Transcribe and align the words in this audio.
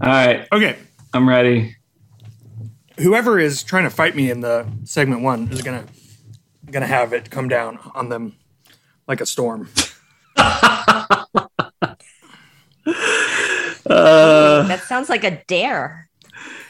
All 0.00 0.08
right, 0.08 0.46
Okay. 0.52 0.76
I'm 1.12 1.28
ready. 1.28 1.76
Whoever 2.98 3.38
is 3.38 3.62
trying 3.62 3.84
to 3.84 3.90
fight 3.90 4.14
me 4.14 4.30
in 4.30 4.40
the 4.40 4.66
segment 4.84 5.22
one 5.22 5.48
is 5.50 5.62
gonna 5.62 5.84
gonna 6.70 6.86
have 6.86 7.12
it 7.12 7.30
come 7.30 7.48
down 7.48 7.78
on 7.94 8.08
them 8.08 8.36
like 9.06 9.20
a 9.20 9.26
storm. 9.26 9.68
Uh, 13.86 14.62
that 14.68 14.82
sounds 14.84 15.08
like 15.08 15.24
a 15.24 15.42
dare. 15.48 16.08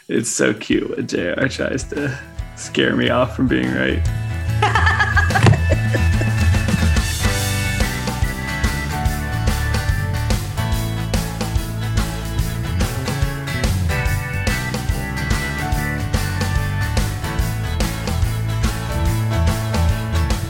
It's 0.08 0.30
so 0.30 0.54
cute 0.54 0.88
when 0.96 1.06
JR 1.06 1.48
tries 1.48 1.84
to 1.90 2.18
scare 2.56 2.96
me 2.96 3.10
off 3.10 3.36
from 3.36 3.46
being 3.46 3.70
right. 3.74 4.00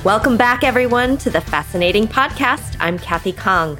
Welcome 0.04 0.36
back, 0.38 0.64
everyone, 0.64 1.18
to 1.18 1.28
the 1.30 1.42
Fascinating 1.42 2.08
Podcast. 2.08 2.76
I'm 2.80 2.98
Kathy 2.98 3.32
Kong. 3.32 3.78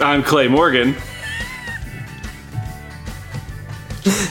I'm 0.00 0.22
Clay 0.24 0.48
Morgan. 0.48 0.96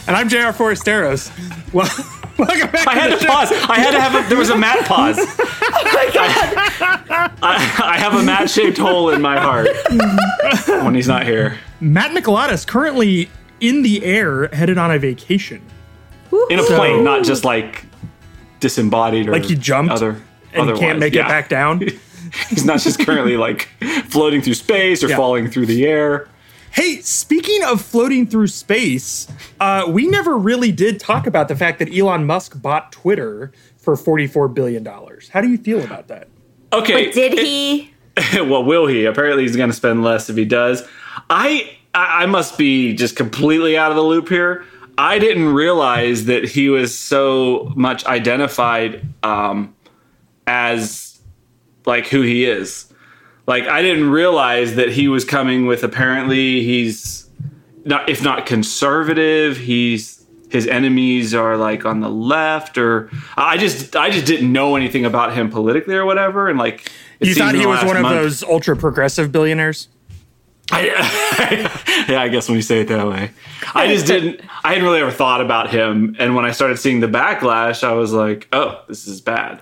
And 0.07 0.17
I'm 0.17 0.27
JR 0.27 0.52
Forasteros. 0.52 1.31
Well, 1.73 1.88
welcome 2.38 2.71
back 2.71 2.88
I 2.88 2.93
to 2.95 2.99
had 2.99 3.11
the 3.13 3.17
to 3.17 3.21
show. 3.21 3.27
pause. 3.29 3.52
I 3.53 3.79
had 3.79 3.91
to 3.91 4.02
have 4.02 4.25
a, 4.25 4.27
there 4.27 4.38
was 4.38 4.49
a 4.49 4.57
Matt 4.57 4.85
pause. 4.85 5.17
I, 5.17 7.30
I, 7.41 7.81
I 7.93 7.97
have 7.99 8.16
a 8.16 8.23
Matt-shaped 8.23 8.77
hole 8.77 9.11
in 9.11 9.21
my 9.21 9.39
heart 9.39 9.69
when 10.83 10.93
he's 10.93 11.07
not 11.07 11.25
here. 11.25 11.57
Matt 11.80 12.11
Mikalatos 12.11 12.67
currently 12.67 13.30
in 13.61 13.83
the 13.83 14.03
air, 14.03 14.49
headed 14.49 14.77
on 14.77 14.91
a 14.91 14.99
vacation. 14.99 15.61
In 16.49 16.59
a 16.59 16.64
plane, 16.64 17.03
not 17.03 17.23
just 17.23 17.45
like 17.45 17.86
disembodied 18.59 19.27
or 19.27 19.31
Like 19.33 19.45
he 19.45 19.55
jumped 19.55 19.91
other, 19.91 20.21
and 20.53 20.61
otherwise. 20.63 20.79
can't 20.79 20.99
make 20.99 21.13
Yeah. 21.13 21.25
it 21.25 21.29
back 21.29 21.49
down. 21.49 21.81
He's 22.49 22.65
not 22.65 22.79
just 22.79 22.99
currently 22.99 23.38
like 23.38 23.69
floating 24.09 24.41
through 24.41 24.53
space 24.55 25.03
or 25.03 25.07
Yeah. 25.09 25.15
falling 25.17 25.49
through 25.49 25.65
the 25.67 25.85
air. 25.85 26.27
Hey, 26.71 26.97
speaking 27.02 27.63
of 27.63 27.81
floating 27.81 28.27
through 28.27 28.47
space, 28.47 29.27
uh, 29.59 29.85
we 29.87 30.05
never 30.07 30.37
really 30.37 30.71
did 30.71 30.99
talk 30.99 31.25
about 31.25 31.47
the 31.47 31.55
fact 31.55 31.80
that 31.80 31.91
Elon 31.91 32.25
Musk 32.25 32.61
bought 32.61 32.91
Twitter 32.91 33.52
for 33.77 33.95
$44 33.95 34.53
billion. 34.53 34.85
How 34.85 35.41
do 35.41 35.47
you 35.49 35.57
feel 35.57 35.83
about 35.83 36.07
that? 36.09 36.27
Okay. 36.71 37.05
But 37.05 37.13
Did 37.15 37.39
he? 37.39 37.91
well, 38.35 38.63
will 38.63 38.85
he? 38.85 39.05
Apparently, 39.05 39.41
he's 39.43 39.55
going 39.55 39.69
to 39.71 39.75
spend 39.75 40.03
less 40.03 40.30
if 40.30 40.35
he 40.35 40.45
does. 40.45 40.83
I 41.30 41.71
I 41.95 42.23
I 42.23 42.25
must 42.27 42.57
be 42.57 42.93
just 42.93 43.15
completely 43.15 43.75
out 43.75 43.89
of 43.91 43.95
the 43.95 44.03
loop 44.03 44.30
here. 44.30 44.63
I 45.00 45.17
didn't 45.17 45.53
realize 45.53 46.25
that 46.25 46.44
he 46.44 46.67
was 46.67 46.97
so 46.97 47.72
much 47.73 48.05
identified 48.05 49.02
um, 49.23 49.73
as 50.45 51.22
like 51.86 52.08
who 52.08 52.22
he 52.22 52.44
is. 52.44 52.94
Like 53.47 53.64
I 53.64 53.81
didn't 53.81 54.09
realize 54.09 54.75
that 54.75 54.89
he 54.89 55.08
was 55.08 55.23
coming 55.23 55.66
with 55.66 55.86
apparently 55.86 56.64
he's 56.66 57.30
not 57.86 58.09
if 58.09 58.22
not 58.22 58.45
conservative, 58.45 59.55
he's 59.55 60.25
his 60.50 60.67
enemies 60.67 61.33
are 61.33 61.55
like 61.55 61.86
on 61.86 62.02
the 62.02 62.09
left 62.09 62.77
or 62.77 63.09
I 63.38 63.55
just 63.55 63.95
I 63.95 64.09
just 64.09 64.25
didn't 64.25 64.52
know 64.52 64.75
anything 64.75 65.05
about 65.05 65.31
him 65.31 65.50
politically 65.50 65.95
or 65.95 66.03
whatever 66.03 66.50
and 66.50 66.59
like 66.59 66.92
You 67.22 67.33
thought 67.36 67.55
he 67.55 67.66
was 67.66 67.86
one 67.86 67.95
of 67.95 68.03
those 68.03 68.44
ultra 68.44 68.75
progressive 68.75 69.31
billionaires? 69.31 69.88
I, 70.72 72.06
yeah, 72.09 72.22
I 72.22 72.28
guess 72.28 72.48
when 72.48 72.56
you 72.56 72.62
say 72.62 72.81
it 72.81 72.88
that 72.89 73.08
way, 73.08 73.31
I 73.73 73.88
just 73.88 74.06
didn't. 74.06 74.42
I 74.64 74.70
hadn't 74.70 74.84
really 74.84 75.00
ever 75.02 75.11
thought 75.11 75.42
about 75.42 75.70
him, 75.72 76.16
and 76.20 76.36
when 76.36 76.45
I 76.45 76.52
started 76.52 76.78
seeing 76.78 77.00
the 77.00 77.08
backlash, 77.08 77.84
I 77.84 77.94
was 77.94 78.14
like, 78.14 78.48
"Oh, 78.53 78.84
this 78.88 79.08
is 79.08 79.22
bad." 79.22 79.61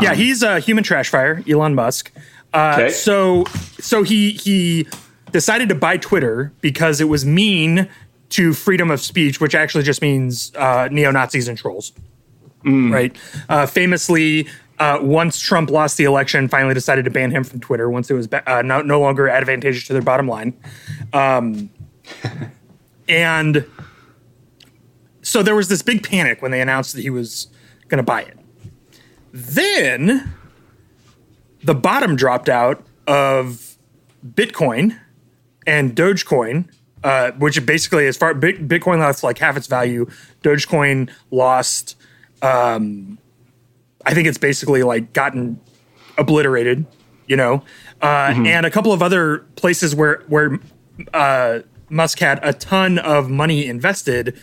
yeah, 0.00 0.14
he's 0.14 0.42
a 0.42 0.60
human 0.60 0.84
trash 0.84 1.08
fire, 1.10 1.42
Elon 1.48 1.74
Musk. 1.74 2.12
Uh, 2.54 2.74
Okay. 2.78 2.90
So, 2.90 3.44
so 3.80 4.02
he 4.02 4.32
he 4.32 4.86
decided 5.32 5.68
to 5.68 5.74
buy 5.74 5.96
Twitter 5.96 6.52
because 6.60 7.00
it 7.00 7.08
was 7.08 7.24
mean 7.24 7.88
to 8.30 8.52
freedom 8.52 8.90
of 8.90 9.00
speech, 9.00 9.40
which 9.40 9.54
actually 9.54 9.82
just 9.84 10.00
means 10.02 10.52
uh, 10.56 10.88
neo 10.90 11.10
Nazis 11.10 11.48
and 11.48 11.58
trolls. 11.58 11.92
Right. 12.64 13.16
Uh, 13.48 13.66
famously, 13.66 14.46
uh, 14.80 14.98
once 15.02 15.38
Trump 15.38 15.70
lost 15.70 15.98
the 15.98 16.04
election, 16.04 16.48
finally 16.48 16.72
decided 16.72 17.04
to 17.04 17.10
ban 17.10 17.30
him 17.30 17.44
from 17.44 17.60
Twitter 17.60 17.90
once 17.90 18.10
it 18.10 18.14
was 18.14 18.28
uh, 18.32 18.62
no, 18.62 18.80
no 18.80 18.98
longer 18.98 19.28
advantageous 19.28 19.86
to 19.86 19.92
their 19.92 20.02
bottom 20.02 20.26
line. 20.26 20.58
Um, 21.12 21.68
and 23.08 23.66
so 25.20 25.42
there 25.42 25.54
was 25.54 25.68
this 25.68 25.82
big 25.82 26.02
panic 26.02 26.40
when 26.40 26.50
they 26.50 26.62
announced 26.62 26.94
that 26.94 27.02
he 27.02 27.10
was 27.10 27.48
going 27.88 27.98
to 27.98 28.02
buy 28.02 28.22
it. 28.22 28.38
Then 29.32 30.32
the 31.62 31.74
bottom 31.74 32.16
dropped 32.16 32.48
out 32.48 32.82
of 33.06 33.76
Bitcoin 34.26 34.98
and 35.66 35.94
Dogecoin, 35.94 36.70
uh, 37.04 37.32
which 37.32 37.64
basically, 37.66 38.06
as 38.06 38.16
far 38.16 38.34
Bitcoin 38.34 38.98
lost 38.98 39.22
like 39.22 39.36
half 39.38 39.58
its 39.58 39.66
value, 39.66 40.06
Dogecoin 40.42 41.10
lost. 41.30 41.96
Um, 42.40 43.18
I 44.04 44.14
think 44.14 44.28
it's 44.28 44.38
basically 44.38 44.82
like 44.82 45.12
gotten 45.12 45.60
obliterated, 46.16 46.86
you 47.26 47.36
know, 47.36 47.62
uh, 48.02 48.32
and 48.34 48.66
a 48.66 48.70
couple 48.70 48.92
of 48.92 49.02
other 49.02 49.38
places 49.56 49.94
where 49.94 50.22
where 50.28 50.58
uh, 51.12 51.60
Musk 51.88 52.18
had 52.18 52.40
a 52.42 52.52
ton 52.52 52.98
of 52.98 53.28
money 53.30 53.66
invested, 53.66 54.38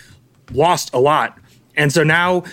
lost 0.51 0.93
a 0.93 0.99
lot, 0.99 1.37
and 1.75 1.91
so 1.91 2.03
now 2.03 2.43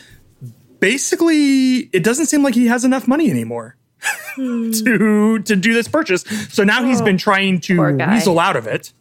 basically 0.81 1.89
it 1.93 2.03
doesn't 2.05 2.27
seem 2.27 2.43
like 2.43 2.55
he 2.55 2.67
has 2.67 2.85
enough 2.85 3.09
money 3.09 3.31
anymore 3.31 3.77
to 4.37 5.39
to 5.45 5.57
do 5.57 5.73
this 5.73 5.89
purchase. 5.89 6.23
So 6.51 6.65
now 6.65 6.85
he's 6.85 7.01
been 7.01 7.19
trying 7.19 7.61
to 7.63 7.79
weasel 8.15 8.39
out 8.39 8.57
of 8.57 8.67
it. 8.67 8.93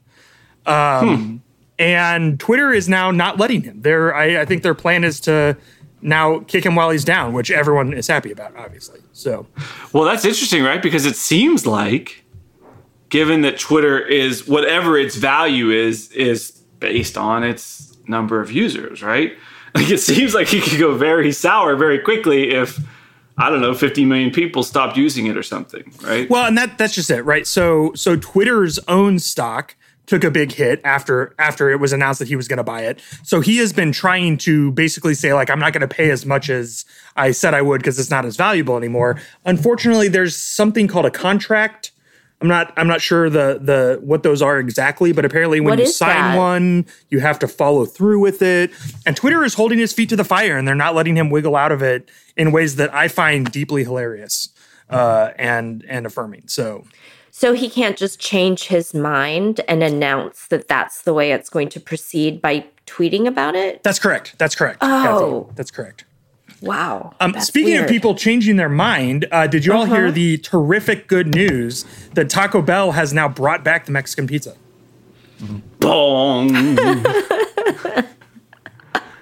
Um, 0.65 1.43
and 1.79 2.39
Twitter 2.39 2.71
is 2.71 2.87
now 2.87 3.11
not 3.11 3.37
letting 3.37 3.63
him. 3.63 3.81
There, 3.81 4.15
I, 4.15 4.41
I 4.41 4.45
think 4.45 4.63
their 4.63 4.75
plan 4.75 5.03
is 5.03 5.19
to 5.21 5.57
now 6.03 6.39
kick 6.39 6.65
him 6.65 6.75
while 6.75 6.89
he's 6.89 7.05
down, 7.05 7.33
which 7.33 7.49
everyone 7.49 7.93
is 7.93 8.07
happy 8.07 8.31
about, 8.31 8.55
obviously. 8.55 8.99
So 9.13 9.47
Well, 9.91 10.03
that's 10.03 10.25
interesting, 10.25 10.63
right? 10.63 10.81
Because 10.81 11.05
it 11.05 11.15
seems 11.15 11.65
like, 11.65 12.23
given 13.09 13.41
that 13.41 13.59
Twitter 13.59 13.99
is 13.99 14.47
whatever 14.47 14.97
its 14.97 15.15
value 15.15 15.71
is, 15.71 16.11
is 16.11 16.51
based 16.79 17.17
on 17.17 17.43
its 17.43 17.97
number 18.07 18.41
of 18.41 18.51
users, 18.51 19.01
right? 19.01 19.33
Like 19.75 19.89
it 19.89 19.97
seems 19.97 20.35
like 20.35 20.49
he 20.49 20.61
could 20.61 20.77
go 20.77 20.95
very 20.95 21.31
sour 21.31 21.75
very 21.75 21.97
quickly 21.97 22.51
if 22.51 22.79
I 23.39 23.49
don't 23.49 23.59
know, 23.59 23.73
50 23.73 24.05
million 24.05 24.29
people 24.29 24.61
stopped 24.61 24.97
using 24.97 25.25
it 25.25 25.35
or 25.35 25.41
something, 25.41 25.91
right? 26.03 26.29
Well, 26.29 26.45
and 26.45 26.55
that 26.59 26.77
that's 26.77 26.93
just 26.93 27.09
it, 27.09 27.23
right? 27.23 27.47
So 27.47 27.91
so 27.95 28.15
Twitter's 28.15 28.77
own 28.87 29.17
stock 29.17 29.75
took 30.05 30.23
a 30.23 30.31
big 30.31 30.51
hit 30.51 30.81
after 30.83 31.33
after 31.39 31.69
it 31.69 31.79
was 31.79 31.93
announced 31.93 32.19
that 32.19 32.27
he 32.27 32.35
was 32.35 32.47
going 32.47 32.57
to 32.57 32.63
buy 32.63 32.81
it. 32.81 33.01
So 33.23 33.39
he 33.39 33.57
has 33.57 33.71
been 33.71 33.91
trying 33.91 34.37
to 34.39 34.71
basically 34.71 35.13
say 35.13 35.33
like 35.33 35.49
I'm 35.49 35.59
not 35.59 35.73
going 35.73 35.81
to 35.81 35.87
pay 35.87 36.11
as 36.11 36.25
much 36.25 36.49
as 36.49 36.85
I 37.15 37.31
said 37.31 37.53
I 37.53 37.61
would 37.61 37.79
because 37.79 37.99
it's 37.99 38.09
not 38.09 38.25
as 38.25 38.35
valuable 38.35 38.75
anymore. 38.77 39.19
Unfortunately, 39.45 40.07
there's 40.09 40.35
something 40.35 40.87
called 40.87 41.05
a 41.05 41.11
contract. 41.11 41.91
I'm 42.41 42.49
not 42.49 42.73
I'm 42.75 42.87
not 42.87 42.99
sure 43.01 43.29
the 43.29 43.59
the 43.61 43.99
what 44.03 44.23
those 44.23 44.41
are 44.41 44.59
exactly, 44.59 45.13
but 45.13 45.23
apparently 45.23 45.61
when 45.61 45.69
What 45.71 45.79
you 45.79 45.87
sign 45.87 46.15
that? 46.15 46.37
one, 46.37 46.85
you 47.07 47.21
have 47.21 47.39
to 47.39 47.47
follow 47.47 47.85
through 47.85 48.19
with 48.19 48.41
it. 48.41 48.71
And 49.05 49.15
Twitter 49.15 49.45
is 49.45 49.53
holding 49.53 49.79
his 49.79 49.93
feet 49.93 50.09
to 50.09 50.17
the 50.17 50.25
fire 50.25 50.57
and 50.57 50.67
they're 50.67 50.75
not 50.75 50.93
letting 50.93 51.15
him 51.15 51.29
wiggle 51.29 51.55
out 51.55 51.71
of 51.71 51.81
it 51.81 52.09
in 52.35 52.51
ways 52.51 52.75
that 52.75 52.93
I 52.93 53.07
find 53.07 53.49
deeply 53.49 53.85
hilarious 53.85 54.49
uh, 54.89 55.31
and 55.37 55.85
and 55.87 56.05
affirming. 56.05 56.49
So 56.49 56.83
So 57.35 57.53
he 57.53 57.67
can't 57.67 57.97
just 57.97 58.19
change 58.19 58.65
his 58.65 58.93
mind 58.93 59.59
and 59.67 59.81
announce 59.81 60.45
that 60.49 60.67
that's 60.67 61.01
the 61.01 61.15
way 61.15 61.31
it's 61.31 61.49
going 61.49 61.67
to 61.69 61.79
proceed 61.79 62.39
by 62.43 62.65
tweeting 62.85 63.25
about 63.27 63.55
it? 63.55 63.81
that's 63.81 63.97
correct. 63.97 64.35
That's 64.37 64.53
correct. 64.53 64.77
Oh. 64.81 65.45
Kathy. 65.47 65.55
that's 65.55 65.71
correct. 65.71 66.05
Wow. 66.61 67.15
Um, 67.19 67.31
that's 67.31 67.47
speaking 67.47 67.75
of 67.77 67.87
people 67.89 68.13
changing 68.13 68.57
their 68.57 68.69
mind, 68.69 69.25
uh, 69.31 69.47
did 69.47 69.65
you 69.65 69.73
all 69.73 69.85
hear 69.85 70.05
Uh-huh. 70.05 70.11
the 70.11 70.37
terrific 70.37 71.07
good 71.07 71.33
news 71.33 71.85
that 72.13 72.29
Taco 72.29 72.61
Bell 72.61 72.91
has 72.91 73.13
now 73.13 73.27
brought 73.27 73.63
back 73.63 73.85
the 73.87 73.91
Mexican 73.91 74.27
pizza? 74.27 74.55
Bong. 75.79 76.77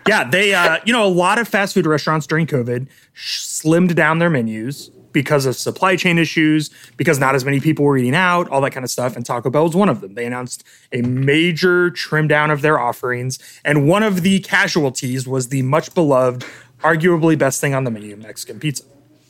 Yeah, 0.08 0.28
they, 0.30 0.54
uh, 0.54 0.80
you 0.84 0.92
know, 0.92 1.06
a 1.06 1.08
lot 1.08 1.38
of 1.40 1.48
fast 1.48 1.76
food 1.76 1.86
restaurants 1.86 2.26
during 2.28 2.48
COVID 2.48 2.88
sh- 3.14 3.44
slimmed 3.44 3.96
down 3.96 4.18
their 4.20 4.32
menus 4.32 4.90
because 5.14 5.46
of 5.46 5.56
supply 5.56 5.96
chain 5.96 6.18
issues, 6.18 6.70
because 6.98 7.20
not 7.20 7.36
as 7.36 7.46
many 7.46 7.60
people 7.60 7.86
were 7.86 7.98
eating 7.98 8.16
out, 8.16 8.50
all 8.50 8.62
that 8.62 8.72
kind 8.72 8.84
of 8.84 8.90
stuff. 8.90 9.16
And 9.16 9.26
Taco 9.26 9.50
Bell 9.50 9.66
was 9.66 9.76
one 9.76 9.90
of 9.90 10.02
them. 10.02 10.16
They 10.16 10.26
announced 10.26 10.64
a 10.92 11.02
major 11.02 11.90
trim 11.92 12.28
down 12.28 12.52
of 12.52 12.62
their 12.62 12.80
offerings. 12.80 13.40
And 13.66 13.88
one 13.88 14.04
of 14.04 14.22
the 14.22 14.40
casualties 14.40 15.28
was 15.28 15.50
the 15.50 15.62
much 15.62 15.94
beloved, 15.94 16.46
arguably 16.80 17.38
best 17.38 17.62
thing 17.62 17.74
on 17.74 17.84
the 17.84 17.92
menu, 17.92 18.16
Mexican 18.16 18.60
pizza. 18.60 18.84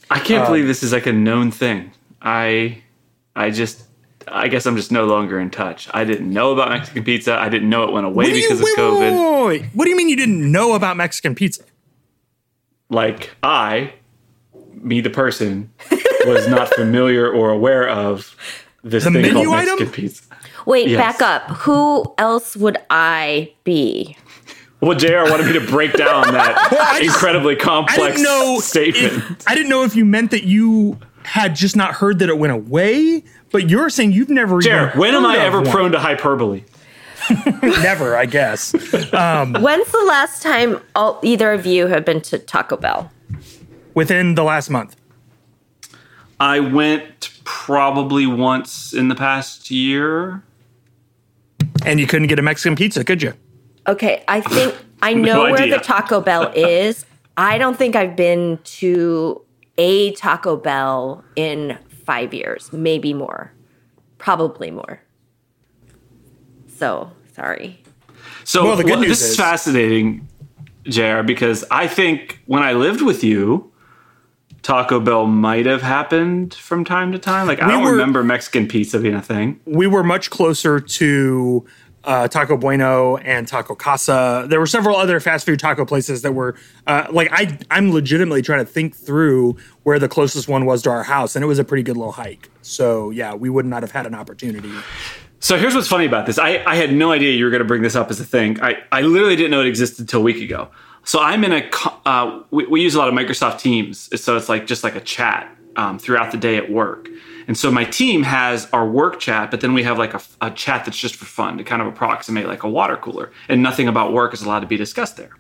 I 0.10 0.20
can't 0.20 0.44
uh, 0.44 0.48
believe 0.48 0.68
this 0.68 0.84
is 0.84 0.92
like 0.92 1.06
a 1.06 1.14
known 1.14 1.52
thing. 1.52 1.92
I 2.22 2.82
I 3.36 3.50
just 3.50 3.84
I 4.28 4.48
guess 4.48 4.66
I'm 4.66 4.76
just 4.76 4.92
no 4.92 5.06
longer 5.06 5.40
in 5.40 5.50
touch. 5.50 5.90
I 5.94 6.04
didn't 6.04 6.32
know 6.32 6.52
about 6.52 6.70
Mexican 6.70 7.04
pizza. 7.04 7.40
I 7.40 7.50
didn't 7.50 7.70
know 7.70 7.84
it 7.84 7.92
went 7.92 8.06
away 8.06 8.26
do 8.26 8.38
you- 8.38 8.48
because 8.48 8.62
wait, 8.62 8.72
of 8.74 8.94
COVID. 8.94 9.46
wait, 9.46 9.62
wait. 9.62 9.70
What 9.74 9.86
do 9.86 9.90
you 9.90 9.96
mean 9.96 10.10
you 10.10 10.16
didn't 10.16 10.52
know 10.52 10.74
about 10.74 10.98
Mexican 10.98 11.34
pizza? 11.34 11.64
Like 12.90 13.32
I, 13.42 13.94
me 14.84 15.02
the 15.02 15.10
person, 15.10 15.72
was 16.26 16.48
not 16.48 16.68
familiar 16.76 17.30
or 17.32 17.50
aware 17.52 17.88
of 17.90 18.36
this 18.84 19.04
The 19.04 19.12
thing 19.12 19.22
menu 19.22 19.34
called 19.46 19.48
item? 19.56 19.66
Mexican 19.80 19.92
pizza. 19.92 20.24
Wait, 20.66 20.88
Yes. 20.90 21.00
back 21.18 21.22
up. 21.22 21.58
Who 21.58 22.14
else 22.18 22.56
would 22.56 22.78
I 22.90 23.54
be? 23.64 24.18
Well, 24.80 24.98
JR 24.98 25.30
wanted 25.30 25.46
me 25.48 25.54
to 25.54 25.62
break 25.68 25.94
down 25.94 26.34
that 26.34 26.56
I 26.72 27.00
just- 27.02 27.16
incredibly 27.16 27.56
I 27.56 27.60
complex 27.60 28.00
didn't 28.18 28.24
know. 28.24 28.60
statement. 28.60 29.14
If, 29.14 29.48
I 29.48 29.54
didn't 29.56 29.70
know 29.70 29.84
if 29.84 29.96
you 29.96 30.06
meant 30.06 30.32
that 30.32 30.44
you 30.44 30.98
had 31.24 31.56
just 31.56 31.76
not 31.76 31.94
heard 31.94 32.20
that 32.20 32.30
it 32.30 32.38
went 32.40 32.54
away, 32.54 33.24
but 33.52 33.70
you're 33.70 33.90
saying 33.92 34.12
you've 34.14 34.30
never 34.30 34.56
even 34.60 34.72
Jared, 34.72 34.96
when 34.96 35.14
am 35.14 35.26
I 35.26 35.36
of 35.38 35.42
ever 35.42 35.62
one. 35.62 35.70
prone 35.72 35.92
to 35.92 36.00
hyperbole? 36.00 36.64
Never, 37.62 38.18
I 38.18 38.26
guess. 38.26 38.74
Um, 39.14 39.54
When's 39.54 39.90
the 39.92 40.04
last 40.08 40.42
time 40.42 40.80
all, 40.96 41.20
either 41.22 41.54
of 41.54 41.66
you 41.68 41.86
have 41.88 42.04
been 42.04 42.20
to 42.22 42.40
Taco 42.40 42.76
Bell? 42.78 43.12
Within 43.94 44.36
the 44.36 44.44
last 44.44 44.70
month. 44.70 44.96
I 46.40 46.60
went 46.60 47.30
probably 47.44 48.26
once 48.26 48.94
in 48.94 49.10
the 49.10 49.16
past 49.16 49.70
year. 49.70 50.44
And 51.86 52.00
you 52.00 52.08
couldn't 52.08 52.28
get 52.28 52.40
a 52.40 52.42
Mexican 52.42 52.76
pizza, 52.76 53.04
could 53.04 53.22
you? 53.22 53.34
Okay, 53.88 54.24
I 54.28 54.42
think 54.42 54.76
I 55.02 55.14
know 55.28 55.44
where 55.44 55.68
the 55.70 55.78
Taco 55.80 56.22
Bell 56.22 56.52
is. 56.56 57.06
I 57.38 57.58
don't 57.58 57.78
think 57.78 57.96
I've 57.96 58.16
been 58.16 58.60
to 58.64 59.42
a 59.78 60.12
Taco 60.14 60.58
Bell 60.58 61.24
in 61.36 61.78
five 62.06 62.34
years, 62.34 62.72
maybe 62.74 63.14
more, 63.14 63.54
probably 64.18 64.72
more. 64.72 65.02
So 66.68 67.12
sorry. 67.36 67.82
So 68.44 68.64
Well, 68.66 68.76
the 68.76 68.84
good 68.84 68.92
well, 68.92 69.00
news 69.02 69.10
this 69.20 69.22
is, 69.22 69.30
is- 69.32 69.38
fascinating, 69.38 70.28
JR, 70.86 71.22
because 71.22 71.64
I 71.72 71.88
think 71.88 72.42
when 72.48 72.64
I 72.64 72.74
lived 72.74 73.02
with 73.02 73.24
you, 73.24 73.71
Taco 74.64 75.00
Bell 75.00 75.26
might 75.26 75.66
have 75.66 75.82
happened 75.82 76.54
from 76.54 76.86
time 76.86 77.12
to 77.12 77.18
time. 77.20 77.48
Like 77.48 77.62
I 77.62 77.66
We 77.68 77.72
don't 77.74 77.84
were- 77.84 77.92
remember 77.92 78.24
Mexican 78.24 78.68
pizza 78.68 79.00
being 79.00 79.16
a 79.16 79.22
thing. 79.22 79.60
We 79.66 79.88
were 79.88 80.04
much 80.04 80.30
closer 80.30 80.80
to 80.80 81.66
uh, 82.04 82.28
Taco 82.28 82.58
Bueno 82.58 83.18
and 83.18 83.48
Taco 83.48 83.76
Casa. 83.76 84.46
There 84.50 84.60
were 84.60 84.68
several 84.68 84.96
other 84.98 85.20
fast 85.20 85.46
food 85.46 85.60
taco 85.60 85.86
places 85.86 86.22
that 86.24 86.34
were 86.34 86.56
uh, 86.88 87.06
like 87.12 87.30
I. 87.32 87.58
I'm 87.70 87.92
legitimately 87.92 88.42
trying 88.42 88.66
to 88.66 88.72
think 88.72 88.96
through 88.96 89.56
where 89.84 90.00
the 90.00 90.10
closest 90.10 90.48
one 90.48 90.66
was 90.66 90.82
to 90.84 90.90
our 90.90 91.04
house, 91.04 91.36
and 91.36 91.44
it 91.44 91.48
was 91.48 91.60
a 91.60 91.64
pretty 91.64 91.84
good 91.84 91.98
little 91.98 92.12
hike. 92.14 92.50
So 92.64 93.10
yeah, 93.12 93.34
we 93.36 93.50
would 93.52 93.66
not 93.68 93.84
have 93.84 93.92
had 93.92 94.06
an 94.08 94.16
opportunity. 94.16 94.72
So 95.40 95.58
here's 95.58 95.74
what's 95.76 95.88
funny 95.88 96.06
about 96.06 96.28
this. 96.28 96.38
I, 96.38 96.64
I 96.66 96.76
had 96.76 96.94
no 96.94 97.12
idea 97.12 97.32
you 97.34 97.46
were 97.46 97.50
going 97.52 97.64
to 97.64 97.68
bring 97.68 97.82
this 97.82 97.96
up 97.96 98.12
as 98.12 98.20
a 98.20 98.24
thing. 98.26 98.62
I, 98.62 98.78
I 98.92 99.02
literally 99.02 99.36
didn't 99.36 99.50
know 99.50 99.62
it 99.62 99.66
existed 99.68 100.02
until 100.02 100.20
a 100.20 100.24
week 100.24 100.40
ago. 100.42 100.70
So 101.04 101.20
I'm 101.20 101.44
in 101.44 101.52
a, 101.52 101.70
uh, 102.06 102.44
we, 102.52 102.68
we 102.68 102.82
use 102.82 102.96
a 102.96 103.00
lot 103.00 103.08
of 103.08 103.14
Microsoft 103.14 103.60
Teams. 103.60 104.10
So 104.22 104.38
it's 104.38 104.50
like 104.50 104.68
just 104.68 104.84
like 104.84 104.96
a 104.96 105.02
chat 105.02 105.56
um, 105.76 105.98
throughout 106.00 106.32
the 106.32 106.38
day 106.38 106.58
at 106.58 106.72
work. 106.72 107.10
And 107.48 107.58
so 107.58 107.72
my 107.72 107.84
team 107.86 108.24
has 108.24 108.70
our 108.72 108.88
work 108.88 109.20
chat, 109.20 109.52
but 109.52 109.62
then 109.62 109.74
we 109.74 109.84
have 109.84 109.98
like 109.98 110.14
a, 110.14 110.22
a 110.42 110.52
chat 110.52 110.86
that's 110.86 110.98
just 110.98 111.16
for 111.16 111.26
fun 111.26 111.58
to 111.58 111.64
kind 111.64 111.82
of 111.82 111.88
approximate 111.88 112.48
like 112.48 112.64
a 112.64 112.70
water 112.70 112.98
cooler. 112.98 113.32
And 113.50 113.64
nothing 113.64 113.88
about 113.88 114.14
work 114.14 114.34
is 114.34 114.42
allowed 114.42 114.62
to 114.62 114.68
be 114.68 114.78
discussed 114.78 115.18
there. 115.18 115.32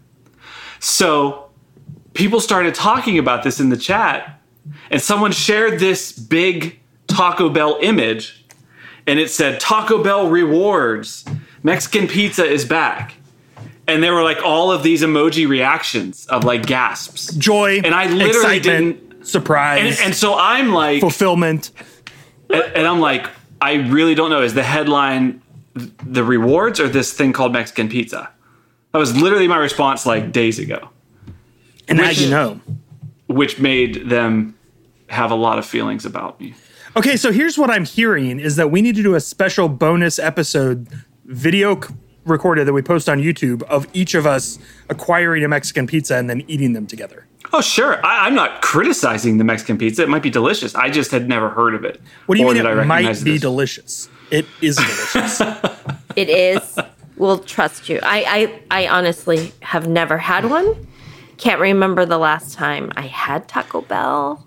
So 0.79 1.51
people 2.13 2.39
started 2.39 2.73
talking 2.73 3.19
about 3.19 3.43
this 3.43 3.59
in 3.59 3.69
the 3.69 3.77
chat, 3.77 4.41
and 4.89 5.01
someone 5.01 5.31
shared 5.31 5.79
this 5.79 6.11
big 6.11 6.79
Taco 7.07 7.49
Bell 7.49 7.77
image, 7.81 8.45
and 9.07 9.19
it 9.19 9.29
said 9.29 9.59
Taco 9.59 10.03
Bell 10.03 10.27
rewards, 10.29 11.25
Mexican 11.63 12.07
pizza 12.07 12.45
is 12.45 12.65
back. 12.65 13.13
And 13.87 14.01
there 14.01 14.13
were 14.13 14.23
like 14.23 14.41
all 14.43 14.71
of 14.71 14.83
these 14.83 15.01
emoji 15.01 15.47
reactions 15.47 16.25
of 16.27 16.43
like 16.43 16.65
gasps. 16.65 17.33
Joy 17.33 17.81
And 17.83 17.93
I 17.93 18.07
literally 18.07 18.59
didn't 18.59 19.25
surprise, 19.25 19.97
And, 19.99 20.07
and 20.07 20.15
so 20.15 20.35
I'm 20.37 20.71
like, 20.73 21.01
fulfillment. 21.01 21.71
and, 22.49 22.63
and 22.75 22.87
I'm 22.87 22.99
like, 22.99 23.27
I 23.61 23.73
really 23.75 24.15
don't 24.15 24.29
know. 24.29 24.41
Is 24.41 24.53
the 24.53 24.63
headline 24.63 25.41
the 26.05 26.23
rewards 26.23 26.79
or 26.79 26.87
this 26.89 27.13
thing 27.13 27.33
called 27.33 27.53
Mexican 27.53 27.89
pizza? 27.89 28.29
That 28.93 28.99
was 28.99 29.15
literally 29.19 29.47
my 29.47 29.57
response 29.57 30.05
like 30.05 30.31
days 30.31 30.59
ago, 30.59 30.89
And 31.87 31.97
now 31.97 32.07
Which- 32.07 32.19
you 32.21 32.29
know. 32.29 32.59
which 33.27 33.59
made 33.59 34.09
them 34.09 34.55
have 35.07 35.31
a 35.31 35.35
lot 35.35 35.59
of 35.59 35.65
feelings 35.65 36.05
about 36.05 36.39
me. 36.39 36.53
Okay, 36.97 37.15
so 37.17 37.31
here's 37.31 37.57
what 37.57 37.69
I'm 37.69 37.85
hearing 37.85 38.39
is 38.39 38.55
that 38.57 38.69
we 38.71 38.81
need 38.81 38.95
to 38.95 39.03
do 39.03 39.15
a 39.15 39.19
special 39.21 39.69
bonus 39.69 40.19
episode 40.19 40.87
video 41.25 41.79
recorded 42.25 42.67
that 42.67 42.73
we 42.73 42.81
post 42.81 43.09
on 43.09 43.19
YouTube 43.19 43.63
of 43.63 43.87
each 43.93 44.13
of 44.13 44.25
us 44.27 44.59
acquiring 44.89 45.43
a 45.43 45.47
Mexican 45.47 45.87
pizza 45.87 46.15
and 46.15 46.29
then 46.29 46.43
eating 46.47 46.73
them 46.73 46.85
together. 46.87 47.25
Oh, 47.53 47.61
sure. 47.61 48.03
I, 48.05 48.27
I'm 48.27 48.35
not 48.35 48.61
criticizing 48.61 49.37
the 49.37 49.43
Mexican 49.43 49.77
pizza. 49.77 50.03
It 50.03 50.09
might 50.09 50.21
be 50.23 50.29
delicious. 50.29 50.73
I 50.75 50.89
just 50.89 51.11
had 51.11 51.27
never 51.27 51.49
heard 51.49 51.73
of 51.75 51.83
it. 51.83 51.99
What 52.27 52.35
do 52.35 52.41
you 52.41 52.47
Or 52.47 52.53
mean 52.53 52.63
did 52.63 52.77
I 52.77 52.81
it 52.81 52.85
might 52.85 53.23
be 53.23 53.31
this? 53.33 53.41
delicious? 53.41 54.09
It 54.29 54.45
is 54.61 54.77
delicious. 54.77 55.41
It 56.17 56.27
is. 56.29 56.77
we'll 57.15 57.39
trust 57.39 57.87
you. 57.87 57.99
I, 58.03 58.59
I 58.69 58.83
I 58.83 58.87
honestly 58.89 59.53
have 59.61 59.87
never 59.87 60.17
had 60.17 60.49
one. 60.49 60.87
Can't 61.37 61.61
remember 61.61 62.05
the 62.05 62.17
last 62.17 62.53
time 62.53 62.91
I 62.97 63.03
had 63.07 63.47
Taco 63.47 63.79
Bell. 63.81 64.45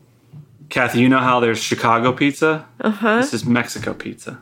Kathy, 0.69 1.01
you 1.01 1.09
know 1.09 1.21
how 1.21 1.41
there's 1.41 1.59
Chicago 1.59 2.13
pizza? 2.13 2.67
Uh-huh. 2.83 3.17
This 3.17 3.33
is 3.33 3.47
Mexico 3.47 3.95
pizza. 3.95 4.39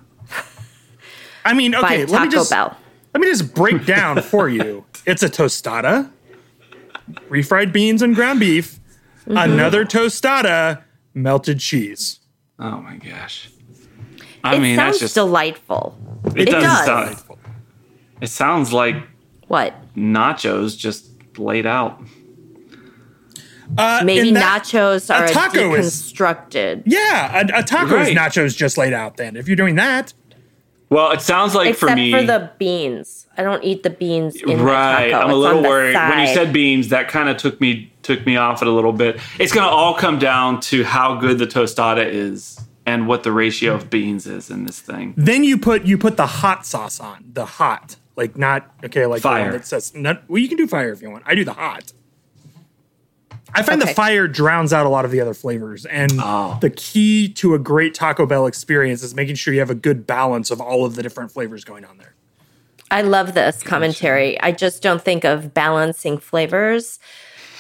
I 1.45 1.55
mean, 1.55 1.73
By 1.73 1.79
okay, 1.79 1.99
let 2.07 2.09
Taco 2.11 2.25
me 2.25 2.31
just 2.31 2.51
Bell. 2.51 2.77
Let 3.15 3.21
me 3.21 3.27
just 3.27 3.55
break 3.55 3.85
down 3.87 4.23
for 4.23 4.49
you. 4.49 4.85
It's 5.07 5.23
a 5.23 5.29
tostada, 5.29 6.11
refried 7.29 7.73
beans 7.73 8.03
and 8.03 8.15
ground 8.15 8.41
beef, 8.41 8.79
Mm-hmm. 9.27 9.37
another 9.37 9.85
tostada, 9.85 10.83
melted 11.15 11.61
cheese. 11.61 12.19
Oh 12.59 12.79
my 12.81 12.97
gosh. 12.97 13.51
I 14.43 14.57
It 14.57 14.59
mean, 14.61 14.75
sounds 14.75 14.95
that's 14.95 14.99
just 14.99 15.15
delightful. 15.15 15.97
it, 16.35 16.49
it 16.49 16.51
does 16.51 16.63
does. 16.65 16.87
sound 16.87 17.39
it 18.21 18.27
sounds 18.31 18.73
like 18.73 18.97
What? 19.47 19.75
nachos 19.97 20.77
just 20.77 21.07
laid 21.39 21.67
out. 21.67 22.01
Uh, 23.79 24.03
Maybe 24.05 24.33
that- 24.33 24.65
nachos 24.65 25.15
are 25.15 25.25
a 25.27 25.29
taco 25.31 25.75
is- 25.75 26.13
deconstructed. 26.13 26.83
Yeah, 26.85 27.43
a, 27.55 27.61
a 27.61 27.63
taco 27.63 28.01
is 28.01 28.09
nachos 28.09 28.57
just 28.57 28.77
laid 28.77 28.93
out. 28.93 29.17
Then, 29.17 29.37
if 29.37 29.47
you're 29.47 29.57
doing 29.57 29.77
that, 29.77 30.13
Well, 30.93 31.13
it 31.13 31.23
sounds 31.23 31.55
like 31.55 31.71
Except 31.71 31.91
for 31.91 31.97
me 31.97 32.13
for 32.13 32.23
the 32.23 32.51
beans. 32.59 33.27
I 33.39 33.43
don't 33.43 33.65
eat 33.65 33.83
the 33.83 33.89
beans 33.89 34.37
in 34.37 34.61
right. 34.61 35.11
taco. 35.11 35.25
I'm 35.25 35.31
a 35.31 35.35
little 35.35 35.57
on 35.57 35.63
the 35.63 35.69
worried 35.69 35.95
when 35.95 36.19
you 36.21 36.35
said 36.35 36.53
beans. 36.53 36.89
That 36.91 37.09
kind 37.09 37.31
of 37.31 37.39
took 37.39 37.61
me 37.63 37.91
took 38.03 38.27
me 38.27 38.37
off 38.37 38.61
it 38.61 38.69
a 38.69 38.71
little 38.71 38.93
bit. 38.93 39.19
It's 39.39 39.55
going 39.55 39.67
to 39.67 39.73
all 39.73 39.95
come 39.95 40.19
down 40.19 40.61
to 40.61 40.85
how 40.85 41.15
good 41.15 41.39
the 41.39 41.47
tostada 41.47 42.05
is 42.05 42.61
and 42.85 43.09
what 43.09 43.23
the 43.23 43.33
ratio 43.33 43.75
of 43.75 43.89
beans 43.89 44.27
is 44.27 44.51
in 44.51 44.67
this 44.67 44.81
thing. 44.81 45.15
then 45.17 45.45
you 45.45 45.57
put 45.57 45.85
you 45.85 45.97
put 45.97 46.19
the 46.19 46.27
hot 46.27 46.67
sauce 46.67 47.01
on 47.01 47.25
the 47.33 47.47
hot, 47.47 47.97
like 48.17 48.37
not 48.37 48.71
okay, 48.85 49.07
like 49.07 49.23
the 49.23 49.29
one 49.29 49.41
Fire. 49.41 49.53
that 49.53 49.67
says 49.67 49.95
not. 49.95 50.29
Well, 50.29 50.39
you 50.39 50.49
can 50.49 50.59
do 50.59 50.67
fire 50.67 50.93
if 50.93 51.01
you 51.01 51.11
want. 51.11 51.25
I 51.27 51.35
do 51.35 51.45
the 51.45 51.55
hot. 51.55 51.95
I 53.55 53.63
find 53.63 53.81
the 53.83 53.87
fire 53.89 54.27
drowns 54.29 54.73
out 54.73 54.87
a 54.87 54.89
lot 54.89 55.05
of 55.05 55.11
the 55.11 55.21
other 55.21 55.35
flavors, 55.35 55.85
and 55.87 56.13
Oh. 56.21 56.59
the 56.61 56.71
key 56.71 57.29
to 57.35 57.55
a 57.55 57.59
great 57.59 57.95
Taco 57.95 58.25
Bell 58.27 58.47
experience 58.47 59.03
is 59.03 59.15
making 59.15 59.35
sure 59.35 59.53
you 59.53 59.61
have 59.61 59.71
a 59.71 59.75
good 59.75 60.07
balance 60.07 60.51
of 60.51 60.61
all 60.61 60.85
of 60.85 60.95
the 60.95 61.03
different 61.03 61.31
flavors 61.33 61.65
going 61.65 61.85
on 61.85 61.99
there. 61.99 62.15
I 62.91 63.03
love 63.03 63.35
this 63.35 63.63
commentary. 63.63 64.41
I 64.41 64.53
just 64.53 64.83
don't 64.83 65.03
think 65.03 65.25
of 65.25 65.55
balancing 65.55 66.19
flavors 66.19 66.99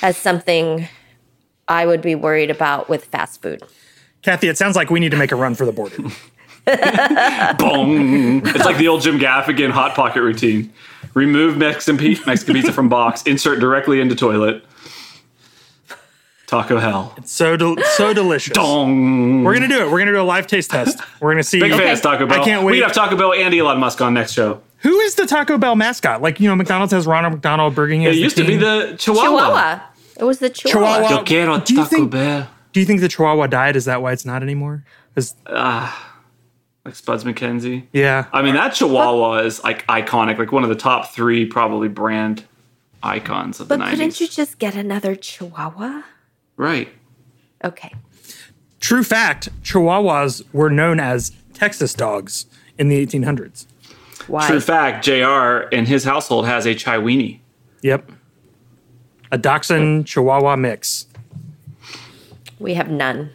as 0.02 0.16
something 0.16 0.88
I 1.68 1.86
would 1.86 2.02
be 2.02 2.14
worried 2.14 2.50
about 2.50 2.88
with 2.88 3.06
fast 3.06 3.40
food. 3.40 3.62
Kathy, 4.22 4.48
it 4.48 4.58
sounds 4.58 4.76
like 4.76 4.90
we 4.90 5.00
need 5.00 5.10
to 5.10 5.16
make 5.16 5.32
a 5.32 5.36
run 5.36 5.54
for 5.54 5.64
the 5.64 5.72
border. 5.72 5.96
Boom. 7.58 8.42
it's 8.46 8.64
like 8.64 8.76
the 8.76 8.86
old 8.88 9.02
Jim 9.02 9.18
Gaffigan 9.18 9.70
hot 9.70 9.94
pocket 9.96 10.22
routine. 10.22 10.72
Remove 11.14 11.56
Mexican 11.56 11.98
pizza 11.98 12.72
from 12.72 12.88
box, 12.88 13.22
insert 13.24 13.58
directly 13.58 14.00
into 14.00 14.14
toilet. 14.14 14.64
Taco 16.52 16.78
hell. 16.78 17.14
It's 17.16 17.32
so 17.32 17.56
del- 17.56 17.78
so 17.96 18.12
delicious. 18.22 18.52
Dong. 18.52 19.42
We're 19.42 19.54
gonna 19.54 19.68
do 19.68 19.80
it. 19.86 19.90
We're 19.90 19.98
gonna 20.00 20.12
do 20.12 20.20
a 20.20 20.22
live 20.22 20.46
taste 20.46 20.70
test. 20.70 21.00
We're 21.18 21.32
gonna 21.32 21.42
see. 21.42 21.60
Big 21.60 21.72
Okay. 21.72 21.82
fans, 21.86 22.02
Taco 22.02 22.26
Bell. 22.26 22.42
I 22.42 22.44
can't 22.44 22.62
wait. 22.62 22.72
We 22.72 22.78
wait. 22.80 22.82
have 22.82 22.92
Taco 22.92 23.16
Bell 23.16 23.32
and 23.32 23.54
Elon 23.54 23.78
Musk 23.80 24.02
on 24.02 24.12
next 24.12 24.32
show. 24.32 24.60
Who 24.80 24.98
is 25.00 25.14
the 25.14 25.26
Taco 25.26 25.56
Bell 25.56 25.76
mascot? 25.76 26.20
Like 26.20 26.40
you 26.40 26.48
know, 26.50 26.54
McDonald's 26.54 26.92
has 26.92 27.06
Ronald 27.06 27.32
McDonald. 27.32 27.74
Burger 27.74 27.94
King 27.94 28.02
It 28.02 28.16
used 28.16 28.36
to 28.36 28.44
be 28.44 28.56
the 28.56 28.96
Chihuahua. 28.98 29.38
Chihuahua. 29.38 29.80
It 30.18 30.24
was 30.24 30.40
the 30.40 30.50
Chihuahua. 30.50 30.96
Chihuahua. 30.98 31.16
Yo 31.20 31.24
quiero 31.24 31.58
Do 31.60 31.72
you 31.72 31.80
Taco 31.84 31.88
think- 31.96 32.10
Bell. 32.10 32.48
Do 32.74 32.80
you 32.80 32.86
think 32.86 33.00
the 33.00 33.08
Chihuahua 33.08 33.46
died? 33.46 33.74
Is 33.74 33.86
that 33.86 34.02
why 34.02 34.12
it's 34.12 34.26
not 34.26 34.42
anymore? 34.42 34.84
'Cause- 35.14 35.34
ah, 35.46 36.12
Like 36.84 36.94
Spuds 36.96 37.24
MacKenzie. 37.24 37.84
yeah, 37.94 38.26
I 38.30 38.42
mean, 38.42 38.54
that 38.56 38.74
Chihuahua 38.74 39.38
is 39.38 39.62
like 39.64 39.86
iconic, 39.86 40.36
like 40.38 40.52
one 40.52 40.64
of 40.64 40.68
the 40.68 40.74
top 40.74 41.14
three 41.14 41.46
probably 41.46 41.88
brand 41.88 42.44
icons 43.02 43.58
of 43.60 43.68
But 43.68 43.78
the 43.78 43.84
90s. 43.84 43.90
But 43.90 43.90
couldn't 43.96 44.20
you 44.20 44.28
just 44.28 44.58
get 44.58 44.74
another 44.74 45.14
Chihuahua? 45.16 46.02
Right. 46.56 46.88
Okay. 47.64 47.92
true 48.80 49.04
fact. 49.04 49.48
Chihuahuas 49.62 50.42
were 50.52 50.70
known 50.70 50.98
as 51.00 51.32
Texas 51.54 51.94
dogs 51.94 52.46
in 52.78 52.88
the 52.88 53.04
1800s. 53.06 53.66
Why? 54.26 54.46
True 54.46 54.60
fact, 54.60 55.04
JR 55.04 55.68
in 55.74 55.86
his 55.86 56.04
household 56.04 56.46
has 56.46 56.66
a 56.66 56.74
Chiweenie. 56.74 57.38
Yep. 57.82 58.10
A 59.30 59.38
Dachshund 59.38 60.06
Chihuahua 60.06 60.56
mix. 60.56 61.06
We 62.58 62.74
have 62.74 62.90
none. 62.90 63.30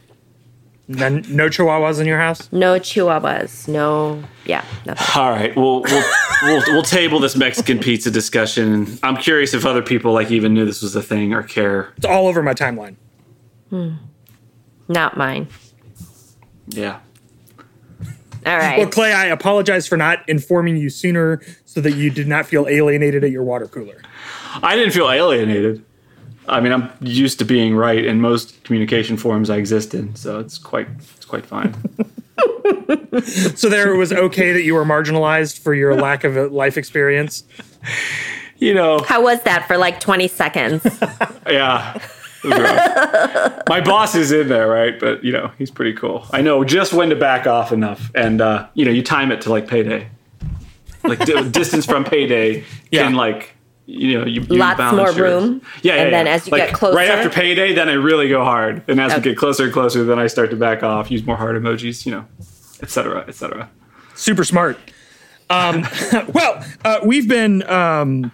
None, 0.90 1.26
no 1.28 1.50
Chihuahuas 1.50 2.00
in 2.00 2.08
your 2.08 2.18
house? 2.20 2.50
No 2.54 2.80
chihuahuas. 2.80 3.68
No. 3.68 4.24
Yeah. 4.46 4.64
Nothing. 4.86 5.22
All 5.22 5.32
right, 5.32 5.54
we'll 5.56 5.82
we'll, 5.82 6.04
we'll 6.44 6.64
we'll 6.68 6.84
table 6.84 7.20
this 7.20 7.36
Mexican 7.36 7.80
pizza 7.80 8.10
discussion. 8.10 8.98
I'm 9.04 9.18
curious 9.18 9.54
if 9.54 9.66
other 9.66 9.82
people 9.82 10.14
like 10.14 10.32
even 10.32 10.54
knew 10.54 10.64
this 10.66 10.82
was 10.82 10.96
a 10.96 11.02
thing 11.02 11.34
or 11.34 11.44
care. 11.44 11.92
It's 11.98 12.06
all 12.06 12.28
over 12.28 12.42
my 12.42 12.54
timeline. 12.54 12.96
Hmm. 13.70 13.96
Not 14.88 15.18
mine. 15.18 15.48
Yeah. 16.70 17.00
All 18.46 18.58
right. 18.58 18.80
Well, 18.80 18.90
Clay, 18.90 19.14
I 19.14 19.26
apologize 19.26 19.88
for 19.88 19.98
not 19.98 20.28
informing 20.30 20.78
you 20.78 20.90
sooner 20.90 21.42
so 21.66 21.82
that 21.82 21.96
you 21.96 22.10
did 22.10 22.28
not 22.28 22.46
feel 22.46 22.68
alienated 22.68 23.24
at 23.24 23.32
your 23.32 23.44
water 23.44 23.68
cooler. 23.68 24.02
I 24.64 24.76
didn't 24.76 24.92
feel 24.92 25.10
alienated. 25.10 25.84
I 26.48 26.62
mean, 26.62 26.72
I'm 26.72 26.90
used 27.02 27.40
to 27.40 27.46
being 27.46 27.76
right 27.76 28.06
in 28.06 28.22
most 28.22 28.64
communication 28.64 29.18
forums 29.18 29.50
I 29.50 29.58
exist 29.58 29.94
in, 29.94 30.16
so 30.16 30.40
it's 30.40 30.58
quite 30.58 30.88
it's 31.16 31.26
quite 31.26 31.46
fine. 31.46 31.76
So 33.56 33.70
there 33.70 33.94
it 33.94 33.98
was 33.98 34.14
okay 34.14 34.54
that 34.54 34.64
you 34.64 34.76
were 34.76 34.86
marginalized 34.86 35.60
for 35.60 35.74
your 35.74 35.96
lack 35.96 36.24
of 36.24 36.38
a 36.38 36.48
life 36.48 36.78
experience. 36.78 37.44
you 38.58 38.74
know, 38.74 39.00
How 39.00 39.22
was 39.22 39.42
that 39.44 39.68
for 39.68 39.78
like 39.78 40.00
20 40.00 40.28
seconds? 40.28 40.86
yeah. 41.48 42.00
It 42.52 42.60
was 42.60 42.60
rough. 42.60 43.62
My 43.70 43.82
boss 43.82 44.16
is 44.16 44.32
in 44.32 44.48
there, 44.48 44.68
right? 44.68 45.00
But 45.00 45.24
you 45.24 45.32
know, 45.32 45.52
he's 45.58 45.72
pretty 45.72 45.94
cool. 45.94 46.26
I 46.32 46.42
know 46.42 46.64
just 46.64 46.94
when 46.94 47.10
to 47.10 47.16
back 47.16 47.48
off 47.48 47.72
enough, 47.72 48.12
and 48.16 48.42
uh, 48.42 48.68
you 48.74 48.86
know, 48.86 48.92
you 48.92 49.04
time 49.04 49.32
it 49.32 49.42
to 49.42 49.50
like 49.50 49.68
payday, 49.68 50.08
like 51.04 51.20
di- 51.20 51.50
distance 51.52 51.86
from 51.86 52.04
payday 52.04 52.64
Yeah. 52.92 53.04
can 53.04 53.16
like 53.16 53.54
you 53.86 54.18
know 54.20 54.26
you, 54.26 54.42
you 54.42 54.58
Lots 54.58 54.78
balance 54.78 54.98
more 54.98 55.26
yours. 55.26 55.44
room, 55.44 55.62
Yeah, 55.82 55.96
yeah, 55.96 56.02
and 56.04 56.14
then 56.14 56.28
as 56.28 56.46
you 56.46 56.52
Like, 56.52 56.68
get 56.68 56.74
closer- 56.74 56.98
right 56.98 57.10
after 57.10 57.30
payday, 57.30 57.74
then 57.74 57.88
I 57.90 57.94
really 57.94 58.28
go 58.28 58.44
hard, 58.44 58.84
and 58.90 59.00
as 59.00 59.14
we 59.16 59.22
get 59.22 59.38
closer 59.38 59.64
and 59.66 59.72
closer, 59.74 60.04
then 60.04 60.20
I 60.20 60.28
start 60.28 60.50
to 60.52 60.56
back 60.58 60.84
off, 60.84 61.10
use 61.10 61.26
more 61.26 61.38
heart 61.38 61.56
emojis, 61.56 62.06
you 62.06 62.12
know, 62.12 62.26
etc., 62.82 63.24
etc. 63.28 63.70
Super 64.16 64.44
smart. 64.44 64.78
Um, 65.50 65.86
well, 66.34 66.62
uh, 66.84 67.00
we've 67.06 67.30
been 67.30 67.64
um, 67.70 68.34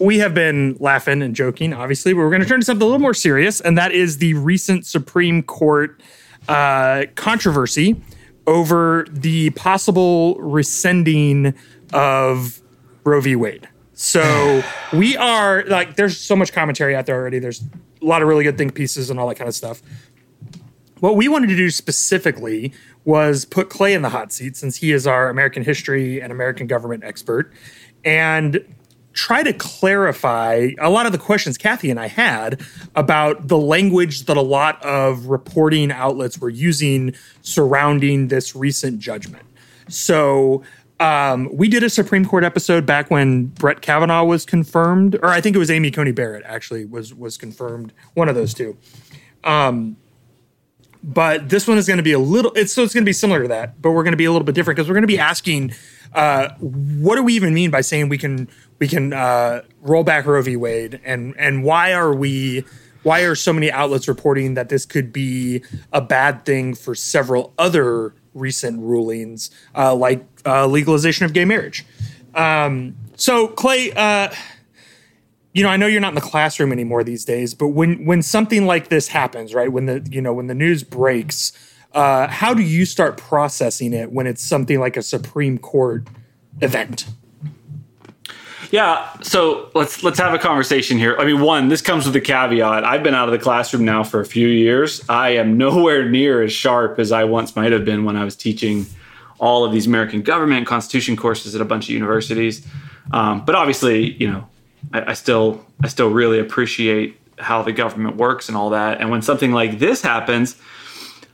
we 0.00 0.18
have 0.18 0.32
been 0.34 0.76
laughing 0.80 1.22
and 1.22 1.36
joking, 1.36 1.74
obviously, 1.74 2.14
but 2.14 2.20
we're 2.20 2.30
going 2.30 2.42
to 2.42 2.48
turn 2.48 2.60
to 2.60 2.66
something 2.66 2.82
a 2.82 2.86
little 2.86 2.98
more 2.98 3.14
serious, 3.14 3.60
and 3.60 3.76
that 3.76 3.92
is 3.92 4.18
the 4.18 4.34
recent 4.34 4.86
Supreme 4.86 5.42
Court 5.42 6.00
uh, 6.48 7.04
controversy 7.14 8.00
over 8.46 9.06
the 9.10 9.50
possible 9.50 10.36
rescinding 10.36 11.54
of 11.92 12.62
Roe 13.04 13.20
v. 13.20 13.36
Wade. 13.36 13.68
So 13.92 14.62
we 14.94 15.16
are 15.18 15.64
like, 15.66 15.96
there's 15.96 16.18
so 16.18 16.34
much 16.34 16.52
commentary 16.52 16.96
out 16.96 17.04
there 17.04 17.16
already. 17.16 17.38
There's 17.38 17.62
a 18.00 18.04
lot 18.04 18.22
of 18.22 18.28
really 18.28 18.44
good 18.44 18.56
think 18.56 18.74
pieces 18.74 19.10
and 19.10 19.20
all 19.20 19.28
that 19.28 19.34
kind 19.34 19.48
of 19.48 19.54
stuff. 19.54 19.82
What 21.00 21.16
we 21.16 21.28
wanted 21.28 21.48
to 21.48 21.56
do 21.56 21.70
specifically 21.70 22.72
was 23.04 23.44
put 23.44 23.68
Clay 23.68 23.94
in 23.94 24.02
the 24.02 24.10
hot 24.10 24.32
seat 24.32 24.56
since 24.56 24.76
he 24.76 24.92
is 24.92 25.06
our 25.06 25.28
American 25.28 25.62
history 25.62 26.20
and 26.20 26.32
American 26.32 26.66
government 26.66 27.04
expert 27.04 27.52
and 28.04 28.64
try 29.12 29.42
to 29.42 29.52
clarify 29.52 30.70
a 30.78 30.88
lot 30.88 31.06
of 31.06 31.12
the 31.12 31.18
questions 31.18 31.58
Kathy 31.58 31.90
and 31.90 31.98
I 31.98 32.06
had 32.06 32.62
about 32.94 33.48
the 33.48 33.58
language 33.58 34.26
that 34.26 34.36
a 34.36 34.42
lot 34.42 34.82
of 34.84 35.26
reporting 35.26 35.90
outlets 35.90 36.38
were 36.38 36.48
using 36.48 37.14
surrounding 37.42 38.28
this 38.28 38.54
recent 38.54 39.00
judgment. 39.00 39.44
So, 39.88 40.62
um, 41.00 41.48
we 41.52 41.68
did 41.68 41.82
a 41.82 41.88
Supreme 41.88 42.26
Court 42.26 42.44
episode 42.44 42.84
back 42.84 43.10
when 43.10 43.46
Brett 43.46 43.80
Kavanaugh 43.80 44.24
was 44.24 44.44
confirmed, 44.44 45.16
or 45.22 45.28
I 45.28 45.40
think 45.40 45.56
it 45.56 45.58
was 45.58 45.70
Amy 45.70 45.90
Coney 45.90 46.12
Barrett 46.12 46.44
actually 46.44 46.84
was 46.84 47.14
was 47.14 47.38
confirmed. 47.38 47.92
One 48.14 48.28
of 48.28 48.34
those 48.34 48.52
two 48.52 48.76
but 51.02 51.48
this 51.48 51.66
one 51.66 51.78
is 51.78 51.86
going 51.86 51.96
to 51.96 52.02
be 52.02 52.12
a 52.12 52.18
little 52.18 52.52
it's 52.54 52.72
so 52.72 52.82
it's 52.82 52.92
going 52.92 53.04
to 53.04 53.08
be 53.08 53.12
similar 53.12 53.42
to 53.42 53.48
that 53.48 53.80
but 53.80 53.92
we're 53.92 54.02
going 54.02 54.12
to 54.12 54.18
be 54.18 54.24
a 54.24 54.32
little 54.32 54.44
bit 54.44 54.54
different 54.54 54.76
because 54.76 54.88
we're 54.88 54.94
going 54.94 55.02
to 55.02 55.08
be 55.08 55.18
asking 55.18 55.72
uh, 56.14 56.48
what 56.58 57.16
do 57.16 57.22
we 57.22 57.34
even 57.34 57.54
mean 57.54 57.70
by 57.70 57.80
saying 57.80 58.08
we 58.08 58.18
can 58.18 58.48
we 58.80 58.88
can 58.88 59.12
uh, 59.12 59.62
roll 59.82 60.02
back 60.02 60.26
Roe 60.26 60.42
v. 60.42 60.56
Wade 60.56 61.00
and 61.04 61.34
and 61.38 61.62
why 61.62 61.92
are 61.92 62.12
we 62.12 62.64
why 63.02 63.20
are 63.20 63.34
so 63.34 63.52
many 63.52 63.70
outlets 63.70 64.08
reporting 64.08 64.54
that 64.54 64.68
this 64.68 64.84
could 64.84 65.12
be 65.12 65.62
a 65.92 66.00
bad 66.00 66.44
thing 66.44 66.74
for 66.74 66.94
several 66.94 67.54
other 67.58 68.14
recent 68.34 68.80
rulings 68.80 69.50
uh, 69.76 69.94
like 69.94 70.26
uh, 70.44 70.66
legalization 70.66 71.24
of 71.24 71.32
gay 71.32 71.44
marriage 71.44 71.86
um, 72.34 72.96
so 73.16 73.46
Clay 73.48 73.92
uh, 73.92 74.34
you 75.52 75.64
know, 75.64 75.68
I 75.68 75.76
know 75.76 75.86
you're 75.86 76.00
not 76.00 76.10
in 76.10 76.14
the 76.14 76.20
classroom 76.20 76.72
anymore 76.72 77.02
these 77.02 77.24
days, 77.24 77.54
but 77.54 77.68
when 77.68 78.04
when 78.04 78.22
something 78.22 78.66
like 78.66 78.88
this 78.88 79.08
happens, 79.08 79.54
right? 79.54 79.70
When 79.70 79.86
the 79.86 80.06
you 80.10 80.20
know 80.20 80.32
when 80.32 80.46
the 80.46 80.54
news 80.54 80.84
breaks, 80.84 81.52
uh, 81.92 82.28
how 82.28 82.54
do 82.54 82.62
you 82.62 82.84
start 82.84 83.16
processing 83.16 83.92
it 83.92 84.12
when 84.12 84.26
it's 84.26 84.42
something 84.42 84.78
like 84.78 84.96
a 84.96 85.02
Supreme 85.02 85.58
Court 85.58 86.06
event? 86.60 87.06
Yeah, 88.70 89.12
so 89.20 89.68
let's 89.74 90.04
let's 90.04 90.18
have 90.18 90.32
a 90.32 90.38
conversation 90.38 90.96
here. 90.96 91.16
I 91.18 91.24
mean, 91.24 91.40
one, 91.40 91.68
this 91.68 91.82
comes 91.82 92.06
with 92.06 92.14
a 92.14 92.20
caveat. 92.20 92.84
I've 92.84 93.02
been 93.02 93.14
out 93.14 93.28
of 93.28 93.32
the 93.32 93.38
classroom 93.38 93.84
now 93.84 94.04
for 94.04 94.20
a 94.20 94.24
few 94.24 94.46
years. 94.46 95.02
I 95.08 95.30
am 95.30 95.58
nowhere 95.58 96.08
near 96.08 96.42
as 96.42 96.52
sharp 96.52 96.98
as 96.98 97.10
I 97.10 97.24
once 97.24 97.56
might 97.56 97.72
have 97.72 97.84
been 97.84 98.04
when 98.04 98.16
I 98.16 98.24
was 98.24 98.36
teaching 98.36 98.86
all 99.38 99.64
of 99.64 99.72
these 99.72 99.86
American 99.86 100.22
government 100.22 100.66
constitution 100.66 101.16
courses 101.16 101.54
at 101.54 101.60
a 101.60 101.64
bunch 101.64 101.86
of 101.86 101.90
universities. 101.90 102.64
Um, 103.12 103.44
but 103.44 103.54
obviously, 103.54 104.12
you 104.12 104.30
know, 104.30 104.46
I, 104.92 105.10
I 105.10 105.12
still 105.14 105.66
I 105.82 105.88
still 105.88 106.10
really 106.10 106.38
appreciate 106.38 107.18
how 107.38 107.62
the 107.62 107.72
government 107.72 108.16
works 108.16 108.48
and 108.48 108.56
all 108.56 108.70
that. 108.70 109.00
And 109.00 109.10
when 109.10 109.22
something 109.22 109.50
like 109.50 109.80
this 109.80 110.00
happens, 110.00 110.56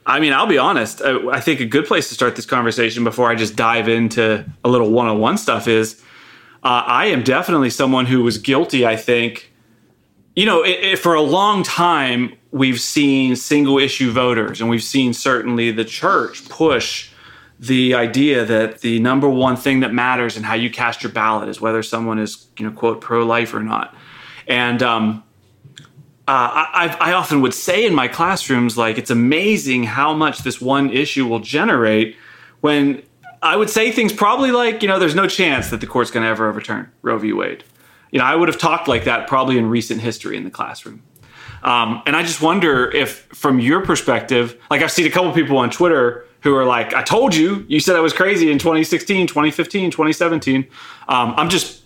I 0.06 0.20
mean, 0.20 0.32
I'll 0.32 0.46
be 0.46 0.56
honest. 0.56 1.02
I, 1.02 1.28
I 1.28 1.40
think 1.40 1.60
a 1.60 1.66
good 1.66 1.84
place 1.84 2.08
to 2.08 2.14
start 2.14 2.34
this 2.34 2.46
conversation 2.46 3.04
before 3.04 3.28
I 3.30 3.34
just 3.34 3.56
dive 3.56 3.88
into 3.88 4.44
a 4.64 4.68
little 4.70 4.90
one-on-one 4.90 5.36
stuff 5.36 5.68
is 5.68 6.00
uh, 6.62 6.82
I 6.86 7.06
am 7.06 7.22
definitely 7.22 7.70
someone 7.70 8.06
who 8.06 8.22
was 8.22 8.38
guilty. 8.38 8.86
I 8.86 8.96
think, 8.96 9.52
you 10.34 10.46
know, 10.46 10.62
it, 10.62 10.78
it, 10.82 10.98
for 10.98 11.14
a 11.14 11.22
long 11.22 11.62
time 11.62 12.32
we've 12.50 12.80
seen 12.80 13.36
single-issue 13.36 14.10
voters, 14.12 14.60
and 14.60 14.70
we've 14.70 14.82
seen 14.82 15.12
certainly 15.12 15.70
the 15.70 15.84
church 15.84 16.48
push 16.48 17.10
the 17.58 17.94
idea 17.94 18.44
that 18.44 18.80
the 18.80 18.98
number 19.00 19.28
one 19.28 19.56
thing 19.56 19.80
that 19.80 19.92
matters 19.92 20.36
in 20.36 20.42
how 20.42 20.54
you 20.54 20.70
cast 20.70 21.02
your 21.02 21.12
ballot 21.12 21.48
is 21.48 21.60
whether 21.60 21.82
someone 21.82 22.18
is, 22.18 22.46
you 22.58 22.66
know, 22.66 22.72
quote 22.72 23.00
pro-life 23.00 23.54
or 23.54 23.60
not. 23.60 23.94
And 24.46 24.82
um, 24.82 25.22
uh, 26.28 26.50
I, 26.72 26.96
I 27.00 27.12
often 27.12 27.40
would 27.40 27.54
say 27.54 27.86
in 27.86 27.94
my 27.94 28.08
classrooms, 28.08 28.76
like, 28.76 28.98
it's 28.98 29.10
amazing 29.10 29.84
how 29.84 30.12
much 30.12 30.40
this 30.40 30.60
one 30.60 30.90
issue 30.90 31.26
will 31.26 31.40
generate 31.40 32.16
when 32.60 33.02
I 33.46 33.56
would 33.56 33.70
say 33.70 33.90
things 33.90 34.12
probably 34.12 34.50
like, 34.50 34.82
you 34.82 34.88
know, 34.88 34.98
there's 34.98 35.14
no 35.14 35.28
chance 35.28 35.70
that 35.70 35.80
the 35.80 35.86
court's 35.86 36.10
going 36.10 36.24
to 36.24 36.28
ever 36.28 36.48
overturn 36.48 36.90
Roe 37.02 37.18
v. 37.18 37.32
Wade. 37.32 37.64
You 38.10 38.18
know, 38.18 38.24
I 38.24 38.34
would 38.34 38.48
have 38.48 38.58
talked 38.58 38.88
like 38.88 39.04
that 39.04 39.26
probably 39.26 39.58
in 39.58 39.68
recent 39.68 40.00
history 40.00 40.36
in 40.36 40.44
the 40.44 40.50
classroom. 40.50 41.02
Um, 41.62 42.02
and 42.06 42.14
I 42.14 42.22
just 42.22 42.40
wonder 42.40 42.90
if, 42.90 43.26
from 43.32 43.58
your 43.58 43.84
perspective, 43.84 44.60
like 44.70 44.82
I've 44.82 44.92
seen 44.92 45.06
a 45.06 45.10
couple 45.10 45.32
people 45.32 45.58
on 45.58 45.70
Twitter 45.70 46.24
who 46.40 46.54
are 46.54 46.64
like, 46.64 46.94
I 46.94 47.02
told 47.02 47.34
you, 47.34 47.64
you 47.68 47.80
said 47.80 47.96
I 47.96 48.00
was 48.00 48.12
crazy 48.12 48.50
in 48.50 48.58
2016, 48.58 49.26
2015, 49.26 49.90
2017. 49.90 50.66
Um, 51.08 51.34
I'm 51.36 51.48
just 51.48 51.82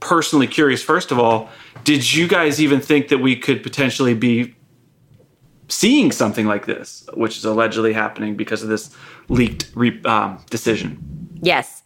personally 0.00 0.46
curious, 0.46 0.82
first 0.82 1.10
of 1.10 1.18
all, 1.18 1.48
did 1.84 2.12
you 2.12 2.28
guys 2.28 2.60
even 2.60 2.80
think 2.80 3.08
that 3.08 3.18
we 3.18 3.36
could 3.36 3.62
potentially 3.62 4.14
be 4.14 4.54
seeing 5.72 6.12
something 6.12 6.46
like 6.46 6.66
this, 6.66 7.08
which 7.14 7.36
is 7.36 7.44
allegedly 7.44 7.92
happening 7.92 8.36
because 8.36 8.62
of 8.62 8.68
this 8.68 8.94
leaked 9.28 9.70
re- 9.74 10.02
um, 10.04 10.38
decision? 10.50 11.30
Yes. 11.42 11.82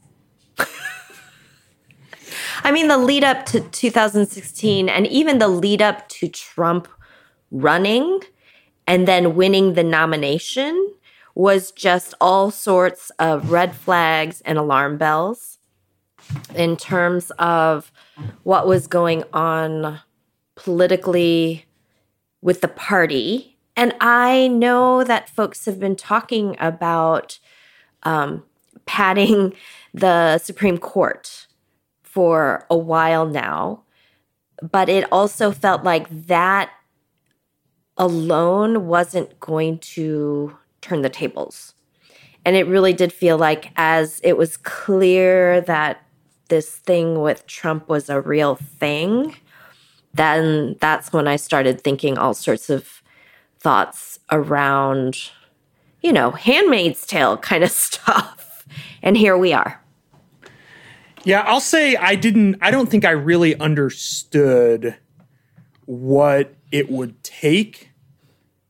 I 2.65 2.73
mean, 2.73 2.89
the 2.89 2.99
lead 2.99 3.23
up 3.23 3.47
to 3.47 3.61
2016 3.61 4.89
and 4.89 5.07
even 5.07 5.39
the 5.39 5.49
lead 5.49 5.81
up 5.81 6.09
to 6.09 6.29
Trump 6.29 6.89
running 7.51 8.21
and 8.87 9.07
then 9.07 9.37
winning 9.37 9.75
the 9.75 9.85
nomination 9.85 10.95
was 11.35 11.71
just 11.71 12.15
all 12.21 12.51
sorts 12.51 13.11
of 13.19 13.53
red 13.53 13.77
flags 13.77 14.41
and 14.45 14.59
alarm 14.59 14.97
bells 14.97 15.59
in 16.55 16.77
terms 16.77 17.31
of 17.39 17.93
what 18.43 18.67
was 18.67 18.87
going 18.87 19.23
on 19.33 20.01
politically 20.55 21.67
with 22.41 22.63
the 22.63 22.69
party. 22.69 23.56
And 23.77 23.95
I 24.01 24.49
know 24.49 25.05
that 25.05 25.29
folks 25.29 25.67
have 25.67 25.79
been 25.79 25.97
talking 25.97 26.57
about 26.59 27.39
um, 28.03 28.45
padding 28.87 29.53
the 29.95 30.39
Supreme 30.39 30.79
Court 30.79 31.47
for 32.03 32.67
a 32.71 32.77
while 32.77 33.27
now, 33.27 33.83
but 34.63 34.89
it 34.89 35.07
also 35.13 35.51
felt 35.51 35.85
like 35.85 36.09
that 36.27 36.71
alone 37.99 38.87
wasn't 38.87 39.39
going 39.41 39.79
to 39.79 40.57
turn 40.81 41.03
the 41.03 41.11
tables. 41.11 41.75
And 42.45 42.57
it 42.57 42.67
really 42.67 42.93
did 42.93 43.13
feel 43.13 43.37
like 43.37 43.73
as 43.77 44.21
it 44.23 44.37
was 44.37 44.57
clear 44.57 45.61
that 45.63 46.03
this 46.49 46.71
thing 46.71 47.21
with 47.21 47.47
Trump 47.47 47.89
was 47.89 48.09
a 48.09 48.21
real 48.21 48.55
thing, 48.55 49.35
then 50.15 50.77
that's 50.81 51.13
when 51.13 51.27
I 51.27 51.37
started 51.37 51.81
thinking 51.83 52.17
all 52.17 52.35
sorts 52.35 52.71
of 52.71 53.03
thoughts 53.61 54.19
around, 54.31 55.31
you 56.03 56.13
know, 56.13 56.31
Handmaid's 56.31 57.07
Tale 57.07 57.37
kind 57.37 57.65
of 57.65 57.71
stuff. 57.87 58.67
And 59.03 59.17
here 59.17 59.37
we 59.37 59.53
are. 59.53 59.83
Yeah, 61.25 61.41
I'll 61.41 61.61
say 61.61 61.97
I 61.97 62.15
didn't, 62.15 62.57
I 62.61 62.71
don't 62.71 62.89
think 62.89 63.05
I 63.05 63.11
really 63.11 63.59
understood 63.59 64.97
what 65.87 66.55
it 66.71 66.91
would 66.91 67.23
take. 67.25 67.91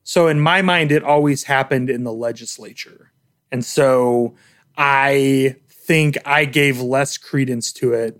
So 0.03 0.27
in 0.27 0.39
my 0.39 0.61
mind, 0.61 0.91
it 0.91 1.03
always 1.03 1.43
happened 1.43 1.89
in 1.89 2.03
the 2.03 2.13
legislature. 2.13 3.11
And 3.51 3.63
so 3.63 4.35
I 4.77 5.55
think 5.69 6.17
I 6.25 6.45
gave 6.45 6.81
less 6.81 7.17
credence 7.17 7.71
to 7.73 7.93
it 7.93 8.19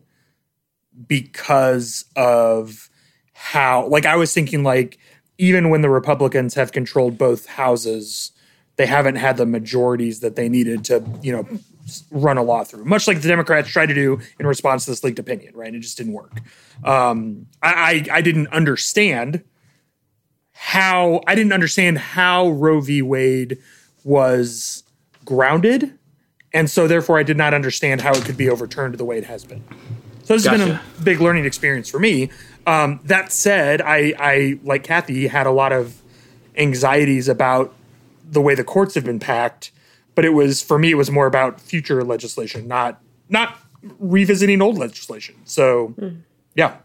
because 1.07 2.05
of 2.15 2.89
how, 3.33 3.87
like, 3.87 4.05
I 4.05 4.15
was 4.15 4.33
thinking, 4.33 4.63
like, 4.63 4.97
even 5.37 5.69
when 5.69 5.81
the 5.81 5.89
Republicans 5.89 6.55
have 6.55 6.71
controlled 6.71 7.17
both 7.17 7.45
houses, 7.45 8.31
they 8.77 8.85
haven't 8.85 9.15
had 9.15 9.37
the 9.37 9.45
majorities 9.45 10.19
that 10.21 10.35
they 10.35 10.49
needed 10.49 10.83
to, 10.85 11.03
you 11.21 11.31
know, 11.31 11.47
run 12.11 12.37
a 12.37 12.43
law 12.43 12.63
through, 12.63 12.85
much 12.85 13.07
like 13.07 13.21
the 13.21 13.27
Democrats 13.27 13.69
tried 13.69 13.87
to 13.87 13.93
do 13.93 14.19
in 14.39 14.45
response 14.45 14.85
to 14.85 14.91
this 14.91 15.03
leaked 15.03 15.19
opinion, 15.19 15.55
right? 15.55 15.73
It 15.73 15.79
just 15.79 15.97
didn't 15.97 16.13
work. 16.13 16.41
Um, 16.83 17.47
I, 17.61 18.05
I, 18.11 18.17
I 18.17 18.21
didn't 18.21 18.47
understand 18.47 19.43
how 20.53 21.21
I 21.27 21.35
didn't 21.35 21.53
understand 21.53 21.99
how 21.99 22.49
Roe 22.49 22.81
v. 22.81 23.01
Wade 23.01 23.59
was 24.03 24.83
grounded, 25.23 25.97
and 26.51 26.69
so 26.69 26.87
therefore 26.87 27.19
I 27.19 27.23
did 27.23 27.37
not 27.37 27.53
understand 27.53 28.01
how 28.01 28.11
it 28.13 28.25
could 28.25 28.37
be 28.37 28.49
overturned 28.49 28.95
the 28.95 29.05
way 29.05 29.17
it 29.17 29.25
has 29.25 29.45
been. 29.45 29.63
So 30.23 30.33
this 30.33 30.43
gotcha. 30.43 30.57
has 30.57 30.67
been 30.67 30.75
a 30.75 31.03
big 31.03 31.21
learning 31.21 31.45
experience 31.45 31.89
for 31.89 31.99
me. 31.99 32.29
Um, 32.67 32.99
that 33.05 33.31
said, 33.31 33.81
I, 33.81 34.13
I 34.19 34.59
like 34.61 34.83
Kathy 34.83 35.27
had 35.27 35.47
a 35.47 35.51
lot 35.51 35.71
of 35.71 36.01
anxieties 36.57 37.29
about 37.29 37.73
the 38.29 38.41
way 38.41 38.55
the 38.55 38.63
courts 38.63 38.93
have 38.95 39.05
been 39.05 39.19
packed, 39.19 39.71
but 40.15 40.25
it 40.25 40.31
was 40.31 40.61
for 40.61 40.77
me 40.77 40.91
it 40.91 40.95
was 40.95 41.09
more 41.09 41.27
about 41.27 41.61
future 41.61 42.03
legislation, 42.03 42.67
not 42.67 43.01
not 43.29 43.57
revisiting 43.99 44.61
old 44.61 44.77
legislation. 44.77 45.35
So, 45.45 45.93
mm. 45.97 46.21
yeah. 46.55 46.77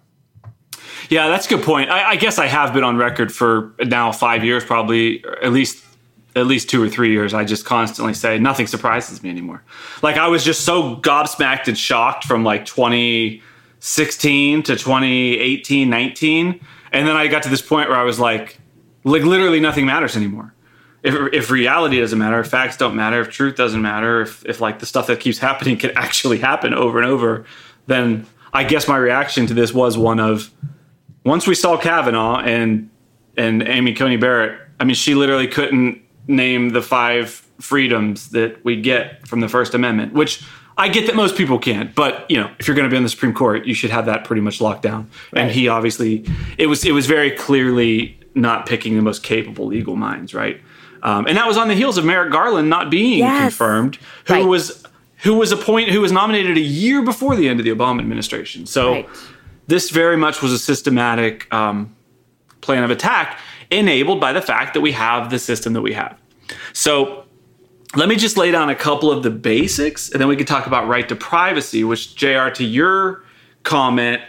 Yeah, 1.11 1.29
that's 1.29 1.47
a 1.47 1.57
good 1.57 1.65
point. 1.65 1.91
I, 1.91 2.11
I, 2.11 2.17
guess 2.17 2.39
I 2.39 2.47
have 2.47 2.73
been 2.73 2.85
on 2.85 2.97
record 2.97 3.33
for 3.33 3.75
now 3.81 4.13
five 4.13 4.45
years, 4.45 4.65
probably 4.65 5.25
at 5.43 5.53
least 5.53 5.85
at 6.37 6.47
least 6.47 6.71
two 6.71 6.83
or 6.83 6.89
three 6.89 7.11
years. 7.11 7.35
I 7.35 7.45
just 7.45 7.65
constantly 7.65 8.15
say 8.15 8.39
nothing 8.39 8.67
surprises 8.67 9.23
me 9.23 9.31
anymore. 9.31 9.63
Like 10.01 10.17
I 10.17 10.29
was 10.29 10.45
just 10.45 10.63
so 10.63 10.97
gobsmacked 10.97 11.67
and 11.67 11.77
shocked 11.77 12.25
from 12.25 12.45
like 12.45 12.65
2016 13.83 14.63
to 14.63 14.77
2018, 14.77 15.91
19, 15.91 16.61
and 16.93 17.09
then 17.09 17.17
I 17.17 17.27
got 17.27 17.43
to 17.43 17.49
this 17.49 17.61
point 17.61 17.89
where 17.89 17.99
I 17.99 18.05
was 18.05 18.21
like, 18.21 18.61
like 19.03 19.23
literally 19.23 19.59
nothing 19.59 19.87
matters 19.87 20.17
anymore. 20.17 20.55
If, 21.03 21.15
if 21.33 21.51
reality 21.51 21.99
doesn't 21.99 22.17
matter, 22.17 22.39
if 22.39 22.47
facts 22.47 22.77
don't 22.77 22.95
matter, 22.95 23.21
if 23.23 23.31
truth 23.31 23.57
doesn't 23.57 23.83
matter, 23.83 24.21
if, 24.21 24.47
if 24.47 24.61
like 24.61 24.79
the 24.79 24.87
stuff 24.87 25.09
that 25.09 25.19
keeps 25.19 25.39
happening 25.49 25.77
can 25.77 25.91
actually 25.97 26.39
happen 26.39 26.73
over 26.73 27.01
and 27.01 27.11
over, 27.11 27.45
then 27.89 28.25
I 28.53 28.63
guess 28.63 28.87
my 28.87 28.97
reaction 28.97 29.49
to 29.49 29.55
this 29.55 29.75
was 29.75 29.99
one 29.99 30.21
of 30.21 30.53
once 31.25 31.49
we 31.49 31.57
saw 31.57 31.77
Kavanaugh 31.77 32.39
and 32.39 32.89
and 33.37 33.67
Amy 33.67 33.95
Coney 33.95 34.17
Barrett, 34.17 34.61
I 34.79 34.85
mean, 34.85 34.95
she 34.95 35.17
literally 35.17 35.49
couldn't 35.49 36.01
name 36.29 36.71
the 36.71 36.83
five 36.83 37.31
freedoms 37.59 38.31
that 38.31 38.65
we 38.65 38.81
get 38.81 39.27
from 39.27 39.41
the 39.41 39.49
First 39.49 39.75
Amendment, 39.75 40.13
which 40.13 40.45
I 40.77 40.89
get 40.89 41.07
that 41.07 41.15
most 41.15 41.37
people 41.37 41.59
can't. 41.59 41.95
But 41.95 42.31
you 42.31 42.39
know, 42.39 42.51
if 42.59 42.67
you're 42.67 42.75
going 42.75 42.89
to 42.89 42.91
be 42.91 42.97
on 42.97 43.03
the 43.03 43.09
Supreme 43.09 43.35
Court, 43.35 43.67
you 43.67 43.75
should 43.75 43.91
have 43.91 44.07
that 44.07 44.25
pretty 44.25 44.43
much 44.43 44.61
locked 44.61 44.83
down. 44.83 45.11
Right. 45.33 45.43
And 45.43 45.51
he 45.51 45.69
obviously, 45.69 46.25
it 46.59 46.67
was 46.67 46.85
it 46.85 46.93
was 46.93 47.07
very 47.07 47.31
clearly 47.31 48.19
not 48.35 48.67
picking 48.67 48.97
the 48.97 49.03
most 49.03 49.23
capable 49.23 49.67
legal 49.67 49.97
minds, 49.97 50.35
right? 50.35 50.61
Um, 51.03 51.27
and 51.27 51.37
that 51.37 51.47
was 51.47 51.57
on 51.57 51.69
the 51.69 51.75
heels 51.75 51.99
of 51.99 52.05
Merrick 52.05 52.33
Garland 52.33 52.71
not 52.71 52.91
being 52.91 53.19
yes. 53.19 53.43
confirmed, 53.43 53.99
who 54.27 54.35
right. 54.35 54.47
was 54.47 54.85
who 55.19 55.35
was 55.35 55.53
appointed, 55.53 55.93
who 55.93 56.01
was 56.01 56.13
nominated 56.13 56.57
a 56.57 56.61
year 56.61 57.03
before 57.03 57.37
the 57.37 57.49
end 57.49 57.61
of 57.61 57.65
the 57.65 57.71
Obama 57.71 58.01
administration. 58.01 58.67
So. 58.67 58.93
Right 58.93 59.09
this 59.67 59.91
very 59.91 60.17
much 60.17 60.43
was 60.43 60.53
a 60.53 60.59
systematic 60.59 61.53
um, 61.53 61.95
plan 62.61 62.85
of 62.85 62.91
attack 62.91 63.39
enabled 63.71 64.21
by 64.21 64.33
the 64.33 64.43
fact 64.43 64.75
that 64.75 64.81
we 64.81 64.93
have 64.93 65.31
the 65.31 65.39
system 65.39 65.73
that 65.73 65.81
we 65.83 65.93
have. 65.93 66.19
So 66.73 67.22
let 67.95 68.09
me 68.09 68.17
just 68.17 68.37
lay 68.37 68.51
down 68.51 68.71
a 68.71 68.75
couple 68.75 69.11
of 69.11 69.23
the 69.23 69.31
basics 69.31 70.11
and 70.11 70.21
then 70.21 70.29
we 70.29 70.37
can 70.37 70.47
talk 70.47 70.67
about 70.67 70.89
right 70.89 71.09
to 71.09 71.17
privacy, 71.17 71.85
which, 71.85 72.17
JR, 72.17 72.49
to 72.49 72.65
your 72.65 73.23
comment, 73.65 74.23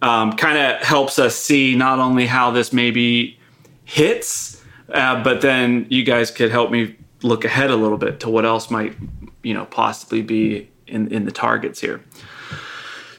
um, 0.00 0.32
kind 0.32 0.58
of 0.58 0.82
helps 0.82 1.18
us 1.18 1.36
see 1.36 1.74
not 1.74 1.98
only 1.98 2.26
how 2.26 2.50
this 2.50 2.72
maybe 2.72 3.38
hits, 3.84 4.62
uh, 4.92 5.22
but 5.22 5.40
then 5.40 5.86
you 5.90 6.02
guys 6.02 6.30
could 6.30 6.50
help 6.50 6.70
me 6.70 6.96
look 7.22 7.44
ahead 7.44 7.70
a 7.70 7.76
little 7.76 7.98
bit 7.98 8.20
to 8.20 8.30
what 8.30 8.44
else 8.44 8.70
might, 8.70 8.94
you 9.42 9.54
know, 9.54 9.64
possibly 9.66 10.22
be 10.22 10.68
in, 10.86 11.12
in 11.12 11.24
the 11.24 11.32
targets 11.32 11.80
here. 11.80 12.02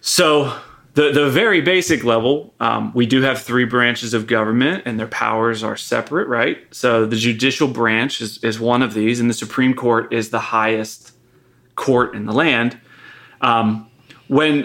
So 0.02 0.56
the 0.96 1.12
the 1.12 1.30
very 1.30 1.62
basic 1.62 2.04
level, 2.04 2.54
um, 2.62 2.92
we 2.94 3.06
do 3.06 3.22
have 3.22 3.42
three 3.42 3.66
branches 3.66 4.14
of 4.14 4.28
government, 4.28 4.84
and 4.86 4.98
their 4.98 5.08
powers 5.08 5.62
are 5.62 5.76
separate, 5.76 6.28
right? 6.28 6.58
So 6.72 7.06
the 7.06 7.18
judicial 7.18 7.68
branch 7.68 8.22
is 8.22 8.38
is 8.44 8.60
one 8.60 8.82
of 8.82 8.94
these, 8.94 9.20
and 9.20 9.30
the 9.30 9.34
Supreme 9.34 9.74
Court 9.74 10.12
is 10.14 10.30
the 10.30 10.40
highest 10.40 11.12
court 11.76 12.16
in 12.16 12.26
the 12.26 12.32
land. 12.32 12.80
Um, 13.42 13.90
when 14.28 14.64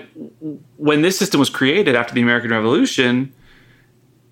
when 0.77 1.03
this 1.03 1.19
system 1.19 1.41
was 1.41 1.51
created 1.51 1.97
after 1.97 2.15
the 2.15 2.23
American 2.23 2.51
Revolution, 2.53 3.33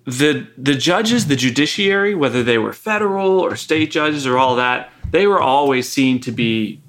the 0.05 0.47
the 0.57 0.75
judges, 0.75 1.27
the 1.27 1.35
judiciary, 1.35 2.15
whether 2.15 2.43
they 2.43 2.57
were 2.57 2.71
federal 2.71 3.39
or 3.41 3.57
state 3.57 3.91
judges 3.91 4.25
or 4.25 4.37
all 4.37 4.55
that, 4.55 4.89
they 5.11 5.27
were 5.27 5.41
always 5.41 5.89
seen 5.89 6.21
to 6.21 6.31
be 6.31 6.81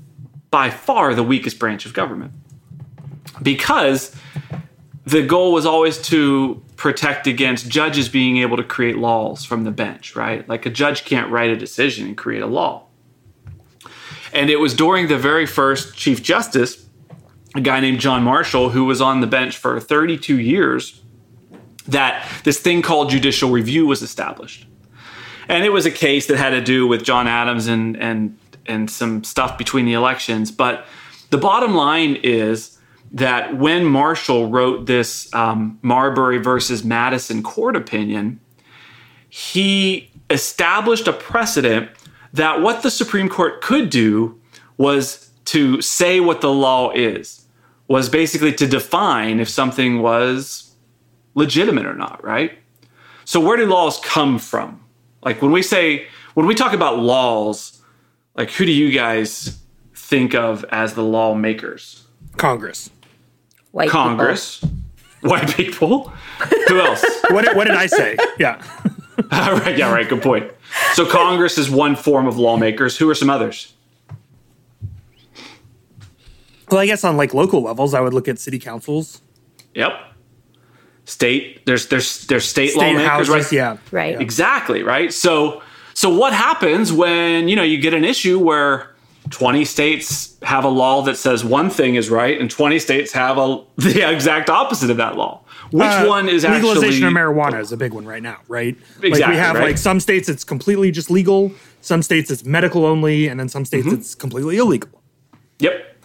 by 0.52 0.70
far 0.70 1.14
the 1.14 1.24
weakest 1.24 1.58
branch 1.58 1.84
of 1.84 1.94
government 1.94 2.32
because 3.42 4.14
the 5.10 5.22
goal 5.22 5.52
was 5.52 5.66
always 5.66 5.98
to 5.98 6.62
protect 6.76 7.26
against 7.26 7.68
judges 7.68 8.08
being 8.08 8.38
able 8.38 8.56
to 8.56 8.62
create 8.62 8.96
laws 8.96 9.44
from 9.44 9.64
the 9.64 9.70
bench, 9.70 10.14
right? 10.14 10.48
Like 10.48 10.66
a 10.66 10.70
judge 10.70 11.04
can't 11.04 11.30
write 11.30 11.50
a 11.50 11.56
decision 11.56 12.06
and 12.06 12.16
create 12.16 12.42
a 12.42 12.46
law. 12.46 12.86
And 14.32 14.48
it 14.48 14.60
was 14.60 14.74
during 14.74 15.08
the 15.08 15.18
very 15.18 15.46
first 15.46 15.96
Chief 15.96 16.22
Justice, 16.22 16.86
a 17.56 17.60
guy 17.60 17.80
named 17.80 17.98
John 17.98 18.22
Marshall, 18.22 18.70
who 18.70 18.84
was 18.84 19.00
on 19.00 19.20
the 19.20 19.26
bench 19.26 19.56
for 19.56 19.80
32 19.80 20.38
years, 20.38 21.02
that 21.88 22.24
this 22.44 22.60
thing 22.60 22.80
called 22.80 23.10
judicial 23.10 23.50
review 23.50 23.86
was 23.86 24.02
established. 24.02 24.66
And 25.48 25.64
it 25.64 25.70
was 25.70 25.84
a 25.84 25.90
case 25.90 26.26
that 26.28 26.36
had 26.36 26.50
to 26.50 26.60
do 26.60 26.86
with 26.86 27.02
John 27.02 27.26
Adams 27.26 27.66
and 27.66 27.96
and 27.96 28.38
and 28.66 28.88
some 28.88 29.24
stuff 29.24 29.58
between 29.58 29.84
the 29.84 29.94
elections. 29.94 30.52
But 30.52 30.86
the 31.30 31.38
bottom 31.38 31.74
line 31.74 32.16
is 32.22 32.78
that 33.12 33.56
when 33.56 33.84
Marshall 33.84 34.48
wrote 34.48 34.86
this 34.86 35.32
um, 35.34 35.78
Marbury 35.82 36.38
versus 36.38 36.84
Madison 36.84 37.42
court 37.42 37.76
opinion, 37.76 38.40
he 39.28 40.10
established 40.28 41.08
a 41.08 41.12
precedent 41.12 41.90
that 42.32 42.60
what 42.60 42.82
the 42.82 42.90
Supreme 42.90 43.28
Court 43.28 43.60
could 43.62 43.90
do 43.90 44.40
was 44.76 45.30
to 45.46 45.80
say 45.80 46.20
what 46.20 46.40
the 46.40 46.52
law 46.52 46.92
is, 46.92 47.44
was 47.88 48.08
basically 48.08 48.52
to 48.52 48.66
define 48.68 49.40
if 49.40 49.48
something 49.48 50.00
was 50.00 50.74
legitimate 51.34 51.86
or 51.86 51.94
not, 51.94 52.22
right? 52.22 52.52
So, 53.24 53.40
where 53.40 53.56
do 53.56 53.66
laws 53.66 53.98
come 54.00 54.38
from? 54.38 54.84
Like 55.24 55.42
when 55.42 55.50
we 55.50 55.62
say, 55.62 56.06
when 56.34 56.46
we 56.46 56.54
talk 56.54 56.72
about 56.72 57.00
laws, 57.00 57.82
like 58.36 58.50
who 58.52 58.64
do 58.64 58.72
you 58.72 58.92
guys 58.92 59.60
think 59.94 60.34
of 60.34 60.64
as 60.70 60.94
the 60.94 61.02
lawmakers? 61.02 62.06
Congress 62.36 62.90
white 63.72 63.88
Congress, 63.88 64.60
people. 64.60 65.30
white 65.30 65.54
people. 65.54 66.08
Who 66.68 66.80
else? 66.80 67.04
what, 67.30 67.44
did, 67.44 67.56
what 67.56 67.66
did 67.66 67.76
I 67.76 67.86
say? 67.86 68.16
Yeah. 68.38 68.62
right. 69.32 69.76
Yeah. 69.76 69.92
Right. 69.92 70.08
Good 70.08 70.22
point. 70.22 70.50
So 70.94 71.06
Congress 71.06 71.58
is 71.58 71.70
one 71.70 71.96
form 71.96 72.26
of 72.26 72.38
lawmakers. 72.38 72.96
Who 72.96 73.08
are 73.10 73.14
some 73.14 73.30
others? 73.30 73.74
Well, 76.70 76.80
I 76.80 76.86
guess 76.86 77.02
on 77.04 77.16
like 77.16 77.34
local 77.34 77.62
levels, 77.62 77.94
I 77.94 78.00
would 78.00 78.14
look 78.14 78.28
at 78.28 78.38
city 78.38 78.58
councils. 78.58 79.20
Yep. 79.74 79.92
State. 81.04 81.66
There's 81.66 81.88
there's 81.88 82.26
there's 82.26 82.44
state, 82.44 82.70
state 82.70 82.78
lawmakers, 82.78 83.06
houses, 83.08 83.30
right? 83.30 83.52
Yeah. 83.52 83.76
Right. 83.90 84.20
Exactly. 84.20 84.82
Right. 84.82 85.12
So 85.12 85.62
so 85.94 86.08
what 86.08 86.32
happens 86.32 86.92
when 86.92 87.48
you 87.48 87.56
know 87.56 87.62
you 87.62 87.78
get 87.78 87.94
an 87.94 88.04
issue 88.04 88.38
where 88.38 88.89
20 89.30 89.64
states 89.64 90.36
have 90.42 90.64
a 90.64 90.68
law 90.68 91.02
that 91.02 91.16
says 91.16 91.44
one 91.44 91.70
thing 91.70 91.94
is 91.94 92.10
right, 92.10 92.40
and 92.40 92.50
20 92.50 92.78
states 92.78 93.12
have 93.12 93.38
a, 93.38 93.62
the 93.76 94.08
exact 94.10 94.50
opposite 94.50 94.90
of 94.90 94.96
that 94.96 95.16
law. 95.16 95.42
Which 95.70 95.82
uh, 95.82 96.06
one 96.06 96.28
is 96.28 96.44
legalization 96.44 97.04
actually, 97.04 97.06
of 97.06 97.12
marijuana 97.12 97.60
is 97.60 97.70
a 97.70 97.76
big 97.76 97.92
one 97.92 98.04
right 98.04 98.22
now, 98.22 98.38
right? 98.48 98.76
Exactly, 98.76 99.10
like 99.10 99.28
we 99.28 99.36
have 99.36 99.54
right? 99.54 99.62
like 99.62 99.78
some 99.78 100.00
states 100.00 100.28
it's 100.28 100.42
completely 100.42 100.90
just 100.90 101.10
legal. 101.10 101.52
Some 101.80 102.02
states 102.02 102.30
it's 102.30 102.44
medical 102.44 102.84
only, 102.84 103.28
and 103.28 103.38
then 103.38 103.48
some 103.48 103.64
states 103.64 103.86
Mm-hmm. 103.86 103.96
it's 103.96 104.14
completely 104.16 104.56
illegal. 104.58 104.90
Yep. 105.60 105.96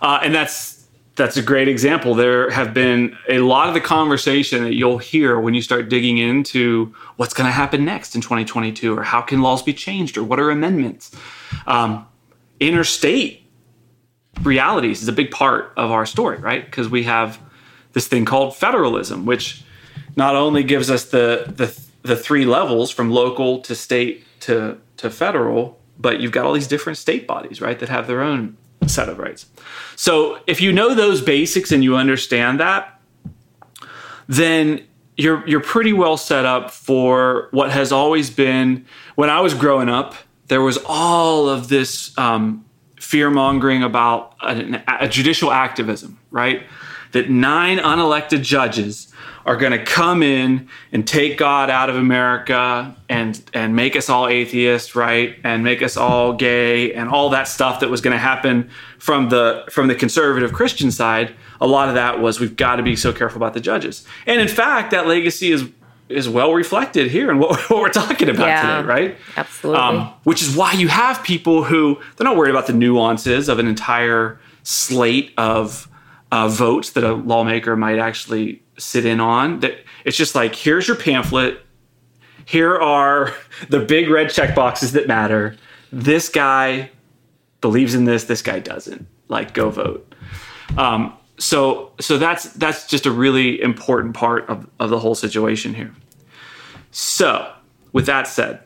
Uh, 0.00 0.20
and 0.22 0.34
that's 0.34 0.86
that's 1.16 1.36
a 1.36 1.42
great 1.42 1.68
example. 1.68 2.14
There 2.14 2.50
have 2.50 2.74
been 2.74 3.16
a 3.28 3.38
lot 3.38 3.68
of 3.68 3.74
the 3.74 3.80
conversation 3.80 4.64
that 4.64 4.74
you'll 4.74 4.98
hear 4.98 5.38
when 5.38 5.54
you 5.54 5.62
start 5.62 5.88
digging 5.88 6.18
into 6.18 6.94
what's 7.16 7.34
going 7.34 7.46
to 7.46 7.52
happen 7.52 7.84
next 7.84 8.14
in 8.14 8.20
2022, 8.20 8.96
or 8.96 9.02
how 9.02 9.20
can 9.20 9.42
laws 9.42 9.62
be 9.62 9.72
changed, 9.72 10.16
or 10.16 10.24
what 10.24 10.40
are 10.40 10.50
amendments. 10.50 11.14
Um, 11.66 12.06
interstate 12.60 13.42
realities 14.42 15.02
is 15.02 15.08
a 15.08 15.12
big 15.12 15.30
part 15.30 15.72
of 15.76 15.90
our 15.90 16.06
story, 16.06 16.38
right? 16.38 16.64
Because 16.64 16.88
we 16.88 17.04
have 17.04 17.38
this 17.92 18.08
thing 18.08 18.24
called 18.24 18.56
federalism, 18.56 19.26
which 19.26 19.64
not 20.16 20.36
only 20.36 20.62
gives 20.62 20.90
us 20.90 21.06
the 21.06 21.52
the 21.56 21.78
the 22.02 22.16
three 22.16 22.44
levels 22.44 22.90
from 22.90 23.10
local 23.10 23.60
to 23.60 23.74
state 23.74 24.24
to 24.40 24.78
to 24.98 25.10
federal, 25.10 25.80
but 25.98 26.20
you've 26.20 26.32
got 26.32 26.44
all 26.44 26.52
these 26.52 26.68
different 26.68 26.98
state 26.98 27.26
bodies, 27.26 27.60
right, 27.60 27.78
that 27.78 27.88
have 27.88 28.06
their 28.06 28.22
own 28.22 28.56
set 28.86 29.08
of 29.08 29.18
rights. 29.18 29.46
So 29.96 30.38
if 30.46 30.60
you 30.60 30.72
know 30.72 30.94
those 30.94 31.22
basics 31.22 31.72
and 31.72 31.82
you 31.82 31.96
understand 31.96 32.60
that, 32.60 33.00
then 34.28 34.84
you're 35.16 35.46
you're 35.46 35.60
pretty 35.60 35.92
well 35.92 36.16
set 36.16 36.44
up 36.44 36.70
for 36.70 37.48
what 37.52 37.70
has 37.70 37.92
always 37.92 38.30
been. 38.30 38.84
When 39.14 39.30
I 39.30 39.40
was 39.40 39.54
growing 39.54 39.88
up, 39.88 40.14
there 40.48 40.60
was 40.60 40.78
all 40.86 41.48
of 41.48 41.68
this 41.68 42.16
um, 42.18 42.64
fear 42.98 43.30
mongering 43.30 43.82
about 43.82 44.34
a, 44.42 44.82
a 45.00 45.08
judicial 45.08 45.52
activism, 45.52 46.18
right? 46.30 46.62
That 47.12 47.30
nine 47.30 47.78
unelected 47.78 48.42
judges 48.42 49.12
are 49.46 49.56
going 49.56 49.72
to 49.72 49.84
come 49.84 50.22
in 50.22 50.68
and 50.90 51.06
take 51.06 51.36
God 51.36 51.68
out 51.68 51.90
of 51.90 51.96
America 51.96 52.96
and 53.08 53.40
and 53.52 53.76
make 53.76 53.94
us 53.94 54.08
all 54.08 54.26
atheists, 54.26 54.96
right? 54.96 55.36
And 55.44 55.62
make 55.62 55.82
us 55.82 55.96
all 55.96 56.32
gay 56.32 56.94
and 56.94 57.08
all 57.08 57.30
that 57.30 57.46
stuff 57.46 57.80
that 57.80 57.90
was 57.90 58.00
going 58.00 58.12
to 58.12 58.18
happen 58.18 58.70
from 58.98 59.28
the 59.28 59.64
from 59.70 59.88
the 59.88 59.94
conservative 59.94 60.52
Christian 60.52 60.90
side. 60.90 61.34
A 61.60 61.66
lot 61.66 61.88
of 61.88 61.94
that 61.94 62.20
was 62.20 62.40
we've 62.40 62.56
got 62.56 62.76
to 62.76 62.82
be 62.82 62.96
so 62.96 63.12
careful 63.12 63.36
about 63.36 63.54
the 63.54 63.60
judges. 63.60 64.06
And 64.26 64.40
in 64.40 64.48
fact, 64.48 64.90
that 64.90 65.06
legacy 65.06 65.52
is 65.52 65.68
is 66.08 66.28
well 66.28 66.52
reflected 66.52 67.10
here 67.10 67.30
in 67.30 67.38
what, 67.38 67.58
what 67.70 67.80
we're 67.80 67.88
talking 67.90 68.28
about 68.28 68.46
Yeah. 68.46 68.76
today, 68.76 68.86
right? 68.88 69.16
Absolutely. 69.36 69.80
Um, 69.80 70.12
which 70.24 70.42
is 70.42 70.54
why 70.56 70.72
you 70.72 70.88
have 70.88 71.22
people 71.22 71.64
who 71.64 71.98
they're 72.16 72.24
not 72.26 72.36
worried 72.36 72.50
about 72.50 72.66
the 72.66 72.72
nuances 72.74 73.48
of 73.48 73.58
an 73.58 73.66
entire 73.66 74.38
slate 74.62 75.32
of 75.38 75.88
uh, 76.32 76.48
votes 76.48 76.90
that 76.90 77.04
a 77.04 77.12
lawmaker 77.14 77.76
might 77.76 77.98
actually 77.98 78.62
sit 78.78 79.04
in 79.06 79.20
on. 79.20 79.60
That 79.60 79.78
it's 80.04 80.16
just 80.16 80.34
like 80.34 80.54
here's 80.54 80.86
your 80.88 80.96
pamphlet. 80.96 81.60
Here 82.44 82.74
are 82.76 83.32
the 83.68 83.80
big 83.80 84.08
red 84.10 84.30
check 84.30 84.54
boxes 84.54 84.92
that 84.92 85.06
matter. 85.08 85.56
This 85.92 86.28
guy 86.28 86.90
believes 87.60 87.94
in 87.94 88.04
this. 88.04 88.24
This 88.24 88.42
guy 88.42 88.58
doesn't. 88.58 89.06
Like, 89.28 89.54
go 89.54 89.70
vote. 89.70 90.14
Um, 90.76 91.14
so, 91.38 91.92
so 92.00 92.18
that's 92.18 92.44
that's 92.54 92.86
just 92.86 93.06
a 93.06 93.10
really 93.10 93.60
important 93.60 94.14
part 94.14 94.48
of, 94.48 94.68
of 94.78 94.90
the 94.90 94.98
whole 94.98 95.14
situation 95.14 95.74
here. 95.74 95.92
So, 96.90 97.52
with 97.92 98.06
that 98.06 98.28
said, 98.28 98.60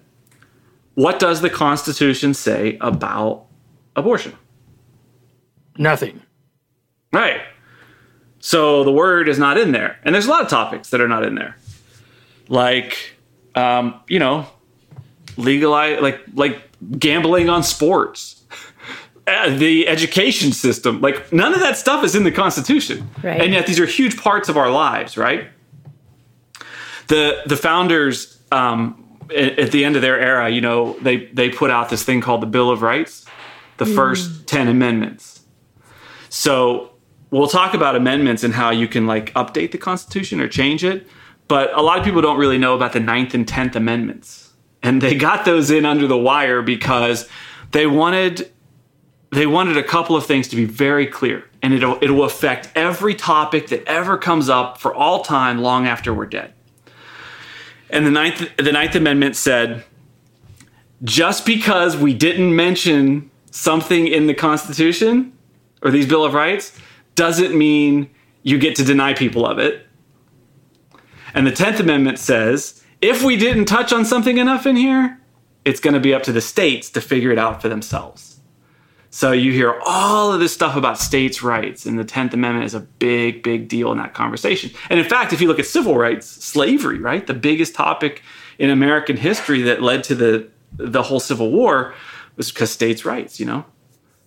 what 0.95 1.19
does 1.19 1.41
the 1.41 1.51
Constitution 1.51 2.35
say 2.35 2.77
about 2.81 3.47
abortion? 3.97 4.35
Nothing. 5.79 6.23
Right. 7.13 7.41
So 8.41 8.85
the 8.85 8.93
word 8.93 9.29
is 9.29 9.39
not 9.39 9.59
in 9.59 9.73
there. 9.73 9.99
And 10.05 10.15
there's 10.15 10.27
a 10.27 10.31
lot 10.31 10.43
of 10.43 10.49
topics 10.49 10.91
that 10.91 11.01
are 11.01 11.09
not 11.09 11.25
in 11.25 11.35
there. 11.35 11.57
Like, 12.49 13.15
um, 13.55 14.01
you 14.09 14.19
know, 14.19 14.47
legalize, 15.37 16.01
like, 16.01 16.21
like 16.35 16.63
gambling 16.99 17.49
on 17.49 17.63
sports, 17.63 18.38
Uh, 19.29 19.57
the 19.57 19.87
education 19.87 20.53
system. 20.53 21.01
Like, 21.01 21.33
none 21.33 21.53
of 21.53 21.61
that 21.61 21.77
stuff 21.77 22.03
is 22.03 22.15
in 22.15 22.25
the 22.25 22.33
Constitution. 22.33 23.11
Right. 23.23 23.41
And 23.41 23.53
yet 23.53 23.67
these 23.67 23.79
are 23.79 23.85
huge 23.85 24.17
parts 24.17 24.49
of 24.49 24.57
our 24.57 24.71
lives, 24.71 25.19
right? 25.19 25.49
The, 27.09 27.43
the 27.47 27.57
founders, 27.57 28.39
um, 28.51 29.05
at, 29.31 29.59
at 29.59 29.73
the 29.73 29.85
end 29.85 29.97
of 29.97 30.03
their 30.03 30.19
era, 30.19 30.49
you 30.49 30.63
know, 30.63 30.99
they, 31.01 31.27
they 31.27 31.51
put 31.51 31.71
out 31.71 31.91
this 31.91 32.03
thing 32.05 32.23
called 32.23 32.41
the 32.41 32.47
Bill 32.47 32.71
of 32.71 32.81
Rights, 32.81 33.27
the 33.77 33.87
first 33.87 34.47
10 34.47 34.69
amendments. 34.69 35.41
So 36.31 36.93
we'll 37.31 37.49
talk 37.49 37.75
about 37.75 37.97
amendments 37.97 38.45
and 38.45 38.55
how 38.55 38.71
you 38.71 38.89
can 38.89 39.07
like 39.07 39.33
update 39.35 39.73
the 39.73 39.79
Constitution 39.79 40.41
or 40.41 40.49
change 40.49 40.85
it. 40.85 41.07
But 41.49 41.77
a 41.77 41.83
lot 41.83 41.99
of 41.99 42.05
people 42.05 42.21
don't 42.21 42.39
really 42.39 42.59
know 42.59 42.75
about 42.75 42.93
the 42.93 43.01
Ninth 43.01 43.35
and 43.35 43.47
Tenth 43.47 43.75
Amendments, 43.75 44.53
and 44.83 45.01
they 45.01 45.15
got 45.15 45.45
those 45.45 45.71
in 45.71 45.87
under 45.87 46.07
the 46.07 46.19
wire 46.19 46.61
because 46.61 47.29
they 47.73 47.87
wanted 47.87 48.51
they 49.31 49.47
wanted 49.47 49.77
a 49.77 49.83
couple 49.83 50.17
of 50.17 50.27
things 50.27 50.49
to 50.49 50.57
be 50.57 50.65
very 50.65 51.07
clear, 51.07 51.45
and 51.63 51.75
it'll 51.75 51.99
it'll 52.03 52.25
affect 52.25 52.71
every 52.75 53.15
topic 53.15 53.69
that 53.69 53.85
ever 53.87 54.17
comes 54.17 54.49
up 54.49 54.79
for 54.79 54.95
all 54.95 55.23
time, 55.23 55.59
long 55.59 55.87
after 55.87 56.15
we're 56.15 56.27
dead. 56.27 56.55
And 57.91 58.07
the 58.07 58.11
ninth 58.11 58.51
the 58.57 58.73
Ninth 58.73 58.95
Amendment 58.95 59.37
said, 59.37 59.85
just 61.05 61.47
because 61.47 61.97
we 61.97 62.15
didn't 62.15 62.55
mention 62.55 63.31
something 63.51 64.07
in 64.07 64.27
the 64.27 64.35
Constitution 64.35 65.33
or 65.83 65.91
these 65.91 66.07
Bill 66.07 66.25
of 66.25 66.35
Rights 66.35 66.79
doesn't 67.15 67.57
mean 67.57 68.11
you 68.43 68.59
get 68.59 68.77
to 68.77 68.85
deny 68.85 69.15
people 69.15 69.47
of 69.47 69.59
it. 69.59 69.87
And 71.35 71.47
the 71.47 71.53
10th 71.53 71.81
Amendment 71.81 72.19
says 72.19 72.83
if 73.01 73.23
we 73.23 73.37
didn't 73.37 73.67
touch 73.67 73.93
on 73.93 74.05
something 74.05 74.39
enough 74.39 74.67
in 74.67 74.77
here, 74.77 75.21
it's 75.65 75.81
going 75.81 75.95
to 75.95 76.01
be 76.01 76.13
up 76.15 76.23
to 76.25 76.33
the 76.33 76.41
states 76.41 76.91
to 76.91 77.01
figure 77.01 77.31
it 77.31 77.39
out 77.39 77.63
for 77.63 77.69
themselves. 77.69 78.38
So 79.11 79.33
you 79.33 79.53
hear 79.53 79.81
all 79.87 80.33
of 80.33 80.41
this 80.41 80.53
stuff 80.53 80.77
about 80.77 80.99
states' 80.99 81.43
rights, 81.43 81.87
and 81.87 81.99
the 81.99 82.05
10th 82.05 82.35
Amendment 82.35 82.67
is 82.67 82.75
a 82.75 82.81
big, 82.81 83.43
big 83.43 83.69
deal 83.69 83.91
in 83.91 83.99
that 83.99 84.13
conversation. 84.13 84.71
And 84.91 85.01
in 85.01 85.07
fact, 85.07 85.33
if 85.33 85.41
you 85.41 85.49
look 85.49 85.59
at 85.59 85.67
civil 85.67 85.97
rights, 85.97 86.27
slavery, 86.27 86.99
right, 86.99 87.27
the 87.27 87.35
biggest 87.35 87.75
topic 87.75 88.23
in 88.59 88.69
American 88.71 89.17
history 89.17 89.63
that 89.63 89.83
led 89.83 90.05
to 90.05 90.15
the 90.15 90.49
the 90.77 91.03
whole 91.03 91.21
Civil 91.21 91.51
War 91.51 91.95
was 92.37 92.53
because 92.53 92.71
states' 92.71 93.05
rights, 93.07 93.41
you 93.41 93.47
know, 93.47 93.65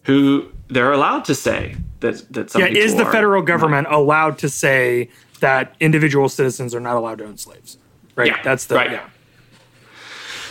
who 0.03 0.51
they're 0.69 0.91
allowed 0.91 1.25
to 1.25 1.35
say 1.35 1.75
that 1.99 2.33
that 2.33 2.49
some 2.49 2.61
Yeah, 2.61 2.67
is 2.69 2.95
the 2.95 3.05
federal 3.05 3.43
government 3.43 3.87
allowed 3.91 4.39
to 4.39 4.49
say 4.49 5.09
that 5.41 5.75
individual 5.79 6.27
citizens 6.27 6.73
are 6.73 6.79
not 6.79 6.95
allowed 6.95 7.19
to 7.19 7.25
own 7.25 7.37
slaves? 7.37 7.77
Right. 8.15 8.27
Yeah, 8.27 8.41
That's 8.43 8.65
the 8.65 8.75
right. 8.75 8.91
yeah. 8.91 9.07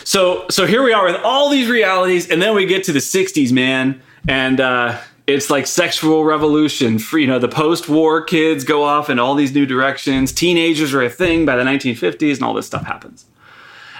So 0.03 0.45
so 0.49 0.65
here 0.65 0.81
we 0.83 0.93
are 0.93 1.05
with 1.05 1.17
all 1.23 1.49
these 1.49 1.69
realities, 1.69 2.29
and 2.29 2.41
then 2.41 2.55
we 2.55 2.65
get 2.65 2.83
to 2.85 2.93
the 2.93 2.99
'60s, 2.99 3.51
man, 3.51 4.01
and 4.27 4.59
uh, 4.59 4.99
it's 5.27 5.49
like 5.49 5.67
sexual 5.67 6.23
revolution. 6.23 6.99
You 7.13 7.27
know, 7.27 7.39
the 7.39 7.47
post-war 7.47 8.23
kids 8.23 8.63
go 8.63 8.83
off 8.83 9.09
in 9.09 9.19
all 9.19 9.35
these 9.35 9.53
new 9.53 9.65
directions. 9.65 10.31
Teenagers 10.31 10.93
are 10.93 11.03
a 11.03 11.09
thing 11.09 11.45
by 11.45 11.55
the 11.55 11.63
1950s, 11.63 12.35
and 12.35 12.43
all 12.43 12.53
this 12.53 12.67
stuff 12.67 12.85
happens. 12.85 13.25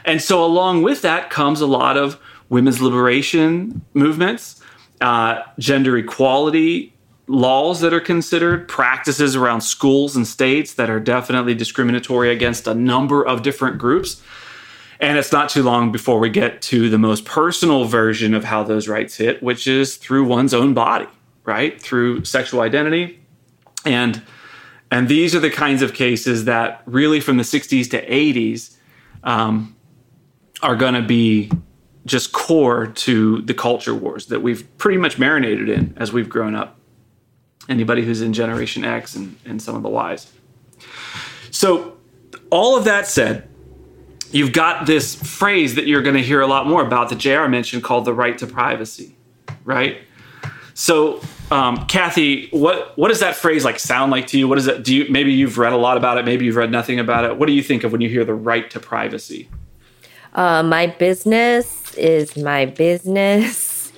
And 0.05 0.21
so 0.21 0.43
along 0.43 0.84
with 0.84 1.01
that 1.03 1.29
comes 1.29 1.62
a 1.62 1.67
lot 1.67 1.97
of 1.97 2.19
women's 2.49 2.81
liberation 2.81 3.81
movements, 3.93 4.62
uh, 4.99 5.41
gender 5.57 5.97
equality 5.97 6.93
laws 7.27 7.79
that 7.79 7.93
are 7.93 8.01
considered, 8.01 8.67
practices 8.67 9.36
around 9.36 9.62
schools 9.62 10.15
and 10.15 10.27
states 10.27 10.73
that 10.73 10.89
are 10.89 10.99
definitely 10.99 11.55
discriminatory 11.55 12.29
against 12.29 12.67
a 12.67 12.73
number 12.73 13.25
of 13.25 13.41
different 13.41 13.77
groups. 13.77 14.21
And 15.01 15.17
it's 15.17 15.31
not 15.31 15.49
too 15.49 15.63
long 15.63 15.91
before 15.91 16.19
we 16.19 16.29
get 16.29 16.61
to 16.63 16.87
the 16.87 16.99
most 16.99 17.25
personal 17.25 17.85
version 17.85 18.35
of 18.35 18.43
how 18.43 18.63
those 18.63 18.87
rights 18.87 19.17
hit, 19.17 19.41
which 19.41 19.65
is 19.65 19.97
through 19.97 20.25
one's 20.25 20.53
own 20.53 20.75
body, 20.75 21.07
right? 21.43 21.81
Through 21.81 22.23
sexual 22.25 22.61
identity. 22.61 23.19
And 23.83 24.21
and 24.91 25.07
these 25.07 25.33
are 25.33 25.39
the 25.39 25.49
kinds 25.49 25.81
of 25.81 25.93
cases 25.93 26.45
that 26.45 26.83
really 26.85 27.21
from 27.21 27.37
the 27.37 27.43
60s 27.43 27.89
to 27.91 28.05
80s 28.05 28.75
um, 29.23 29.73
are 30.61 30.75
going 30.75 30.95
to 30.95 31.01
be 31.01 31.49
just 32.05 32.33
core 32.33 32.87
to 32.87 33.41
the 33.43 33.53
culture 33.53 33.95
wars 33.95 34.25
that 34.27 34.41
we've 34.41 34.67
pretty 34.77 34.97
much 34.97 35.17
marinated 35.17 35.69
in 35.69 35.93
as 35.97 36.11
we've 36.11 36.29
grown 36.29 36.55
up. 36.55 36.77
Anybody 37.69 38.03
who's 38.03 38.21
in 38.21 38.33
Generation 38.33 38.83
X 38.83 39.15
and, 39.15 39.37
and 39.45 39.61
some 39.61 39.75
of 39.75 39.83
the 39.83 39.89
Ys. 39.89 40.31
So, 41.51 41.97
all 42.49 42.75
of 42.77 42.83
that 42.83 43.07
said, 43.07 43.47
you've 44.32 44.54
got 44.54 44.86
this 44.86 45.15
phrase 45.15 45.76
that 45.76 45.88
you're 45.88 46.02
going 46.02 46.15
to 46.15 46.24
hear 46.24 46.41
a 46.41 46.48
lot 46.48 46.67
more 46.67 46.86
about 46.86 47.10
that 47.10 47.17
JR 47.17 47.48
mentioned 47.48 47.84
called 47.84 48.06
the 48.06 48.13
right 48.13 48.38
to 48.38 48.48
privacy, 48.48 49.15
right? 49.63 49.98
So, 50.74 51.22
um, 51.52 51.86
Kathy, 51.88 52.48
what 52.50 52.98
what 52.98 53.10
does 53.10 53.20
that 53.20 53.36
phrase 53.36 53.65
like 53.65 53.78
sound 53.78 54.12
like 54.12 54.28
to 54.28 54.39
you? 54.39 54.48
What 54.48 54.58
is 54.58 54.67
it? 54.67 54.84
Do 54.84 54.96
you 54.96 55.06
maybe 55.12 55.34
you've 55.34 55.58
read 55.58 55.74
a 55.74 55.78
lot 55.78 55.98
about 55.98 56.17
it? 56.17 56.26
Maybe 56.26 56.46
you've 56.46 56.56
read 56.56 56.72
nothing 56.72 57.00
about 57.00 57.26
it. 57.26 57.38
What 57.38 57.48
do 57.48 57.54
you 57.54 57.62
think 57.62 57.84
of 57.84 57.91
when 57.91 58.02
you 58.02 58.10
hear 58.10 58.26
the 58.26 58.34
right 58.34 58.70
to 58.72 58.80
privacy? 58.80 59.50
Uh, 60.34 60.63
my 60.63 60.88
business 60.88 61.94
is 61.96 62.38
my 62.38 62.65
business 62.65 63.91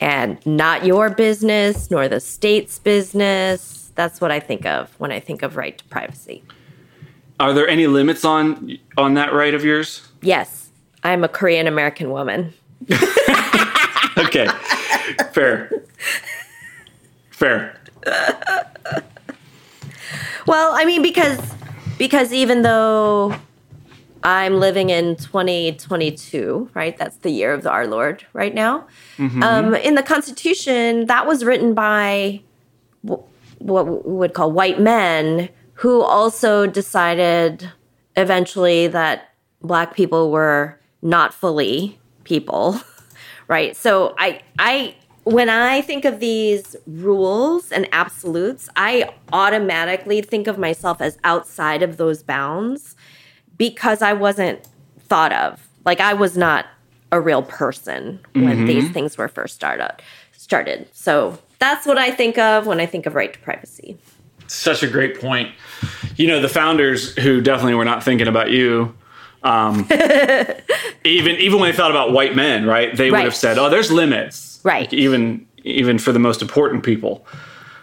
and 0.00 0.44
not 0.46 0.86
your 0.86 1.10
business 1.10 1.90
nor 1.90 2.08
the 2.08 2.20
state's 2.20 2.78
business. 2.78 3.90
That's 3.96 4.20
what 4.20 4.30
I 4.30 4.38
think 4.38 4.64
of 4.64 4.94
when 5.00 5.10
I 5.10 5.18
think 5.18 5.42
of 5.42 5.56
right 5.56 5.76
to 5.76 5.84
privacy. 5.86 6.44
Are 7.40 7.54
there 7.54 7.66
any 7.66 7.86
limits 7.86 8.22
on 8.24 8.78
on 8.98 9.14
that 9.14 9.32
right 9.32 9.54
of 9.54 9.64
yours? 9.64 10.06
Yes, 10.20 10.68
I'm 11.02 11.24
a 11.24 11.28
Korean 11.28 11.66
American 11.66 12.10
woman. 12.10 12.52
okay, 14.18 14.46
fair, 15.32 15.82
fair. 17.30 17.80
Well, 20.46 20.72
I 20.74 20.84
mean, 20.84 21.00
because 21.00 21.40
because 21.96 22.30
even 22.34 22.60
though 22.60 23.34
I'm 24.22 24.60
living 24.60 24.90
in 24.90 25.16
2022, 25.16 26.70
right? 26.74 26.94
That's 26.98 27.16
the 27.16 27.30
year 27.30 27.54
of 27.54 27.66
our 27.66 27.86
Lord 27.86 28.26
right 28.34 28.54
now. 28.54 28.86
Mm-hmm. 29.16 29.42
Um, 29.42 29.74
in 29.76 29.94
the 29.94 30.02
Constitution, 30.02 31.06
that 31.06 31.26
was 31.26 31.42
written 31.42 31.72
by 31.72 32.42
what 33.00 34.06
we 34.06 34.12
would 34.12 34.34
call 34.34 34.52
white 34.52 34.78
men 34.78 35.48
who 35.80 36.02
also 36.02 36.66
decided 36.66 37.70
eventually 38.14 38.86
that 38.86 39.30
black 39.62 39.94
people 39.94 40.30
were 40.30 40.78
not 41.00 41.32
fully 41.32 41.98
people, 42.24 42.78
right? 43.48 43.74
So 43.74 44.14
I 44.18 44.42
I 44.58 44.94
when 45.24 45.48
I 45.48 45.80
think 45.80 46.04
of 46.04 46.20
these 46.20 46.76
rules 46.86 47.72
and 47.72 47.88
absolutes, 47.92 48.68
I 48.76 49.10
automatically 49.32 50.20
think 50.20 50.48
of 50.48 50.58
myself 50.58 51.00
as 51.00 51.16
outside 51.24 51.82
of 51.82 51.96
those 51.96 52.22
bounds 52.22 52.94
because 53.56 54.02
I 54.02 54.12
wasn't 54.12 54.68
thought 54.98 55.32
of. 55.32 55.66
Like 55.86 56.00
I 56.00 56.12
was 56.12 56.36
not 56.36 56.66
a 57.10 57.22
real 57.22 57.42
person 57.42 58.20
when 58.34 58.44
mm-hmm. 58.44 58.66
these 58.66 58.90
things 58.90 59.16
were 59.16 59.28
first 59.28 59.54
started 59.54 59.92
started. 60.32 60.88
So 60.92 61.38
that's 61.58 61.86
what 61.86 61.96
I 61.96 62.10
think 62.10 62.36
of 62.36 62.66
when 62.66 62.80
I 62.80 62.86
think 62.86 63.06
of 63.06 63.14
right 63.14 63.32
to 63.32 63.38
privacy. 63.38 63.96
Such 64.50 64.82
a 64.82 64.88
great 64.88 65.20
point. 65.20 65.54
You 66.16 66.26
know, 66.26 66.40
the 66.40 66.48
founders 66.48 67.16
who 67.16 67.40
definitely 67.40 67.74
were 67.74 67.84
not 67.84 68.02
thinking 68.02 68.28
about 68.28 68.50
you 68.50 68.94
um, 69.42 69.88
even 71.04 71.36
even 71.36 71.60
when 71.60 71.70
they 71.70 71.76
thought 71.76 71.90
about 71.90 72.12
white 72.12 72.36
men, 72.36 72.66
right? 72.66 72.94
They 72.94 73.10
right. 73.10 73.20
would 73.20 73.24
have 73.24 73.36
said, 73.36 73.58
"Oh, 73.58 73.70
there's 73.70 73.90
limits." 73.90 74.60
Right. 74.62 74.82
Like 74.82 74.92
even 74.92 75.46
even 75.64 75.98
for 75.98 76.12
the 76.12 76.18
most 76.18 76.42
important 76.42 76.84
people, 76.84 77.26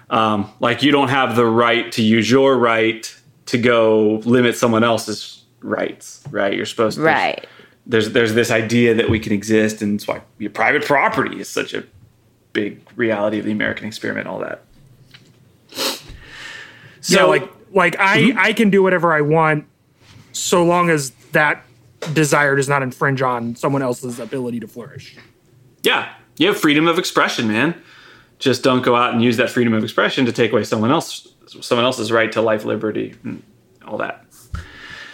um, 0.09 0.51
like 0.59 0.83
you 0.83 0.91
don't 0.91 1.09
have 1.09 1.35
the 1.35 1.45
right 1.45 1.91
to 1.93 2.03
use 2.03 2.29
your 2.29 2.57
right 2.57 3.13
to 3.47 3.57
go 3.57 4.21
limit 4.25 4.55
someone 4.55 4.83
else's 4.83 5.43
rights, 5.61 6.23
right? 6.29 6.53
You're 6.53 6.65
supposed 6.65 6.97
to. 6.97 7.03
Right. 7.03 7.47
There's 7.85 8.11
there's 8.11 8.33
this 8.33 8.51
idea 8.51 8.93
that 8.93 9.09
we 9.09 9.19
can 9.19 9.31
exist, 9.31 9.81
and 9.81 9.95
it's 9.95 10.07
why 10.07 10.21
your 10.37 10.51
private 10.51 10.85
property 10.85 11.39
is 11.39 11.49
such 11.49 11.73
a 11.73 11.83
big 12.53 12.81
reality 12.95 13.39
of 13.39 13.45
the 13.45 13.51
American 13.51 13.87
experiment. 13.87 14.27
All 14.27 14.39
that. 14.39 14.63
So, 17.07 17.19
yeah, 17.19 17.23
like 17.23 17.49
like 17.71 17.99
I 17.99 18.21
mm-hmm. 18.21 18.39
I 18.39 18.51
can 18.51 18.69
do 18.69 18.83
whatever 18.83 19.13
I 19.13 19.21
want, 19.21 19.65
so 20.33 20.65
long 20.65 20.89
as 20.89 21.11
that 21.31 21.63
desire 22.13 22.55
does 22.57 22.67
not 22.67 22.83
infringe 22.83 23.21
on 23.21 23.55
someone 23.55 23.81
else's 23.81 24.19
ability 24.19 24.59
to 24.59 24.67
flourish. 24.67 25.15
Yeah, 25.83 26.13
you 26.37 26.47
have 26.47 26.57
freedom 26.57 26.85
of 26.85 26.99
expression, 26.99 27.47
man. 27.47 27.81
Just 28.39 28.61
don't 28.61 28.83
go 28.83 28.95
out 28.95 29.13
and 29.13 29.23
use 29.23 29.37
that 29.37 29.49
freedom 29.49 29.73
of 29.73 29.83
expression 29.83 30.25
to 30.25 30.33
take 30.33 30.51
away 30.51 30.65
someone 30.65 30.91
else 30.91 31.29
someone 31.61 31.85
else's 31.85 32.11
right 32.11 32.29
to 32.33 32.41
life, 32.41 32.65
liberty, 32.65 33.15
and 33.23 33.41
all 33.85 33.97
that. 33.97 34.25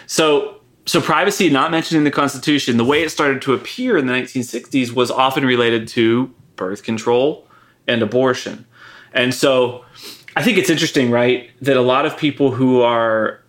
So, 0.06 0.60
so 0.84 1.00
privacy 1.00 1.48
not 1.48 1.70
mentioned 1.70 1.98
in 1.98 2.04
the 2.04 2.10
Constitution, 2.10 2.76
the 2.76 2.84
way 2.84 3.02
it 3.02 3.10
started 3.10 3.40
to 3.42 3.54
appear 3.54 3.96
in 3.96 4.06
the 4.06 4.12
1960s 4.12 4.92
was 4.92 5.12
often 5.12 5.44
related 5.44 5.86
to 5.88 6.34
birth 6.56 6.82
control 6.82 7.46
and 7.86 8.02
abortion. 8.02 8.66
And 9.12 9.32
so 9.32 9.84
I 10.36 10.42
think 10.42 10.58
it's 10.58 10.70
interesting, 10.70 11.10
right, 11.10 11.50
that 11.62 11.76
a 11.76 11.82
lot 11.82 12.06
of 12.06 12.16
people 12.16 12.50
who 12.50 12.82
are 12.82 13.40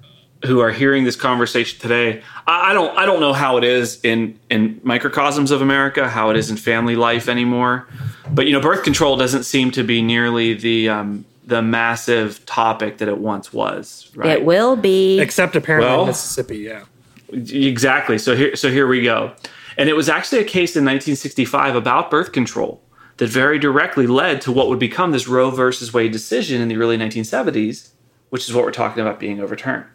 who 0.46 0.60
are 0.60 0.72
hearing 0.72 1.06
this 1.06 1.16
conversation 1.16 1.80
today, 1.80 2.22
I, 2.46 2.72
I, 2.72 2.74
don't 2.74 2.96
I 2.98 3.06
don't 3.06 3.20
know 3.20 3.34
how 3.34 3.58
it 3.58 3.64
is 3.64 4.00
in 4.04 4.40
in 4.50 4.80
microcosms 4.84 5.52
of 5.52 5.62
America, 5.62 6.08
how 6.08 6.30
it 6.30 6.38
is 6.38 6.50
in 6.50 6.58
family 6.58 6.96
life 6.96 7.28
anymore. 7.28 7.88
But 8.30 8.46
you 8.46 8.54
know, 8.54 8.62
birth 8.62 8.84
control 8.84 9.18
doesn't 9.18 9.44
seem 9.44 9.72
to 9.72 9.84
be 9.84 10.02
nearly 10.02 10.54
the 10.54 10.90
um, 10.90 11.26
the 11.46 11.62
massive 11.62 12.46
topic 12.46 12.98
that 13.00 13.08
it 13.08 13.18
once 13.18 13.52
was. 13.52 14.12
Right? 14.16 14.32
It 14.32 14.46
will 14.46 14.76
be, 14.76 15.20
except 15.20 15.56
apparently 15.56 15.90
well, 15.90 16.02
in 16.02 16.08
Mississippi. 16.08 16.58
Yeah, 16.58 16.86
exactly. 17.32 18.18
So 18.18 18.36
here 18.36 18.56
so 18.56 18.70
here 18.70 18.88
we 18.88 19.02
go. 19.02 19.34
And 19.78 19.90
it 19.90 19.94
was 19.94 20.08
actually 20.08 20.40
a 20.40 20.46
case 20.46 20.78
in 20.78 20.86
1965 20.86 21.76
about 21.76 22.10
birth 22.10 22.32
control 22.32 22.82
that 23.18 23.28
very 23.28 23.60
directly 23.60 24.08
led 24.08 24.42
to 24.42 24.52
what 24.52 24.68
would 24.68 24.80
become 24.80 25.12
this 25.12 25.28
Roe 25.28 25.50
versus 25.50 25.94
Wade 25.94 26.12
decision 26.12 26.62
in 26.62 26.68
the 26.68 26.78
early 26.78 26.98
1970s, 26.98 27.90
which 28.30 28.48
is 28.48 28.54
what 28.54 28.66
we're 28.66 28.72
talking 28.72 29.02
about 29.02 29.20
being 29.20 29.40
overturned. 29.40 29.86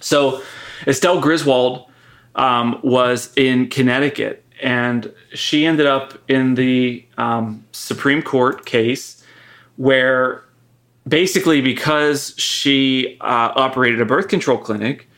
So 0.00 0.42
Estelle 0.86 1.20
Griswold 1.20 1.90
um, 2.34 2.80
was 2.82 3.32
in 3.36 3.68
Connecticut, 3.68 4.44
and 4.62 5.12
she 5.34 5.66
ended 5.66 5.86
up 5.86 6.18
in 6.28 6.54
the 6.54 7.04
um, 7.18 7.64
Supreme 7.72 8.22
Court 8.22 8.64
case 8.64 9.22
where 9.76 10.44
basically 11.06 11.60
because 11.60 12.34
she 12.38 13.18
uh, 13.20 13.52
operated 13.56 14.00
a 14.00 14.04
birth 14.04 14.28
control 14.28 14.58
clinic 14.58 15.08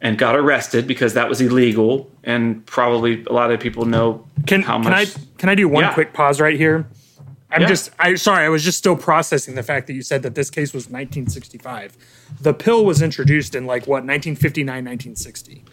and 0.00 0.18
got 0.18 0.36
arrested 0.36 0.86
because 0.86 1.14
that 1.14 1.28
was 1.28 1.40
illegal 1.40 2.10
and 2.26 2.66
probably 2.66 3.24
a 3.24 3.32
lot 3.32 3.50
of 3.50 3.60
people 3.60 3.86
know 3.86 4.26
can, 4.46 4.60
how 4.60 4.76
much 4.76 4.86
can 4.86 4.92
I 4.92 5.06
can 5.38 5.48
I 5.48 5.54
do 5.54 5.68
one 5.68 5.84
yeah. 5.84 5.94
quick 5.94 6.12
pause 6.12 6.40
right 6.40 6.56
here? 6.56 6.86
I'm 7.50 7.62
yeah. 7.62 7.68
just 7.68 7.90
I 7.98 8.16
sorry, 8.16 8.44
I 8.44 8.48
was 8.48 8.64
just 8.64 8.76
still 8.76 8.96
processing 8.96 9.54
the 9.54 9.62
fact 9.62 9.86
that 9.86 9.94
you 9.94 10.02
said 10.02 10.22
that 10.24 10.34
this 10.34 10.50
case 10.50 10.74
was 10.74 10.84
1965. 10.84 11.96
The 12.40 12.52
pill 12.52 12.84
was 12.84 13.00
introduced 13.00 13.54
in 13.54 13.64
like 13.64 13.82
what 13.86 14.04
1959, 14.04 14.66
1960. 14.66 15.64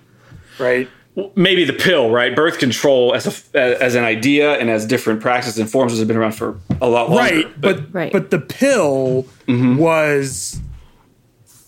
Right? 0.59 0.87
Maybe 1.35 1.63
the 1.63 1.73
pill, 1.73 2.09
right? 2.09 2.35
Birth 2.35 2.59
control 2.59 3.13
as 3.13 3.49
a 3.53 3.83
as 3.83 3.95
an 3.95 4.03
idea 4.03 4.53
and 4.53 4.69
as 4.69 4.85
different 4.85 5.21
practices 5.21 5.59
and 5.59 5.69
forms 5.69 5.97
has 5.97 6.07
been 6.07 6.17
around 6.17 6.33
for 6.33 6.59
a 6.79 6.87
lot 6.87 7.09
longer. 7.09 7.35
Right, 7.35 7.61
but 7.61 7.77
but, 7.77 7.93
right. 7.93 8.11
but 8.11 8.29
the 8.29 8.39
pill 8.39 9.23
mm-hmm. 9.47 9.77
was 9.77 10.61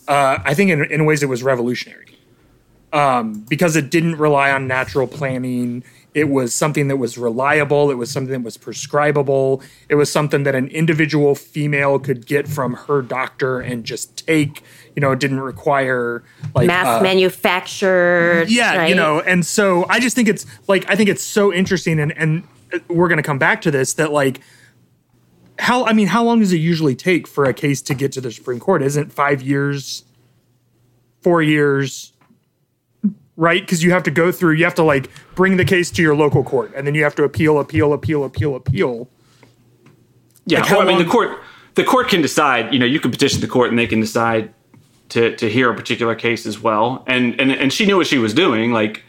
uh, 0.08 0.38
I 0.44 0.54
think 0.54 0.70
in, 0.70 0.86
in 0.92 1.06
ways 1.06 1.24
it 1.24 1.30
was 1.30 1.42
revolutionary 1.42 2.15
um, 2.94 3.46
because 3.50 3.76
it 3.76 3.90
didn't 3.90 4.16
rely 4.18 4.52
on 4.52 4.68
natural 4.68 5.08
planning. 5.08 5.84
It 6.14 6.30
was 6.30 6.54
something 6.54 6.88
that 6.88 6.96
was 6.96 7.18
reliable. 7.18 7.92
It 7.92 7.96
was 7.96 8.10
something 8.10 8.32
that 8.32 8.46
was 8.46 8.56
prescribable. 8.56 9.62
It 9.90 9.96
was 9.96 10.10
something 10.12 10.44
that 10.44 10.56
an 10.56 10.70
individual 10.70 11.36
female 11.36 12.00
could 12.00 12.26
get 12.26 12.48
from 12.48 12.74
her 12.74 13.02
doctor 13.02 13.60
and 13.60 13.84
just 13.84 14.26
take. 14.26 14.64
You 14.96 15.02
know, 15.02 15.12
it 15.12 15.20
didn't 15.20 15.42
require 15.42 16.24
like 16.54 16.68
mass 16.68 16.88
uh, 16.88 17.04
manufactured. 17.04 18.46
Yeah, 18.50 18.78
right? 18.78 18.90
you 18.90 18.96
know, 18.96 19.20
and 19.20 19.46
so 19.46 19.86
I 19.90 20.00
just 20.00 20.16
think 20.16 20.30
it's 20.30 20.46
like 20.70 20.90
I 20.90 20.96
think 20.96 21.10
it's 21.10 21.24
so 21.24 21.54
interesting, 21.54 22.00
and 22.00 22.18
and 22.18 22.48
we're 22.88 23.10
going 23.10 23.18
to 23.18 23.24
come 23.24 23.40
back 23.40 23.62
to 23.64 23.72
this 23.72 23.94
that 23.96 24.14
like 24.14 24.40
how 25.60 25.86
I 25.86 25.94
mean, 25.94 26.08
how 26.08 26.24
long 26.24 26.40
does 26.40 26.54
it 26.54 26.58
usually 26.58 26.96
take 26.96 27.28
for 27.28 27.46
a 27.46 27.54
case 27.54 27.82
to 27.84 27.94
get 27.94 28.12
to 28.14 28.22
the 28.22 28.32
Supreme 28.32 28.60
Court? 28.60 28.82
Isn't 28.82 29.12
five 29.12 29.42
years, 29.42 30.04
four 31.22 31.42
years? 31.42 32.14
Right? 33.38 33.62
Because 33.62 33.84
you 33.84 33.92
have 33.92 34.04
to 34.04 34.12
go 34.12 34.32
through, 34.32 34.54
you 34.54 34.64
have 34.64 34.76
to 34.76 34.84
like 34.84 35.10
bring 35.36 35.58
the 35.58 35.66
case 35.66 35.92
to 35.92 36.02
your 36.02 36.16
local 36.16 36.44
court, 36.44 36.72
and 36.76 36.86
then 36.86 36.96
you 36.96 37.04
have 37.04 37.16
to 37.16 37.24
appeal, 37.24 37.60
appeal, 37.60 37.94
appeal, 37.94 38.24
appeal, 38.24 38.56
appeal. 38.56 39.10
Yeah, 40.46 40.62
like 40.62 40.72
well, 40.72 40.82
I 40.82 40.86
mean, 40.86 41.00
the 41.00 41.10
court 41.10 41.40
the 41.76 41.84
court 41.84 42.10
can 42.10 42.22
decide. 42.22 42.74
You 42.74 42.80
know, 42.80 42.86
you 42.86 43.00
can 43.00 43.12
petition 43.12 43.42
the 43.42 43.48
court, 43.48 43.70
and 43.70 43.80
they 43.80 43.88
can 43.88 44.00
decide 44.00 44.54
to 45.10 45.36
to 45.36 45.50
hear 45.50 45.72
a 45.72 45.76
particular 45.76 46.16
case 46.16 46.46
as 46.46 46.60
well. 46.60 47.04
And 47.08 47.40
and 47.40 47.52
and 47.52 47.72
she 47.72 47.86
knew 47.86 47.98
what 47.98 48.08
she 48.08 48.18
was 48.18 48.34
doing. 48.34 48.72
Like 48.72 49.04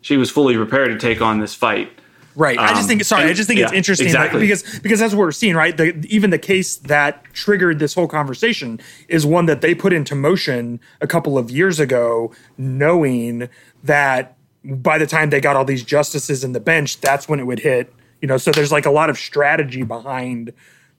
she 0.00 0.16
was 0.16 0.30
fully 0.30 0.56
prepared 0.56 0.90
to 0.90 0.98
take 0.98 1.20
on 1.20 1.40
this 1.40 1.54
fight. 1.54 1.90
Right. 2.36 2.58
Um, 2.58 2.64
I 2.64 2.74
just 2.74 2.88
think 2.88 3.00
um, 3.00 3.04
sorry, 3.04 3.24
I 3.24 3.32
just 3.32 3.46
think 3.46 3.60
yeah, 3.60 3.66
it's 3.66 3.74
interesting 3.74 4.08
exactly. 4.08 4.40
because 4.40 4.80
because 4.80 4.98
that's 4.98 5.14
what 5.14 5.20
we're 5.20 5.32
seeing, 5.32 5.54
right? 5.54 5.76
The, 5.76 5.94
even 6.08 6.30
the 6.30 6.38
case 6.38 6.76
that 6.76 7.24
triggered 7.32 7.78
this 7.78 7.94
whole 7.94 8.08
conversation 8.08 8.80
is 9.08 9.24
one 9.24 9.46
that 9.46 9.60
they 9.60 9.74
put 9.74 9.92
into 9.92 10.14
motion 10.14 10.80
a 11.00 11.06
couple 11.06 11.38
of 11.38 11.50
years 11.50 11.78
ago, 11.78 12.32
knowing 12.58 13.48
that 13.84 14.36
by 14.64 14.98
the 14.98 15.06
time 15.06 15.30
they 15.30 15.40
got 15.40 15.56
all 15.56 15.64
these 15.64 15.84
justices 15.84 16.42
in 16.42 16.52
the 16.52 16.60
bench, 16.60 17.00
that's 17.00 17.28
when 17.28 17.38
it 17.38 17.44
would 17.44 17.60
hit. 17.60 17.92
You 18.20 18.28
know, 18.28 18.38
so 18.38 18.50
there's 18.50 18.72
like 18.72 18.86
a 18.86 18.90
lot 18.90 19.10
of 19.10 19.18
strategy 19.18 19.82
behind 19.82 20.52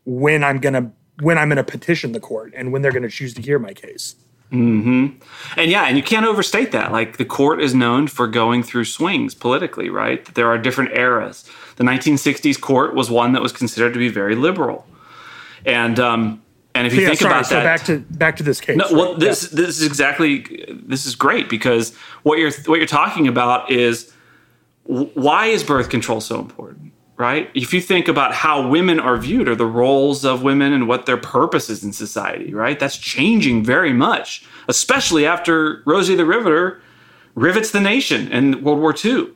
when 0.06 0.44
I'm 0.44 0.60
gonna 0.60 0.92
when 1.22 1.38
I'm 1.38 1.50
gonna 1.50 1.64
petition 1.64 2.12
the 2.12 2.20
court 2.20 2.54
and 2.56 2.72
when 2.72 2.82
they're 2.82 2.92
gonna 2.92 3.10
choose 3.10 3.34
to 3.34 3.42
hear 3.42 3.60
my 3.60 3.74
case. 3.74 4.16
Hmm. 4.52 5.08
And 5.58 5.72
yeah, 5.72 5.86
and 5.86 5.98
you 5.98 6.04
can't 6.04 6.26
overstate 6.26 6.72
that. 6.72 6.92
Like 6.92 7.18
the 7.18 7.26
court 7.26 7.62
is 7.62 7.74
known 7.74 8.08
for 8.08 8.28
going 8.28 8.64
through 8.64 8.86
swings 8.86 9.34
politically, 9.34 9.90
right? 9.90 10.24
There 10.36 10.48
are 10.48 10.58
different 10.58 10.96
eras. 10.96 11.50
The 11.78 11.84
1960s 11.84 12.60
court 12.62 12.94
was 12.96 13.10
one 13.10 13.34
that 13.34 13.42
was 13.42 13.52
considered 13.52 13.94
to 13.94 14.00
be 14.00 14.08
very 14.08 14.36
liberal, 14.36 14.86
and 15.66 16.00
um, 16.00 16.42
and 16.76 16.86
if 16.86 16.94
you 16.94 17.02
yeah, 17.02 17.08
think 17.08 17.20
sorry, 17.22 17.34
about 17.34 17.46
so 17.48 17.56
that, 17.56 17.64
back 17.64 17.84
to 17.86 18.00
back 18.00 18.38
to 18.38 18.44
this 18.44 18.62
case. 18.62 18.78
No, 18.78 18.86
well, 18.92 19.16
this 19.16 19.52
yeah. 19.52 19.62
this 19.62 19.80
is 19.80 19.86
exactly 19.86 20.66
this 20.70 21.06
is 21.06 21.16
great 21.16 21.50
because 21.50 21.96
what 22.24 22.38
you're 22.38 22.52
what 22.66 22.78
you're 22.78 22.86
talking 22.86 23.28
about 23.28 23.72
is 23.72 24.14
why 24.84 25.48
is 25.48 25.64
birth 25.64 25.90
control 25.90 26.22
so 26.22 26.40
important? 26.40 26.94
Right? 27.18 27.50
If 27.54 27.74
you 27.74 27.82
think 27.82 28.08
about 28.08 28.34
how 28.34 28.68
women 28.68 29.00
are 29.00 29.18
viewed 29.18 29.48
or 29.48 29.56
the 29.56 29.66
roles 29.66 30.26
of 30.26 30.44
women 30.44 30.74
and 30.74 30.88
what 30.88 31.06
their 31.06 31.18
purpose 31.18 31.70
is 31.70 31.84
in 31.84 31.94
society, 31.94 32.54
right? 32.54 32.78
That's 32.80 32.98
changing 32.98 33.64
very 33.64 33.94
much, 33.94 34.46
especially 34.68 35.26
after 35.26 35.82
Rosie 35.86 36.16
the 36.16 36.26
Riveter 36.26 36.82
rivets 37.36 37.72
the 37.72 37.80
nation 37.82 38.32
in 38.32 38.64
World 38.64 38.80
War 38.80 38.94
II. 39.04 39.30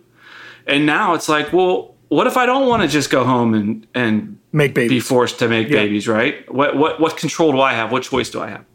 And 0.68 0.86
now 0.86 1.14
it's 1.14 1.30
like, 1.30 1.54
well, 1.54 1.96
what 2.10 2.28
if 2.28 2.38
I 2.38 2.46
don't 2.46 2.68
want 2.68 2.82
to 2.82 2.88
just 2.88 3.10
go 3.10 3.24
home 3.24 3.54
and 3.54 3.88
and 3.94 4.38
Make 4.52 4.74
babies. 4.74 4.90
be 4.90 5.00
forced 5.00 5.38
to 5.40 5.48
make 5.48 5.70
Yeah. 5.70 5.76
babies, 5.84 6.08
right? 6.08 6.52
What 6.54 6.76
what 6.76 7.00
what 7.00 7.18
control 7.18 7.52
do 7.52 7.62
I 7.62 7.74
have? 7.74 7.92
What 7.92 8.04
choice 8.04 8.30
do 8.30 8.42
I 8.42 8.50
have? 8.50 8.66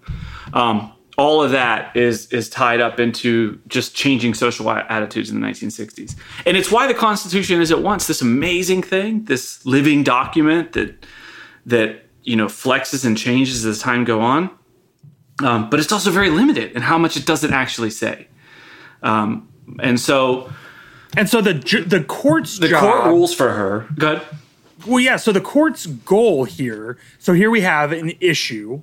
Um, 0.52 0.92
all 1.16 1.42
of 1.42 1.52
that 1.52 1.96
is 1.96 2.26
is 2.32 2.48
tied 2.48 2.80
up 2.80 2.98
into 2.98 3.60
just 3.68 3.94
changing 3.94 4.34
social 4.34 4.68
attitudes 4.70 5.30
in 5.30 5.40
the 5.40 5.46
1960s, 5.46 6.16
and 6.46 6.56
it's 6.56 6.70
why 6.70 6.86
the 6.86 6.94
Constitution 6.94 7.60
is 7.60 7.70
at 7.70 7.82
once 7.82 8.06
this 8.06 8.20
amazing 8.20 8.82
thing, 8.82 9.24
this 9.24 9.64
living 9.64 10.02
document 10.02 10.72
that 10.72 11.06
that 11.66 12.06
you 12.22 12.36
know 12.36 12.46
flexes 12.46 13.04
and 13.04 13.16
changes 13.16 13.64
as 13.64 13.78
time 13.78 14.04
go 14.04 14.20
on, 14.20 14.50
um, 15.42 15.70
but 15.70 15.78
it's 15.78 15.92
also 15.92 16.10
very 16.10 16.30
limited 16.30 16.72
in 16.72 16.82
how 16.82 16.98
much 16.98 17.16
it 17.16 17.26
doesn't 17.26 17.52
actually 17.52 17.90
say. 17.90 18.26
Um, 19.02 19.48
and 19.80 20.00
so 20.00 20.50
and 21.16 21.28
so 21.28 21.40
the 21.40 21.54
ju- 21.54 21.84
the 21.84 22.02
court's 22.02 22.58
the 22.58 22.68
job, 22.68 22.80
court 22.80 23.04
rules 23.06 23.34
for 23.34 23.50
her. 23.50 23.86
Good. 23.96 24.20
Well, 24.86 25.00
yeah. 25.00 25.16
So 25.16 25.32
the 25.32 25.40
court's 25.40 25.86
goal 25.86 26.44
here. 26.44 26.98
So 27.18 27.32
here 27.32 27.50
we 27.50 27.60
have 27.60 27.92
an 27.92 28.12
issue 28.20 28.82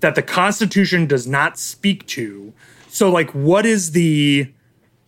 that 0.00 0.14
the 0.14 0.22
Constitution 0.22 1.06
does 1.06 1.26
not 1.26 1.58
speak 1.58 2.06
to. 2.08 2.52
So, 2.88 3.10
like, 3.10 3.30
what 3.30 3.64
is 3.64 3.92
the 3.92 4.52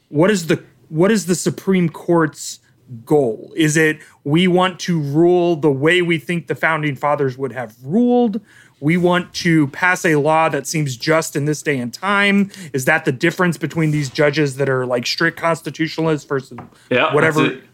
what 0.09 0.31
is 0.31 0.46
the 0.46 0.62
what 0.88 1.11
is 1.11 1.26
the 1.26 1.35
Supreme 1.35 1.88
Court's 1.88 2.61
goal? 3.05 3.52
Is 3.57 3.76
it 3.76 3.98
we 4.24 4.46
want 4.46 4.78
to 4.81 5.00
rule 5.00 5.57
the 5.57 5.70
way 5.70 6.02
we 6.02 6.18
think 6.18 6.46
the 6.46 6.55
founding 6.55 6.94
fathers 6.94 7.37
would 7.37 7.52
have 7.52 7.74
ruled? 7.83 8.40
We 8.81 8.96
want 8.96 9.33
to 9.35 9.68
pass 9.68 10.05
a 10.05 10.16
law 10.16 10.48
that 10.48 10.66
seems 10.66 10.96
just 10.96 11.37
in 11.37 11.44
this 11.44 11.62
day 11.62 11.78
and 11.78 11.94
time. 11.94 12.50
Is 12.72 12.85
that 12.87 13.05
the 13.05 13.12
difference 13.12 13.57
between 13.57 13.92
these 13.92 14.11
judges 14.11 14.57
that 14.57 14.68
are 14.68 14.87
like 14.87 15.07
strict 15.07 15.38
constitutionalists 15.38 16.26
versus 16.26 16.59
Yeah, 16.90 17.14
whatever? 17.14 17.42
That's, 17.42 17.55
it. 17.55 17.64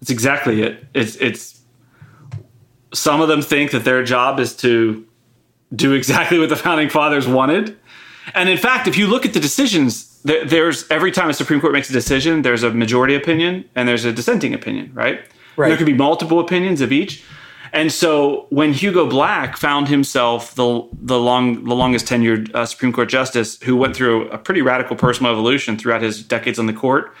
That's 0.00 0.10
exactly 0.10 0.62
it. 0.62 0.86
It's 0.94 1.16
it's 1.16 1.60
some 2.94 3.20
of 3.20 3.28
them 3.28 3.42
think 3.42 3.72
that 3.72 3.84
their 3.84 4.02
job 4.02 4.40
is 4.40 4.56
to 4.56 5.06
do 5.74 5.92
exactly 5.92 6.38
what 6.38 6.48
the 6.48 6.56
founding 6.56 6.88
fathers 6.88 7.26
wanted, 7.26 7.76
and 8.34 8.48
in 8.48 8.56
fact, 8.56 8.88
if 8.88 8.96
you 8.96 9.06
look 9.06 9.26
at 9.26 9.34
the 9.34 9.40
decisions, 9.40 10.20
there's 10.22 10.88
every 10.90 11.12
time 11.12 11.28
a 11.28 11.34
Supreme 11.34 11.60
Court 11.60 11.72
makes 11.72 11.90
a 11.90 11.92
decision, 11.92 12.42
there's 12.42 12.62
a 12.62 12.70
majority 12.70 13.14
opinion 13.14 13.68
and 13.74 13.86
there's 13.86 14.04
a 14.04 14.12
dissenting 14.12 14.54
opinion, 14.54 14.90
right? 14.94 15.20
Right. 15.56 15.68
There 15.68 15.76
could 15.76 15.86
be 15.86 15.94
multiple 15.94 16.40
opinions 16.40 16.80
of 16.80 16.92
each. 16.92 17.22
And 17.72 17.92
so 17.92 18.46
when 18.50 18.72
Hugo 18.72 19.06
Black 19.06 19.56
found 19.56 19.88
himself 19.88 20.54
the 20.54 20.88
the 20.92 21.18
long 21.18 21.64
the 21.64 21.74
longest 21.74 22.06
tenured 22.06 22.54
uh, 22.54 22.64
Supreme 22.64 22.92
Court 22.92 23.08
justice 23.08 23.60
who 23.62 23.76
went 23.76 23.96
through 23.96 24.28
a 24.30 24.38
pretty 24.38 24.62
radical 24.62 24.96
personal 24.96 25.32
evolution 25.32 25.76
throughout 25.76 26.00
his 26.00 26.22
decades 26.22 26.58
on 26.58 26.66
the 26.66 26.72
court, 26.72 27.12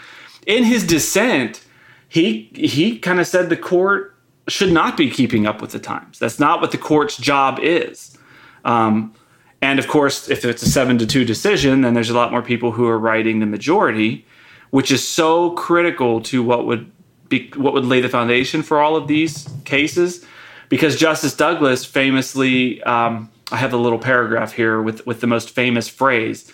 in 0.46 0.64
his 0.64 0.86
dissent, 0.86 1.62
he 2.08 2.50
he 2.54 2.98
kind 2.98 3.20
of 3.20 3.26
said 3.26 3.50
the 3.50 3.56
court 3.56 4.13
should 4.48 4.72
not 4.72 4.96
be 4.96 5.10
keeping 5.10 5.46
up 5.46 5.62
with 5.62 5.72
the 5.72 5.78
times. 5.78 6.18
That's 6.18 6.38
not 6.38 6.60
what 6.60 6.70
the 6.70 6.78
court's 6.78 7.16
job 7.16 7.58
is. 7.62 8.16
Um, 8.64 9.14
and 9.62 9.78
of 9.78 9.88
course, 9.88 10.28
if 10.28 10.44
it's 10.44 10.62
a 10.62 10.68
seven 10.68 10.98
to 10.98 11.06
two 11.06 11.24
decision, 11.24 11.80
then 11.80 11.94
there's 11.94 12.10
a 12.10 12.14
lot 12.14 12.30
more 12.30 12.42
people 12.42 12.72
who 12.72 12.86
are 12.86 12.98
writing 12.98 13.40
the 13.40 13.46
majority, 13.46 14.26
which 14.70 14.90
is 14.90 15.06
so 15.06 15.52
critical 15.52 16.20
to 16.22 16.42
what 16.42 16.66
would 16.66 16.90
be 17.28 17.50
what 17.56 17.72
would 17.72 17.86
lay 17.86 18.02
the 18.02 18.08
foundation 18.08 18.62
for 18.62 18.80
all 18.80 18.96
of 18.96 19.08
these 19.08 19.48
cases. 19.64 20.24
Because 20.68 20.96
Justice 20.96 21.34
Douglas 21.34 21.84
famously, 21.84 22.82
um, 22.82 23.30
I 23.52 23.56
have 23.56 23.72
a 23.72 23.76
little 23.76 23.98
paragraph 23.98 24.52
here 24.52 24.82
with 24.82 25.06
with 25.06 25.20
the 25.22 25.26
most 25.26 25.50
famous 25.50 25.88
phrase, 25.88 26.52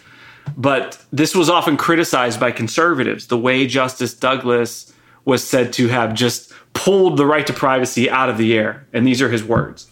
but 0.57 1.05
this 1.13 1.35
was 1.35 1.51
often 1.51 1.77
criticized 1.77 2.39
by 2.39 2.53
conservatives. 2.53 3.27
The 3.27 3.39
way 3.39 3.67
Justice 3.67 4.15
Douglas 4.15 4.93
was 5.25 5.47
said 5.47 5.73
to 5.75 5.89
have 5.89 6.15
just 6.15 6.53
pulled 6.73 7.17
the 7.17 7.27
right 7.27 7.47
to 7.47 7.53
privacy 7.53 8.09
out 8.09 8.29
of 8.29 8.39
the 8.39 8.57
air, 8.57 8.87
and 8.93 9.07
these 9.07 9.21
are 9.21 9.31
his 9.31 9.45
words. 9.45 9.91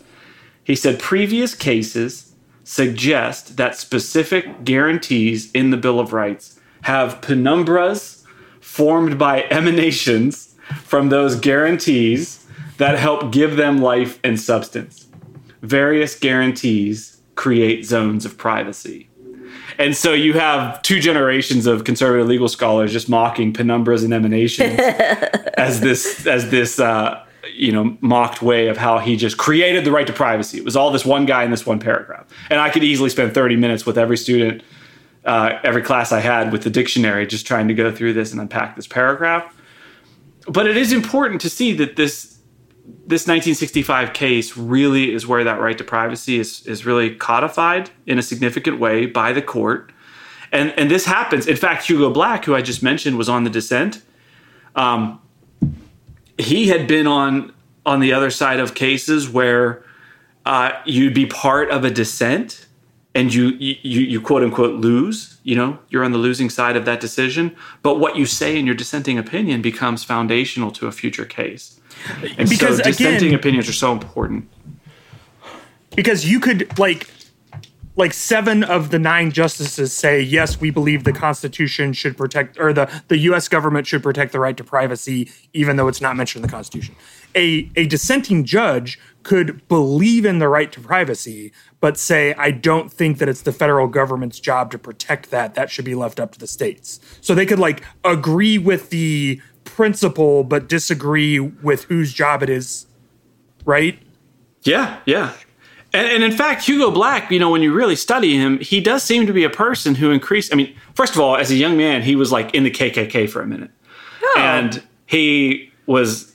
He 0.64 0.74
said 0.74 0.98
previous 0.98 1.54
cases 1.54 2.34
suggest 2.64 3.56
that 3.56 3.76
specific 3.76 4.64
guarantees 4.64 5.50
in 5.52 5.70
the 5.70 5.76
Bill 5.76 5.98
of 5.98 6.12
Rights 6.12 6.60
have 6.82 7.20
penumbras 7.20 8.24
formed 8.60 9.18
by 9.18 9.42
emanations 9.50 10.54
from 10.82 11.08
those 11.08 11.36
guarantees 11.36 12.46
that 12.76 12.98
help 12.98 13.32
give 13.32 13.56
them 13.56 13.78
life 13.78 14.20
and 14.22 14.38
substance. 14.38 15.08
Various 15.62 16.18
guarantees 16.18 17.20
create 17.34 17.84
zones 17.84 18.24
of 18.24 18.36
privacy. 18.36 19.07
And 19.78 19.96
so 19.96 20.12
you 20.12 20.32
have 20.32 20.82
two 20.82 20.98
generations 20.98 21.66
of 21.66 21.84
conservative 21.84 22.26
legal 22.26 22.48
scholars 22.48 22.92
just 22.92 23.08
mocking 23.08 23.52
penumbras 23.52 24.04
and 24.04 24.12
emanations 24.12 24.76
as 25.56 25.80
this 25.80 26.26
as 26.26 26.50
this 26.50 26.80
uh, 26.80 27.24
you 27.54 27.70
know 27.70 27.96
mocked 28.00 28.42
way 28.42 28.66
of 28.66 28.76
how 28.76 28.98
he 28.98 29.16
just 29.16 29.38
created 29.38 29.84
the 29.84 29.92
right 29.92 30.06
to 30.06 30.12
privacy. 30.12 30.58
It 30.58 30.64
was 30.64 30.74
all 30.74 30.90
this 30.90 31.04
one 31.04 31.26
guy 31.26 31.44
in 31.44 31.52
this 31.52 31.64
one 31.64 31.78
paragraph, 31.78 32.26
and 32.50 32.60
I 32.60 32.70
could 32.70 32.82
easily 32.82 33.08
spend 33.08 33.32
thirty 33.34 33.54
minutes 33.54 33.86
with 33.86 33.96
every 33.96 34.16
student, 34.16 34.62
uh, 35.24 35.58
every 35.62 35.82
class 35.82 36.10
I 36.10 36.20
had 36.20 36.50
with 36.50 36.62
the 36.64 36.70
dictionary, 36.70 37.24
just 37.26 37.46
trying 37.46 37.68
to 37.68 37.74
go 37.74 37.92
through 37.92 38.14
this 38.14 38.32
and 38.32 38.40
unpack 38.40 38.74
this 38.74 38.88
paragraph. 38.88 39.54
But 40.48 40.66
it 40.66 40.76
is 40.76 40.92
important 40.92 41.40
to 41.42 41.50
see 41.50 41.72
that 41.74 41.94
this 41.94 42.37
this 43.06 43.26
1965 43.26 44.12
case 44.12 44.56
really 44.56 45.12
is 45.12 45.26
where 45.26 45.44
that 45.44 45.60
right 45.60 45.76
to 45.76 45.84
privacy 45.84 46.38
is 46.38 46.66
is 46.66 46.86
really 46.86 47.14
codified 47.14 47.90
in 48.06 48.18
a 48.18 48.22
significant 48.22 48.78
way 48.78 49.06
by 49.06 49.32
the 49.32 49.42
court. 49.42 49.92
And 50.52 50.70
and 50.78 50.90
this 50.90 51.04
happens. 51.04 51.46
In 51.46 51.56
fact, 51.56 51.86
Hugo 51.86 52.10
Black, 52.10 52.44
who 52.44 52.54
I 52.54 52.62
just 52.62 52.82
mentioned, 52.82 53.18
was 53.18 53.28
on 53.28 53.44
the 53.44 53.50
dissent. 53.50 54.02
Um, 54.74 55.20
he 56.38 56.68
had 56.68 56.86
been 56.86 57.06
on 57.06 57.52
on 57.84 58.00
the 58.00 58.12
other 58.12 58.30
side 58.30 58.60
of 58.60 58.74
cases 58.74 59.28
where 59.28 59.84
uh, 60.46 60.72
you'd 60.84 61.14
be 61.14 61.26
part 61.26 61.70
of 61.70 61.84
a 61.84 61.90
dissent 61.90 62.66
and 63.14 63.34
you, 63.34 63.48
you 63.58 64.00
you 64.02 64.20
quote 64.20 64.42
unquote 64.42 64.80
lose 64.80 65.38
you 65.42 65.56
know 65.56 65.78
you're 65.88 66.04
on 66.04 66.12
the 66.12 66.18
losing 66.18 66.50
side 66.50 66.76
of 66.76 66.84
that 66.84 67.00
decision 67.00 67.54
but 67.82 67.98
what 67.98 68.16
you 68.16 68.26
say 68.26 68.58
in 68.58 68.66
your 68.66 68.74
dissenting 68.74 69.18
opinion 69.18 69.62
becomes 69.62 70.04
foundational 70.04 70.70
to 70.70 70.86
a 70.86 70.92
future 70.92 71.24
case 71.24 71.77
and 72.36 72.48
Because, 72.48 72.78
so 72.78 72.82
dissenting 72.84 73.28
again- 73.28 73.34
opinions 73.38 73.68
are 73.68 73.72
so 73.72 73.92
important. 73.92 74.48
because 75.96 76.30
you 76.30 76.40
could 76.40 76.78
like 76.78 77.08
like 77.96 78.12
seven 78.12 78.62
of 78.62 78.90
the 78.90 78.98
nine 78.98 79.32
justices 79.32 79.92
say 79.92 80.20
yes 80.20 80.60
we 80.60 80.70
believe 80.70 81.02
the 81.02 81.12
constitution 81.12 81.92
should 81.92 82.16
protect 82.16 82.58
or 82.60 82.72
the 82.72 82.88
the 83.08 83.18
US 83.30 83.48
government 83.48 83.86
should 83.88 84.02
protect 84.02 84.30
the 84.32 84.38
right 84.38 84.56
to 84.56 84.62
privacy 84.64 85.28
even 85.52 85.76
though 85.76 85.88
it's 85.88 86.00
not 86.00 86.14
mentioned 86.16 86.44
in 86.44 86.48
the 86.48 86.52
constitution. 86.52 86.94
A 87.34 87.68
a 87.74 87.86
dissenting 87.86 88.44
judge 88.44 88.98
could 89.24 89.66
believe 89.68 90.24
in 90.24 90.38
the 90.38 90.48
right 90.48 90.70
to 90.72 90.80
privacy 90.80 91.52
but 91.80 91.98
say 91.98 92.34
i 92.34 92.50
don't 92.52 92.92
think 92.92 93.18
that 93.18 93.28
it's 93.28 93.42
the 93.42 93.52
federal 93.52 93.88
government's 93.88 94.38
job 94.38 94.70
to 94.70 94.78
protect 94.78 95.30
that. 95.30 95.54
That 95.54 95.68
should 95.70 95.84
be 95.84 95.94
left 95.96 96.20
up 96.20 96.32
to 96.32 96.38
the 96.38 96.46
states. 96.46 97.00
So 97.20 97.34
they 97.34 97.46
could 97.46 97.58
like 97.58 97.82
agree 98.04 98.58
with 98.58 98.90
the 98.90 99.40
principle 99.74 100.44
but 100.44 100.68
disagree 100.68 101.38
with 101.38 101.84
whose 101.84 102.12
job 102.12 102.42
it 102.42 102.50
is 102.50 102.86
right 103.64 103.98
Yeah, 104.64 104.98
yeah. 105.06 105.34
And, 105.92 106.06
and 106.06 106.22
in 106.22 106.32
fact, 106.32 106.64
Hugo 106.64 106.90
Black, 106.90 107.30
you 107.30 107.38
know, 107.38 107.50
when 107.50 107.62
you 107.62 107.72
really 107.72 107.96
study 107.96 108.36
him, 108.36 108.58
he 108.60 108.80
does 108.80 109.02
seem 109.02 109.26
to 109.26 109.32
be 109.32 109.44
a 109.44 109.50
person 109.50 109.94
who 109.94 110.10
increased. 110.10 110.52
I 110.52 110.56
mean, 110.56 110.74
first 110.94 111.14
of 111.14 111.20
all, 111.20 111.36
as 111.36 111.50
a 111.50 111.54
young 111.54 111.76
man, 111.76 112.02
he 112.02 112.14
was 112.14 112.30
like 112.30 112.54
in 112.54 112.64
the 112.64 112.70
KKK 112.70 113.28
for 113.30 113.40
a 113.40 113.46
minute. 113.46 113.70
And 114.42 114.82
he 115.06 115.72
was. 115.86 116.34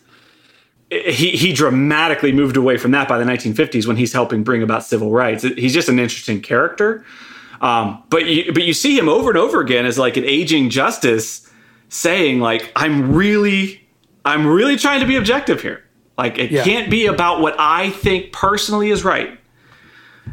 He, 0.90 1.32
he 1.32 1.54
dramatically 1.54 2.32
moved 2.32 2.56
away 2.56 2.78
from 2.78 2.92
that 2.92 3.08
by 3.08 3.18
the 3.18 3.24
1950s 3.24 3.88
when 3.88 3.96
he's 3.96 4.14
helping 4.14 4.44
bring 4.44 4.62
about 4.62 4.84
civil 4.84 5.10
rights. 5.10 5.42
He's 5.42 5.74
just 5.74 5.90
an 5.90 5.98
interesting 5.98 6.40
character. 6.40 7.04
Um, 7.62 8.04
but 8.10 8.28
you, 8.28 8.54
but 8.54 8.62
you 8.62 8.74
see 8.74 8.96
him 8.96 9.10
over 9.10 9.32
and 9.32 9.38
over 9.40 9.60
again 9.60 9.88
as 9.88 9.98
like 9.98 10.18
an 10.18 10.24
aging 10.24 10.70
justice 10.70 11.50
saying 11.94 12.40
like 12.40 12.72
I'm 12.76 13.14
really 13.14 13.88
I'm 14.26 14.48
really 14.48 14.78
trying 14.78 15.00
to 15.02 15.06
be 15.06 15.16
objective 15.16 15.62
here. 15.62 15.84
Like 16.18 16.38
it 16.40 16.52
Yeah. 16.52 16.64
can't 16.64 16.90
be 16.90 17.06
about 17.06 17.40
what 17.42 17.56
I 17.60 17.92
think 17.92 18.32
personally 18.32 18.90
is 18.90 19.04
right. 19.04 19.40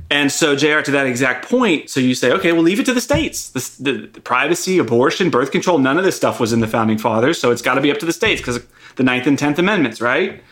And 0.08 0.30
so, 0.30 0.54
JR, 0.56 0.80
to 0.80 0.90
that 0.92 1.06
exact 1.06 1.48
point, 1.48 1.90
so 1.90 1.98
you 2.00 2.14
say, 2.14 2.30
okay, 2.32 2.52
we'll 2.52 2.62
leave 2.62 2.78
it 2.80 2.86
to 2.86 2.94
the 2.94 3.00
states. 3.00 3.50
The, 3.50 3.82
the, 3.92 4.06
the 4.06 4.20
privacy, 4.20 4.78
abortion, 4.78 5.30
birth 5.30 5.50
control, 5.50 5.78
none 5.78 5.98
of 5.98 6.04
this 6.04 6.16
stuff 6.16 6.38
was 6.40 6.52
in 6.52 6.60
the 6.60 6.66
founding 6.68 6.98
fathers. 6.98 7.40
So 7.40 7.50
it's 7.50 7.62
got 7.62 7.74
to 7.74 7.80
be 7.80 7.90
up 7.90 7.98
to 7.98 8.06
the 8.06 8.12
states 8.12 8.40
because 8.40 8.64
the 8.96 9.02
Ninth 9.02 9.26
and 9.26 9.38
Tenth 9.38 9.58
Amendments, 9.58 10.00
right? 10.00 10.42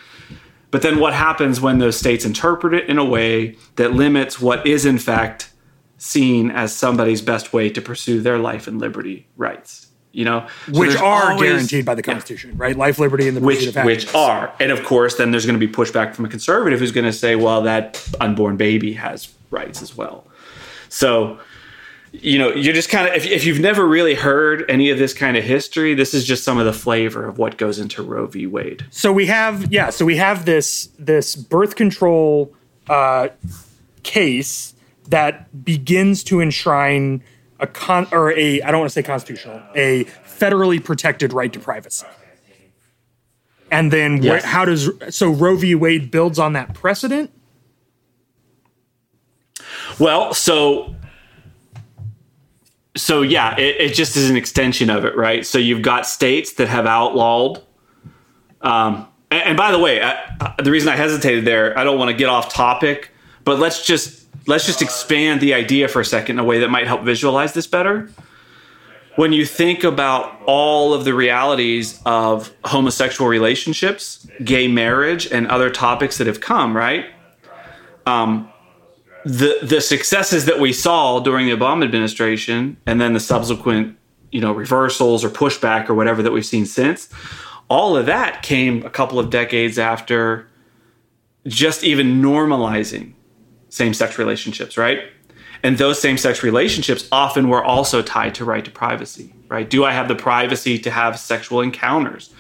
But 0.70 0.82
then 0.82 0.98
what 0.98 1.12
happens 1.14 1.60
when 1.60 1.78
those 1.78 1.96
states 1.98 2.24
interpret 2.24 2.74
it 2.74 2.88
in 2.88 2.98
a 2.98 3.04
way 3.04 3.56
that 3.76 3.92
limits 3.92 4.40
what 4.40 4.66
is, 4.66 4.84
in 4.84 4.98
fact, 4.98 5.50
seen 5.98 6.50
as 6.50 6.72
somebody's 6.72 7.22
best 7.22 7.52
way 7.52 7.70
to 7.70 7.80
pursue 7.80 8.20
their 8.20 8.38
life 8.38 8.66
and 8.66 8.80
liberty 8.80 9.28
rights? 9.36 9.87
You 10.18 10.24
know, 10.24 10.48
So 10.72 10.80
which 10.80 10.96
are 10.96 11.30
always- 11.32 11.48
guaranteed 11.48 11.84
by 11.84 11.94
the 11.94 12.02
Yeah 12.04 12.12
Constitution, 12.14 12.56
right? 12.56 12.76
Life, 12.76 12.98
liberty, 12.98 13.28
and 13.28 13.36
the 13.36 13.40
which 13.40 13.66
of 13.66 13.74
happiness. 13.76 14.06
which 14.06 14.14
are 14.14 14.52
and 14.58 14.72
of 14.72 14.82
course 14.84 15.14
then 15.14 15.30
there's 15.30 15.46
going 15.46 15.58
to 15.60 15.64
be 15.64 15.72
pushback 15.72 16.14
from 16.14 16.24
a 16.24 16.28
conservative 16.28 16.80
who's 16.80 16.90
going 16.92 17.06
to 17.06 17.12
say 17.12 17.36
well 17.36 17.62
that 17.62 17.86
unborn 18.20 18.56
baby 18.56 18.94
has 18.94 19.28
rights 19.50 19.80
as 19.80 19.96
well 19.96 20.26
so 20.88 21.38
you 22.12 22.38
know, 22.38 22.48
you're 22.54 22.74
just 22.74 22.88
kind 22.88 23.06
of 23.06 23.14
if, 23.14 23.26
if 23.26 23.44
you've 23.44 23.60
never 23.60 23.86
really 23.86 24.14
heard 24.14 24.64
any 24.70 24.88
of 24.90 24.98
this 24.98 25.12
kind 25.12 25.36
of 25.36 25.44
history, 25.44 25.92
this 25.94 26.14
is 26.14 26.24
just 26.24 26.42
some 26.42 26.58
of 26.58 26.64
the 26.64 26.72
flavor 26.72 27.26
of 27.28 27.36
what 27.38 27.58
goes 27.58 27.78
into 27.78 28.02
Roe 28.02 28.26
v. 28.26 28.46
Wade. 28.46 28.86
So 28.90 29.12
we 29.12 29.26
have 29.26 29.70
yeah, 29.70 29.90
so 29.90 30.04
we 30.06 30.16
have 30.16 30.46
this 30.46 30.88
this 30.98 31.36
birth 31.36 31.76
control 31.76 32.52
uh, 32.88 33.28
case 34.02 34.74
that 35.08 35.64
begins 35.64 36.24
to 36.24 36.40
enshrine 36.40 37.22
a 37.60 37.66
con 37.66 38.06
or 38.12 38.32
a 38.32 38.62
I 38.62 38.70
don't 38.70 38.80
want 38.80 38.90
to 38.90 38.94
say 38.94 39.02
constitutional 39.02 39.62
a 39.74 40.04
federally 40.26 40.82
protected 40.82 41.32
right 41.32 41.52
to 41.52 41.58
privacy. 41.60 42.06
And 43.70 43.92
then 43.92 44.22
Yes. 44.22 44.44
how 44.44 44.64
does 44.64 44.90
so 45.10 45.30
Roe 45.30 45.56
v. 45.56 45.74
Wade 45.74 46.10
builds 46.10 46.38
on 46.38 46.54
that 46.54 46.72
precedent? 46.74 47.30
Well, 49.98 50.32
so 50.34 50.94
so 52.96 53.22
yeah, 53.22 53.56
it, 53.58 53.76
it 53.80 53.94
just 53.94 54.16
is 54.16 54.28
an 54.30 54.36
extension 54.36 54.90
of 54.90 55.04
it, 55.04 55.16
right? 55.16 55.46
So 55.46 55.58
you've 55.58 55.82
got 55.82 56.06
states 56.06 56.54
that 56.54 56.68
have 56.68 56.86
outlawed. 56.86 57.62
Um, 58.60 59.06
and, 59.30 59.42
and 59.42 59.56
by 59.56 59.70
the 59.70 59.78
way, 59.78 60.02
I, 60.02 60.12
I, 60.40 60.62
the 60.62 60.70
reason 60.70 60.88
I 60.88 60.96
hesitated 60.96 61.44
there, 61.44 61.78
I 61.78 61.84
don't 61.84 61.98
want 61.98 62.10
to 62.10 62.16
get 62.16 62.28
off 62.28 62.52
topic, 62.52 63.10
but 63.44 63.58
let's 63.60 63.86
just 63.86 64.26
let's 64.48 64.66
just 64.66 64.82
expand 64.82 65.40
the 65.40 65.54
idea 65.54 65.86
for 65.86 66.00
a 66.00 66.04
second 66.04 66.36
in 66.36 66.40
a 66.40 66.44
way 66.44 66.58
that 66.58 66.70
might 66.70 66.86
help 66.86 67.02
visualize 67.02 67.52
this 67.52 67.66
better. 67.66 68.10
When 69.16 69.32
you 69.32 69.44
think 69.44 69.84
about 69.84 70.40
all 70.46 70.94
of 70.94 71.04
the 71.04 71.12
realities 71.12 72.00
of 72.06 72.52
homosexual 72.64 73.28
relationships, 73.28 74.26
gay 74.42 74.66
marriage, 74.66 75.30
and 75.30 75.46
other 75.48 75.70
topics 75.70 76.18
that 76.18 76.26
have 76.26 76.40
come, 76.40 76.76
right? 76.76 77.06
Um, 78.06 78.50
the 79.24 79.58
the 79.62 79.80
successes 79.80 80.46
that 80.46 80.58
we 80.58 80.72
saw 80.72 81.20
during 81.20 81.46
the 81.46 81.52
Obama 81.52 81.84
administration 81.84 82.78
and 82.86 83.00
then 83.00 83.12
the 83.12 83.20
subsequent 83.20 83.98
you 84.30 84.40
know 84.40 84.52
reversals 84.52 85.24
or 85.24 85.28
pushback 85.28 85.90
or 85.90 85.94
whatever 85.94 86.22
that 86.22 86.32
we've 86.32 86.46
seen 86.46 86.64
since 86.64 87.12
all 87.68 87.96
of 87.96 88.06
that 88.06 88.42
came 88.42 88.84
a 88.86 88.90
couple 88.90 89.18
of 89.18 89.28
decades 89.28 89.78
after 89.78 90.48
just 91.46 91.84
even 91.84 92.22
normalizing 92.22 93.12
same-sex 93.68 94.18
relationships 94.18 94.76
right? 94.76 95.00
And 95.62 95.76
those 95.76 96.00
same-sex 96.00 96.42
relationships 96.42 97.08
often 97.10 97.48
were 97.48 97.64
also 97.64 98.02
tied 98.02 98.34
to 98.36 98.44
right 98.44 98.64
to 98.64 98.70
privacy 98.70 99.34
right? 99.48 99.68
Do 99.68 99.84
i 99.84 99.92
have 99.92 100.08
the 100.08 100.14
privacy 100.14 100.78
to 100.78 100.90
have 100.90 101.18
sexual 101.18 101.60
encounters 101.60 102.32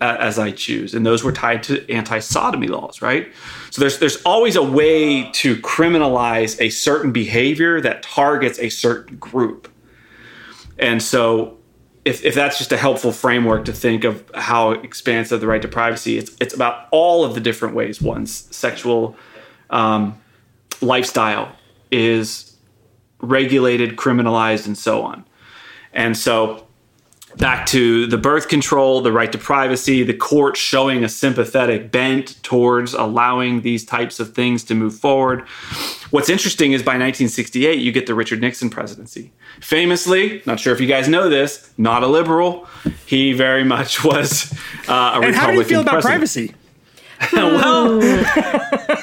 uh, 0.00 0.16
as 0.20 0.38
I 0.38 0.52
choose, 0.52 0.94
and 0.94 1.04
those 1.04 1.24
were 1.24 1.32
tied 1.32 1.64
to 1.64 1.90
anti-sodomy 1.90 2.68
laws, 2.68 3.02
right? 3.02 3.32
So 3.70 3.80
there's 3.80 3.98
there's 3.98 4.22
always 4.22 4.54
a 4.54 4.62
way 4.62 5.30
to 5.32 5.56
criminalize 5.56 6.60
a 6.60 6.70
certain 6.70 7.10
behavior 7.10 7.80
that 7.80 8.02
targets 8.02 8.58
a 8.60 8.68
certain 8.68 9.16
group, 9.16 9.68
and 10.78 11.02
so 11.02 11.58
if, 12.04 12.24
if 12.24 12.34
that's 12.34 12.58
just 12.58 12.72
a 12.72 12.76
helpful 12.76 13.12
framework 13.12 13.64
to 13.66 13.72
think 13.72 14.04
of 14.04 14.30
how 14.34 14.70
expansive 14.70 15.40
the 15.40 15.46
right 15.46 15.62
to 15.62 15.68
privacy, 15.68 16.16
it's 16.16 16.36
it's 16.40 16.54
about 16.54 16.86
all 16.92 17.24
of 17.24 17.34
the 17.34 17.40
different 17.40 17.74
ways 17.74 18.00
one's 18.00 18.54
sexual 18.54 19.16
um, 19.70 20.16
lifestyle 20.80 21.52
is 21.90 22.56
regulated, 23.20 23.96
criminalized, 23.96 24.66
and 24.66 24.76
so 24.78 25.02
on, 25.02 25.24
and 25.92 26.16
so 26.16 26.64
back 27.36 27.66
to 27.66 28.06
the 28.06 28.16
birth 28.18 28.48
control, 28.48 29.00
the 29.00 29.12
right 29.12 29.30
to 29.30 29.38
privacy, 29.38 30.02
the 30.02 30.14
court 30.14 30.56
showing 30.56 31.04
a 31.04 31.08
sympathetic 31.08 31.92
bent 31.92 32.42
towards 32.42 32.94
allowing 32.94 33.60
these 33.60 33.84
types 33.84 34.18
of 34.18 34.34
things 34.34 34.64
to 34.64 34.74
move 34.74 34.94
forward. 34.98 35.42
What's 36.10 36.28
interesting 36.28 36.72
is 36.72 36.82
by 36.82 36.92
1968, 36.92 37.78
you 37.78 37.92
get 37.92 38.06
the 38.06 38.14
Richard 38.14 38.40
Nixon 38.40 38.70
presidency. 38.70 39.30
Famously, 39.60 40.42
not 40.46 40.58
sure 40.58 40.72
if 40.72 40.80
you 40.80 40.88
guys 40.88 41.06
know 41.06 41.28
this, 41.28 41.72
not 41.78 42.02
a 42.02 42.08
liberal. 42.08 42.66
He 43.06 43.32
very 43.34 43.62
much 43.62 44.02
was 44.04 44.52
uh, 44.88 44.92
a 44.92 45.20
And 45.20 45.26
Republican. 45.26 45.34
how 45.34 45.46
do 45.52 45.58
you 45.58 45.64
feel 45.64 45.80
about 45.82 45.92
president. 45.92 46.18
privacy? 46.20 46.54
well, 47.32 47.96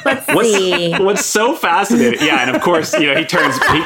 Let's 0.05 0.27
what's, 0.27 0.53
see. 0.55 0.93
what's 0.93 1.25
so 1.25 1.55
fascinating 1.55 2.25
yeah 2.25 2.47
and 2.47 2.55
of 2.55 2.61
course 2.61 2.93
you 2.93 3.07
know 3.07 3.15
he 3.15 3.25
turns 3.25 3.57
he, 3.67 3.83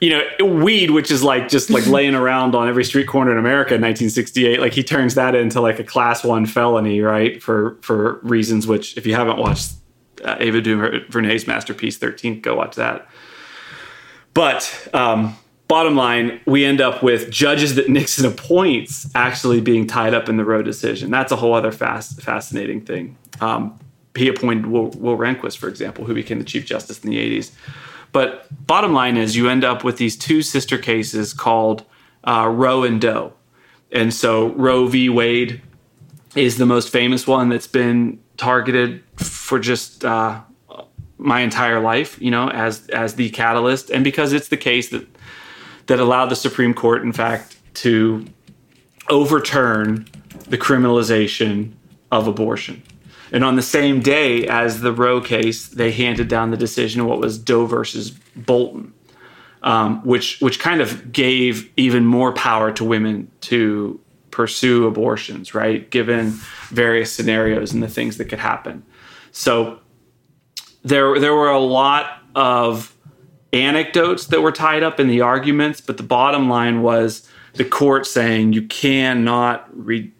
you 0.00 0.10
know 0.10 0.44
weed 0.44 0.90
which 0.90 1.10
is 1.10 1.22
like 1.22 1.48
just 1.48 1.70
like 1.70 1.86
laying 1.86 2.14
around 2.14 2.54
on 2.54 2.68
every 2.68 2.84
street 2.84 3.06
corner 3.06 3.32
in 3.32 3.38
america 3.38 3.74
in 3.74 3.80
1968 3.80 4.60
like 4.60 4.72
he 4.72 4.82
turns 4.82 5.14
that 5.14 5.34
into 5.34 5.60
like 5.60 5.78
a 5.78 5.84
class 5.84 6.24
one 6.24 6.46
felony 6.46 7.00
right 7.00 7.42
for 7.42 7.76
for 7.82 8.20
reasons 8.22 8.66
which 8.66 8.96
if 8.96 9.06
you 9.06 9.14
haven't 9.14 9.38
watched 9.38 9.74
uh, 10.24 10.36
ava 10.40 10.60
duvernay's 10.60 11.46
masterpiece 11.46 11.98
13 11.98 12.40
go 12.40 12.54
watch 12.54 12.76
that 12.76 13.08
but 14.34 14.88
um 14.94 15.36
bottom 15.68 15.96
line 15.96 16.40
we 16.46 16.64
end 16.64 16.80
up 16.80 17.02
with 17.02 17.30
judges 17.30 17.74
that 17.74 17.88
nixon 17.98 18.24
appoints 18.24 19.10
actually 19.14 19.60
being 19.60 19.86
tied 19.86 20.14
up 20.14 20.28
in 20.28 20.36
the 20.36 20.44
roe 20.44 20.62
decision 20.62 21.10
that's 21.10 21.32
a 21.32 21.36
whole 21.36 21.54
other 21.54 21.72
fast 21.72 22.20
fascinating 22.20 22.80
thing 22.80 23.16
um, 23.40 23.78
he 24.16 24.28
appointed 24.28 24.66
Will, 24.66 24.88
Will 24.90 25.16
Rehnquist, 25.16 25.58
for 25.58 25.68
example, 25.68 26.04
who 26.04 26.14
became 26.14 26.38
the 26.38 26.44
Chief 26.44 26.64
Justice 26.64 27.04
in 27.04 27.10
the 27.10 27.18
80s. 27.18 27.52
But 28.12 28.46
bottom 28.66 28.92
line 28.92 29.16
is, 29.16 29.36
you 29.36 29.48
end 29.48 29.64
up 29.64 29.84
with 29.84 29.98
these 29.98 30.16
two 30.16 30.42
sister 30.42 30.78
cases 30.78 31.34
called 31.34 31.84
uh, 32.24 32.48
Roe 32.48 32.82
and 32.82 33.00
Doe. 33.00 33.34
And 33.92 34.12
so 34.12 34.48
Roe 34.54 34.86
v. 34.86 35.08
Wade 35.08 35.60
is 36.34 36.58
the 36.58 36.66
most 36.66 36.90
famous 36.90 37.26
one 37.26 37.48
that's 37.48 37.66
been 37.66 38.18
targeted 38.36 39.02
for 39.16 39.58
just 39.58 40.04
uh, 40.04 40.40
my 41.18 41.40
entire 41.40 41.80
life, 41.80 42.20
you 42.20 42.30
know, 42.30 42.50
as 42.50 42.86
as 42.88 43.14
the 43.14 43.30
catalyst, 43.30 43.90
and 43.90 44.04
because 44.04 44.32
it's 44.34 44.48
the 44.48 44.56
case 44.56 44.90
that 44.90 45.06
that 45.86 46.00
allowed 46.00 46.26
the 46.26 46.36
Supreme 46.36 46.74
Court, 46.74 47.02
in 47.02 47.12
fact, 47.12 47.56
to 47.74 48.24
overturn 49.08 50.06
the 50.48 50.58
criminalization 50.58 51.72
of 52.10 52.26
abortion. 52.26 52.82
And 53.32 53.44
on 53.44 53.56
the 53.56 53.62
same 53.62 54.00
day 54.00 54.46
as 54.46 54.80
the 54.80 54.92
Roe 54.92 55.20
case, 55.20 55.68
they 55.68 55.90
handed 55.92 56.28
down 56.28 56.50
the 56.50 56.56
decision 56.56 57.00
of 57.00 57.06
what 57.08 57.18
was 57.18 57.38
Doe 57.38 57.66
versus 57.66 58.10
Bolton, 58.10 58.92
um, 59.62 60.04
which 60.04 60.40
which 60.40 60.60
kind 60.60 60.80
of 60.80 61.12
gave 61.12 61.70
even 61.76 62.04
more 62.04 62.32
power 62.32 62.70
to 62.72 62.84
women 62.84 63.30
to 63.42 64.00
pursue 64.30 64.86
abortions, 64.86 65.54
right? 65.54 65.90
Given 65.90 66.38
various 66.68 67.12
scenarios 67.12 67.72
and 67.72 67.82
the 67.82 67.88
things 67.88 68.16
that 68.18 68.26
could 68.26 68.38
happen. 68.38 68.84
So 69.32 69.80
there 70.84 71.18
there 71.18 71.34
were 71.34 71.50
a 71.50 71.58
lot 71.58 72.22
of 72.34 72.95
anecdotes 73.52 74.26
that 74.26 74.42
were 74.42 74.52
tied 74.52 74.82
up 74.82 75.00
in 75.00 75.08
the 75.08 75.20
arguments, 75.20 75.80
but 75.80 75.96
the 75.96 76.02
bottom 76.02 76.48
line 76.48 76.82
was 76.82 77.28
the 77.54 77.64
court 77.64 78.06
saying 78.06 78.52
you 78.52 78.62
cannot 78.62 79.68
re, 79.72 80.12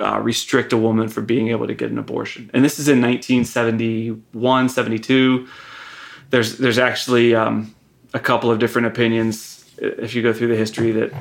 uh, 0.00 0.20
restrict 0.20 0.72
a 0.72 0.76
woman 0.76 1.08
from 1.08 1.26
being 1.26 1.48
able 1.48 1.66
to 1.66 1.74
get 1.74 1.90
an 1.90 1.98
abortion. 1.98 2.50
And 2.52 2.64
this 2.64 2.78
is 2.78 2.88
in 2.88 3.00
1971, 3.00 4.68
72. 4.68 5.48
There's 6.30 6.58
there's 6.58 6.78
actually 6.78 7.34
um, 7.34 7.74
a 8.14 8.18
couple 8.18 8.50
of 8.50 8.58
different 8.58 8.86
opinions 8.88 9.70
if 9.78 10.14
you 10.14 10.22
go 10.22 10.32
through 10.32 10.48
the 10.48 10.56
history 10.56 10.92
that 10.92 11.12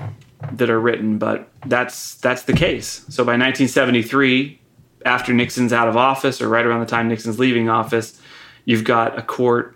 that 0.54 0.70
are 0.70 0.80
written, 0.80 1.18
but 1.18 1.50
that's 1.66 2.16
that's 2.16 2.44
the 2.44 2.54
case. 2.54 3.06
So 3.10 3.24
by 3.24 3.34
1973, 3.34 4.60
after 5.06 5.34
Nixon's 5.34 5.74
out 5.74 5.88
of 5.88 5.98
office, 5.98 6.42
or 6.42 6.50
right 6.50 6.66
around 6.66 6.80
the 6.80 6.86
time 6.86 7.08
Nixon's 7.08 7.40
leaving 7.40 7.70
office, 7.70 8.20
you've 8.66 8.84
got 8.84 9.18
a 9.18 9.22
court 9.22 9.76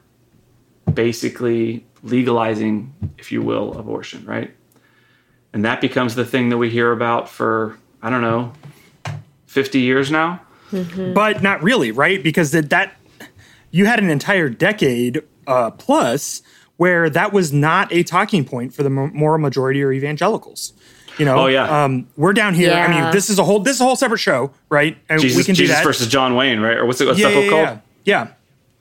basically 0.96 1.86
legalizing, 2.04 2.94
if 3.18 3.32
you 3.32 3.42
will, 3.42 3.78
abortion, 3.78 4.26
right? 4.26 4.54
And 5.54 5.64
that 5.66 5.82
becomes 5.82 6.16
the 6.16 6.26
thing 6.26 6.50
that 6.50 6.58
we 6.58 6.70
hear 6.70 6.92
about 6.92 7.30
for 7.30 7.78
I 8.02 8.10
don't 8.10 8.22
know, 8.22 8.54
50 9.48 9.80
years 9.80 10.12
now. 10.12 10.42
but 11.14 11.42
not 11.42 11.64
really, 11.64 11.92
right? 11.92 12.22
Because 12.22 12.52
that, 12.52 12.70
that 12.70 12.94
you 13.72 13.86
had 13.88 14.00
an 14.00 14.10
entire 14.12 14.48
decade 14.50 15.22
uh, 15.48 15.72
plus 15.72 16.42
where 16.78 17.10
that 17.10 17.34
was 17.34 17.52
not 17.54 17.92
a 17.92 18.04
talking 18.04 18.46
point 18.46 18.74
for 18.74 18.84
the 18.84 18.90
mo- 18.92 19.10
moral 19.14 19.40
majority 19.40 19.82
or 19.82 19.92
evangelicals. 19.92 20.74
You 21.18 21.26
know, 21.26 21.38
Oh, 21.38 21.46
yeah. 21.48 21.86
um, 21.86 22.08
we're 22.18 22.34
down 22.34 22.54
here. 22.54 22.74
I 22.74 22.88
mean, 22.88 23.12
this 23.12 23.30
is 23.30 23.40
a 23.40 23.44
whole 23.44 23.60
this 23.60 23.76
is 23.76 23.82
a 23.82 23.86
whole 23.86 23.96
separate 23.96 24.18
show, 24.20 24.52
right? 24.70 24.98
And 25.08 25.22
Jesus, 25.22 25.38
we 25.38 25.44
can 25.46 25.56
Jesus 25.56 25.74
do 25.74 25.78
that. 25.78 25.84
versus 25.86 26.08
John 26.10 26.36
Wayne, 26.36 26.60
right? 26.60 26.78
Or 26.78 26.86
what's 26.86 27.00
it? 27.00 27.08
What's 27.08 27.18
yeah, 27.20 27.30
that 27.30 27.34
yeah, 27.36 27.40
book 27.42 27.52
yeah, 27.52 27.66
called? 27.66 27.80
yeah. 28.04 28.24
yeah. 28.26 28.32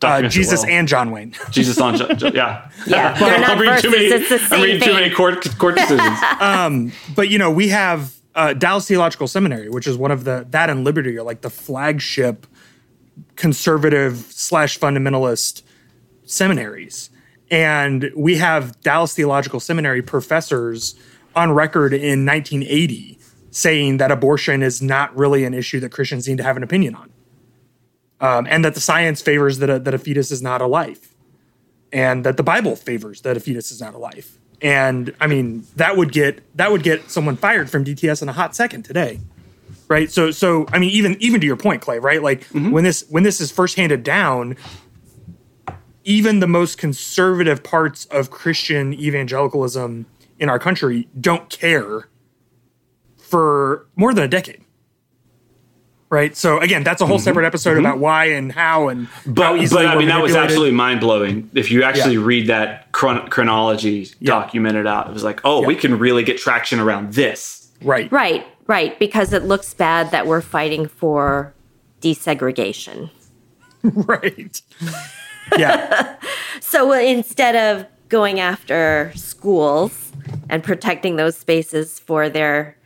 Uh, 0.05 0.29
Jesus 0.29 0.63
well. 0.63 0.71
and 0.71 0.89
John 0.89 1.11
Wayne. 1.11 1.35
Jesus 1.51 1.79
on, 1.81 1.97
Jo- 1.97 2.09
Jo- 2.15 2.31
yeah. 2.35 2.69
Yeah, 2.87 3.13
they're 3.19 3.41
not 3.41 3.51
I'm 3.51 3.59
reading 3.59 3.79
too 3.81 3.91
many. 3.91 4.09
verses, 4.11 4.31
it's 4.31 4.49
the 4.49 4.55
I'm 4.57 4.63
reading 4.63 4.81
too 4.81 4.93
many 4.93 5.11
court 5.15 5.59
court 5.59 5.77
decisions. 5.77 6.19
but 7.15 7.29
you 7.31 7.39
know, 7.39 7.51
we 7.51 7.69
have 7.69 8.15
uh, 8.35 8.53
Dallas 8.53 8.87
Theological 8.87 9.27
Seminary, 9.29 9.69
which 9.71 9.87
is 9.87 9.97
one 9.97 10.11
of 10.11 10.25
the 10.25 10.47
that 10.51 10.69
and 10.71 10.85
Liberty 10.85 11.17
are 11.17 11.23
like 11.23 11.41
the 11.41 11.51
flagship 11.51 12.47
conservative 13.37 14.27
slash 14.31 14.79
fundamentalist 14.79 15.63
seminaries, 16.25 17.11
and 17.51 18.11
we 18.17 18.37
have 18.37 18.79
Dallas 18.81 19.15
Theological 19.15 19.61
Seminary 19.61 20.03
professors 20.03 20.95
on 21.37 21.53
record 21.53 21.93
in 21.93 22.25
1980 22.25 23.19
saying 23.51 23.99
that 23.99 24.11
abortion 24.11 24.63
is 24.63 24.83
not 24.83 25.17
really 25.17 25.45
an 25.45 25.55
issue 25.55 25.79
that 25.81 25.93
Christians 25.93 26.27
need 26.27 26.39
to 26.39 26.43
have 26.43 26.57
an 26.57 26.63
opinion 26.65 26.95
on, 26.97 27.11
um, 28.21 28.47
and 28.49 28.65
that 28.65 28.75
the 28.75 28.81
science 28.81 29.21
favors 29.23 29.59
that 29.59 29.71
a, 29.71 29.79
that 29.79 29.95
a 29.95 29.99
fetus 29.99 30.31
is 30.31 30.43
not 30.43 30.61
a 30.61 30.67
life. 30.67 31.15
and 31.93 32.25
that 32.27 32.37
the 32.37 32.43
Bible 32.43 32.75
favors 32.77 33.21
that 33.23 33.37
a 33.37 33.41
fetus 33.41 33.71
is 33.71 33.81
not 33.81 33.95
a 33.95 33.99
life. 33.99 34.37
And 34.61 35.15
I 35.21 35.29
mean, 35.29 35.65
that 35.77 35.97
would 35.97 36.13
get 36.13 36.43
that 36.57 36.73
would 36.73 36.83
get 36.83 37.11
someone 37.11 37.37
fired 37.37 37.71
from 37.71 37.85
DTS 37.85 38.21
in 38.21 38.29
a 38.29 38.33
hot 38.33 38.57
second 38.57 38.83
today. 38.85 39.21
Right? 39.89 40.11
So 40.11 40.31
so 40.33 40.67
I 40.73 40.79
mean 40.79 40.91
even 40.91 41.17
even 41.21 41.41
to 41.41 41.47
your 41.47 41.57
point, 41.57 41.83
Clay, 41.83 42.01
right? 42.01 42.23
Like 42.23 42.41
mm-hmm. 42.49 42.73
when 42.73 42.83
this 42.83 43.05
when 43.11 43.23
this 43.23 43.41
is 43.41 43.53
first 43.53 43.77
handed 43.77 44.03
down, 44.03 44.57
even 46.03 46.41
the 46.41 46.49
most 46.49 46.79
conservative 46.79 47.63
parts 47.63 48.07
of 48.07 48.31
Christian 48.31 48.93
evangelicalism 48.95 50.07
in 50.39 50.49
our 50.49 50.59
country 50.59 51.09
don't 51.21 51.49
care 51.49 52.09
for 53.19 53.87
more 53.95 54.13
than 54.13 54.25
a 54.25 54.29
decade 54.29 54.64
right? 56.11 56.37
So 56.37 56.59
again, 56.61 56.85
that's 56.85 57.01
a 57.01 57.07
whole 57.07 57.17
mm-hmm. 57.17 57.25
separate 57.25 57.47
episode 57.47 57.73
mm-hmm. 57.73 57.87
about 57.87 57.99
why 57.99 58.27
and 58.27 58.53
how 58.53 58.89
and 58.89 59.09
but 59.27 59.43
how 59.43 59.69
but 59.69 59.87
I 59.87 59.97
mean 59.97 60.09
that 60.09 60.23
was 60.23 60.35
absolutely 60.35 60.73
mind 60.73 61.01
blowing. 61.01 61.51
If 61.55 61.71
you 61.71 61.83
actually 61.83 62.15
yeah. 62.15 62.25
read 62.25 62.47
that 62.49 62.93
chron- 62.93 63.29
chronology 63.29 64.09
yeah. 64.21 64.31
documented 64.31 64.87
out, 64.87 65.09
it 65.09 65.13
was 65.13 65.25
like, 65.25 65.41
oh, 65.45 65.63
yeah. 65.63 65.69
we 65.69 65.75
can 65.75 65.99
really 65.99 66.23
get 66.23 66.39
traction 66.39 66.81
around 66.81 67.15
this, 67.15 67.71
right? 67.83 68.11
Right, 68.11 68.47
right, 68.67 68.99
because 68.99 69.33
it 69.33 69.45
looks 69.45 69.75
bad 69.75 70.11
that 70.11 70.27
we're 70.27 70.41
fighting 70.41 70.87
for 70.87 71.55
desegregation, 72.01 73.11
right? 73.83 74.61
yeah. 75.59 76.17
so 76.61 76.93
instead 76.93 77.57
of 77.57 77.87
going 78.09 78.39
after 78.39 79.13
schools 79.17 80.13
and 80.49 80.63
protecting 80.63 81.17
those 81.17 81.37
spaces 81.37 81.99
for 81.99 82.29
their 82.29 82.77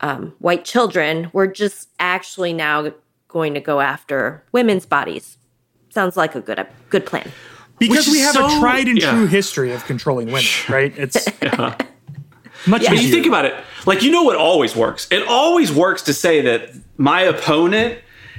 um, 0.00 0.34
white 0.38 0.64
children, 0.64 1.30
we're 1.32 1.46
just 1.46 1.88
actually 1.98 2.52
now 2.52 2.92
going 3.28 3.54
to 3.54 3.60
go 3.60 3.80
after 3.80 4.44
women's 4.52 4.86
bodies. 4.86 5.38
Sounds 5.90 6.16
like 6.16 6.34
a 6.34 6.40
good 6.40 6.58
a 6.58 6.66
good 6.90 7.06
plan. 7.06 7.30
Because 7.78 8.08
we 8.08 8.20
have 8.20 8.34
so, 8.34 8.46
a 8.46 8.60
tried 8.60 8.88
and 8.88 8.98
yeah. 8.98 9.12
true 9.12 9.26
history 9.26 9.72
of 9.72 9.84
controlling 9.84 10.28
women, 10.28 10.44
right? 10.68 10.96
It's 10.96 11.28
yeah. 11.42 11.76
much. 12.66 12.82
Yeah. 12.82 12.90
But 12.90 13.02
you 13.02 13.10
think 13.10 13.26
about 13.26 13.44
it, 13.44 13.54
like 13.84 14.02
you 14.02 14.10
know 14.10 14.22
what 14.22 14.36
always 14.36 14.74
works. 14.74 15.06
It 15.10 15.26
always 15.28 15.72
works 15.72 16.02
to 16.02 16.14
say 16.14 16.40
that 16.42 16.70
my 16.96 17.22
opponent 17.22 17.98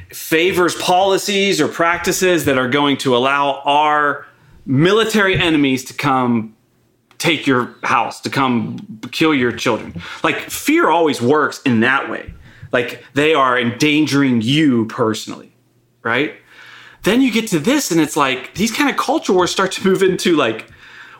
favors 0.09 0.75
policies 0.75 1.61
or 1.61 1.67
practices 1.67 2.45
that 2.45 2.57
are 2.57 2.69
going 2.69 2.97
to 2.97 3.15
allow 3.15 3.61
our 3.65 4.25
military 4.65 5.35
enemies 5.35 5.83
to 5.85 5.93
come 5.93 6.56
take 7.17 7.47
your 7.47 7.75
house, 7.83 8.21
to 8.21 8.29
come 8.29 8.99
kill 9.11 9.33
your 9.33 9.51
children. 9.51 10.01
Like 10.23 10.37
fear 10.49 10.89
always 10.89 11.21
works 11.21 11.61
in 11.63 11.79
that 11.81 12.09
way. 12.09 12.33
Like 12.71 13.03
they 13.13 13.33
are 13.33 13.59
endangering 13.59 14.41
you 14.41 14.85
personally, 14.87 15.55
right? 16.03 16.35
Then 17.03 17.21
you 17.21 17.31
get 17.31 17.47
to 17.49 17.59
this, 17.59 17.91
and 17.91 18.01
it's 18.01 18.17
like 18.17 18.53
these 18.55 18.71
kind 18.71 18.89
of 18.89 18.97
culture 18.97 19.33
wars 19.33 19.51
start 19.51 19.71
to 19.73 19.87
move 19.87 20.03
into 20.03 20.35
like, 20.35 20.69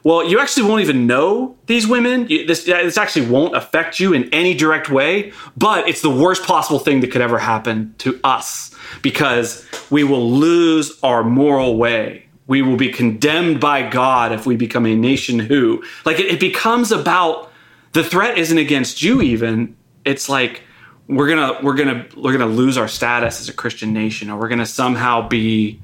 well, 0.03 0.27
you 0.27 0.39
actually 0.39 0.67
won't 0.69 0.81
even 0.81 1.07
know 1.07 1.57
these 1.65 1.87
women. 1.87 2.27
This 2.27 2.65
this 2.65 2.97
actually 2.97 3.27
won't 3.27 3.55
affect 3.55 3.99
you 3.99 4.13
in 4.13 4.29
any 4.33 4.53
direct 4.53 4.89
way, 4.89 5.33
but 5.55 5.87
it's 5.87 6.01
the 6.01 6.09
worst 6.09 6.43
possible 6.43 6.79
thing 6.79 7.01
that 7.01 7.11
could 7.11 7.21
ever 7.21 7.39
happen 7.39 7.95
to 7.99 8.19
us 8.23 8.73
because 9.01 9.65
we 9.89 10.03
will 10.03 10.29
lose 10.31 10.97
our 11.03 11.23
moral 11.23 11.77
way 11.77 12.26
we 12.47 12.61
will 12.61 12.77
be 12.77 12.89
condemned 12.89 13.59
by 13.59 13.87
God 13.87 14.31
if 14.31 14.45
we 14.45 14.55
become 14.55 14.85
a 14.85 14.95
nation 14.95 15.37
who. 15.37 15.83
Like 16.05 16.19
it, 16.19 16.27
it 16.27 16.39
becomes 16.39 16.91
about 16.91 17.51
the 17.93 18.03
threat 18.03 18.37
isn't 18.37 18.57
against 18.57 19.01
you 19.01 19.21
even. 19.21 19.75
It's 20.05 20.29
like 20.29 20.63
we're 21.07 21.27
gonna 21.27 21.59
we're 21.61 21.75
gonna 21.75 22.07
we're 22.15 22.31
gonna 22.31 22.45
lose 22.51 22.77
our 22.77 22.87
status 22.87 23.41
as 23.41 23.49
a 23.49 23.53
Christian 23.53 23.93
nation, 23.93 24.29
or 24.29 24.39
we're 24.39 24.49
gonna 24.49 24.65
somehow 24.65 25.27
be. 25.27 25.81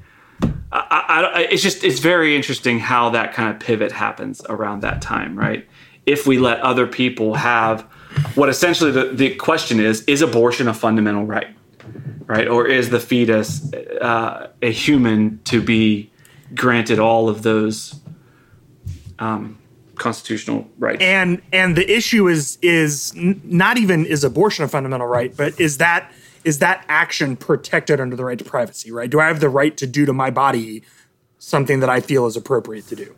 I, 0.72 1.30
I, 1.34 1.40
it's 1.42 1.62
just 1.62 1.84
it's 1.84 2.00
very 2.00 2.34
interesting 2.34 2.80
how 2.80 3.10
that 3.10 3.32
kind 3.32 3.54
of 3.54 3.60
pivot 3.60 3.92
happens 3.92 4.42
around 4.48 4.80
that 4.80 5.00
time, 5.00 5.38
right? 5.38 5.68
If 6.04 6.26
we 6.26 6.38
let 6.38 6.60
other 6.60 6.86
people 6.86 7.34
have 7.34 7.82
what 8.34 8.48
essentially 8.48 8.90
the, 8.90 9.06
the 9.06 9.34
question 9.36 9.80
is: 9.80 10.02
is 10.04 10.22
abortion 10.22 10.66
a 10.66 10.74
fundamental 10.74 11.24
right, 11.24 11.54
right, 12.26 12.48
or 12.48 12.66
is 12.66 12.90
the 12.90 13.00
fetus 13.00 13.72
uh, 13.72 14.48
a 14.62 14.72
human 14.72 15.40
to 15.44 15.62
be 15.62 16.10
granted 16.54 16.98
all 16.98 17.28
of 17.28 17.42
those 17.42 18.00
um, 19.18 19.58
constitutional 19.94 20.68
rights. 20.78 21.02
And 21.02 21.40
and 21.52 21.76
the 21.76 21.90
issue 21.90 22.28
is 22.28 22.58
is 22.62 23.12
not 23.14 23.78
even 23.78 24.04
is 24.04 24.24
abortion 24.24 24.64
a 24.64 24.68
fundamental 24.68 25.06
right, 25.06 25.34
but 25.36 25.58
is 25.60 25.78
that 25.78 26.12
is 26.44 26.58
that 26.58 26.84
action 26.88 27.36
protected 27.36 28.00
under 28.00 28.16
the 28.16 28.24
right 28.24 28.38
to 28.38 28.44
privacy? 28.44 28.90
Right? 28.90 29.08
Do 29.08 29.20
I 29.20 29.26
have 29.26 29.40
the 29.40 29.48
right 29.48 29.76
to 29.76 29.86
do 29.86 30.04
to 30.06 30.12
my 30.12 30.30
body 30.30 30.82
something 31.38 31.80
that 31.80 31.88
I 31.88 32.00
feel 32.00 32.26
is 32.26 32.36
appropriate 32.36 32.86
to 32.88 32.96
do? 32.96 33.14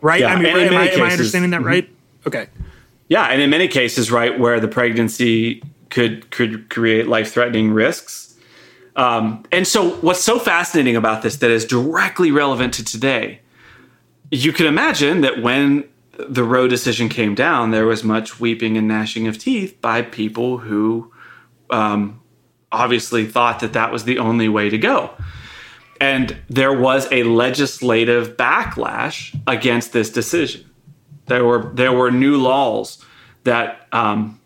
Right? 0.00 0.20
Yeah, 0.20 0.34
I 0.34 0.36
mean, 0.36 0.54
right, 0.54 0.66
am, 0.66 0.76
I, 0.76 0.86
cases, 0.86 1.00
am 1.00 1.06
I 1.06 1.12
understanding 1.12 1.50
that 1.52 1.58
mm-hmm. 1.58 1.66
right? 1.66 1.90
Okay. 2.26 2.48
Yeah, 3.08 3.24
and 3.26 3.40
in 3.40 3.50
many 3.50 3.68
cases, 3.68 4.10
right, 4.10 4.38
where 4.38 4.60
the 4.60 4.68
pregnancy 4.68 5.62
could 5.90 6.30
could 6.30 6.68
create 6.70 7.06
life 7.06 7.32
threatening 7.32 7.72
risks 7.72 8.33
um, 8.96 9.44
and 9.50 9.66
so, 9.66 9.90
what's 9.96 10.22
so 10.22 10.38
fascinating 10.38 10.96
about 10.96 11.22
this 11.22 11.36
that 11.36 11.50
is 11.50 11.64
directly 11.64 12.30
relevant 12.30 12.74
to 12.74 12.84
today, 12.84 13.40
you 14.30 14.52
can 14.52 14.66
imagine 14.66 15.20
that 15.22 15.42
when 15.42 15.84
the 16.16 16.44
Roe 16.44 16.68
decision 16.68 17.08
came 17.08 17.34
down, 17.34 17.72
there 17.72 17.86
was 17.86 18.04
much 18.04 18.38
weeping 18.38 18.76
and 18.76 18.86
gnashing 18.86 19.26
of 19.26 19.38
teeth 19.38 19.80
by 19.80 20.02
people 20.02 20.58
who 20.58 21.12
um, 21.70 22.20
obviously 22.70 23.26
thought 23.26 23.60
that 23.60 23.72
that 23.72 23.90
was 23.90 24.04
the 24.04 24.18
only 24.18 24.48
way 24.48 24.70
to 24.70 24.78
go. 24.78 25.10
And 26.00 26.36
there 26.48 26.72
was 26.72 27.10
a 27.10 27.24
legislative 27.24 28.36
backlash 28.36 29.36
against 29.46 29.92
this 29.92 30.10
decision. 30.10 30.68
There 31.26 31.44
were 31.44 31.70
there 31.74 31.92
were 31.92 32.10
new 32.10 32.36
laws 32.36 33.04
that 33.44 33.88
um, 33.92 34.40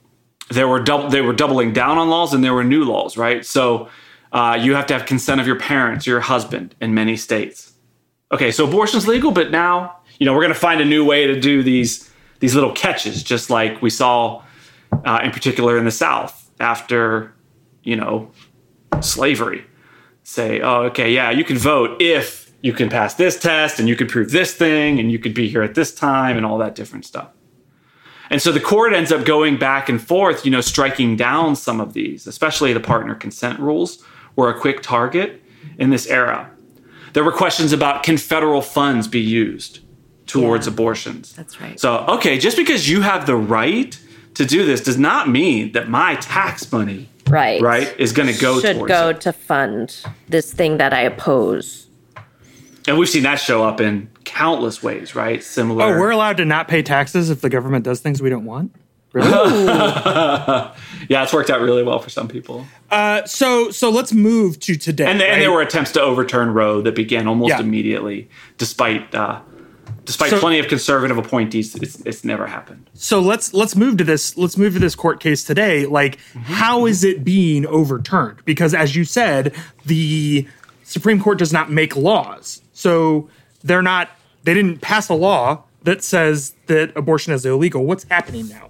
there 0.51 0.68
were 0.68 0.82
they 1.11 1.20
were 1.20 1.32
doubling 1.32 1.72
down 1.72 1.99
on 1.99 2.09
laws, 2.09 2.32
and 2.32 2.44
there 2.44 2.55
were 2.55 2.64
new 2.64 2.84
laws, 2.84 3.16
right? 3.16 3.44
So 3.44 3.88
uh, 4.33 4.59
you 4.61 4.74
have 4.74 4.87
to 4.87 4.95
have 4.95 5.07
consent 5.07 5.41
of 5.41 5.47
your 5.47 5.59
parents, 5.59 6.07
your 6.07 6.20
husband, 6.20 6.74
in 6.81 6.95
many 6.95 7.16
states. 7.16 7.72
Okay, 8.33 8.51
so 8.51 8.66
abortion's 8.66 9.07
legal, 9.07 9.31
but 9.31 9.51
now 9.51 9.97
you 10.18 10.26
know 10.26 10.35
we're 10.35 10.43
going 10.43 10.53
to 10.53 10.59
find 10.59 10.81
a 10.81 10.85
new 10.85 11.05
way 11.05 11.26
to 11.26 11.41
do 11.41 11.62
these 11.62 12.11
these 12.41 12.55
little 12.55 12.72
catches, 12.72 13.22
just 13.22 13.51
like 13.51 13.81
we 13.81 13.91
saw 13.91 14.43
uh, 15.05 15.20
in 15.22 15.31
particular 15.31 15.79
in 15.79 15.85
the 15.85 15.91
South 15.91 16.51
after 16.61 17.33
you 17.83 17.97
know 17.97 18.31
slavery. 19.01 19.64
Say, 20.24 20.61
oh, 20.61 20.83
okay, 20.83 21.11
yeah, 21.11 21.31
you 21.31 21.43
can 21.43 21.57
vote 21.57 22.03
if 22.03 22.53
you 22.61 22.74
can 22.74 22.91
pass 22.91 23.14
this 23.14 23.41
test 23.41 23.79
and 23.79 23.89
you 23.89 23.97
can 23.97 24.07
prove 24.07 24.31
this 24.31 24.53
thing 24.53 24.99
and 24.99 25.11
you 25.11 25.18
could 25.18 25.33
be 25.33 25.49
here 25.49 25.62
at 25.62 25.74
this 25.74 25.95
time 25.95 26.37
and 26.37 26.45
all 26.45 26.59
that 26.59 26.74
different 26.74 27.07
stuff. 27.07 27.31
And 28.31 28.43
so 28.43 28.53
the 28.53 28.61
court 28.61 28.93
ends 28.93 29.11
up 29.11 29.24
going 29.24 29.59
back 29.59 29.89
and 29.89 30.03
forth, 30.03 30.45
you 30.45 30.51
know, 30.51 30.61
striking 30.61 31.16
down 31.16 31.57
some 31.57 31.81
of 31.81 31.95
these, 31.95 32.26
especially 32.26 32.74
the 32.74 32.81
partner 32.81 33.14
consent 33.14 33.59
rules 33.59 34.05
were 34.39 34.49
a 34.49 34.59
quick 34.59 34.82
target 34.82 35.43
in 35.78 35.91
this 35.91 36.07
era. 36.07 36.49
There 37.12 37.24
were 37.24 37.32
questions 37.32 37.72
about 37.72 38.05
can 38.05 38.16
federal 38.16 38.62
funds 38.62 39.09
be 39.09 39.20
used 39.20 39.80
towards 40.26 40.68
yeah, 40.68 40.74
abortions? 40.74 41.34
That's 41.34 41.61
right. 41.61 41.78
So, 41.78 42.05
okay, 42.07 42.39
just 42.39 42.57
because 42.57 42.89
you 42.89 43.03
have 43.03 43.26
the 43.26 43.34
right 43.34 43.99
to 44.34 44.47
do 44.47 44.64
this 44.64 44.80
does 44.80 44.97
not 44.97 45.28
mean 45.28 45.72
that 45.72 45.89
my 45.89 46.14
tax 46.16 46.70
money 46.70 47.09
right 47.26 47.61
right 47.61 47.93
is 47.99 48.12
going 48.12 48.32
to 48.32 48.41
go 48.41 48.61
should 48.61 48.86
go 48.86 49.09
it. 49.09 49.20
to 49.22 49.32
fund 49.32 50.05
this 50.28 50.53
thing 50.53 50.76
that 50.76 50.95
I 50.95 51.01
oppose. 51.01 51.89
And 52.86 52.97
we've 52.97 53.09
seen 53.09 53.24
that 53.24 53.41
show 53.41 53.64
up 53.64 53.80
in 53.80 54.09
countless 54.24 54.82
ways, 54.82 55.16
right? 55.16 55.43
Similar. 55.43 55.84
Oh, 55.84 55.99
we're 55.99 56.11
allowed 56.11 56.36
to 56.36 56.45
not 56.45 56.68
pay 56.68 56.82
taxes 56.82 57.28
if 57.28 57.41
the 57.41 57.51
government 57.51 57.84
does 57.84 58.01
things 58.01 58.22
we 58.22 58.30
don't 58.30 58.45
want. 58.45 58.72
Really? 59.19 59.64
yeah, 61.09 61.23
it's 61.23 61.33
worked 61.33 61.51
out 61.51 61.61
really 61.61 61.83
well 61.83 61.99
for 61.99 62.11
some 62.11 62.29
people. 62.29 62.66
Uh, 62.91 63.25
so 63.25 63.71
so 63.71 63.91
let's 63.91 64.12
move 64.12 64.61
to 64.61 64.77
today. 64.77 65.07
And, 65.07 65.21
right? 65.21 65.31
and, 65.31 65.43
there 65.43 65.53
were 65.53 65.62
attempts 65.62 65.93
to 65.93 66.01
overturn 66.01 66.53
Roe 66.53 66.81
that 66.83 66.95
began 66.95 67.27
almost 67.27 67.51
yeah. 67.51 67.61
immediately, 67.61 68.29
despite 68.57 69.14
uh, 69.14 69.41
despite 70.05 70.31
so, 70.31 70.41
plenty 70.41 70.59
of 70.59 70.69
conservative 70.69 71.19
appointees. 71.19 71.75
It's, 71.77 72.01
it's 72.01 72.25
never 72.25 72.47
happened. 72.47 72.89
So 72.95 73.21
let's 73.21 73.53
let's 73.53 73.77
move 73.77 73.99
to 73.99 74.05
this. 74.05 74.37
Let's 74.37 74.57
move 74.57 74.73
to 74.73 74.79
this 74.79 74.95
court 74.95 75.21
case 75.21 75.45
today. 75.45 75.87
Like, 75.87 76.16
mm-hmm. 76.16 76.41
how 76.41 76.87
is 76.87 77.05
it 77.05 77.25
being 77.25 77.66
overturned? 77.66 78.45
Because 78.45 78.75
as 78.75 78.97
you 78.97 79.05
said, 79.05 79.55
the 79.85 80.49
Supreme 80.85 81.21
Court 81.21 81.39
does 81.39 81.53
not 81.53 81.71
make 81.71 81.95
laws, 81.95 82.62
so 82.73 83.29
they're 83.62 83.83
not. 83.83 84.11
They 84.45 84.55
didn't 84.55 84.81
pass 84.81 85.11
a 85.11 85.14
law 85.14 85.64
that 85.83 86.03
says 86.03 86.55
that 86.66 86.97
abortion 86.97 87.33
is 87.33 87.45
illegal. 87.45 87.85
What's 87.85 88.05
happening 88.05 88.49
now? 88.49 88.69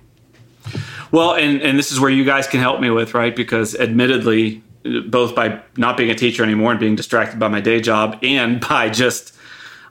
Well, 1.10 1.34
and 1.34 1.62
and 1.62 1.78
this 1.78 1.90
is 1.90 2.00
where 2.00 2.10
you 2.10 2.24
guys 2.24 2.46
can 2.46 2.60
help 2.60 2.80
me 2.80 2.90
with, 2.90 3.14
right? 3.14 3.34
Because 3.34 3.74
admittedly, 3.74 4.62
both 5.08 5.34
by 5.34 5.60
not 5.76 5.96
being 5.96 6.10
a 6.10 6.14
teacher 6.14 6.42
anymore 6.42 6.72
and 6.72 6.80
being 6.80 6.96
distracted 6.96 7.38
by 7.38 7.48
my 7.48 7.60
day 7.60 7.80
job, 7.80 8.18
and 8.22 8.60
by 8.68 8.90
just 8.90 9.34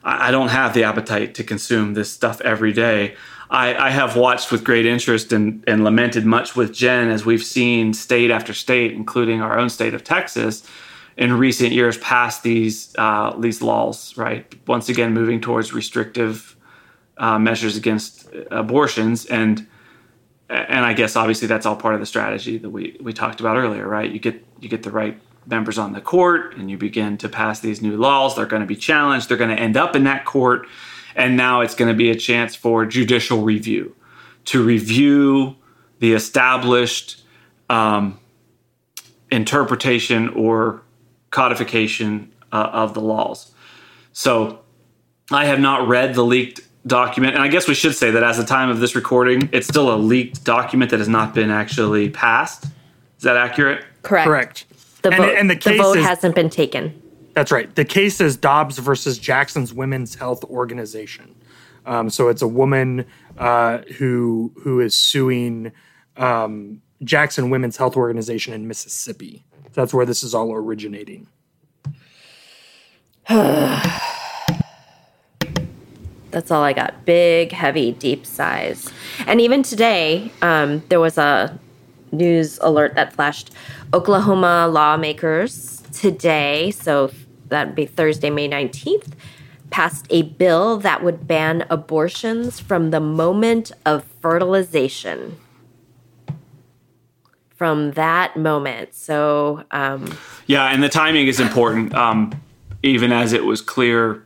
I 0.04 0.30
don't 0.30 0.48
have 0.48 0.74
the 0.74 0.84
appetite 0.84 1.34
to 1.34 1.44
consume 1.44 1.94
this 1.94 2.10
stuff 2.10 2.40
every 2.42 2.72
day. 2.72 3.16
I, 3.50 3.74
I 3.74 3.90
have 3.90 4.14
watched 4.14 4.52
with 4.52 4.62
great 4.62 4.84
interest 4.84 5.32
and, 5.32 5.64
and 5.66 5.82
lamented 5.82 6.26
much 6.26 6.54
with 6.54 6.72
Jen 6.74 7.08
as 7.08 7.24
we've 7.24 7.42
seen 7.42 7.94
state 7.94 8.30
after 8.30 8.52
state, 8.52 8.92
including 8.92 9.40
our 9.40 9.58
own 9.58 9.70
state 9.70 9.94
of 9.94 10.04
Texas, 10.04 10.68
in 11.16 11.32
recent 11.32 11.72
years 11.72 11.96
passed 11.98 12.42
these 12.42 12.94
uh, 12.96 13.36
these 13.38 13.60
laws, 13.60 14.16
right? 14.16 14.54
Once 14.66 14.88
again, 14.88 15.12
moving 15.12 15.40
towards 15.40 15.72
restrictive 15.72 16.56
uh, 17.16 17.38
measures 17.38 17.76
against 17.76 18.28
abortions, 18.50 19.26
and 19.26 19.66
and 20.48 20.84
I 20.84 20.94
guess 20.94 21.16
obviously 21.16 21.46
that's 21.48 21.66
all 21.66 21.76
part 21.76 21.94
of 21.94 22.00
the 22.00 22.06
strategy 22.06 22.58
that 22.58 22.70
we 22.70 22.96
we 23.00 23.12
talked 23.12 23.40
about 23.40 23.56
earlier, 23.56 23.86
right? 23.86 24.10
You 24.10 24.18
get 24.18 24.44
you 24.60 24.68
get 24.68 24.82
the 24.82 24.90
right 24.90 25.20
members 25.46 25.78
on 25.78 25.92
the 25.92 26.00
court, 26.00 26.56
and 26.56 26.70
you 26.70 26.76
begin 26.76 27.16
to 27.18 27.28
pass 27.28 27.60
these 27.60 27.80
new 27.80 27.96
laws. 27.96 28.36
They're 28.36 28.46
going 28.46 28.60
to 28.60 28.66
be 28.66 28.76
challenged. 28.76 29.28
They're 29.28 29.36
going 29.36 29.54
to 29.54 29.62
end 29.62 29.76
up 29.76 29.96
in 29.96 30.04
that 30.04 30.24
court, 30.24 30.66
and 31.14 31.36
now 31.36 31.60
it's 31.60 31.74
going 31.74 31.90
to 31.90 31.96
be 31.96 32.10
a 32.10 32.16
chance 32.16 32.54
for 32.54 32.86
judicial 32.86 33.42
review 33.42 33.94
to 34.46 34.62
review 34.62 35.56
the 35.98 36.12
established 36.12 37.22
um, 37.68 38.18
interpretation 39.30 40.28
or 40.30 40.82
codification 41.30 42.32
uh, 42.52 42.70
of 42.72 42.94
the 42.94 43.00
laws. 43.00 43.52
So 44.12 44.60
I 45.30 45.44
have 45.44 45.60
not 45.60 45.86
read 45.86 46.14
the 46.14 46.24
leaked 46.24 46.60
document, 46.88 47.34
and 47.34 47.42
I 47.42 47.48
guess 47.48 47.68
we 47.68 47.74
should 47.74 47.94
say 47.94 48.10
that 48.10 48.22
as 48.22 48.36
the 48.36 48.44
time 48.44 48.70
of 48.70 48.80
this 48.80 48.96
recording, 48.96 49.48
it's 49.52 49.68
still 49.68 49.94
a 49.94 49.96
leaked 49.96 50.42
document 50.44 50.90
that 50.90 50.98
has 50.98 51.08
not 51.08 51.34
been 51.34 51.50
actually 51.50 52.10
passed. 52.10 52.64
Is 52.64 53.22
that 53.22 53.36
accurate? 53.36 53.84
Correct. 54.02 54.26
Correct. 54.26 54.64
The 55.02 55.10
And- 55.10 55.18
vote, 55.18 55.36
and 55.36 55.50
the 55.50 55.54
the, 55.54 55.60
case 55.60 55.80
vote 55.80 55.98
is- 55.98 56.04
hasn't 56.04 56.34
been 56.34 56.50
taken. 56.50 57.00
That's 57.34 57.52
right. 57.52 57.72
The 57.76 57.84
case 57.84 58.20
is 58.20 58.36
Dobbs 58.36 58.78
versus 58.78 59.16
Jackson's 59.18 59.72
Women's 59.72 60.16
Health 60.16 60.42
Organization. 60.44 61.36
Um, 61.86 62.10
so 62.10 62.28
it's 62.28 62.42
a 62.42 62.48
woman 62.48 63.06
uh, 63.38 63.78
who 63.98 64.52
who 64.62 64.80
is 64.80 64.96
suing 64.96 65.70
um, 66.16 66.82
Jackson 67.04 67.50
Women's 67.50 67.76
Health 67.76 67.96
Organization 67.96 68.54
in 68.54 68.66
Mississippi. 68.66 69.44
That's 69.74 69.94
where 69.94 70.04
this 70.04 70.24
is 70.24 70.34
all 70.34 70.52
originating. 70.52 71.28
That's 76.30 76.50
all 76.50 76.62
I 76.62 76.72
got. 76.72 77.04
Big, 77.04 77.52
heavy, 77.52 77.92
deep 77.92 78.26
sighs. 78.26 78.92
And 79.26 79.40
even 79.40 79.62
today, 79.62 80.30
um, 80.42 80.82
there 80.88 81.00
was 81.00 81.18
a 81.18 81.58
news 82.12 82.58
alert 82.62 82.94
that 82.94 83.12
flashed 83.12 83.50
Oklahoma 83.94 84.68
lawmakers 84.68 85.82
today, 85.92 86.70
so 86.70 87.10
that'd 87.48 87.74
be 87.74 87.86
Thursday, 87.86 88.30
May 88.30 88.48
19th, 88.48 89.12
passed 89.70 90.06
a 90.10 90.22
bill 90.22 90.78
that 90.78 91.02
would 91.02 91.26
ban 91.26 91.64
abortions 91.70 92.60
from 92.60 92.90
the 92.90 93.00
moment 93.00 93.72
of 93.84 94.04
fertilization. 94.20 95.38
From 97.54 97.92
that 97.92 98.36
moment. 98.36 98.94
So, 98.94 99.64
um, 99.70 100.16
Yeah, 100.46 100.66
and 100.66 100.82
the 100.82 100.88
timing 100.88 101.26
is 101.26 101.40
important. 101.40 101.94
Um, 101.94 102.32
even 102.82 103.12
as 103.12 103.32
it 103.32 103.44
was 103.44 103.60
clear 103.60 104.24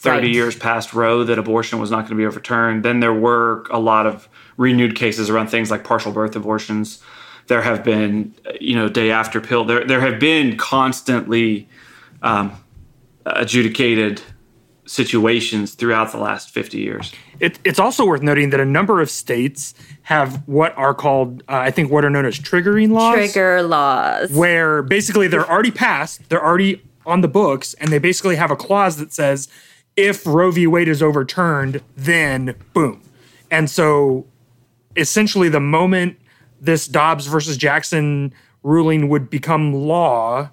30 0.00 0.26
Right. 0.28 0.34
years 0.34 0.56
past 0.56 0.94
Roe 0.94 1.24
that 1.24 1.38
abortion 1.38 1.78
was 1.78 1.90
not 1.90 1.98
going 2.00 2.10
to 2.10 2.14
be 2.16 2.24
overturned, 2.24 2.82
then 2.82 3.00
there 3.00 3.12
were 3.12 3.66
a 3.70 3.78
lot 3.78 4.06
of 4.06 4.28
renewed 4.56 4.96
cases 4.96 5.28
around 5.28 5.48
things 5.48 5.70
like 5.70 5.84
partial 5.84 6.10
birth 6.10 6.34
abortions. 6.34 7.02
There 7.48 7.60
have 7.62 7.84
been, 7.84 8.34
you 8.60 8.76
know, 8.76 8.88
day 8.88 9.10
after 9.10 9.40
pill. 9.42 9.64
There, 9.64 9.84
there 9.84 10.00
have 10.00 10.18
been 10.18 10.56
constantly 10.56 11.68
um, 12.22 12.52
adjudicated 13.26 14.22
situations 14.86 15.74
throughout 15.74 16.12
the 16.12 16.18
last 16.18 16.50
50 16.50 16.78
years. 16.78 17.12
It, 17.38 17.58
it's 17.64 17.78
also 17.78 18.04
worth 18.06 18.22
noting 18.22 18.50
that 18.50 18.60
a 18.60 18.64
number 18.64 19.00
of 19.00 19.10
states 19.10 19.74
have 20.02 20.42
what 20.48 20.76
are 20.76 20.94
called, 20.94 21.42
uh, 21.48 21.56
I 21.58 21.70
think, 21.70 21.90
what 21.90 22.04
are 22.04 22.10
known 22.10 22.24
as 22.24 22.38
triggering 22.38 22.90
laws. 22.90 23.14
trigger 23.14 23.62
laws. 23.62 24.30
where 24.32 24.82
basically 24.82 25.28
they're 25.28 25.48
already 25.48 25.70
passed, 25.70 26.28
they're 26.28 26.44
already 26.44 26.82
on 27.06 27.20
the 27.20 27.28
books, 27.28 27.74
and 27.74 27.90
they 27.92 27.98
basically 27.98 28.36
have 28.36 28.50
a 28.50 28.56
clause 28.56 28.96
that 28.96 29.12
says 29.12 29.48
if 30.08 30.26
Roe 30.26 30.50
v. 30.50 30.66
Wade 30.66 30.88
is 30.88 31.02
overturned, 31.02 31.82
then 31.96 32.54
boom. 32.72 33.02
And 33.50 33.68
so 33.68 34.26
essentially, 34.96 35.48
the 35.48 35.60
moment 35.60 36.18
this 36.60 36.86
Dobbs 36.86 37.26
versus 37.26 37.56
Jackson 37.56 38.32
ruling 38.62 39.08
would 39.08 39.30
become 39.30 39.72
law, 39.72 40.50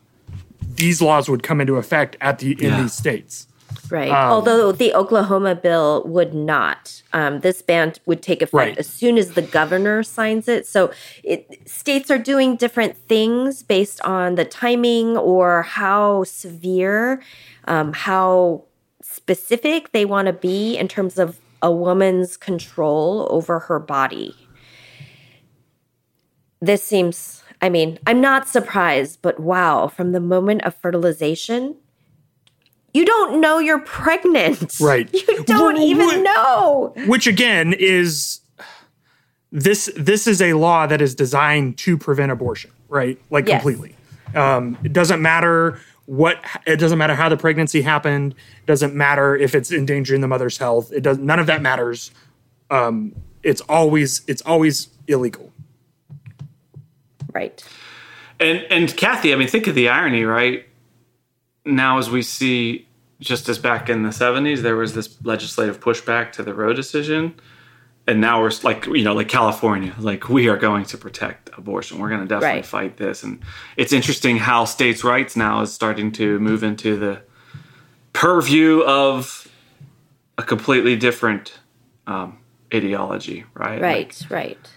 these 0.76 1.02
laws 1.02 1.30
would 1.30 1.44
come 1.44 1.60
into 1.62 1.76
effect 1.76 2.16
at 2.22 2.40
the 2.40 2.52
in 2.64 2.82
these 2.82 2.94
states. 2.94 3.48
Right. 3.90 4.10
Um, 4.10 4.32
Although 4.32 4.72
the 4.72 4.94
Oklahoma 4.94 5.56
bill 5.56 6.04
would 6.06 6.34
not. 6.34 7.02
Um, 7.14 7.42
this 7.42 7.62
ban 7.62 7.94
would 8.06 8.22
take 8.22 8.42
effect 8.42 8.54
Right. 8.54 8.78
as 8.78 8.88
soon 8.88 9.18
as 9.18 9.34
the 9.34 9.42
governor 9.42 10.04
signs 10.04 10.48
it. 10.48 10.66
So 10.66 10.92
it, 11.24 11.62
states 11.66 12.10
are 12.12 12.18
doing 12.18 12.56
different 12.56 12.98
things 12.98 13.64
based 13.64 14.02
on 14.02 14.36
the 14.36 14.46
timing 14.46 15.18
or 15.18 15.64
how 15.64 16.24
severe, 16.24 17.22
um, 17.66 17.94
how 17.94 18.64
specific 19.18 19.92
they 19.92 20.06
want 20.06 20.28
to 20.28 20.34
be 20.34 20.78
in 20.78 20.88
terms 20.88 21.18
of 21.20 21.40
a 21.62 21.72
woman's 21.72 22.38
control 22.38 23.28
over 23.30 23.60
her 23.60 23.80
body. 23.80 24.34
This 26.62 26.84
seems, 26.84 27.44
I 27.62 27.70
mean, 27.70 28.00
I'm 28.08 28.22
not 28.22 28.48
surprised, 28.48 29.20
but 29.22 29.40
wow, 29.40 29.88
from 29.88 30.12
the 30.12 30.20
moment 30.20 30.64
of 30.64 30.76
fertilization, 30.76 31.76
you 32.94 33.06
don't 33.06 33.42
know 33.42 33.60
you're 33.60 33.80
pregnant. 33.80 34.78
Right. 34.82 35.12
You 35.14 35.44
don't 35.44 35.76
Wh- 35.76 35.82
even 35.82 36.24
know. 36.24 36.94
Which 37.06 37.28
again 37.28 37.74
is 37.78 38.40
this 39.52 39.90
this 39.96 40.28
is 40.28 40.42
a 40.42 40.54
law 40.54 40.88
that 40.88 41.02
is 41.02 41.16
designed 41.16 41.78
to 41.80 41.98
prevent 41.98 42.32
abortion, 42.32 42.72
right? 42.90 43.20
Like 43.30 43.48
Yes. 43.48 43.62
completely. 43.62 43.96
Um, 44.36 44.78
it 44.84 44.94
doesn't 44.94 45.22
matter 45.22 45.80
what 46.08 46.44
it 46.66 46.78
doesn't 46.78 46.98
matter 46.98 47.14
how 47.14 47.30
the 47.30 47.38
pregnancy 47.38 47.82
happened. 47.82 48.34
It 48.34 48.66
doesn't 48.66 48.96
matter 48.96 49.36
if 49.36 49.54
it's 49.54 49.72
endangering 49.72 50.22
the 50.22 50.28
mother's 50.28 50.58
health. 50.58 50.92
It 50.92 51.04
does 51.04 51.20
none 51.20 51.38
of 51.38 51.48
that 51.48 51.62
matters. 51.62 52.12
Um, 52.72 53.14
it's 53.44 53.62
always 53.62 54.24
it's 54.28 54.42
always 54.42 54.88
illegal. 55.08 55.52
Right. 57.34 57.64
And 58.40 58.66
and 58.70 58.96
Kathy, 58.96 59.34
I 59.34 59.36
mean, 59.36 59.50
think 59.50 59.68
of 59.68 59.76
the 59.76 59.90
irony, 59.90 60.24
right? 60.24 60.66
Now, 61.66 61.98
as 61.98 62.10
we 62.10 62.22
see, 62.22 62.88
just 63.20 63.50
as 63.50 63.60
back 63.60 63.90
in 63.90 64.04
the 64.04 64.10
'70s, 64.10 64.60
there 64.60 64.78
was 64.78 64.94
this 64.94 65.18
legislative 65.24 65.82
pushback 65.82 66.32
to 66.34 66.44
the 66.44 66.54
Roe 66.54 66.72
decision, 66.72 67.36
and 68.08 68.22
now 68.22 68.42
we're 68.42 68.52
like, 68.64 68.86
you 68.88 69.04
know, 69.04 69.14
like 69.14 69.28
California, 69.28 69.94
like 70.00 70.30
we 70.30 70.48
are 70.48 70.58
going 70.58 70.86
to 70.86 70.98
protect 70.98 71.50
abortion. 71.58 72.00
We're 72.00 72.10
going 72.10 72.22
to 72.22 72.28
definitely 72.28 72.60
Right. 72.60 72.66
fight 72.66 72.98
this, 72.98 73.24
and 73.24 73.42
it's 73.76 73.92
interesting 73.94 74.38
how 74.38 74.66
states' 74.66 75.04
rights 75.04 75.36
now 75.36 75.62
is 75.62 75.74
starting 75.74 76.12
to 76.14 76.40
move 76.40 76.64
into 76.64 76.96
the 76.98 77.22
purview 78.14 78.82
of 78.82 79.48
a 80.38 80.44
completely 80.44 80.96
different 80.96 81.60
um, 82.08 82.40
ideology, 82.74 83.44
right? 83.54 83.82
Like, 83.82 83.82
Right. 83.82 84.26
right. 84.30 84.70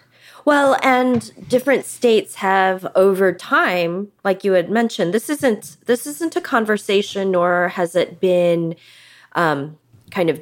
Well, 0.44 0.78
and 0.82 1.30
different 1.48 1.84
states 1.84 2.36
have 2.36 2.86
over 2.96 3.32
time, 3.32 4.08
like 4.24 4.42
you 4.42 4.52
had 4.52 4.70
mentioned, 4.70 5.12
this 5.12 5.28
isn't 5.28 5.76
this 5.86 6.06
isn't 6.06 6.34
a 6.34 6.40
conversation, 6.40 7.30
nor 7.30 7.68
has 7.68 7.94
it 7.94 8.20
been 8.20 8.74
um, 9.36 9.78
kind 10.10 10.30
of 10.30 10.40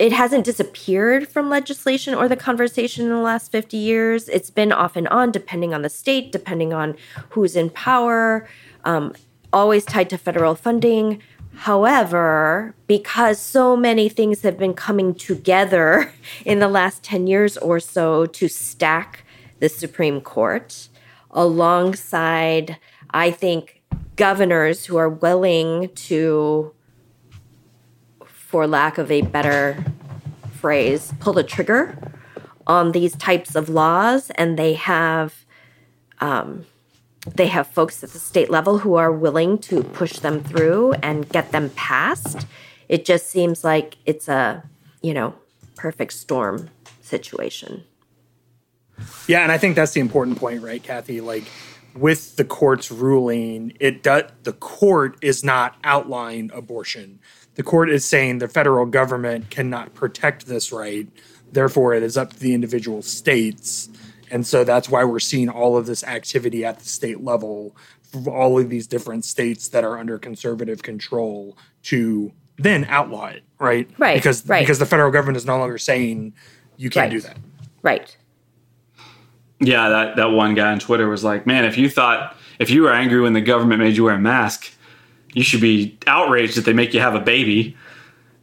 it 0.00 0.12
hasn't 0.12 0.46
disappeared 0.46 1.28
from 1.28 1.50
legislation 1.50 2.14
or 2.14 2.26
the 2.26 2.34
conversation 2.34 3.04
in 3.04 3.10
the 3.10 3.18
last 3.18 3.52
50 3.52 3.76
years. 3.76 4.30
It's 4.30 4.48
been 4.48 4.72
off 4.72 4.96
and 4.96 5.06
on, 5.08 5.30
depending 5.30 5.74
on 5.74 5.82
the 5.82 5.90
state, 5.90 6.32
depending 6.32 6.72
on 6.72 6.96
who's 7.28 7.54
in 7.54 7.68
power, 7.68 8.48
um, 8.84 9.14
always 9.52 9.84
tied 9.84 10.08
to 10.08 10.16
federal 10.16 10.54
funding. 10.54 11.20
However, 11.54 12.74
because 12.86 13.38
so 13.38 13.76
many 13.76 14.08
things 14.08 14.40
have 14.40 14.56
been 14.56 14.72
coming 14.72 15.14
together 15.14 16.10
in 16.46 16.60
the 16.60 16.68
last 16.68 17.02
10 17.02 17.26
years 17.26 17.58
or 17.58 17.78
so 17.78 18.24
to 18.24 18.48
stack 18.48 19.24
the 19.58 19.68
Supreme 19.68 20.22
Court 20.22 20.88
alongside, 21.30 22.78
I 23.10 23.30
think, 23.30 23.82
governors 24.16 24.86
who 24.86 24.96
are 24.96 25.10
willing 25.10 25.90
to 25.94 26.72
for 28.50 28.66
lack 28.66 28.98
of 28.98 29.12
a 29.12 29.22
better 29.22 29.84
phrase, 30.52 31.14
pull 31.20 31.32
the 31.32 31.44
trigger 31.44 31.96
on 32.66 32.90
these 32.90 33.14
types 33.14 33.54
of 33.54 33.68
laws, 33.68 34.30
and 34.30 34.58
they 34.58 34.74
have 34.74 35.44
um, 36.20 36.66
they 37.32 37.46
have 37.46 37.68
folks 37.68 38.02
at 38.02 38.10
the 38.10 38.18
state 38.18 38.50
level 38.50 38.78
who 38.78 38.96
are 38.96 39.12
willing 39.12 39.56
to 39.58 39.84
push 39.84 40.18
them 40.18 40.42
through 40.42 40.94
and 40.94 41.28
get 41.28 41.52
them 41.52 41.70
passed. 41.70 42.44
It 42.88 43.04
just 43.04 43.30
seems 43.30 43.62
like 43.62 43.98
it's 44.04 44.26
a 44.26 44.64
you 45.00 45.14
know 45.14 45.34
perfect 45.76 46.12
storm 46.12 46.70
situation. 47.02 47.84
Yeah, 49.28 49.42
and 49.44 49.52
I 49.52 49.58
think 49.58 49.76
that's 49.76 49.92
the 49.92 50.00
important 50.00 50.38
point, 50.38 50.60
right, 50.60 50.82
Kathy? 50.82 51.20
Like 51.20 51.44
with 51.94 52.34
the 52.34 52.44
court's 52.44 52.90
ruling, 52.90 53.74
it 53.78 54.02
does 54.02 54.24
the 54.42 54.54
court 54.54 55.16
is 55.22 55.44
not 55.44 55.76
outlining 55.84 56.50
abortion. 56.52 57.20
The 57.54 57.62
court 57.62 57.90
is 57.90 58.04
saying 58.04 58.38
the 58.38 58.48
federal 58.48 58.86
government 58.86 59.50
cannot 59.50 59.94
protect 59.94 60.46
this 60.46 60.72
right. 60.72 61.08
Therefore, 61.52 61.94
it 61.94 62.02
is 62.02 62.16
up 62.16 62.32
to 62.32 62.38
the 62.38 62.54
individual 62.54 63.02
states 63.02 63.88
And 64.30 64.46
so 64.46 64.64
that's 64.64 64.88
why 64.88 65.04
we're 65.04 65.18
seeing 65.18 65.48
all 65.48 65.76
of 65.76 65.86
this 65.86 66.04
activity 66.04 66.64
at 66.64 66.78
the 66.78 66.88
state 66.88 67.22
level, 67.22 67.76
all 68.26 68.58
of 68.58 68.70
these 68.70 68.86
different 68.86 69.24
states 69.24 69.68
that 69.68 69.84
are 69.84 69.98
under 69.98 70.18
conservative 70.18 70.82
control 70.82 71.56
to 71.84 72.32
then 72.56 72.84
outlaw 72.88 73.26
it, 73.26 73.42
right? 73.58 73.90
Right. 73.98 74.16
Because 74.16 74.46
right. 74.46 74.60
because 74.60 74.78
the 74.78 74.86
federal 74.86 75.10
government 75.10 75.36
is 75.36 75.46
no 75.46 75.58
longer 75.58 75.78
saying 75.78 76.34
you 76.76 76.90
can't 76.90 77.04
right. 77.04 77.10
do 77.10 77.20
that. 77.20 77.36
Right. 77.82 78.16
Yeah, 79.58 79.88
that, 79.90 80.16
that 80.16 80.30
one 80.30 80.54
guy 80.54 80.72
on 80.72 80.78
Twitter 80.78 81.08
was 81.08 81.22
like, 81.22 81.46
man, 81.46 81.64
if 81.66 81.76
you 81.76 81.90
thought, 81.90 82.36
if 82.58 82.70
you 82.70 82.82
were 82.82 82.92
angry 82.92 83.20
when 83.20 83.34
the 83.34 83.42
government 83.42 83.80
made 83.80 83.94
you 83.96 84.04
wear 84.04 84.14
a 84.14 84.18
mask, 84.18 84.72
you 85.32 85.42
should 85.42 85.60
be 85.60 85.98
outraged 86.06 86.56
that 86.56 86.64
they 86.64 86.72
make 86.72 86.94
you 86.94 87.00
have 87.00 87.14
a 87.14 87.20
baby. 87.20 87.76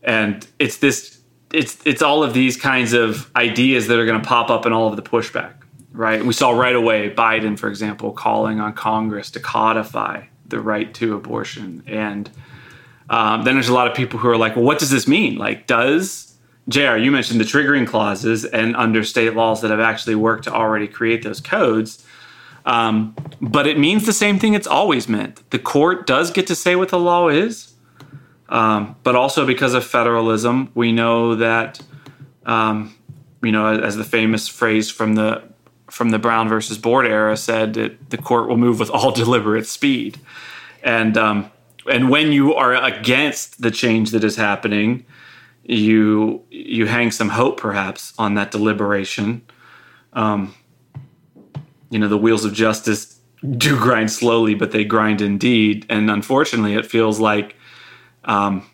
And 0.03 0.47
it's 0.59 0.77
this, 0.77 1.19
it's, 1.53 1.85
it's 1.85 2.01
all 2.01 2.23
of 2.23 2.33
these 2.33 2.57
kinds 2.57 2.93
of 2.93 3.29
ideas 3.35 3.87
that 3.87 3.99
are 3.99 4.05
going 4.05 4.21
to 4.21 4.27
pop 4.27 4.49
up 4.49 4.65
in 4.65 4.73
all 4.73 4.87
of 4.87 4.95
the 4.95 5.01
pushback, 5.01 5.53
right? 5.91 6.23
We 6.23 6.33
saw 6.33 6.51
right 6.51 6.75
away 6.75 7.13
Biden, 7.13 7.57
for 7.57 7.69
example, 7.69 8.11
calling 8.11 8.59
on 8.59 8.73
Congress 8.73 9.31
to 9.31 9.39
codify 9.39 10.25
the 10.47 10.59
right 10.59 10.93
to 10.95 11.15
abortion. 11.15 11.83
And 11.87 12.29
um, 13.09 13.43
then 13.43 13.55
there's 13.55 13.69
a 13.69 13.73
lot 13.73 13.87
of 13.87 13.95
people 13.95 14.19
who 14.19 14.29
are 14.29 14.37
like, 14.37 14.55
well, 14.55 14.65
what 14.65 14.79
does 14.79 14.89
this 14.89 15.07
mean? 15.07 15.37
Like, 15.37 15.67
does 15.67 16.27
JR, 16.69 16.97
you 16.97 17.11
mentioned 17.11 17.39
the 17.39 17.45
triggering 17.45 17.87
clauses 17.87 18.43
and 18.43 18.75
under 18.75 19.03
state 19.03 19.33
laws 19.35 19.61
that 19.61 19.71
have 19.71 19.79
actually 19.79 20.15
worked 20.15 20.43
to 20.45 20.53
already 20.53 20.87
create 20.87 21.23
those 21.23 21.39
codes. 21.39 22.05
Um, 22.67 23.15
but 23.41 23.65
it 23.65 23.79
means 23.79 24.05
the 24.05 24.13
same 24.13 24.39
thing 24.39 24.53
it's 24.53 24.67
always 24.67 25.07
meant. 25.07 25.49
The 25.51 25.59
court 25.59 26.05
does 26.05 26.31
get 26.31 26.47
to 26.47 26.55
say 26.55 26.75
what 26.75 26.89
the 26.89 26.99
law 26.99 27.29
is, 27.29 27.73
um, 28.49 28.97
but 29.03 29.15
also 29.15 29.45
because 29.45 29.73
of 29.73 29.85
federalism, 29.85 30.69
we 30.75 30.91
know 30.91 31.35
that, 31.35 31.81
um, 32.45 32.93
you 33.41 33.53
know, 33.53 33.67
as 33.67 33.95
the 33.95 34.03
famous 34.03 34.47
phrase 34.47 34.91
from 34.91 35.15
the 35.15 35.43
from 35.89 36.09
the 36.09 36.19
Brown 36.19 36.49
versus 36.49 36.77
Board 36.77 37.07
era 37.07 37.37
said, 37.37 37.75
that 37.75 38.09
the 38.09 38.17
court 38.17 38.49
will 38.49 38.57
move 38.57 38.77
with 38.77 38.89
all 38.89 39.11
deliberate 39.23 39.65
speed, 39.65 40.19
and 40.83 41.17
um, 41.17 41.49
and 41.89 42.09
when 42.09 42.33
you 42.33 42.53
are 42.53 42.75
against 42.75 43.61
the 43.61 43.71
change 43.71 44.11
that 44.11 44.25
is 44.25 44.35
happening 44.35 45.05
you 45.67 46.41
you 46.49 46.85
hang 46.85 47.11
some 47.11 47.29
hope 47.29 47.59
perhaps 47.59 48.13
on 48.17 48.35
that 48.35 48.51
deliberation. 48.51 49.41
Um, 50.13 50.55
you 51.89 51.99
know, 51.99 52.07
the 52.07 52.17
wheels 52.17 52.45
of 52.45 52.53
justice 52.53 53.19
do 53.57 53.77
grind 53.77 54.11
slowly, 54.11 54.55
but 54.55 54.71
they 54.71 54.83
grind 54.83 55.21
indeed. 55.21 55.85
And 55.89 56.09
unfortunately, 56.09 56.73
it 56.73 56.85
feels 56.85 57.19
like 57.19 57.55
um, 58.25 58.65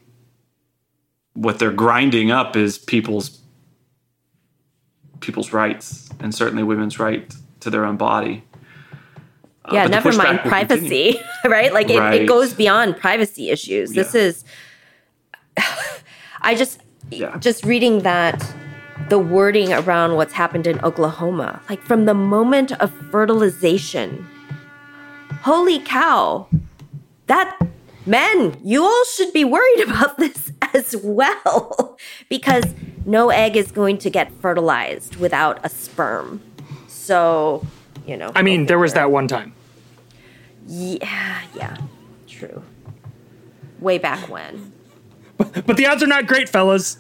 what 1.34 1.60
they're 1.60 1.72
grinding 1.72 2.32
up 2.32 2.56
is 2.56 2.78
people's 2.78 3.40
people's 5.20 5.54
rights, 5.54 6.10
and 6.20 6.34
certainly 6.36 6.64
women's 6.64 7.00
right 7.00 7.34
to 7.62 7.70
their 7.70 7.86
own 7.86 7.98
body. 7.98 8.44
Yeah, 9.72 9.88
never 9.88 10.12
mind 10.12 10.40
privacy, 10.40 11.18
right? 11.46 11.72
Like 11.74 11.90
it, 11.90 11.98
right. 12.00 12.22
it 12.22 12.28
goes 12.28 12.54
beyond 12.54 12.98
privacy 12.98 13.50
issues. 13.50 13.96
Yeah. 13.96 14.04
This 14.04 14.16
is 14.16 14.44
I 16.42 16.56
just 16.56 16.82
Yeah. 17.10 17.38
just 17.38 17.64
reading 17.64 18.00
that 18.00 18.44
the 19.10 19.20
wording 19.20 19.74
around 19.74 20.16
what's 20.16 20.34
happened 20.34 20.68
in 20.68 20.80
Oklahoma, 20.82 21.62
like 21.70 21.82
from 21.82 22.06
the 22.06 22.14
moment 22.14 22.72
of 22.74 22.92
fertilization. 23.12 24.28
Holy 25.42 25.80
cow. 25.80 26.48
That 27.28 27.58
men, 28.06 28.58
you 28.64 28.84
all 28.84 29.06
should 29.16 29.34
be 29.34 29.44
worried 29.44 29.82
about 29.88 30.18
this 30.18 30.52
as 30.74 30.96
well 31.04 31.98
because 32.30 32.66
no 33.06 33.30
egg 33.30 33.56
is 33.58 33.72
going 33.72 33.98
to 34.00 34.10
get 34.10 34.32
fertilized 34.42 35.18
without 35.18 35.60
a 35.64 35.70
sperm. 35.70 36.42
So, 36.88 37.66
you 38.08 38.16
know. 38.16 38.32
I 38.36 38.42
mean, 38.42 38.68
there 38.68 38.80
was 38.80 38.94
that 38.94 39.12
one 39.12 39.28
time. 39.28 39.54
Yeah, 40.68 41.42
yeah. 41.56 41.78
True. 42.28 42.64
Way 43.80 43.98
back 43.98 44.30
when. 44.30 44.72
But 45.38 45.76
the 45.78 45.86
odds 45.88 46.02
are 46.02 46.08
not 46.08 46.26
great, 46.26 46.48
fellas. 46.48 46.98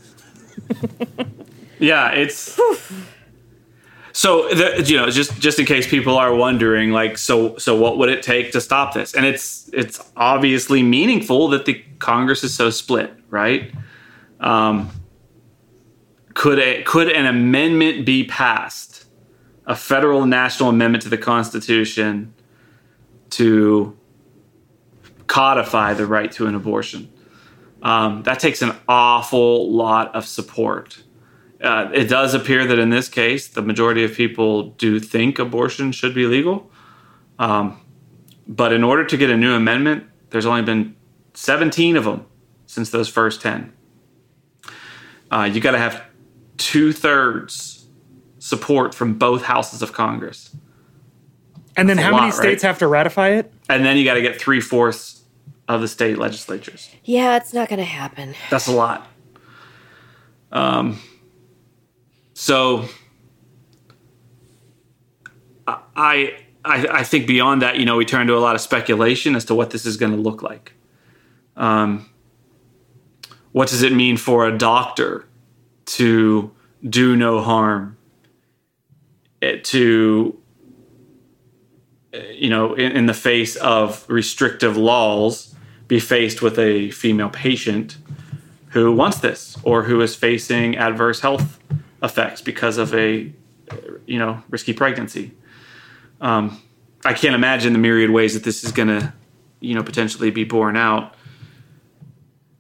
Yeah, 1.80 2.12
it's 2.12 2.60
so 4.14 4.48
the, 4.50 4.84
you 4.86 4.96
know 4.96 5.10
just 5.10 5.40
just 5.40 5.60
in 5.60 5.66
case 5.66 5.88
people 5.88 6.18
are 6.18 6.34
wondering, 6.34 6.92
like 6.92 7.18
so 7.18 7.58
so 7.58 7.76
what 7.76 7.98
would 7.98 8.10
it 8.10 8.22
take 8.22 8.52
to 8.52 8.62
stop 8.62 8.94
this? 8.94 9.16
And 9.16 9.26
it's 9.26 9.70
it's 9.74 10.00
obviously 10.16 10.84
meaningful 10.84 11.48
that 11.50 11.66
the 11.66 11.84
Congress 12.00 12.44
is 12.44 12.54
so 12.54 12.70
split, 12.70 13.12
right? 13.30 13.74
Um, 14.40 14.92
could 16.36 16.60
a 16.60 16.84
could 16.84 17.10
an 17.10 17.26
amendment 17.26 18.06
be 18.06 18.24
passed, 18.26 19.06
a 19.66 19.76
federal 19.76 20.28
national 20.28 20.70
amendment 20.70 21.02
to 21.04 21.10
the 21.10 21.18
Constitution, 21.18 22.36
to 23.32 23.98
codify 25.26 25.96
the 25.96 26.06
right 26.06 26.32
to 26.34 26.46
an 26.46 26.54
abortion? 26.54 27.12
Um, 27.82 28.24
that 28.24 28.40
takes 28.40 28.62
an 28.62 28.76
awful 28.88 29.72
lot 29.72 30.14
of 30.16 30.26
support. 30.26 31.02
Uh, 31.64 31.90
it 31.94 32.10
does 32.10 32.34
appear 32.34 32.68
that 32.68 32.78
in 32.78 32.90
this 32.90 33.08
case, 33.08 33.48
the 33.48 33.62
majority 33.62 34.04
of 34.04 34.14
people 34.14 34.72
do 34.72 35.00
think 35.00 35.40
abortion 35.40 35.94
should 35.94 36.14
be 36.14 36.26
legal. 36.26 36.70
Um, 37.40 37.80
but 38.48 38.74
in 38.74 38.84
order 38.84 39.06
to 39.06 39.18
get 39.18 39.30
a 39.30 39.38
new 39.38 39.54
amendment, 39.54 40.04
there's 40.30 40.46
only 40.46 40.62
been 40.62 40.96
17 41.34 41.96
of 41.96 42.04
them 42.04 42.26
since 42.66 42.90
those 42.90 43.08
first 43.08 43.42
10. 43.42 43.72
Uh, 45.32 45.44
you 45.44 45.62
got 45.62 45.72
to 45.72 45.78
have 45.78 46.04
two 46.58 46.92
thirds 46.92 47.88
support 48.40 48.94
from 48.94 49.18
both 49.18 49.44
houses 49.44 49.82
of 49.82 49.94
Congress. 49.94 50.56
And 51.78 51.88
then 51.88 51.98
That's 51.98 52.10
a 52.10 52.12
how 52.12 52.20
many 52.20 52.32
states 52.32 52.64
right? 52.64 52.68
have 52.70 52.80
to 52.80 52.88
ratify 52.88 53.30
it? 53.30 53.52
And 53.70 53.86
then 53.86 53.98
you 53.98 54.04
got 54.04 54.16
to 54.16 54.22
get 54.22 54.40
three 54.40 54.60
fourths 54.60 55.24
of 55.68 55.82
the 55.82 55.88
state 55.88 56.18
legislatures. 56.18 56.90
Yeah, 57.06 57.38
it's 57.38 57.54
not 57.54 57.70
going 57.70 57.80
to 57.80 57.86
happen. 57.86 58.36
That's 58.50 58.68
a 58.68 58.74
lot. 58.74 59.08
Um, 60.52 61.00
so 62.34 62.86
I, 65.68 66.36
I 66.66 66.88
I 66.92 67.04
think 67.04 67.28
beyond 67.28 67.62
that, 67.62 67.78
you 67.78 67.86
know, 67.86 67.96
we 67.98 68.06
turn 68.06 68.28
to 68.28 68.36
a 68.38 68.40
lot 68.40 68.56
of 68.56 68.62
speculation 68.62 69.36
as 69.36 69.46
to 69.46 69.56
what 69.56 69.70
this 69.72 69.86
is 69.86 69.98
going 69.98 70.12
to 70.12 70.18
look 70.18 70.42
like. 70.42 70.74
Um, 71.56 72.10
what 73.52 73.68
does 73.70 73.84
it 73.84 73.94
mean 73.94 74.18
for 74.18 74.48
a 74.48 74.58
doctor 74.58 75.26
to 75.86 76.52
do 76.88 77.16
no 77.16 77.42
harm? 77.42 77.98
eh, 79.42 79.58
To 79.64 80.38
you 82.32 82.50
know, 82.50 82.74
in, 82.76 82.92
in 82.92 83.06
the 83.08 83.14
face 83.14 83.56
of 83.56 84.06
restrictive 84.08 84.78
laws, 84.78 85.56
be 85.88 86.00
faced 86.00 86.42
with 86.42 86.60
a 86.60 86.92
female 86.92 87.30
patient 87.30 87.98
who 88.70 88.92
wants 88.92 89.18
this 89.20 89.58
or 89.64 89.84
who 89.84 90.00
is 90.02 90.16
facing 90.16 90.76
adverse 90.78 91.22
health 91.22 91.60
effects 92.04 92.42
because 92.42 92.78
of 92.78 92.94
a, 92.94 93.32
you 94.06 94.20
know, 94.20 94.44
risky 94.50 94.74
pregnancy. 94.74 95.32
Um, 96.22 96.62
I 97.06 97.14
can't 97.14 97.36
imagine 97.36 97.74
the 97.74 97.80
myriad 97.80 98.12
ways 98.12 98.34
that 98.34 98.44
this 98.44 98.64
is 98.64 98.72
going 98.72 98.90
to, 98.90 99.14
you 99.60 99.74
know, 99.74 99.84
potentially 99.84 100.30
be 100.30 100.44
borne 100.44 100.78
out 100.78 101.16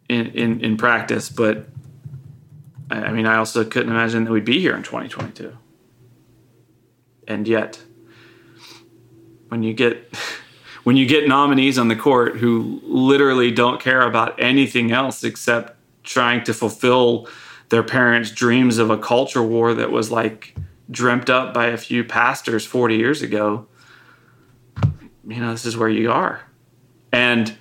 in, 0.09 0.27
in, 0.27 0.61
in 0.61 0.77
practice. 0.77 1.29
But 1.29 1.67
I 2.89 2.95
I 2.95 3.11
mean, 3.11 3.25
I 3.25 3.35
also 3.35 3.63
couldn't 3.63 3.91
imagine 3.91 4.23
that 4.23 4.31
we'd 4.31 4.45
be 4.45 4.59
here 4.59 4.75
in 4.75 4.83
2022. 4.83 5.57
And 7.27 7.47
yet, 7.47 7.81
when 9.49 9.63
you 9.63 9.73
get 9.73 10.15
when 10.83 10.97
you 10.97 11.05
get 11.05 11.27
nominees 11.27 11.77
on 11.77 11.87
the 11.87 11.95
court 11.95 12.37
who 12.37 12.81
literally 12.83 13.51
don't 13.51 13.79
care 13.79 14.01
about 14.01 14.41
anything 14.41 14.91
else 14.91 15.23
except 15.23 15.77
trying 16.03 16.43
to 16.43 16.53
fulfill 16.53 17.27
their 17.73 17.81
parents' 17.81 18.29
dreams 18.29 18.77
of 18.77 18.91
a 18.91 18.97
culture 18.99 19.41
war 19.41 19.73
that 19.73 19.89
was 19.89 20.11
like 20.11 20.53
dreamt 20.91 21.27
up 21.27 21.55
by 21.55 21.65
a 21.65 21.77
few 21.77 22.03
pastors 22.03 22.63
40 22.63 22.97
years 22.97 23.23
ago, 23.23 23.65
you 25.27 25.37
know, 25.37 25.49
this 25.49 25.65
is 25.65 25.75
where 25.75 25.89
you 25.89 26.11
are. 26.11 26.43
And 27.11 27.57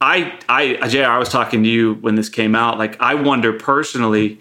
I, 0.00 0.38
I, 0.48 0.88
JR, 0.88 1.02
I 1.02 1.18
was 1.18 1.28
talking 1.28 1.62
to 1.64 1.68
you 1.68 1.96
when 1.96 2.14
this 2.14 2.30
came 2.30 2.54
out. 2.54 2.78
Like, 2.78 2.98
I 2.98 3.14
wonder 3.14 3.52
personally, 3.52 4.40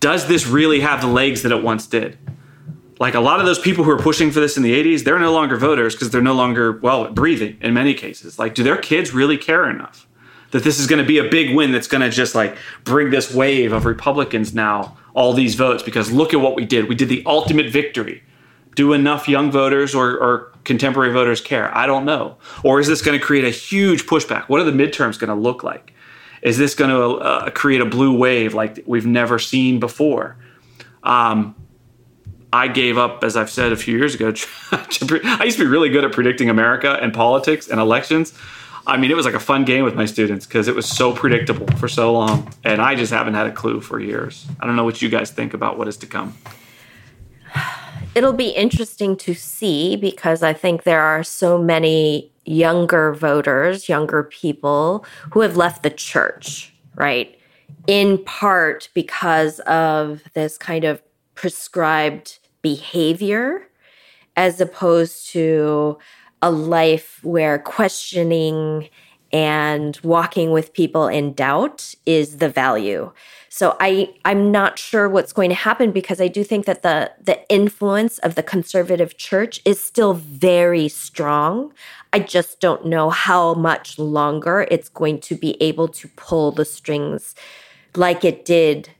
does 0.00 0.26
this 0.26 0.48
really 0.48 0.80
have 0.80 1.00
the 1.00 1.06
legs 1.06 1.42
that 1.42 1.52
it 1.52 1.62
once 1.62 1.86
did? 1.86 2.18
Like 2.98 3.14
a 3.14 3.20
lot 3.20 3.38
of 3.38 3.46
those 3.46 3.60
people 3.60 3.84
who 3.84 3.92
are 3.92 3.98
pushing 4.00 4.32
for 4.32 4.40
this 4.40 4.56
in 4.56 4.64
the 4.64 4.74
80s, 4.74 5.04
they're 5.04 5.20
no 5.20 5.32
longer 5.32 5.56
voters 5.56 5.94
because 5.94 6.10
they're 6.10 6.20
no 6.20 6.34
longer, 6.34 6.72
well, 6.80 7.08
breathing 7.12 7.56
in 7.60 7.72
many 7.72 7.94
cases. 7.94 8.36
Like, 8.36 8.56
do 8.56 8.64
their 8.64 8.78
kids 8.78 9.14
really 9.14 9.38
care 9.38 9.70
enough 9.70 10.08
that 10.52 10.64
this 10.64 10.78
is 10.78 10.86
going 10.86 11.00
to 11.00 11.06
be 11.06 11.18
a 11.18 11.28
big 11.28 11.54
win 11.54 11.72
that's 11.72 11.88
going 11.88 12.00
to 12.02 12.10
just 12.10 12.34
like 12.34 12.56
bring 12.84 13.10
this 13.10 13.34
wave 13.34 13.72
of 13.72 13.84
Republicans 13.84 14.54
now, 14.54 14.96
all 15.14 15.32
these 15.32 15.54
votes? 15.54 15.82
Because 15.82 16.12
look 16.12 16.32
at 16.32 16.40
what 16.40 16.54
we 16.54 16.64
did. 16.64 16.88
We 16.88 16.94
did 16.94 17.08
the 17.08 17.22
ultimate 17.26 17.70
victory. 17.70 18.22
Do 18.74 18.92
enough 18.92 19.28
young 19.28 19.50
voters 19.50 19.94
or, 19.94 20.12
or 20.12 20.52
contemporary 20.64 21.12
voters 21.12 21.40
care? 21.40 21.76
I 21.76 21.86
don't 21.86 22.04
know. 22.04 22.36
Or 22.62 22.80
is 22.80 22.86
this 22.86 23.02
going 23.02 23.18
to 23.18 23.24
create 23.24 23.44
a 23.44 23.50
huge 23.50 24.06
pushback? 24.06 24.44
What 24.44 24.60
are 24.60 24.64
the 24.64 24.72
midterms 24.72 25.18
going 25.18 25.28
to 25.28 25.34
look 25.34 25.62
like? 25.62 25.92
Is 26.42 26.58
this 26.58 26.74
going 26.74 26.90
to 26.90 27.24
uh, 27.24 27.50
create 27.50 27.80
a 27.80 27.86
blue 27.86 28.16
wave 28.16 28.54
like 28.54 28.82
we've 28.86 29.06
never 29.06 29.38
seen 29.38 29.78
before? 29.78 30.36
Um, 31.02 31.54
I 32.52 32.68
gave 32.68 32.98
up, 32.98 33.24
as 33.24 33.36
I've 33.36 33.50
said 33.50 33.72
a 33.72 33.76
few 33.76 33.96
years 33.96 34.14
ago. 34.14 34.34
I 34.72 35.44
used 35.44 35.56
to 35.58 35.64
be 35.64 35.70
really 35.70 35.88
good 35.88 36.04
at 36.04 36.12
predicting 36.12 36.50
America 36.50 36.98
and 37.00 37.14
politics 37.14 37.68
and 37.68 37.80
elections. 37.80 38.34
I 38.86 38.96
mean, 38.96 39.10
it 39.10 39.16
was 39.16 39.24
like 39.24 39.34
a 39.34 39.40
fun 39.40 39.64
game 39.64 39.84
with 39.84 39.94
my 39.94 40.06
students 40.06 40.46
because 40.46 40.66
it 40.66 40.74
was 40.74 40.86
so 40.86 41.12
predictable 41.12 41.66
for 41.76 41.88
so 41.88 42.12
long. 42.12 42.52
And 42.64 42.80
I 42.82 42.94
just 42.94 43.12
haven't 43.12 43.34
had 43.34 43.46
a 43.46 43.52
clue 43.52 43.80
for 43.80 44.00
years. 44.00 44.46
I 44.60 44.66
don't 44.66 44.74
know 44.74 44.84
what 44.84 45.00
you 45.00 45.08
guys 45.08 45.30
think 45.30 45.54
about 45.54 45.78
what 45.78 45.86
is 45.88 45.96
to 45.98 46.06
come. 46.06 46.36
It'll 48.14 48.32
be 48.32 48.50
interesting 48.50 49.16
to 49.18 49.34
see 49.34 49.96
because 49.96 50.42
I 50.42 50.52
think 50.52 50.82
there 50.82 51.00
are 51.00 51.22
so 51.22 51.58
many 51.58 52.32
younger 52.44 53.14
voters, 53.14 53.88
younger 53.88 54.24
people 54.24 55.06
who 55.30 55.40
have 55.40 55.56
left 55.56 55.82
the 55.82 55.90
church, 55.90 56.74
right? 56.96 57.38
In 57.86 58.22
part 58.24 58.88
because 58.94 59.60
of 59.60 60.22
this 60.34 60.58
kind 60.58 60.84
of 60.84 61.00
prescribed 61.34 62.40
behavior 62.62 63.68
as 64.36 64.60
opposed 64.60 65.28
to 65.30 65.98
a 66.42 66.50
life 66.50 67.20
where 67.22 67.58
questioning 67.58 68.88
and 69.32 69.98
walking 70.02 70.50
with 70.50 70.74
people 70.74 71.08
in 71.08 71.32
doubt 71.32 71.94
is 72.04 72.36
the 72.36 72.50
value. 72.50 73.10
So 73.48 73.76
I 73.80 74.14
I'm 74.24 74.52
not 74.52 74.78
sure 74.78 75.08
what's 75.08 75.32
going 75.32 75.48
to 75.48 75.56
happen 75.56 75.90
because 75.90 76.20
I 76.20 76.28
do 76.28 76.44
think 76.44 76.66
that 76.66 76.82
the 76.82 77.12
the 77.20 77.40
influence 77.48 78.18
of 78.18 78.34
the 78.34 78.42
conservative 78.42 79.16
church 79.16 79.62
is 79.64 79.82
still 79.82 80.12
very 80.12 80.88
strong. 80.88 81.72
I 82.12 82.18
just 82.18 82.60
don't 82.60 82.86
know 82.86 83.08
how 83.08 83.54
much 83.54 83.98
longer 83.98 84.66
it's 84.70 84.90
going 84.90 85.20
to 85.20 85.34
be 85.34 85.60
able 85.62 85.88
to 85.88 86.08
pull 86.08 86.52
the 86.52 86.66
strings 86.66 87.34
like 87.94 88.24
it 88.24 88.44
did 88.44 88.90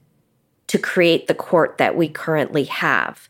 to 0.67 0.79
create 0.79 1.27
the 1.27 1.35
court 1.35 1.77
that 1.77 1.95
we 1.95 2.07
currently 2.07 2.63
have. 2.63 3.29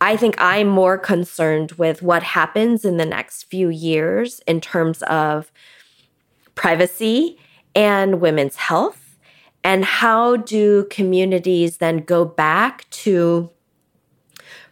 I 0.00 0.16
think 0.16 0.34
I'm 0.38 0.68
more 0.68 0.96
concerned 0.96 1.72
with 1.72 2.02
what 2.02 2.22
happens 2.22 2.84
in 2.84 2.96
the 2.96 3.04
next 3.04 3.44
few 3.44 3.68
years 3.68 4.40
in 4.46 4.60
terms 4.60 5.02
of 5.02 5.52
privacy 6.54 7.38
and 7.74 8.20
women's 8.20 8.56
health. 8.56 9.18
And 9.62 9.84
how 9.84 10.36
do 10.36 10.86
communities 10.90 11.76
then 11.78 11.98
go 11.98 12.24
back 12.24 12.88
to 12.90 13.50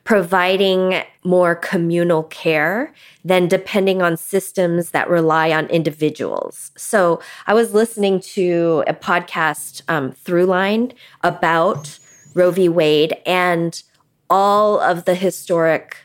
providing 0.08 1.02
more 1.22 1.54
communal 1.54 2.22
care 2.22 2.94
than 3.22 3.46
depending 3.46 4.00
on 4.00 4.16
systems 4.16 4.92
that 4.92 5.10
rely 5.10 5.50
on 5.50 5.66
individuals. 5.66 6.70
So 6.78 7.20
I 7.46 7.52
was 7.52 7.74
listening 7.74 8.20
to 8.20 8.82
a 8.86 8.94
podcast, 8.94 9.82
um, 9.86 10.12
Throughline, 10.12 10.94
about 11.22 11.98
Roe 12.32 12.50
v. 12.50 12.70
Wade, 12.70 13.18
and 13.26 13.82
all 14.30 14.80
of 14.80 15.04
the 15.04 15.14
historic 15.14 15.96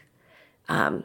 um, 0.70 1.04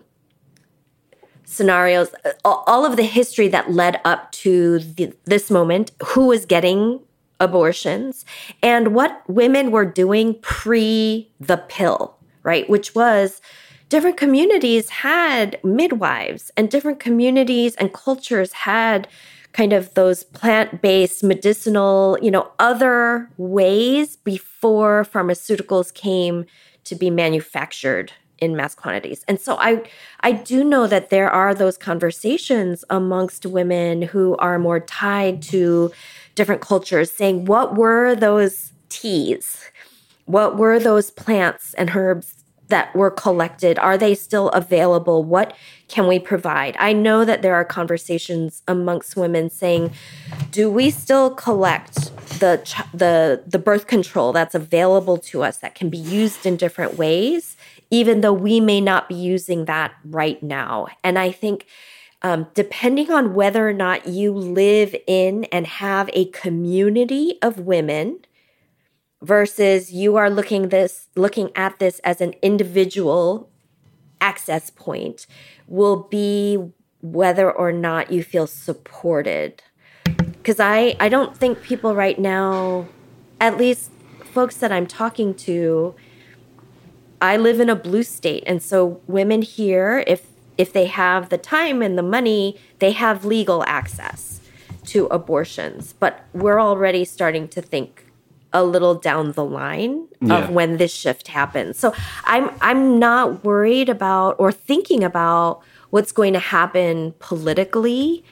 scenarios, 1.45 2.15
all 2.45 2.85
of 2.85 2.97
the 2.97 3.03
history 3.03 3.49
that 3.49 3.73
led 3.73 4.01
up 4.05 4.31
to 4.33 4.79
the, 4.79 5.13
this 5.25 5.51
moment, 5.51 5.91
who 6.09 6.27
was 6.27 6.45
getting 6.45 7.01
abortions, 7.41 8.25
and 8.63 8.95
what 8.95 9.23
women 9.29 9.71
were 9.71 9.85
doing 9.85 10.35
pre 10.41 11.31
the 11.41 11.57
pill, 11.57 12.17
right? 12.43 12.69
Which 12.69 12.95
was 12.95 13.41
different 13.89 14.17
communities 14.17 14.91
had 14.91 15.59
midwives, 15.65 16.51
and 16.57 16.71
different 16.71 17.01
communities 17.01 17.75
and 17.77 17.93
cultures 17.93 18.53
had 18.53 19.09
kind 19.53 19.73
of 19.73 19.95
those 19.95 20.25
plant-based 20.25 21.25
medicinal 21.25 22.19
you 22.21 22.31
know 22.31 22.51
other 22.59 23.31
ways 23.39 24.17
before 24.17 25.05
pharmaceuticals 25.05 25.93
came 25.93 26.45
to 26.89 26.95
be 26.95 27.11
manufactured 27.11 28.13
in 28.39 28.57
mass 28.57 28.75
quantities. 28.75 29.25
And 29.27 29.41
so 29.41 29.57
I 29.59 29.83
I 30.21 30.33
do 30.33 30.65
know 30.65 30.87
that 30.87 31.11
there 31.11 31.31
are 31.31 31.55
those 31.55 31.77
conversations 31.77 32.85
amongst 32.89 33.47
women 33.47 34.03
who 34.03 34.37
are 34.37 34.59
more 34.59 34.81
tied 34.81 35.43
to 35.43 35.91
different 36.35 36.61
cultures 36.61 37.11
saying 37.11 37.47
what 37.47 37.77
were 37.77 38.15
those 38.15 38.73
teas? 38.89 39.65
What 40.27 40.57
were 40.57 40.79
those 40.79 41.11
plants 41.11 41.75
and 41.75 41.91
herbs 41.95 42.45
that 42.69 42.95
were 42.95 43.11
collected? 43.11 43.79
Are 43.79 43.99
they 43.99 44.15
still 44.15 44.51
available? 44.51 45.25
What 45.25 45.55
can 45.89 46.07
we 46.07 46.19
provide? 46.19 46.77
I 46.79 46.93
know 46.93 47.25
that 47.25 47.43
there 47.43 47.55
are 47.55 47.65
conversations 47.65 48.63
amongst 48.69 49.17
women 49.17 49.49
saying, 49.49 49.93
do 50.51 50.71
we 50.71 50.91
still 50.91 51.31
collect 51.31 52.11
the 52.39 52.85
the 52.93 53.43
the 53.47 53.59
birth 53.59 53.87
control 53.87 54.33
that's 54.33 54.55
available 54.55 55.19
to 55.19 55.43
us 55.43 55.59
that 55.59 55.75
can 55.75 55.89
be 55.89 55.99
used 55.99 56.47
in 56.47 56.57
different 56.57 56.97
ways, 56.97 57.57
even 57.91 58.21
though 58.21 58.33
we 58.33 58.61
may 58.61 58.81
not 58.81 59.09
be 59.09 59.15
using 59.15 59.67
that 59.67 59.95
right 60.05 60.43
now? 60.43 60.89
And 61.05 61.19
I 61.19 61.31
think 61.31 61.67
um, 62.23 62.49
depending 62.55 63.11
on 63.11 63.35
whether 63.35 63.69
or 63.69 63.73
not 63.73 64.09
you 64.09 64.33
live 64.33 64.95
in 65.07 65.45
and 65.45 65.67
have 65.67 66.11
a 66.13 66.27
community 66.27 67.39
of 67.43 67.61
women 67.61 68.21
versus 69.23 69.93
you 69.93 70.17
are 70.17 70.31
looking 70.31 70.69
this 70.69 71.09
looking 71.17 71.51
at 71.55 71.79
this 71.79 71.99
as 72.01 72.21
an 72.21 72.35
individual 72.43 73.51
access 74.21 74.71
point 74.71 75.27
will 75.67 76.09
be 76.11 76.73
whether 77.01 77.51
or 77.51 77.73
not 77.73 78.11
you 78.11 78.23
feel 78.23 78.47
supported 78.47 79.63
because 80.39 80.61
i 80.61 80.97
i 81.01 81.09
don't 81.09 81.37
think 81.37 81.63
people 81.63 81.95
right 81.95 82.19
now 82.19 82.87
at 83.41 83.57
least 83.57 83.91
folks 84.25 84.57
that 84.57 84.73
i'm 84.73 84.87
talking 84.87 85.35
to 85.35 85.95
i 87.21 87.37
live 87.37 87.61
in 87.61 87.69
a 87.69 87.77
blue 87.77 88.03
state 88.03 88.43
and 88.47 88.63
so 88.63 89.01
women 89.07 89.43
here 89.43 90.05
if 90.07 90.27
if 90.57 90.73
they 90.73 90.87
have 90.87 91.29
the 91.29 91.39
time 91.39 91.83
and 91.83 91.97
the 91.97 92.03
money 92.03 92.57
they 92.79 92.93
have 92.93 93.25
legal 93.25 93.63
access 93.65 94.41
to 94.85 95.07
abortions 95.07 95.93
but 95.93 96.25
we're 96.33 96.61
already 96.61 97.05
starting 97.05 97.47
to 97.47 97.61
think 97.61 98.09
a 98.53 98.65
little 98.65 98.95
down 98.95 99.33
the 99.33 99.45
line 99.45 100.09
yeah. 100.21 100.39
of 100.39 100.51
when 100.51 100.79
this 100.79 100.93
shift 100.93 101.29
happens. 101.29 101.79
So 101.79 101.95
I'm 102.25 102.51
I'm 102.61 102.99
not 102.99 103.45
worried 103.45 103.89
about 103.89 104.37
or 104.39 104.53
thinking 104.53 105.05
about 105.05 105.61
what's 105.91 106.13
going 106.13 106.33
to 106.33 106.39
happen 106.39 107.15
politically 107.19 108.25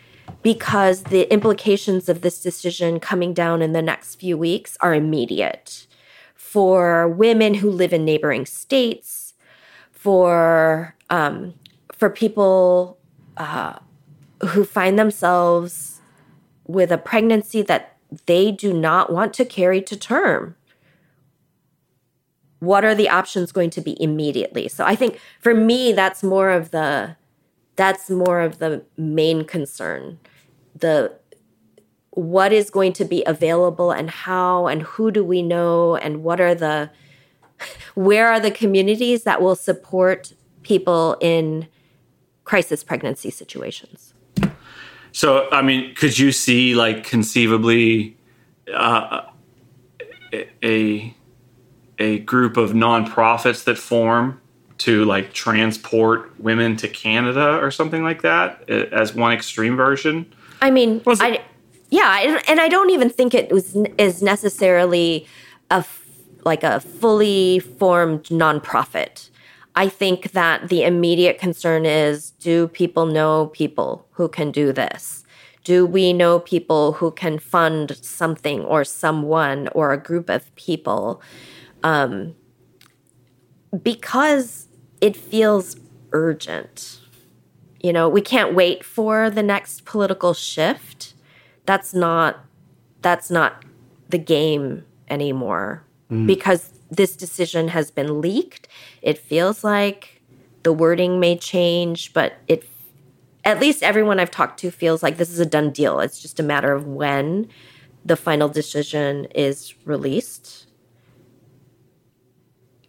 because 0.42 1.04
the 1.04 1.30
implications 1.32 2.08
of 2.08 2.20
this 2.20 2.40
decision 2.40 3.00
coming 3.00 3.34
down 3.34 3.62
in 3.62 3.72
the 3.72 3.82
next 3.82 4.16
few 4.16 4.38
weeks 4.38 4.76
are 4.80 4.94
immediate. 4.94 5.86
For 6.34 7.08
women 7.08 7.54
who 7.54 7.70
live 7.70 7.92
in 7.92 8.04
neighboring 8.04 8.46
states, 8.46 9.34
for 9.90 10.94
um, 11.10 11.54
for 11.92 12.08
people 12.10 12.98
uh, 13.36 13.78
who 14.48 14.64
find 14.64 14.98
themselves 14.98 16.00
with 16.66 16.92
a 16.92 16.98
pregnancy 16.98 17.62
that 17.62 17.96
they 18.26 18.52
do 18.52 18.72
not 18.72 19.12
want 19.12 19.34
to 19.34 19.44
carry 19.44 19.82
to 19.82 19.96
term. 19.96 20.56
What 22.60 22.84
are 22.84 22.94
the 22.94 23.08
options 23.08 23.52
going 23.52 23.70
to 23.70 23.80
be 23.80 24.00
immediately? 24.02 24.68
So 24.68 24.84
I 24.84 24.94
think 24.94 25.20
for 25.40 25.54
me 25.54 25.92
that's 25.92 26.22
more 26.22 26.50
of 26.50 26.70
the 26.70 27.16
that's 27.76 28.10
more 28.10 28.40
of 28.40 28.58
the 28.58 28.84
main 28.96 29.44
concern. 29.44 30.18
The 30.74 31.12
what 32.10 32.50
is 32.50 32.70
going 32.70 32.94
to 32.94 33.04
be 33.04 33.22
available 33.26 33.92
and 33.92 34.08
how 34.08 34.66
and 34.66 34.82
who 34.82 35.10
do 35.10 35.22
we 35.22 35.42
know 35.42 35.96
and 35.96 36.24
what 36.24 36.40
are 36.40 36.54
the 36.54 36.90
where 37.94 38.28
are 38.28 38.40
the 38.40 38.50
communities 38.50 39.24
that 39.24 39.40
will 39.40 39.54
support 39.54 40.32
people 40.62 41.16
in 41.20 41.68
crisis 42.44 42.82
pregnancy 42.82 43.30
situations? 43.30 44.14
So, 45.12 45.48
I 45.50 45.62
mean, 45.62 45.94
could 45.94 46.18
you 46.18 46.32
see 46.32 46.74
like 46.74 47.04
conceivably 47.04 48.16
uh, 48.72 49.22
a 50.62 51.14
a 51.98 52.18
group 52.20 52.56
of 52.56 52.72
nonprofits 52.72 53.64
that 53.64 53.78
form 53.78 54.40
to 54.78 55.04
like 55.04 55.32
transport 55.32 56.38
women 56.40 56.76
to 56.76 56.88
Canada 56.88 57.58
or 57.58 57.70
something 57.70 58.02
like 58.02 58.22
that 58.22 58.68
as 58.68 59.14
one 59.14 59.32
extreme 59.32 59.76
version? 59.76 60.26
I 60.60 60.70
mean, 60.70 61.02
I, 61.06 61.42
yeah, 61.90 62.40
and 62.48 62.60
I 62.60 62.68
don't 62.68 62.90
even 62.90 63.10
think 63.10 63.34
it 63.34 63.50
was 63.50 63.76
is 63.98 64.22
necessarily 64.22 65.26
a 65.70 65.84
like 66.44 66.62
a 66.62 66.80
fully 66.80 67.58
formed 67.58 68.24
nonprofit. 68.24 69.30
I 69.74 69.88
think 69.88 70.32
that 70.32 70.68
the 70.68 70.84
immediate 70.84 71.38
concern 71.38 71.84
is 71.84 72.30
do 72.30 72.68
people 72.68 73.04
know 73.04 73.46
people 73.52 74.06
who 74.12 74.28
can 74.28 74.50
do 74.50 74.72
this? 74.72 75.24
Do 75.64 75.84
we 75.84 76.12
know 76.12 76.38
people 76.38 76.92
who 76.92 77.10
can 77.10 77.38
fund 77.38 77.96
something 78.00 78.60
or 78.60 78.84
someone 78.84 79.68
or 79.72 79.92
a 79.92 80.02
group 80.02 80.30
of 80.30 80.54
people? 80.54 81.20
Um, 81.82 82.36
because 83.82 84.68
it 85.00 85.16
feels 85.16 85.76
urgent. 86.12 87.00
You 87.80 87.92
know, 87.92 88.08
we 88.08 88.20
can't 88.20 88.54
wait 88.54 88.84
for 88.84 89.30
the 89.30 89.42
next 89.42 89.84
political 89.84 90.34
shift. 90.34 91.14
That's 91.66 91.94
not 91.94 92.40
that's 93.02 93.30
not 93.30 93.64
the 94.08 94.18
game 94.18 94.84
anymore 95.08 95.84
mm. 96.10 96.26
because 96.26 96.72
this 96.90 97.14
decision 97.16 97.68
has 97.68 97.90
been 97.90 98.20
leaked. 98.20 98.68
It 99.02 99.18
feels 99.18 99.62
like 99.62 100.22
the 100.62 100.72
wording 100.72 101.20
may 101.20 101.36
change, 101.36 102.12
but 102.12 102.34
it 102.48 102.68
at 103.44 103.60
least 103.60 103.82
everyone 103.84 104.18
I've 104.18 104.30
talked 104.30 104.58
to 104.60 104.70
feels 104.72 105.02
like 105.02 105.18
this 105.18 105.30
is 105.30 105.38
a 105.38 105.46
done 105.46 105.70
deal. 105.70 106.00
It's 106.00 106.20
just 106.20 106.40
a 106.40 106.42
matter 106.42 106.72
of 106.72 106.86
when 106.86 107.48
the 108.04 108.16
final 108.16 108.48
decision 108.48 109.26
is 109.34 109.74
released. 109.84 110.66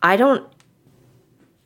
I 0.01 0.15
don't 0.15 0.47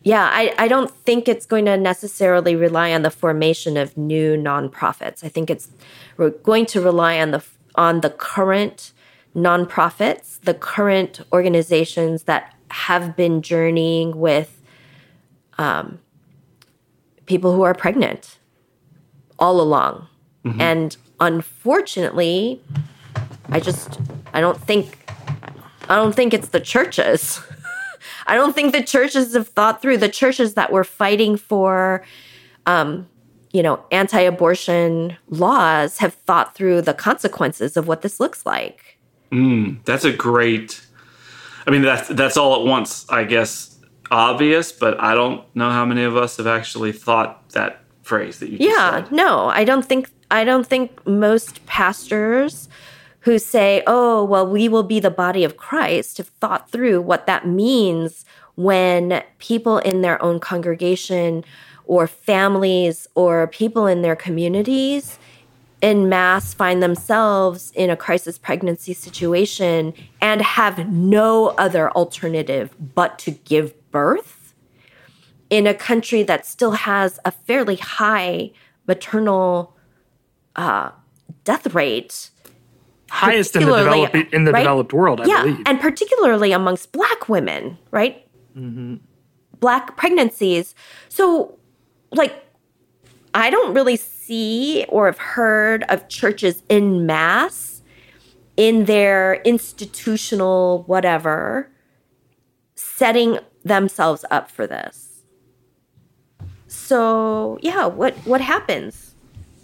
yeah, 0.03 0.29
I, 0.31 0.53
I 0.57 0.67
don't 0.67 0.89
think 1.05 1.27
it's 1.27 1.45
going 1.45 1.65
to 1.65 1.77
necessarily 1.77 2.55
rely 2.55 2.91
on 2.93 3.03
the 3.03 3.11
formation 3.11 3.77
of 3.77 3.95
new 3.95 4.35
nonprofits. 4.35 5.23
I 5.23 5.29
think 5.29 5.49
it's 5.49 5.69
we're 6.17 6.31
going 6.31 6.65
to 6.67 6.81
rely 6.81 7.19
on 7.19 7.31
the 7.31 7.43
on 7.75 8.01
the 8.01 8.09
current 8.09 8.93
nonprofits, 9.35 10.39
the 10.41 10.53
current 10.53 11.21
organizations 11.31 12.23
that 12.23 12.55
have 12.71 13.15
been 13.15 13.41
journeying 13.41 14.17
with 14.17 14.61
um, 15.57 15.99
people 17.25 17.55
who 17.55 17.61
are 17.61 17.73
pregnant 17.73 18.39
all 19.37 19.61
along. 19.61 20.07
Mm-hmm. 20.43 20.61
And 20.61 20.97
unfortunately, 21.19 22.61
I 23.49 23.59
just 23.59 23.99
I 24.33 24.41
don't 24.41 24.59
think 24.59 24.97
I 25.87 25.95
don't 25.95 26.15
think 26.15 26.33
it's 26.33 26.49
the 26.49 26.59
churches. 26.59 27.39
I 28.31 28.35
don't 28.35 28.55
think 28.55 28.71
the 28.71 28.81
churches 28.81 29.33
have 29.33 29.49
thought 29.49 29.81
through 29.81 29.97
the 29.97 30.07
churches 30.07 30.53
that 30.53 30.71
were 30.71 30.85
fighting 30.85 31.35
for 31.35 32.01
um, 32.65 33.09
you 33.51 33.61
know, 33.61 33.83
anti-abortion 33.91 35.17
laws 35.27 35.97
have 35.97 36.13
thought 36.13 36.55
through 36.55 36.81
the 36.81 36.93
consequences 36.93 37.75
of 37.75 37.89
what 37.89 38.03
this 38.03 38.21
looks 38.21 38.45
like. 38.45 38.97
Mm, 39.33 39.83
that's 39.83 40.05
a 40.05 40.13
great. 40.13 40.81
I 41.67 41.71
mean, 41.71 41.81
that's 41.81 42.07
that's 42.07 42.37
all 42.37 42.61
at 42.61 42.65
once, 42.65 43.05
I 43.09 43.25
guess, 43.25 43.77
obvious. 44.09 44.71
But 44.71 44.97
I 45.01 45.13
don't 45.13 45.43
know 45.53 45.69
how 45.69 45.83
many 45.83 46.03
of 46.03 46.15
us 46.15 46.37
have 46.37 46.47
actually 46.47 46.93
thought 46.93 47.49
that 47.49 47.83
phrase 48.03 48.39
that 48.39 48.49
you. 48.49 48.59
yeah, 48.61 49.03
said. 49.03 49.11
no, 49.11 49.47
I 49.47 49.65
don't 49.65 49.85
think 49.85 50.09
I 50.29 50.45
don't 50.45 50.65
think 50.65 51.05
most 51.05 51.65
pastors 51.65 52.69
who 53.21 53.39
say, 53.39 53.83
"Oh, 53.87 54.23
well, 54.23 54.47
we 54.47 54.67
will 54.67 54.83
be 54.83 54.99
the 54.99 55.11
body 55.11 55.43
of 55.43 55.57
Christ," 55.57 56.17
have 56.17 56.27
thought 56.27 56.69
through 56.71 57.01
what 57.01 57.27
that 57.27 57.47
means 57.47 58.25
when 58.55 59.23
people 59.39 59.77
in 59.79 60.01
their 60.01 60.21
own 60.21 60.39
congregation 60.39 61.43
or 61.85 62.07
families 62.07 63.07
or 63.15 63.47
people 63.47 63.87
in 63.87 64.01
their 64.01 64.15
communities 64.15 65.17
in 65.81 66.07
mass 66.07 66.53
find 66.53 66.81
themselves 66.81 67.71
in 67.75 67.89
a 67.89 67.97
crisis 67.97 68.37
pregnancy 68.37 68.93
situation 68.93 69.93
and 70.21 70.41
have 70.41 70.87
no 70.89 71.47
other 71.57 71.91
alternative 71.91 72.73
but 72.93 73.17
to 73.19 73.31
give 73.31 73.73
birth 73.91 74.53
in 75.49 75.67
a 75.67 75.73
country 75.73 76.23
that 76.23 76.45
still 76.45 76.71
has 76.71 77.19
a 77.25 77.31
fairly 77.31 77.75
high 77.75 78.51
maternal 78.87 79.75
uh, 80.55 80.91
death 81.43 81.73
rate. 81.73 82.30
Highest 83.11 83.55
in 83.55 83.65
the, 83.65 83.75
develop- 83.75 84.15
in 84.33 84.45
the 84.45 84.51
right? 84.51 84.61
developed 84.61 84.93
world, 84.93 85.21
I 85.21 85.25
yeah, 85.25 85.43
believe. 85.43 85.63
And 85.65 85.79
particularly 85.79 86.53
amongst 86.53 86.91
black 86.91 87.27
women, 87.27 87.77
right? 87.91 88.25
Mm-hmm. 88.57 88.95
Black 89.59 89.97
pregnancies. 89.97 90.73
So, 91.09 91.59
like, 92.11 92.33
I 93.33 93.49
don't 93.49 93.73
really 93.73 93.97
see 93.97 94.85
or 94.87 95.07
have 95.07 95.17
heard 95.17 95.83
of 95.89 96.07
churches 96.07 96.63
in 96.69 97.05
mass 97.05 97.81
in 98.57 98.85
their 98.85 99.35
institutional 99.43 100.83
whatever 100.87 101.69
setting 102.75 103.39
themselves 103.63 104.25
up 104.31 104.49
for 104.49 104.65
this. 104.65 105.23
So, 106.67 107.57
yeah, 107.61 107.85
what 107.87 108.15
what 108.25 108.41
happens? 108.41 109.15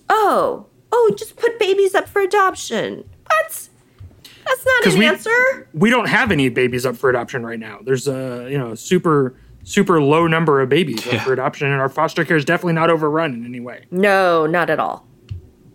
Oh, 0.10 0.68
oh, 0.92 1.14
just 1.18 1.38
put 1.38 1.60
babies 1.60 1.96
up 1.96 2.08
for 2.08 2.22
adoption. 2.22 3.10
What? 3.44 3.70
That's 4.46 4.66
not 4.66 4.94
an 4.94 5.00
we, 5.00 5.06
answer. 5.06 5.68
We 5.74 5.90
don't 5.90 6.08
have 6.08 6.32
any 6.32 6.50
babies 6.50 6.86
up 6.86 6.96
for 6.96 7.10
adoption 7.10 7.46
right 7.46 7.60
now. 7.60 7.80
There's 7.84 8.08
a, 8.08 8.48
you 8.50 8.58
know, 8.58 8.76
super 8.76 9.36
super 9.68 10.02
low 10.02 10.28
number 10.28 10.62
of 10.62 10.70
babies 10.70 11.06
yeah. 11.06 11.22
for 11.24 11.34
adoption, 11.34 11.68
and 11.68 11.82
our 11.82 11.90
foster 11.90 12.24
care 12.24 12.38
is 12.38 12.46
definitely 12.46 12.74
not 12.74 12.90
overrun 12.90 13.34
in 13.34 13.46
any 13.46 13.60
way. 13.60 13.86
No, 13.92 14.46
not 14.46 14.70
at 14.70 14.80
all. 14.80 15.06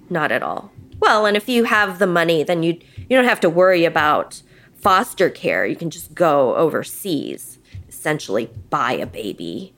Not 0.08 0.32
at 0.32 0.42
all. 0.42 0.72
Well, 0.98 1.26
and 1.26 1.36
if 1.36 1.48
you 1.48 1.64
have 1.64 1.98
the 1.98 2.06
money, 2.06 2.42
then 2.42 2.62
you 2.62 2.78
you 2.96 3.16
don't 3.16 3.26
have 3.26 3.40
to 3.40 3.50
worry 3.50 3.84
about 3.84 4.42
foster 4.74 5.28
care. 5.28 5.66
You 5.66 5.76
can 5.76 5.90
just 5.90 6.14
go 6.14 6.56
overseas, 6.56 7.58
essentially 7.88 8.50
buy 8.70 8.92
a 8.92 9.06
baby. 9.06 9.74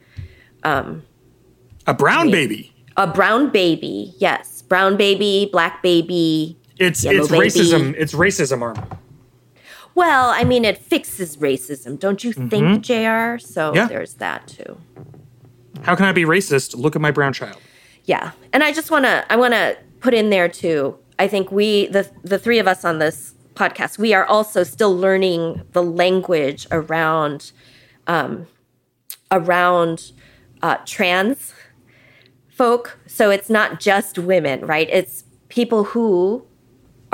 Um, 0.62 1.02
a 1.86 1.94
brown 1.94 2.20
I 2.20 2.24
mean, 2.24 2.32
baby. 2.32 2.72
A 2.96 3.06
brown 3.06 3.50
baby, 3.50 4.14
yes, 4.18 4.62
brown 4.62 4.96
baby, 4.96 5.48
black 5.50 5.82
baby. 5.82 6.56
It's 6.78 7.04
it's 7.04 7.28
baby. 7.28 7.46
racism. 7.46 7.94
It's 7.96 8.14
racism 8.14 8.62
armor. 8.62 8.86
Well, 9.94 10.30
I 10.30 10.42
mean, 10.42 10.64
it 10.64 10.78
fixes 10.78 11.36
racism, 11.36 11.98
don't 12.00 12.24
you 12.24 12.32
mm-hmm. 12.32 12.48
think, 12.48 12.82
JR? 12.82 13.38
So 13.38 13.72
yeah. 13.74 13.86
there's 13.86 14.14
that 14.14 14.48
too. 14.48 14.78
How 15.82 15.94
can 15.94 16.06
I 16.06 16.12
be 16.12 16.24
racist? 16.24 16.74
Look 16.74 16.96
at 16.96 17.02
my 17.02 17.12
brown 17.12 17.32
child. 17.32 17.58
Yeah, 18.04 18.32
and 18.52 18.62
I 18.62 18.72
just 18.72 18.90
want 18.90 19.04
to 19.04 19.24
I 19.32 19.36
want 19.36 19.54
to 19.54 19.76
put 20.00 20.14
in 20.14 20.30
there 20.30 20.48
too. 20.48 20.98
I 21.18 21.28
think 21.28 21.52
we 21.52 21.86
the 21.86 22.10
the 22.22 22.38
three 22.38 22.58
of 22.58 22.66
us 22.66 22.84
on 22.84 22.98
this 22.98 23.34
podcast, 23.54 23.98
we 23.98 24.12
are 24.12 24.24
also 24.24 24.62
still 24.62 24.96
learning 24.96 25.62
the 25.72 25.82
language 25.82 26.66
around 26.70 27.52
um, 28.06 28.46
around 29.30 30.12
uh, 30.62 30.76
trans 30.84 31.54
folk. 32.48 32.98
So 33.06 33.30
it's 33.30 33.48
not 33.48 33.80
just 33.80 34.18
women, 34.18 34.66
right? 34.66 34.88
It's 34.90 35.24
people 35.48 35.84
who 35.84 36.44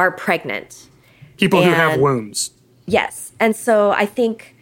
are 0.01 0.11
pregnant. 0.11 0.89
People 1.37 1.61
and, 1.61 1.69
who 1.69 1.75
have 1.75 2.01
wombs. 2.01 2.53
Yes. 2.87 3.33
And 3.39 3.55
so 3.55 3.91
I 3.91 4.07
think, 4.07 4.57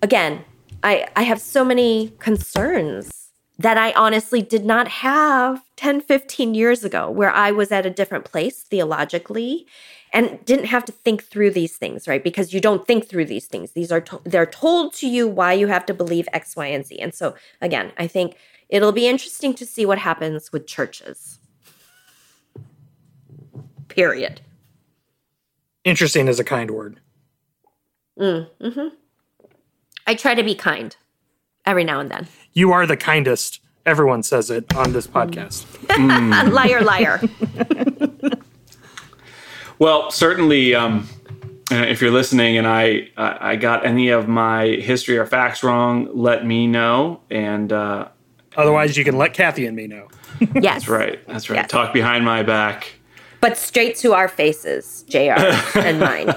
again, 0.00 0.44
I, 0.84 1.08
I 1.16 1.24
have 1.24 1.40
so 1.40 1.64
many 1.64 2.14
concerns 2.20 3.10
that 3.58 3.76
I 3.76 3.90
honestly 3.94 4.42
did 4.42 4.64
not 4.64 4.86
have 4.86 5.60
10, 5.74 6.02
15 6.02 6.54
years 6.54 6.84
ago, 6.84 7.10
where 7.10 7.32
I 7.32 7.50
was 7.50 7.72
at 7.72 7.84
a 7.84 7.90
different 7.90 8.24
place 8.24 8.62
theologically 8.62 9.66
and 10.12 10.38
didn't 10.44 10.66
have 10.66 10.84
to 10.84 10.92
think 10.92 11.24
through 11.24 11.50
these 11.50 11.76
things, 11.76 12.06
right? 12.06 12.22
Because 12.22 12.54
you 12.54 12.60
don't 12.60 12.86
think 12.86 13.08
through 13.08 13.24
these 13.24 13.46
things. 13.46 13.72
These 13.72 13.90
are 13.90 14.02
to- 14.02 14.20
they're 14.22 14.46
told 14.46 14.94
to 14.94 15.08
you 15.08 15.26
why 15.26 15.52
you 15.52 15.66
have 15.66 15.84
to 15.86 15.94
believe 15.94 16.28
X, 16.32 16.54
Y, 16.54 16.66
and 16.66 16.86
Z. 16.86 16.96
And 17.00 17.12
so 17.12 17.34
again, 17.60 17.90
I 17.98 18.06
think 18.06 18.36
it'll 18.68 18.92
be 18.92 19.08
interesting 19.08 19.52
to 19.54 19.66
see 19.66 19.84
what 19.84 19.98
happens 19.98 20.52
with 20.52 20.68
churches. 20.68 21.40
Period. 23.88 24.42
Interesting 25.86 26.26
is 26.26 26.40
a 26.40 26.44
kind 26.44 26.72
word. 26.72 26.98
Mm, 28.18 28.48
hmm 28.60 28.88
I 30.04 30.16
try 30.16 30.34
to 30.34 30.42
be 30.42 30.56
kind 30.56 30.96
every 31.64 31.84
now 31.84 32.00
and 32.00 32.10
then. 32.10 32.26
You 32.52 32.72
are 32.72 32.86
the 32.86 32.96
kindest. 32.96 33.60
Everyone 33.86 34.24
says 34.24 34.50
it 34.50 34.74
on 34.74 34.92
this 34.92 35.06
podcast. 35.06 35.64
Mm. 35.86 36.52
liar, 36.52 36.82
liar. 36.82 37.20
well, 39.78 40.10
certainly, 40.10 40.74
um, 40.74 41.08
uh, 41.70 41.76
if 41.76 42.00
you're 42.00 42.10
listening 42.10 42.58
and 42.58 42.66
I 42.66 43.10
I 43.16 43.54
got 43.54 43.86
any 43.86 44.08
of 44.08 44.26
my 44.26 44.66
history 44.66 45.18
or 45.18 45.24
facts 45.24 45.62
wrong, 45.62 46.08
let 46.12 46.44
me 46.44 46.66
know. 46.66 47.20
And 47.30 47.72
uh, 47.72 48.08
otherwise, 48.56 48.96
you 48.96 49.04
can 49.04 49.18
let 49.18 49.34
Kathy 49.34 49.66
and 49.66 49.76
me 49.76 49.86
know. 49.86 50.08
yes, 50.40 50.62
that's 50.62 50.88
right. 50.88 51.24
That's 51.28 51.48
right. 51.48 51.58
Yes. 51.58 51.70
Talk 51.70 51.94
behind 51.94 52.24
my 52.24 52.42
back, 52.42 52.92
but 53.46 53.56
straight 53.56 53.94
to 53.94 54.12
our 54.12 54.26
faces, 54.26 55.04
JR 55.08 55.18
and 55.78 56.00
mine. 56.00 56.34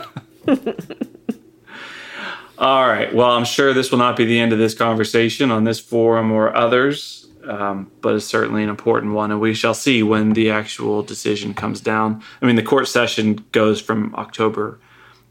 All 2.60 2.88
right. 2.88 3.12
Well, 3.12 3.32
I'm 3.32 3.46
sure 3.46 3.74
this 3.74 3.90
will 3.90 3.98
not 3.98 4.16
be 4.16 4.26
the 4.26 4.40
end 4.40 4.54
of 4.54 4.60
this 4.60 4.76
conversation 4.76 5.50
on 5.50 5.64
this 5.64 5.80
forum 5.80 6.32
or 6.32 6.56
others, 6.56 7.28
um, 7.46 7.90
but 8.02 8.14
it's 8.14 8.28
certainly 8.28 8.62
an 8.62 8.70
important 8.70 9.14
one, 9.14 9.32
and 9.32 9.42
we 9.42 9.56
shall 9.56 9.74
see 9.74 10.04
when 10.04 10.34
the 10.34 10.52
actual 10.52 11.02
decision 11.02 11.56
comes 11.56 11.82
down. 11.82 12.22
I 12.44 12.46
mean, 12.46 12.58
the 12.58 12.62
court 12.62 12.88
session 12.88 13.44
goes 13.54 13.82
from 13.82 14.14
October 14.14 14.80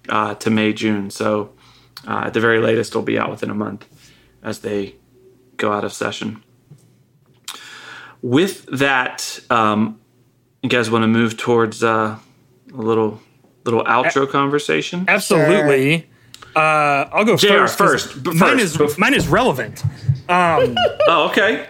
uh, 0.09 0.35
to 0.35 0.51
May, 0.51 0.73
June, 0.73 1.11
so 1.11 1.53
uh, 2.09 2.25
at 2.27 2.35
the 2.35 2.41
very 2.41 2.59
latest, 2.59 2.91
it'll 2.91 3.03
be 3.03 3.21
out 3.21 3.31
within 3.31 3.51
a 3.51 3.55
month 3.55 3.87
as 4.43 4.61
they 4.61 4.97
go 5.59 5.73
out 5.73 5.85
of 5.85 5.93
session. 5.93 6.43
With 8.21 8.67
that, 8.67 9.39
um, 9.49 10.01
you 10.63 10.69
guys 10.69 10.91
want 10.91 11.03
to 11.03 11.09
move 11.09 11.37
towards 11.37 11.83
uh, 11.83 12.19
a 12.73 12.77
little 12.77 13.21
little 13.65 13.85
outro 13.85 14.25
a- 14.25 14.27
conversation? 14.27 15.05
Absolutely. 15.09 16.01
Sure. 16.01 16.09
Uh, 16.57 17.09
I'll 17.13 17.25
go 17.25 17.37
JR, 17.37 17.67
first. 17.67 17.79
First, 17.79 18.25
mine 18.35 18.59
is 18.59 18.77
before. 18.77 18.99
mine 18.99 19.15
is 19.15 19.29
relevant. 19.29 19.85
Um, 20.29 20.75
oh, 21.07 21.29
okay. 21.31 21.69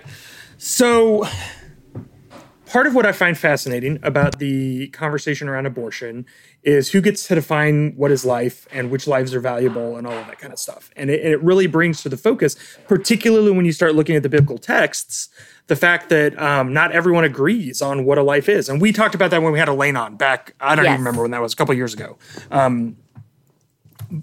So, 0.57 1.27
part 2.67 2.87
of 2.87 2.95
what 2.95 3.05
I 3.05 3.13
find 3.13 3.37
fascinating 3.37 3.99
about 4.03 4.39
the 4.39 4.89
conversation 4.89 5.49
around 5.49 5.67
abortion 5.67 6.25
is 6.63 6.91
who 6.91 7.01
gets 7.01 7.27
to 7.29 7.35
define 7.35 7.95
what 7.97 8.11
is 8.11 8.25
life 8.25 8.67
and 8.73 8.91
which 8.91 9.07
lives 9.07 9.35
are 9.35 9.41
valuable 9.41 9.97
and 9.97 10.07
all 10.07 10.15
of 10.15 10.27
that 10.27 10.39
kind 10.39 10.53
of 10.53 10.59
stuff. 10.59 10.91
And 10.97 11.11
it, 11.11 11.23
and 11.23 11.33
it 11.33 11.43
really 11.43 11.67
brings 11.67 12.03
to 12.03 12.09
the 12.09 12.17
focus, 12.17 12.57
particularly 12.87 13.51
when 13.51 13.65
you 13.67 13.73
start 13.73 13.95
looking 13.95 14.17
at 14.17 14.23
the 14.23 14.29
biblical 14.29 14.59
texts, 14.59 15.29
the 15.69 15.77
fact 15.77 16.09
that 16.09 16.39
um, 16.41 16.73
not 16.73 16.93
everyone 16.93 17.25
agrees 17.25 17.81
on 17.81 18.05
what 18.05 18.19
a 18.19 18.23
life 18.23 18.49
is. 18.49 18.69
And 18.69 18.81
we 18.81 18.91
talked 18.91 19.15
about 19.15 19.31
that 19.31 19.43
when 19.43 19.53
we 19.53 19.59
had 19.59 19.69
Elaine 19.69 19.97
on 19.97 20.17
back, 20.17 20.55
I 20.61 20.75
don't 20.75 20.85
yes. 20.85 20.95
even 20.95 21.05
remember 21.05 21.23
when 21.23 21.31
that 21.31 21.41
was, 21.41 21.53
a 21.53 21.57
couple 21.57 21.75
years 21.75 21.95
ago. 21.95 22.19
Um, 22.51 22.97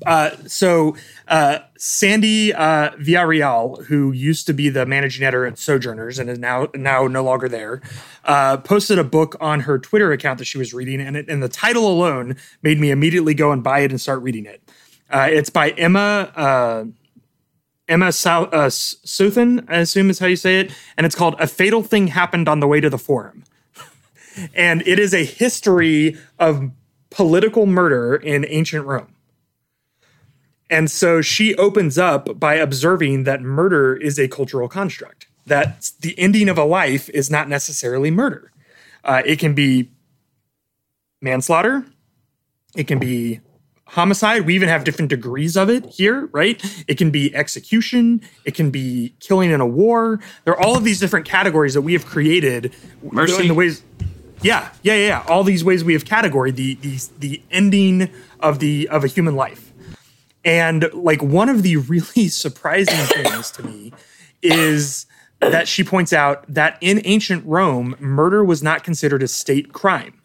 uh, 0.08 0.32
so 0.48 0.96
uh, 1.28 1.60
Sandi 1.78 2.52
uh, 2.52 2.91
Villarreal, 2.93 3.86
who 3.86 4.12
used 4.12 4.48
to 4.48 4.54
be 4.54 4.70
the 4.70 4.86
managing 4.86 5.24
editor 5.24 5.46
at 5.46 5.60
Sojourners 5.60 6.18
and 6.18 6.28
is 6.30 6.39
now 6.39 6.70
now 6.74 7.06
no 7.06 7.24
longer 7.24 7.48
there, 7.48 7.82
uh, 8.24 8.58
posted 8.58 8.98
a 8.98 9.04
book 9.04 9.36
on 9.39 9.62
her 9.62 9.78
Twitter 9.78 10.12
account 10.12 10.39
that 10.39 10.46
she 10.46 10.58
was 10.58 10.74
reading, 10.74 11.00
and, 11.00 11.16
it, 11.16 11.30
and 11.30 11.43
the 11.43 11.50
title 11.50 11.88
alone 11.88 12.36
made 12.64 12.80
me 12.80 12.89
immediately 12.89 13.36
go 13.36 13.52
and 13.52 13.64
buy 13.64 13.82
it 13.82 13.91
and 13.91 14.02
start 14.02 14.24
reading 14.24 14.48
it. 14.48 14.62
Uh, 15.12 15.28
it's 15.30 15.52
by 15.52 15.70
Emma 15.72 16.32
uh, 16.36 16.86
Emma 17.88 18.12
Sou- 18.12 18.50
uh, 18.52 18.70
I 18.70 19.78
assume 19.78 20.10
is 20.10 20.20
how 20.20 20.26
you 20.26 20.36
say 20.36 20.60
it, 20.60 20.72
and 20.98 21.06
it's 21.06 21.16
called 21.16 21.36
"A 21.40 21.48
Fatal 21.48 21.84
Thing 21.84 22.08
Happened 22.08 22.50
on 22.50 22.60
the 22.60 22.68
Way 22.68 22.82
to 22.82 22.90
the 22.90 22.98
Forum," 22.98 23.44
and 24.56 24.82
it 24.88 25.00
is 25.00 25.14
a 25.14 25.24
history 25.24 26.18
of 26.40 26.72
political 27.10 27.66
murder 27.66 28.16
in 28.16 28.46
ancient 28.50 28.86
Rome. 28.86 29.16
And 30.70 30.90
so 30.90 31.22
she 31.22 31.56
opens 31.56 31.98
up 31.98 32.40
by 32.40 32.56
observing 32.56 33.24
that 33.24 33.42
murder 33.42 33.96
is 33.96 34.18
a 34.18 34.28
cultural 34.28 34.68
construct, 34.68 35.28
that 35.46 35.92
the 36.02 36.18
ending 36.18 36.50
of 36.50 36.58
a 36.58 36.64
life 36.64 37.08
is 37.10 37.30
not 37.30 37.48
necessarily 37.48 38.10
murder. 38.10 38.52
Uh, 39.04 39.22
it 39.26 39.38
can 39.38 39.54
be 39.54 39.92
manslaughter, 41.22 41.86
it 42.76 42.88
can 42.88 42.98
be 42.98 43.42
homicide. 43.96 44.46
We 44.46 44.54
even 44.56 44.68
have 44.68 44.84
different 44.84 45.10
degrees 45.10 45.56
of 45.56 45.70
it 45.70 45.86
here, 45.86 46.28
right? 46.28 46.62
It 46.88 46.98
can 46.98 47.12
be 47.12 47.34
execution, 47.34 48.22
it 48.43 48.54
can 48.54 48.70
be 48.70 49.16
killing 49.22 49.52
in 49.52 49.62
a 49.62 49.66
war. 49.66 50.20
There 50.43 50.54
are 50.54 50.62
all 50.62 50.78
of 50.78 50.84
these 50.84 51.00
different 51.00 51.26
categories 51.26 51.74
that 51.74 51.82
we 51.82 51.93
have 51.93 52.06
created 52.06 52.76
Mercy. 53.02 53.41
in 53.41 53.48
the 53.48 53.54
ways. 53.54 53.84
Yeah, 54.41 54.70
yeah, 54.84 54.96
yeah. 54.96 55.24
All 55.28 55.43
these 55.43 55.64
ways 55.64 55.84
we 55.84 55.93
have 55.93 56.04
categorized 56.04 56.56
the 56.58 56.76
the 56.76 57.00
the 57.20 57.41
ending 57.50 58.10
of 58.41 58.60
the 58.60 58.88
of 58.89 59.04
a 59.04 59.08
human 59.08 59.36
life. 59.36 59.72
And 60.43 60.89
like 60.93 61.24
one 61.24 61.48
of 61.48 61.64
the 61.64 61.78
really 61.93 62.28
surprising 62.28 63.24
things 63.24 63.50
to 63.52 63.64
me 63.64 63.93
is 64.41 65.06
that 65.39 65.68
she 65.68 65.84
points 65.84 66.12
out 66.12 66.46
that 66.48 66.78
in 66.82 67.02
ancient 67.06 67.46
Rome, 67.46 67.96
murder 68.00 68.43
was 68.43 68.62
not 68.62 68.84
considered 68.84 69.24
a 69.24 69.28
state 69.28 69.72
crime. 69.72 70.22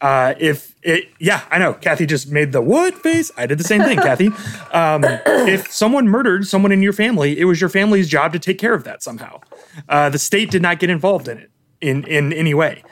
Uh, 0.00 0.34
if 0.38 0.74
it, 0.82 1.08
yeah, 1.18 1.42
I 1.50 1.58
know. 1.58 1.74
Kathy 1.74 2.06
just 2.06 2.30
made 2.30 2.52
the 2.52 2.62
what 2.62 2.94
face. 2.94 3.32
I 3.36 3.46
did 3.46 3.58
the 3.58 3.64
same 3.64 3.82
thing, 3.82 3.98
Kathy. 3.98 4.28
Um, 4.72 5.02
if 5.26 5.70
someone 5.72 6.08
murdered 6.08 6.46
someone 6.46 6.70
in 6.70 6.82
your 6.82 6.92
family, 6.92 7.38
it 7.38 7.44
was 7.44 7.60
your 7.60 7.70
family's 7.70 8.08
job 8.08 8.32
to 8.32 8.38
take 8.38 8.58
care 8.58 8.74
of 8.74 8.84
that 8.84 9.02
somehow. 9.02 9.40
Uh, 9.88 10.08
the 10.08 10.18
state 10.18 10.50
did 10.50 10.62
not 10.62 10.78
get 10.78 10.90
involved 10.90 11.28
in 11.28 11.38
it 11.38 11.50
in 11.80 12.04
in 12.04 12.32
any 12.32 12.54
way. 12.54 12.82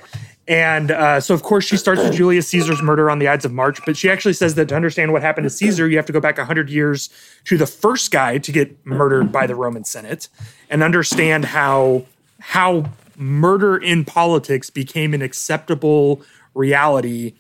And 0.48 0.92
uh, 0.92 1.20
so, 1.20 1.34
of 1.34 1.42
course, 1.42 1.64
she 1.64 1.76
starts 1.76 2.02
with 2.02 2.12
Julius 2.16 2.48
Caesar's 2.48 2.82
murder 2.82 3.10
on 3.10 3.18
the 3.18 3.28
Ides 3.28 3.44
of 3.44 3.52
March. 3.52 3.84
But 3.84 3.96
she 3.96 4.10
actually 4.10 4.34
says 4.34 4.54
that 4.54 4.68
to 4.68 4.76
understand 4.76 5.12
what 5.12 5.22
happened 5.22 5.44
to 5.44 5.50
Caesar, 5.50 5.88
you 5.88 5.96
have 5.96 6.06
to 6.06 6.12
go 6.12 6.20
back 6.20 6.38
100 6.38 6.70
years 6.70 7.10
to 7.44 7.56
the 7.58 7.66
first 7.66 8.10
guy 8.10 8.38
to 8.38 8.52
get 8.52 8.84
murdered 8.86 9.32
by 9.32 9.46
the 9.46 9.54
Roman 9.54 9.84
Senate 9.84 10.28
and 10.70 10.82
understand 10.82 11.46
how, 11.46 12.04
how 12.38 12.90
murder 13.16 13.76
in 13.76 14.04
politics 14.04 14.70
became 14.70 15.14
an 15.14 15.22
acceptable 15.22 16.22
reality 16.56 17.34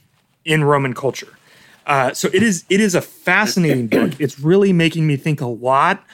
in 0.44 0.62
Roman 0.62 0.94
culture. 0.94 1.36
Uh, 1.86 2.12
so 2.12 2.28
it 2.32 2.42
is 2.42 2.64
it 2.68 2.80
is 2.80 2.94
a 2.94 3.00
fascinating 3.00 3.86
book. 3.88 4.20
It's 4.20 4.40
really 4.40 4.72
making 4.72 5.06
me 5.06 5.16
think 5.16 5.40
a 5.40 5.46
lot 5.46 6.04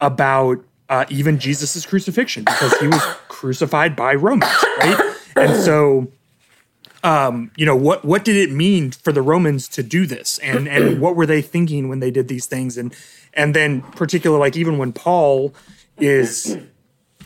about 0.00 0.64
uh, 0.88 1.04
even 1.10 1.38
Jesus's 1.38 1.84
crucifixion 1.84 2.44
because 2.44 2.76
he 2.78 2.88
was 2.88 3.02
crucified 3.28 3.94
by 3.94 4.14
Romans, 4.14 4.50
right? 4.78 5.14
And 5.36 5.56
so 5.56 6.08
um, 7.04 7.50
you 7.56 7.66
know 7.66 7.76
what 7.76 8.04
what 8.04 8.24
did 8.24 8.36
it 8.36 8.50
mean 8.50 8.90
for 8.90 9.12
the 9.12 9.22
Romans 9.22 9.68
to 9.68 9.82
do 9.82 10.06
this, 10.06 10.38
and 10.38 10.68
and 10.68 11.00
what 11.00 11.14
were 11.14 11.26
they 11.26 11.42
thinking 11.42 11.88
when 11.88 12.00
they 12.00 12.10
did 12.10 12.28
these 12.28 12.46
things, 12.46 12.76
and 12.76 12.94
and 13.34 13.54
then 13.54 13.82
particularly 13.82 14.40
like 14.40 14.56
even 14.56 14.78
when 14.78 14.92
Paul 14.92 15.54
is 15.98 16.56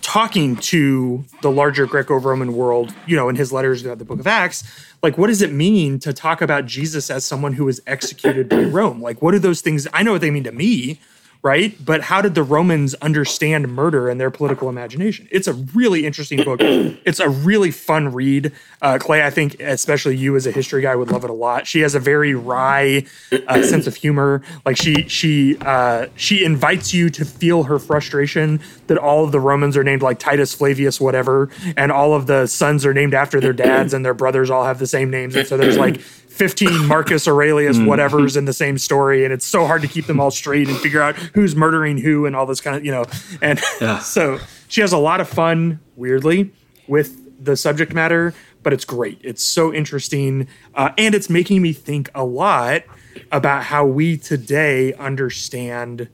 talking 0.02 0.56
to 0.56 1.24
the 1.40 1.50
larger 1.50 1.86
Greco-Roman 1.86 2.54
world, 2.54 2.94
you 3.06 3.16
know, 3.16 3.28
in 3.28 3.36
his 3.36 3.52
letters 3.52 3.84
about 3.84 3.98
the 3.98 4.04
Book 4.04 4.20
of 4.20 4.26
Acts, 4.26 4.64
like 5.02 5.16
what 5.16 5.28
does 5.28 5.40
it 5.40 5.52
mean 5.52 5.98
to 6.00 6.12
talk 6.12 6.42
about 6.42 6.66
Jesus 6.66 7.10
as 7.10 7.24
someone 7.24 7.54
who 7.54 7.64
was 7.64 7.80
executed 7.86 8.48
by 8.48 8.64
Rome? 8.64 9.00
Like 9.00 9.22
what 9.22 9.32
do 9.32 9.38
those 9.38 9.60
things? 9.60 9.88
I 9.92 10.02
know 10.02 10.12
what 10.12 10.20
they 10.20 10.30
mean 10.30 10.44
to 10.44 10.52
me, 10.52 11.00
right? 11.42 11.74
But 11.84 12.02
how 12.02 12.22
did 12.22 12.36
the 12.36 12.42
Romans 12.44 12.94
understand 12.94 13.68
murder 13.68 14.08
and 14.08 14.20
their 14.20 14.30
political 14.30 14.68
imagination? 14.68 15.26
It's 15.30 15.48
a 15.48 15.52
really 15.52 16.06
interesting 16.06 16.44
book. 16.44 16.60
it's 16.62 17.18
a 17.18 17.28
really 17.28 17.72
fun 17.72 18.12
read. 18.12 18.52
Uh, 18.80 18.98
Clay, 19.00 19.24
I 19.24 19.30
think, 19.30 19.60
especially 19.60 20.16
you 20.16 20.36
as 20.36 20.46
a 20.46 20.52
history 20.52 20.82
guy, 20.82 20.94
would 20.94 21.10
love 21.10 21.24
it 21.24 21.30
a 21.30 21.34
lot. 21.34 21.66
She 21.66 21.80
has 21.80 21.96
a 21.96 22.00
very 22.00 22.34
wry 22.34 23.04
uh, 23.48 23.62
sense 23.62 23.88
of 23.88 23.96
humor. 23.96 24.42
Like 24.64 24.76
she 24.76 25.08
she 25.08 25.56
uh, 25.60 26.06
she 26.14 26.44
invites 26.44 26.94
you 26.94 27.10
to 27.10 27.24
feel 27.24 27.64
her 27.64 27.80
frustration 27.80 28.60
that 28.86 28.98
all 28.98 29.24
of 29.24 29.32
the 29.32 29.40
Romans 29.40 29.76
are 29.76 29.84
named 29.84 30.02
like 30.02 30.20
Titus 30.20 30.54
Flavius, 30.54 31.00
whatever, 31.00 31.50
and 31.76 31.90
all 31.90 32.14
of 32.14 32.26
the 32.26 32.46
sons 32.46 32.86
are 32.86 32.94
named 32.94 33.14
after 33.14 33.40
their 33.40 33.52
dads, 33.52 33.92
and 33.92 34.04
their 34.04 34.14
brothers 34.14 34.48
all 34.48 34.64
have 34.64 34.78
the 34.78 34.86
same 34.86 35.10
names, 35.10 35.34
and 35.34 35.46
so 35.46 35.56
there's 35.56 35.78
like 35.78 36.00
15 36.42 36.86
Marcus 36.88 37.28
Aurelius 37.28 37.76
mm-hmm. 37.76 37.86
whatever's 37.86 38.36
in 38.36 38.46
the 38.46 38.52
same 38.52 38.76
story 38.76 39.22
and 39.22 39.32
it's 39.32 39.46
so 39.46 39.64
hard 39.64 39.80
to 39.82 39.86
keep 39.86 40.06
them 40.06 40.18
all 40.18 40.32
straight 40.32 40.68
and 40.68 40.76
figure 40.78 41.00
out 41.00 41.14
who's 41.14 41.54
murdering 41.54 41.96
who 41.96 42.26
and 42.26 42.34
all 42.34 42.46
this 42.46 42.60
kind 42.60 42.74
of 42.74 42.84
you 42.84 42.90
know 42.90 43.04
and 43.40 43.60
yeah. 43.80 44.00
so 44.00 44.40
she 44.66 44.80
has 44.80 44.92
a 44.92 44.98
lot 44.98 45.20
of 45.20 45.28
fun 45.28 45.78
weirdly 45.94 46.52
with 46.88 47.44
the 47.44 47.56
subject 47.56 47.94
matter 47.94 48.34
but 48.64 48.72
it's 48.72 48.84
great 48.84 49.20
it's 49.22 49.40
so 49.40 49.72
interesting 49.72 50.48
uh, 50.74 50.90
and 50.98 51.14
it's 51.14 51.30
making 51.30 51.62
me 51.62 51.72
think 51.72 52.10
a 52.12 52.24
lot 52.24 52.82
about 53.30 53.62
how 53.62 53.86
we 53.86 54.16
today 54.16 54.92
understand 54.94 56.08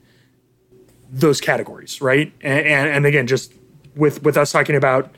those 1.11 1.41
categories 1.41 2.03
right 2.03 2.35
and, 2.43 2.67
and, 2.67 2.89
and 2.91 3.07
again 3.07 3.27
just 3.27 3.55
with 3.97 4.23
with 4.23 4.37
us 4.37 4.53
talking 4.53 4.77
about 4.77 5.11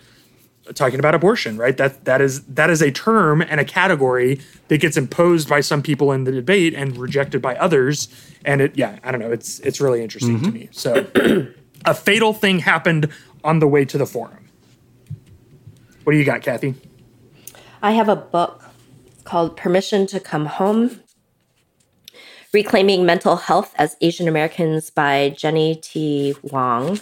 talking 0.75 0.99
about 0.99 1.15
abortion, 1.15 1.57
right? 1.57 1.77
That 1.77 2.05
that 2.05 2.21
is 2.21 2.43
that 2.45 2.71
is 2.71 2.83
a 2.83 2.91
term 2.91 3.43
and 3.43 3.61
a 3.61 3.65
category 3.65 4.41
that 4.69 4.79
gets 4.79 4.97
imposed 4.97 5.49
by 5.49 5.61
some 5.61 5.83
people 5.83 6.13
in 6.13 6.25
the 6.25 6.33
debate 6.33 6.75
and 6.75 6.97
rejected 6.97 7.43
by 7.43 7.57
others. 7.57 8.09
And 8.45 8.61
it, 8.61 8.77
yeah, 8.77 8.99
I 9.03 9.11
don't 9.11 9.21
know. 9.21 9.33
It's 9.33 9.61
it's 9.61 9.81
really 9.81 10.03
interesting 10.03 10.39
mm-hmm. 10.39 10.47
to 10.47 10.53
me. 10.53 10.69
So, 10.73 11.53
a 11.85 11.95
fatal 11.95 12.33
thing 12.33 12.61
happened 12.61 13.09
on 13.45 13.59
the 13.59 13.67
way 13.67 13.85
to 13.85 13.99
the 13.99 14.07
forum. 14.07 14.49
What 16.05 16.13
do 16.13 16.19
you 16.19 16.25
got, 16.25 16.43
Kathy? 16.43 16.75
I 17.83 17.93
have 17.93 18.09
a 18.09 18.17
book 18.17 18.65
called 19.25 19.57
"Permission 19.57 20.07
to 20.09 20.21
Come 20.21 20.47
Home." 20.47 21.01
Reclaiming 22.53 23.07
Mental 23.07 23.37
Health 23.37 23.73
as 23.79 23.97
Asian 24.01 24.27
Americans 24.27 24.91
by 24.91 25.33
Jenny 25.37 25.77
T. 25.77 26.35
Wong. 26.43 26.99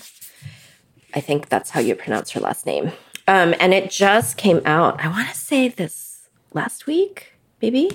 I 1.14 1.20
think 1.20 1.48
that's 1.48 1.70
how 1.70 1.80
you 1.80 1.94
pronounce 1.94 2.30
her 2.32 2.40
last 2.40 2.66
name. 2.66 2.93
Um, 3.28 3.55
and 3.60 3.74
it 3.74 3.90
just 3.90 4.38
came 4.38 4.62
out, 4.64 5.05
I 5.05 5.09
want 5.09 5.28
to 5.28 5.34
say 5.34 5.68
this 5.68 6.28
last 6.55 6.86
week, 6.86 7.34
maybe. 7.60 7.90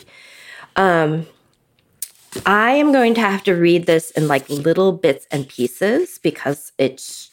Um, 0.76 1.26
I 2.46 2.72
am 2.72 2.92
going 2.92 3.16
to 3.16 3.22
have 3.22 3.44
to 3.46 3.54
read 3.54 3.88
this 3.88 4.12
in 4.12 4.28
like 4.28 4.48
little 4.48 4.92
bits 4.92 5.26
and 5.32 5.48
pieces 5.50 6.20
because 6.22 6.72
it's 6.78 7.32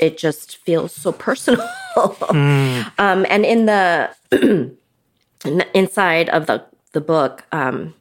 it 0.00 0.18
just 0.18 0.56
feels 0.56 0.92
so 0.92 1.12
personal. 1.12 1.68
mm. 1.96 2.92
um, 2.98 3.26
and 3.28 3.44
in 3.44 3.66
the 3.66 4.10
inside 5.74 6.30
of 6.30 6.46
the 6.46 6.64
the 6.92 7.00
book, 7.00 7.44
um, 7.52 7.94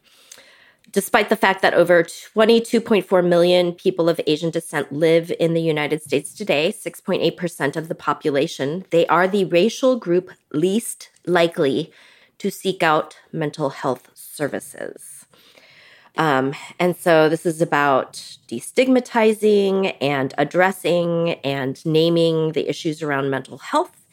despite 0.93 1.29
the 1.29 1.35
fact 1.35 1.61
that 1.61 1.73
over 1.73 2.03
22.4 2.03 3.27
million 3.27 3.73
people 3.73 4.07
of 4.07 4.21
Asian 4.25 4.51
descent 4.51 4.93
live 4.93 5.33
in 5.39 5.53
the 5.53 5.61
United 5.61 6.01
States 6.01 6.33
today, 6.33 6.71
6.8% 6.71 7.75
of 7.75 7.87
the 7.89 7.95
population, 7.95 8.85
they 8.91 9.05
are 9.07 9.27
the 9.27 9.45
racial 9.45 9.97
group 9.97 10.29
least 10.53 11.09
likely 11.25 11.91
to 12.37 12.49
seek 12.49 12.83
out 12.83 13.17
mental 13.31 13.71
health 13.71 14.09
services. 14.13 15.25
Um, 16.15 16.53
and 16.79 16.95
so 16.95 17.27
this 17.27 17.45
is 17.45 17.59
about 17.59 18.13
destigmatizing 18.47 19.97
and 19.99 20.33
addressing 20.37 21.31
and 21.43 21.83
naming 21.85 22.51
the 22.51 22.69
issues 22.69 23.01
around 23.01 23.31
mental 23.31 23.57
health. 23.57 24.05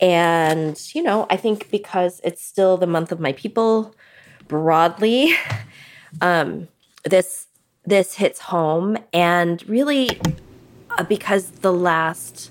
And, 0.00 0.80
you 0.94 1.02
know, 1.02 1.26
I 1.28 1.36
think 1.36 1.70
because 1.70 2.20
it's 2.24 2.42
still 2.42 2.78
the 2.78 2.86
month 2.86 3.12
of 3.12 3.20
my 3.20 3.32
people 3.32 3.94
broadly, 4.48 5.34
um, 6.20 6.68
this 7.04 7.46
this 7.84 8.14
hits 8.14 8.40
home, 8.40 8.96
and 9.12 9.66
really 9.68 10.20
uh, 10.90 11.04
because 11.04 11.50
the 11.50 11.72
last 11.72 12.50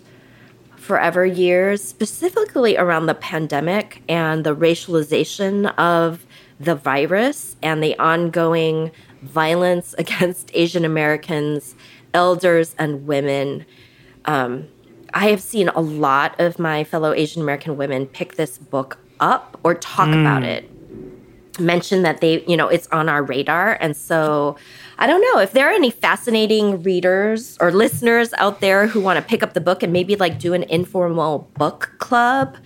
forever 0.75 1.25
years, 1.25 1.81
specifically 1.81 2.77
around 2.77 3.05
the 3.05 3.15
pandemic 3.15 4.03
and 4.09 4.43
the 4.43 4.55
racialization 4.55 5.73
of 5.77 6.25
the 6.59 6.75
virus 6.75 7.55
and 7.63 7.81
the 7.81 7.97
ongoing 7.97 8.91
violence 9.21 9.93
against 9.97 10.51
Asian 10.53 10.85
Americans, 10.85 11.75
elders, 12.13 12.75
and 12.77 13.07
women. 13.07 13.65
Um, 14.25 14.67
I 15.13 15.29
have 15.29 15.41
seen 15.41 15.69
a 15.69 15.79
lot 15.79 16.39
of 16.39 16.59
my 16.59 16.83
fellow 16.83 17.13
Asian 17.13 17.41
American 17.41 17.77
women 17.77 18.07
pick 18.07 18.35
this 18.35 18.57
book 18.57 18.97
up 19.19 19.59
or 19.63 19.75
talk 19.75 20.09
mm. 20.09 20.21
about 20.21 20.43
it, 20.43 20.69
mention 21.59 22.01
that 22.03 22.21
they, 22.21 22.43
you 22.45 22.57
know, 22.57 22.67
it's 22.67 22.87
on 22.87 23.09
our 23.09 23.23
radar. 23.23 23.77
And 23.79 23.95
so 23.95 24.55
I 24.97 25.07
don't 25.07 25.21
know 25.21 25.39
if 25.39 25.51
there 25.51 25.69
are 25.69 25.73
any 25.73 25.91
fascinating 25.91 26.83
readers 26.83 27.57
or 27.59 27.71
listeners 27.71 28.33
out 28.37 28.59
there 28.61 28.87
who 28.87 29.01
want 29.01 29.17
to 29.17 29.21
pick 29.23 29.43
up 29.43 29.53
the 29.53 29.61
book 29.61 29.83
and 29.83 29.93
maybe 29.93 30.15
like 30.15 30.39
do 30.39 30.53
an 30.53 30.63
informal 30.63 31.49
book 31.57 31.91
club. 31.99 32.57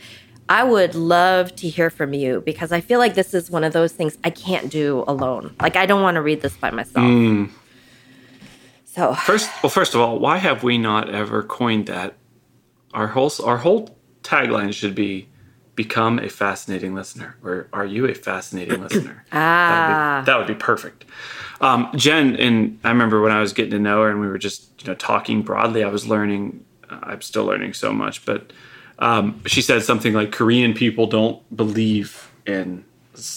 I 0.49 0.63
would 0.63 0.95
love 0.95 1.55
to 1.57 1.67
hear 1.67 1.89
from 1.89 2.13
you 2.13 2.41
because 2.45 2.71
I 2.71 2.79
feel 2.79 2.99
like 2.99 3.15
this 3.15 3.33
is 3.33 3.51
one 3.51 3.65
of 3.65 3.73
those 3.73 3.91
things 3.91 4.17
I 4.23 4.29
can't 4.29 4.69
do 4.69 5.03
alone. 5.07 5.53
Like 5.61 5.75
I 5.75 5.85
don't 5.85 6.01
want 6.01 6.15
to 6.15 6.21
read 6.21 6.41
this 6.41 6.55
by 6.55 6.71
myself. 6.71 7.05
Mm. 7.05 7.49
So 8.85 9.13
first, 9.13 9.51
well, 9.61 9.69
first 9.69 9.93
of 9.93 10.01
all, 10.01 10.19
why 10.19 10.37
have 10.37 10.63
we 10.63 10.77
not 10.77 11.09
ever 11.09 11.43
coined 11.43 11.87
that? 11.87 12.15
Our 12.93 13.07
whole 13.07 13.31
our 13.43 13.57
whole 13.57 13.95
tagline 14.23 14.73
should 14.73 14.95
be 14.95 15.27
"Become 15.77 16.19
a 16.19 16.27
fascinating 16.27 16.93
listener," 16.93 17.37
or 17.41 17.67
"Are 17.71 17.85
you 17.85 18.05
a 18.05 18.13
fascinating 18.13 18.81
listener?" 18.83 19.23
ah, 19.31 19.37
that 19.71 19.79
would, 19.79 20.21
be, 20.21 20.25
that 20.25 20.37
would 20.37 20.59
be 20.59 20.65
perfect. 20.65 21.05
Um, 21.61 21.89
Jen, 21.95 22.35
and 22.35 22.79
I 22.83 22.89
remember 22.89 23.21
when 23.21 23.31
I 23.31 23.39
was 23.39 23.53
getting 23.53 23.71
to 23.71 23.79
know 23.79 24.01
her, 24.01 24.09
and 24.09 24.19
we 24.19 24.27
were 24.27 24.37
just 24.37 24.69
you 24.81 24.87
know 24.87 24.95
talking 24.95 25.41
broadly. 25.41 25.83
I 25.83 25.89
was 25.89 26.05
learning. 26.05 26.65
Uh, 26.89 26.99
I'm 27.03 27.21
still 27.21 27.45
learning 27.45 27.73
so 27.73 27.93
much, 27.93 28.25
but 28.25 28.51
um, 28.99 29.41
she 29.45 29.61
said 29.61 29.83
something 29.83 30.13
like 30.13 30.31
Korean 30.31 30.73
people 30.73 31.07
don't 31.07 31.55
believe 31.55 32.31
in 32.45 32.83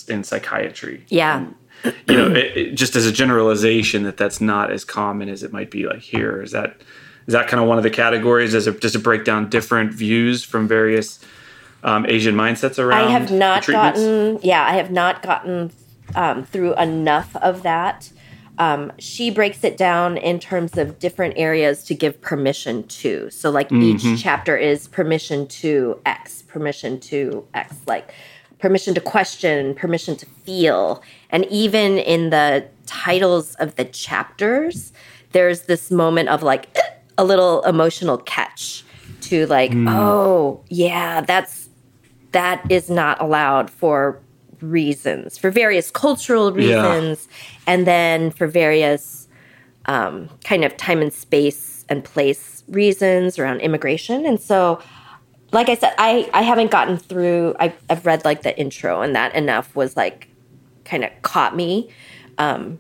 in 0.09 0.25
psychiatry. 0.25 1.05
Yeah. 1.09 1.39
And, 1.39 1.95
you 2.07 2.17
know, 2.17 2.31
it, 2.31 2.57
it, 2.57 2.75
just 2.75 2.95
as 2.95 3.07
a 3.07 3.13
generalization, 3.13 4.03
that 4.03 4.19
that's 4.19 4.41
not 4.41 4.71
as 4.71 4.85
common 4.85 5.31
as 5.31 5.43
it 5.43 5.53
might 5.53 5.71
be 5.71 5.87
like 5.87 6.01
here. 6.01 6.43
Is 6.43 6.53
that 6.53 6.77
is 7.27 7.33
that 7.33 7.49
kind 7.49 7.63
of 7.63 7.69
one 7.69 7.79
of 7.79 7.85
the 7.85 7.91
categories? 7.91 8.53
Does 8.53 8.67
it 8.67 8.81
does 8.81 8.95
it 8.95 9.03
break 9.03 9.25
down 9.25 9.49
different 9.49 9.95
views 9.95 10.45
from 10.45 10.69
various 10.69 11.21
um, 11.83 12.07
Asian 12.07 12.35
mindsets 12.35 12.79
around? 12.79 13.09
I 13.09 13.11
have 13.11 13.31
not 13.31 13.67
gotten. 13.67 14.39
Yeah, 14.43 14.65
I 14.65 14.75
have 14.75 14.91
not 14.91 15.23
gotten 15.23 15.73
um, 16.15 16.45
through 16.45 16.75
enough 16.77 17.35
of 17.37 17.63
that. 17.63 18.11
Um, 18.59 18.93
she 18.99 19.31
breaks 19.31 19.65
it 19.65 19.79
down 19.79 20.19
in 20.19 20.39
terms 20.39 20.77
of 20.77 20.99
different 20.99 21.35
areas 21.39 21.83
to 21.85 21.95
give 21.95 22.21
permission 22.21 22.87
to. 22.89 23.31
So, 23.31 23.51
like 23.51 23.71
mm-hmm. 23.71 24.07
each 24.09 24.23
chapter 24.23 24.57
is 24.57 24.87
permission 24.89 25.47
to 25.49 25.99
X, 26.05 26.43
permission 26.43 27.01
to 27.01 27.47
X, 27.55 27.77
like 27.87 28.13
permission 28.59 28.93
to 28.95 29.01
question, 29.01 29.75
permission 29.75 30.15
to 30.17 30.27
feel. 30.27 31.03
And 31.31 31.47
even 31.47 31.97
in 31.97 32.29
the 32.29 32.67
titles 32.85 33.55
of 33.55 33.77
the 33.77 33.87
chapters, 33.87 34.93
there's 35.33 35.63
this 35.63 35.91
moment 35.91 36.29
of 36.29 36.43
like 36.43 36.77
a 37.17 37.25
little 37.25 37.63
emotional 37.63 38.19
catch 38.19 38.85
to 39.23 39.47
like, 39.47 39.71
mm. 39.71 39.87
oh, 39.89 40.63
yeah, 40.69 41.23
that's 41.23 41.70
that 42.33 42.65
is 42.71 42.91
not 42.91 43.21
allowed 43.21 43.71
for 43.71 44.21
reasons, 44.61 45.39
for 45.39 45.51
various 45.51 45.91
cultural 45.91 46.53
reasons, 46.53 47.29
yeah. 47.31 47.59
and 47.67 47.87
then 47.87 48.31
for 48.31 48.47
various 48.47 49.29
um, 49.87 50.29
kind 50.45 50.65
of 50.65 50.77
time 50.77 51.01
and 51.01 51.13
space 51.13 51.85
and 51.89 52.05
place 52.05 52.63
reasons 52.69 53.39
around 53.39 53.61
immigration. 53.61 54.27
And 54.27 54.41
so, 54.41 54.81
like 55.53 55.69
I 55.69 55.75
said, 55.75 55.95
I, 55.99 56.31
I 56.33 56.43
haven't 56.43 56.71
gotten 56.71 56.97
through, 56.97 57.57
I, 57.59 57.75
I've 57.89 58.07
read 58.07 58.25
like 58.25 58.43
the 58.43 58.57
intro, 58.59 59.01
and 59.03 59.15
that 59.17 59.35
enough 59.35 59.75
was 59.75 59.97
like 59.97 60.29
kind 60.85 61.05
of 61.05 61.11
caught 61.23 61.57
me. 61.57 61.91
Um, 62.39 62.79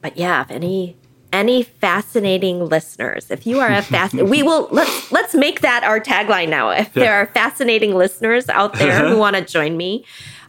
but 0.00 0.16
yeah, 0.16 0.42
if 0.42 0.50
any 0.50 0.96
any 1.34 1.62
fascinating 1.62 2.66
listeners 2.66 3.30
if 3.30 3.46
you 3.46 3.58
are 3.58 3.72
a 3.72 3.82
fast 3.82 4.14
we 4.34 4.42
will 4.42 4.68
let's 4.70 5.12
let's 5.12 5.34
make 5.34 5.60
that 5.60 5.82
our 5.82 6.00
tagline 6.00 6.48
now 6.48 6.70
if 6.70 6.94
yeah. 6.94 7.02
there 7.02 7.14
are 7.14 7.26
fascinating 7.26 7.94
listeners 7.94 8.48
out 8.48 8.74
there 8.74 9.08
who 9.08 9.18
want 9.18 9.34
to 9.34 9.44
join 9.44 9.76
me 9.76 10.04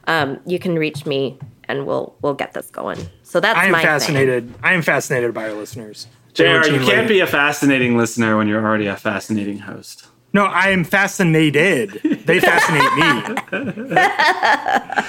um, 0.08 0.40
you 0.46 0.60
can 0.60 0.78
reach 0.78 1.06
me 1.06 1.38
and 1.68 1.86
we'll 1.86 2.16
we'll 2.22 2.34
get 2.34 2.54
this 2.54 2.70
going. 2.70 3.00
So 3.24 3.40
that's 3.40 3.58
I 3.58 3.66
am 3.66 3.74
fascinated. 3.74 4.52
Thing. 4.52 4.60
I 4.64 4.74
am 4.74 4.82
fascinated 4.82 5.34
by 5.34 5.50
our 5.50 5.54
listeners. 5.54 6.08
JR, 6.34 6.68
you 6.68 6.80
can't 6.80 7.08
be 7.08 7.22
a 7.22 7.28
fascinating 7.28 7.98
listener 7.98 8.38
when 8.38 8.48
you're 8.48 8.64
already 8.64 8.88
a 8.88 8.98
fascinating 8.98 9.60
host. 9.60 10.08
No, 10.34 10.46
I 10.46 10.70
am 10.70 10.84
fascinated. 10.84 12.02
They 12.26 12.42
fascinate 12.42 12.94
me. 12.98 15.04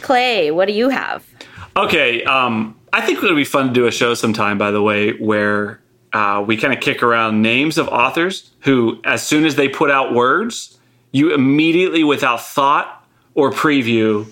Clay, 0.02 0.50
what 0.50 0.66
do 0.66 0.72
you 0.72 0.88
have? 0.88 1.24
Okay, 1.76 2.24
um, 2.24 2.74
I 2.92 3.00
think 3.04 3.22
it 3.22 3.24
would 3.24 3.36
be 3.36 3.44
fun 3.44 3.68
to 3.68 3.72
do 3.72 3.86
a 3.86 3.90
show 3.90 4.14
sometime. 4.14 4.58
By 4.58 4.70
the 4.70 4.82
way, 4.82 5.12
where 5.12 5.80
uh, 6.12 6.44
we 6.46 6.56
kind 6.56 6.72
of 6.72 6.80
kick 6.80 7.02
around 7.02 7.42
names 7.42 7.78
of 7.78 7.88
authors 7.88 8.50
who, 8.60 9.00
as 9.04 9.22
soon 9.22 9.44
as 9.44 9.56
they 9.56 9.68
put 9.68 9.90
out 9.90 10.14
words, 10.14 10.78
you 11.12 11.34
immediately, 11.34 12.04
without 12.04 12.42
thought, 12.42 13.06
or 13.34 13.50
preview 13.50 14.26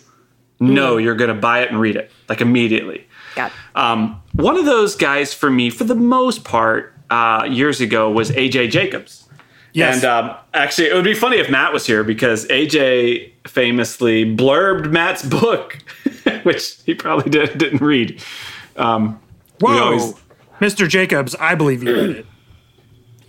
know 0.59 0.97
mm. 0.97 1.03
you're 1.03 1.15
going 1.15 1.28
to 1.28 1.41
buy 1.41 1.61
it 1.61 1.70
and 1.70 1.81
read 1.81 1.97
it 1.97 2.11
like 2.28 2.41
immediately. 2.41 3.07
Got 3.35 3.53
um, 3.74 4.23
one 4.33 4.57
of 4.57 4.65
those 4.65 4.97
guys 4.97 5.35
for 5.35 5.51
me, 5.51 5.70
for 5.70 5.85
the 5.85 5.95
most 5.95 6.45
part, 6.45 6.95
uh, 7.11 7.47
years 7.49 7.81
ago 7.81 8.11
was 8.11 8.31
AJ 8.31 8.70
Jacobs. 8.70 9.28
Yes. 9.73 9.97
And 9.97 10.05
um, 10.07 10.37
actually, 10.55 10.89
it 10.89 10.95
would 10.95 11.05
be 11.05 11.15
funny 11.15 11.37
if 11.37 11.51
Matt 11.51 11.73
was 11.73 11.87
here 11.87 12.03
because 12.03 12.47
AJ 12.47 13.33
famously 13.47 14.24
blurbed 14.24 14.91
Matt's 14.91 15.23
book, 15.23 15.78
which 16.45 16.78
he 16.87 16.95
probably 16.95 17.31
did, 17.31 17.59
didn't 17.59 17.83
read. 17.83 18.23
Um, 18.77 19.20
Whoa, 19.61 20.15
Mr. 20.61 20.89
Jacobs, 20.89 21.35
I 21.36 21.55
believe 21.55 21.82
you 21.82 21.94
read 21.94 22.11
it. 22.11 22.27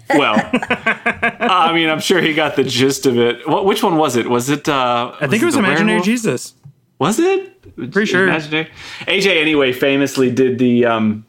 Well, 0.09 0.35
I 0.53 1.71
mean, 1.73 1.89
I'm 1.89 1.99
sure 1.99 2.21
he 2.21 2.33
got 2.33 2.55
the 2.55 2.63
gist 2.63 3.05
of 3.05 3.17
it. 3.17 3.47
What, 3.47 3.65
which 3.65 3.83
one 3.83 3.97
was 3.97 4.15
it? 4.15 4.29
Was 4.29 4.49
it? 4.49 4.69
Uh, 4.69 5.13
I 5.19 5.27
think 5.27 5.41
it 5.41 5.45
was 5.45 5.55
Imaginary 5.55 5.85
werewolf? 5.85 6.05
Jesus. 6.05 6.53
Was 6.99 7.19
it? 7.19 7.75
Pretty 7.75 8.05
sure. 8.05 8.27
Imaginary. 8.27 8.69
AJ 9.01 9.41
anyway 9.41 9.73
famously 9.73 10.31
did 10.31 10.57
the 10.57 10.85
um, 10.85 11.25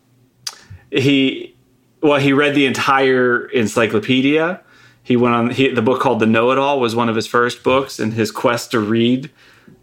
he 0.90 1.57
well 2.03 2.20
he 2.20 2.32
read 2.32 2.55
the 2.55 2.66
entire 2.66 3.47
encyclopedia. 3.47 4.62
He 5.03 5.16
went 5.16 5.35
on 5.35 5.51
he, 5.51 5.69
the 5.69 5.82
book 5.82 6.01
called 6.01 6.20
The 6.20 6.27
Know 6.27 6.51
It 6.53 6.59
All 6.59 6.81
was 6.81 6.95
one 6.95 7.09
of 7.09 7.16
his 7.16 7.27
first 7.27 7.62
books 7.62 7.99
and 7.99 8.12
his 8.12 8.31
quest 8.31 8.70
to 8.70 8.81
read 8.81 9.31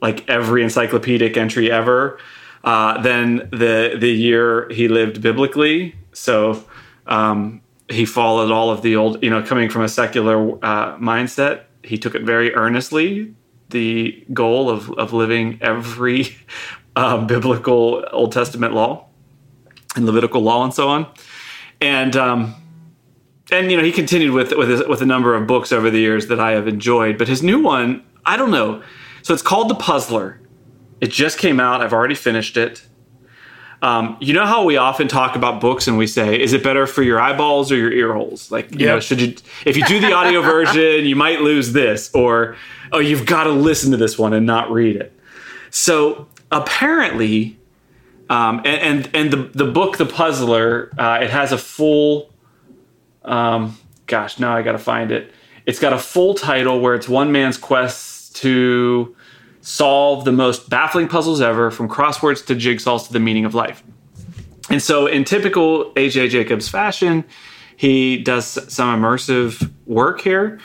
like 0.02 0.28
every 0.30 0.64
encyclopedic 0.64 1.36
entry 1.38 1.72
ever. 1.72 2.20
Uh, 2.66 3.00
then 3.02 3.48
the 3.52 3.96
the 3.98 4.12
year 4.12 4.68
he 4.70 4.88
lived 4.90 5.22
biblically, 5.22 5.96
so 6.14 6.66
um, 7.08 7.62
he 7.90 8.06
followed 8.06 8.52
all 8.52 8.70
of 8.70 8.82
the 8.82 8.96
old, 8.96 9.24
you 9.24 9.30
know, 9.30 9.44
coming 9.44 9.70
from 9.70 9.84
a 9.84 9.90
secular 9.90 10.52
uh, 10.64 10.98
mindset. 10.98 11.66
He 11.84 11.98
took 11.98 12.16
it 12.16 12.24
very 12.24 12.54
earnestly, 12.56 13.36
the 13.70 14.26
goal 14.34 14.70
of, 14.70 14.92
of 14.94 15.14
living 15.14 15.60
every 15.62 16.36
uh, 16.96 17.24
biblical 17.26 18.04
Old 18.12 18.32
Testament 18.32 18.74
law 18.74 19.08
and 19.96 20.06
Levitical 20.06 20.42
law 20.42 20.64
and 20.64 20.74
so 20.74 20.90
on. 20.90 21.08
And, 21.82 22.16
um, 22.16 22.56
and 23.52 23.70
you 23.70 23.78
know, 23.78 23.84
he 23.84 23.92
continued 23.92 24.32
with, 24.34 24.54
with, 24.54 24.88
with 24.88 25.02
a 25.02 25.06
number 25.06 25.36
of 25.36 25.46
books 25.46 25.72
over 25.72 25.90
the 25.90 26.00
years 26.00 26.28
that 26.28 26.40
I 26.40 26.52
have 26.52 26.68
enjoyed. 26.68 27.18
But 27.18 27.28
his 27.28 27.44
new 27.44 27.62
one, 27.62 28.04
I 28.26 28.38
don't 28.38 28.52
know. 28.52 28.82
So 29.22 29.34
it's 29.34 29.44
called 29.44 29.70
The 29.70 29.76
Puzzler. 29.76 30.40
It 31.06 31.12
just 31.12 31.38
came 31.38 31.60
out. 31.60 31.82
I've 31.82 31.94
already 31.94 32.16
finished 32.16 32.58
it. 32.58 32.84
Um, 33.84 34.18
you 34.20 34.34
know 34.34 34.48
how 34.48 34.64
we 34.64 34.76
often 34.76 35.08
talk 35.08 35.36
about 35.36 35.62
books 35.62 35.88
and 35.88 36.00
we 36.00 36.08
say, 36.08 36.42
is 36.42 36.52
it 36.52 36.64
better 36.64 36.88
for 36.88 37.04
your 37.04 37.22
eyeballs 37.22 37.72
or 37.72 37.76
your 37.76 37.92
ear 37.92 38.12
holes? 38.12 38.52
Like, 38.52 38.72
you 38.72 38.88
yep. 38.88 38.96
know, 38.96 39.00
should 39.00 39.22
you, 39.22 39.36
if 39.68 39.78
you 39.78 39.86
do 39.86 40.00
the 40.00 40.14
audio 40.14 40.42
version, 40.56 41.06
you 41.06 41.16
might 41.16 41.42
lose 41.42 41.74
this, 41.74 42.10
or, 42.16 42.56
oh, 42.92 42.98
you've 42.98 43.28
got 43.28 43.44
to 43.44 43.52
listen 43.52 43.92
to 43.92 43.98
this 43.98 44.18
one 44.18 44.34
and 44.34 44.48
not 44.48 44.72
read 44.72 44.96
it. 44.96 45.16
So 45.70 46.28
apparently, 46.52 47.60
um, 48.28 48.64
and, 48.66 49.06
and, 49.06 49.10
and 49.14 49.32
the, 49.32 49.52
the 49.54 49.72
book, 49.72 49.98
The 49.98 50.08
Puzzler, 50.08 50.90
uh, 50.98 51.20
it 51.22 51.30
has 51.30 51.52
a 51.52 51.58
full, 51.60 52.34
um, 53.24 53.78
gosh, 54.08 54.40
now 54.40 54.58
I 54.58 54.64
got 54.64 54.72
to 54.72 54.80
find 54.80 55.12
it. 55.12 55.32
It's 55.68 55.78
got 55.78 55.94
a 55.94 56.00
full 56.00 56.34
title 56.34 56.80
where 56.80 56.96
it's 56.96 57.08
one 57.08 57.32
man's 57.32 57.60
quest 57.60 58.36
to 58.38 59.16
solve 59.66 60.26
the 60.26 60.32
most 60.32 60.70
baffling 60.70 61.08
puzzles 61.08 61.42
ever, 61.42 61.72
from 61.72 61.90
crosswords 61.90 62.46
to 62.46 62.56
jigsaws 62.56 63.08
to 63.08 63.14
the 63.14 63.20
meaning 63.20 63.46
of 63.46 63.56
life. 63.56 63.84
And 64.70 64.82
so, 64.82 65.08
in 65.08 65.24
typical 65.24 65.92
AJ 65.94 66.30
Jacobs 66.30 66.70
fashion, 66.70 67.24
he 67.76 68.18
does 68.18 68.46
some 68.72 69.02
immersive 69.02 69.72
work 69.86 70.22
here. 70.22 70.60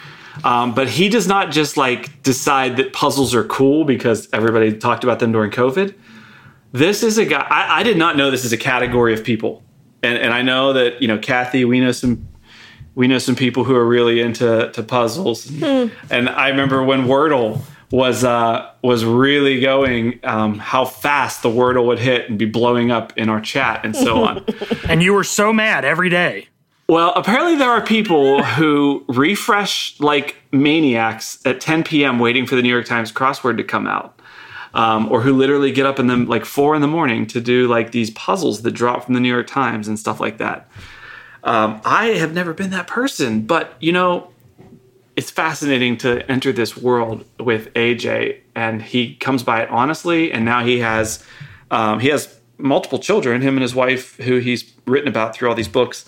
Um, 0.44 0.74
but 0.74 0.88
he 0.88 1.08
does 1.08 1.26
not 1.26 1.50
just 1.50 1.76
like 1.76 2.22
decide 2.22 2.76
that 2.76 2.92
puzzles 2.92 3.34
are 3.34 3.44
cool 3.44 3.84
because 3.84 4.28
everybody 4.32 4.72
talked 4.72 5.02
about 5.02 5.18
them 5.18 5.32
during 5.32 5.50
COVID. 5.50 5.94
This 6.72 7.02
is 7.02 7.18
a 7.18 7.24
guy, 7.24 7.46
I, 7.50 7.80
I 7.80 7.82
did 7.82 7.96
not 7.96 8.16
know 8.16 8.30
this 8.30 8.44
is 8.44 8.52
a 8.52 8.58
category 8.58 9.12
of 9.12 9.24
people. 9.24 9.62
And, 10.02 10.16
and 10.16 10.32
I 10.32 10.42
know 10.42 10.72
that, 10.74 11.02
you 11.02 11.08
know, 11.08 11.18
Kathy, 11.18 11.64
we 11.64 11.80
know 11.80 11.92
some 11.92 12.26
we 12.94 13.06
know 13.06 13.18
some 13.18 13.36
people 13.36 13.64
who 13.64 13.74
are 13.76 13.86
really 13.86 14.20
into 14.20 14.70
to 14.72 14.82
puzzles. 14.82 15.48
Hmm. 15.48 15.86
And 16.10 16.28
I 16.28 16.48
remember 16.48 16.82
when 16.82 17.06
Wordle 17.06 17.62
was 17.90 18.22
uh, 18.22 18.70
was 18.82 19.04
really 19.04 19.60
going 19.60 20.20
um, 20.22 20.58
how 20.58 20.84
fast 20.84 21.42
the 21.42 21.48
wordle 21.48 21.86
would 21.86 21.98
hit 21.98 22.28
and 22.28 22.38
be 22.38 22.44
blowing 22.44 22.90
up 22.90 23.16
in 23.16 23.28
our 23.28 23.40
chat 23.40 23.84
and 23.84 23.96
so 23.96 24.22
on. 24.22 24.44
and 24.88 25.02
you 25.02 25.12
were 25.12 25.24
so 25.24 25.52
mad 25.52 25.84
every 25.84 26.08
day. 26.08 26.48
Well, 26.88 27.12
apparently 27.14 27.56
there 27.56 27.70
are 27.70 27.80
people 27.80 28.42
who 28.54 29.04
refresh 29.08 29.98
like 30.00 30.36
maniacs 30.52 31.44
at 31.44 31.60
10 31.60 31.84
p.m. 31.84 32.18
waiting 32.18 32.46
for 32.46 32.56
the 32.56 32.62
New 32.62 32.68
York 32.68 32.86
Times 32.86 33.12
crossword 33.12 33.56
to 33.58 33.64
come 33.64 33.86
out. 33.86 34.16
Um, 34.72 35.10
or 35.10 35.20
who 35.20 35.32
literally 35.32 35.72
get 35.72 35.84
up 35.84 35.98
in 35.98 36.06
the 36.06 36.16
like 36.16 36.44
four 36.44 36.76
in 36.76 36.80
the 36.80 36.86
morning 36.86 37.26
to 37.26 37.40
do 37.40 37.66
like 37.66 37.90
these 37.90 38.10
puzzles 38.10 38.62
that 38.62 38.70
drop 38.70 39.02
from 39.02 39.14
the 39.14 39.20
New 39.20 39.28
York 39.28 39.48
Times 39.48 39.88
and 39.88 39.98
stuff 39.98 40.20
like 40.20 40.38
that. 40.38 40.68
Um, 41.42 41.80
I 41.84 42.10
have 42.10 42.32
never 42.32 42.54
been 42.54 42.70
that 42.70 42.86
person, 42.86 43.42
but 43.46 43.74
you 43.80 43.90
know, 43.90 44.30
it's 45.20 45.30
fascinating 45.30 45.98
to 45.98 46.26
enter 46.30 46.50
this 46.50 46.78
world 46.78 47.26
with 47.38 47.74
AJ, 47.74 48.38
and 48.54 48.80
he 48.80 49.16
comes 49.16 49.42
by 49.42 49.60
it 49.60 49.68
honestly. 49.68 50.32
And 50.32 50.46
now 50.46 50.64
he 50.64 50.78
has 50.78 51.22
um, 51.70 52.00
he 52.00 52.08
has 52.08 52.40
multiple 52.56 52.98
children, 52.98 53.42
him 53.42 53.54
and 53.54 53.60
his 53.60 53.74
wife, 53.74 54.16
who 54.16 54.38
he's 54.38 54.72
written 54.86 55.08
about 55.08 55.34
through 55.34 55.50
all 55.50 55.54
these 55.54 55.68
books. 55.68 56.06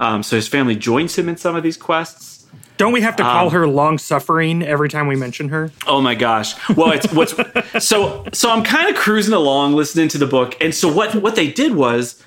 Um, 0.00 0.24
so 0.24 0.34
his 0.34 0.48
family 0.48 0.74
joins 0.74 1.16
him 1.16 1.28
in 1.28 1.36
some 1.36 1.54
of 1.54 1.62
these 1.62 1.76
quests. 1.76 2.48
Don't 2.78 2.92
we 2.92 3.00
have 3.00 3.14
to 3.16 3.22
call 3.22 3.46
um, 3.46 3.52
her 3.52 3.68
long 3.68 3.96
suffering 3.96 4.64
every 4.64 4.88
time 4.88 5.06
we 5.06 5.14
mention 5.14 5.50
her? 5.50 5.70
Oh 5.86 6.00
my 6.00 6.16
gosh! 6.16 6.56
Well, 6.70 6.90
it's 6.90 7.12
what's 7.12 7.34
so 7.86 8.26
so. 8.32 8.50
I'm 8.50 8.64
kind 8.64 8.90
of 8.90 8.96
cruising 8.96 9.34
along, 9.34 9.74
listening 9.74 10.08
to 10.08 10.18
the 10.18 10.26
book, 10.26 10.56
and 10.60 10.74
so 10.74 10.92
what 10.92 11.14
what 11.14 11.36
they 11.36 11.48
did 11.48 11.76
was 11.76 12.20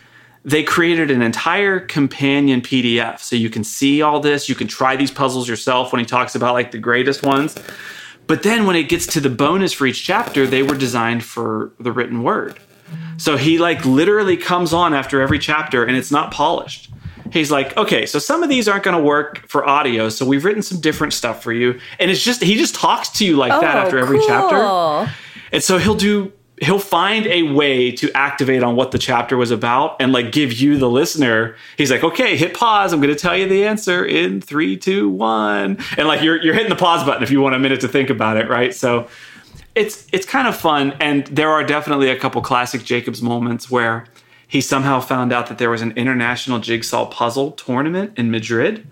they 0.44 0.64
created 0.64 1.12
an 1.12 1.22
entire 1.22 1.80
companion 1.80 2.62
PDF. 2.62 3.20
So 3.20 3.36
you 3.36 3.50
can 3.50 3.64
see 3.64 4.02
all 4.02 4.20
this. 4.20 4.50
You 4.50 4.56
can 4.56 4.68
try 4.68 4.96
these 4.96 5.12
puzzles 5.12 5.48
yourself 5.48 5.92
when 5.92 6.00
he 6.00 6.06
talks 6.06 6.36
about 6.36 6.54
like 6.54 6.72
the 6.72 6.80
greatest 6.80 7.24
ones. 7.24 7.56
But 8.28 8.44
then 8.44 8.66
when 8.66 8.76
it 8.76 8.84
gets 8.84 9.06
to 9.08 9.20
the 9.20 9.30
bonus 9.30 9.74
for 9.74 9.86
each 9.86 10.04
chapter, 10.04 10.48
they 10.48 10.64
were 10.64 10.76
designed 10.76 11.24
for 11.24 11.72
the 11.80 11.92
written 11.92 12.24
word. 12.24 12.60
So 13.18 13.38
he 13.38 13.60
like 13.60 13.86
literally 13.86 14.38
comes 14.38 14.74
on 14.74 14.94
after 14.94 15.22
every 15.22 15.38
chapter 15.38 15.84
and 15.84 15.96
it's 15.96 16.12
not 16.12 16.32
polished. 16.32 16.90
He's 17.32 17.52
like, 17.52 17.78
okay, 17.78 18.06
so 18.06 18.20
some 18.20 18.44
of 18.44 18.50
these 18.50 18.68
aren't 18.68 18.84
going 18.84 18.98
to 18.98 19.04
work 19.04 19.48
for 19.48 19.68
audio, 19.68 20.10
so 20.10 20.26
we've 20.26 20.44
written 20.44 20.62
some 20.62 20.82
different 20.82 21.14
stuff 21.14 21.42
for 21.42 21.54
you. 21.54 21.80
And 21.98 22.12
it's 22.12 22.22
just, 22.22 22.44
he 22.44 22.56
just 22.56 22.76
talks 22.76 23.08
to 23.10 23.26
you 23.26 23.38
like 23.38 23.54
oh, 23.54 23.62
that 23.62 23.78
after 23.78 23.98
every 23.98 24.20
chapter. 24.26 24.58
Oh, 24.58 25.10
and 25.54 25.64
so 25.64 25.78
he'll 25.78 25.96
do 25.96 26.34
he'll 26.62 26.80
find 26.80 27.26
a 27.26 27.42
way 27.42 27.92
to 27.92 28.12
activate 28.16 28.62
on 28.62 28.76
what 28.76 28.92
the 28.92 29.00
chapter 29.00 29.36
was 29.36 29.50
about 29.50 30.00
and 30.00 30.14
like 30.14 30.32
give 30.32 30.54
you 30.54 30.78
the 30.78 30.90
listener. 30.90 31.56
He's 31.76 31.92
like 31.92 32.04
okay 32.04 32.38
hit 32.38 32.54
pause. 32.54 32.94
I'm 32.94 33.02
going 33.02 33.14
to 33.14 33.20
tell 33.20 33.36
you 33.36 33.48
the 33.48 33.66
answer 33.66 34.06
in 34.06 34.40
three 34.40 34.78
two 34.78 35.10
one. 35.10 35.80
And 35.98 36.08
like 36.08 36.22
you're, 36.22 36.42
you're 36.42 36.54
hitting 36.54 36.70
the 36.70 36.76
pause 36.76 37.04
button 37.04 37.24
if 37.24 37.32
you 37.32 37.42
want 37.42 37.56
a 37.56 37.60
minute 37.60 37.82
to 37.82 37.88
think 37.88 38.10
about 38.10 38.38
it 38.38 38.48
right? 38.48 38.74
So 38.74 39.08
it's 39.76 40.08
it's 40.14 40.26
kind 40.26 40.48
of 40.48 40.56
fun. 40.56 40.94
And 41.00 41.26
there 41.28 41.50
are 41.50 41.64
definitely 41.64 42.10
a 42.10 42.18
couple 42.18 42.42
classic 42.42 42.84
jacobs 42.84 43.22
moments 43.22 43.70
where 43.70 44.06
he 44.48 44.62
somehow 44.62 45.00
found 45.00 45.34
out 45.34 45.48
that 45.48 45.58
there 45.58 45.70
was 45.70 45.82
an 45.82 45.92
international 45.92 46.60
jigsaw 46.60 47.06
puzzle 47.08 47.52
tournament 47.52 48.14
in 48.18 48.30
madrid. 48.30 48.88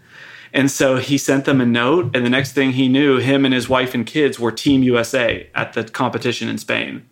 And 0.52 0.72
so 0.72 0.98
he 0.98 1.20
sent 1.20 1.46
them 1.46 1.62
a 1.62 1.66
note 1.68 2.16
and 2.16 2.26
the 2.26 2.30
next 2.32 2.54
thing 2.54 2.72
he 2.72 2.88
knew 2.88 3.18
him 3.18 3.46
and 3.46 3.54
his 3.54 3.70
wife 3.70 3.94
and 3.94 4.08
kids 4.08 4.40
were 4.40 4.52
team 4.52 4.82
usa 4.82 5.48
at 5.54 5.74
the 5.74 5.84
competition 5.84 6.50
in 6.50 6.58
spain 6.58 7.06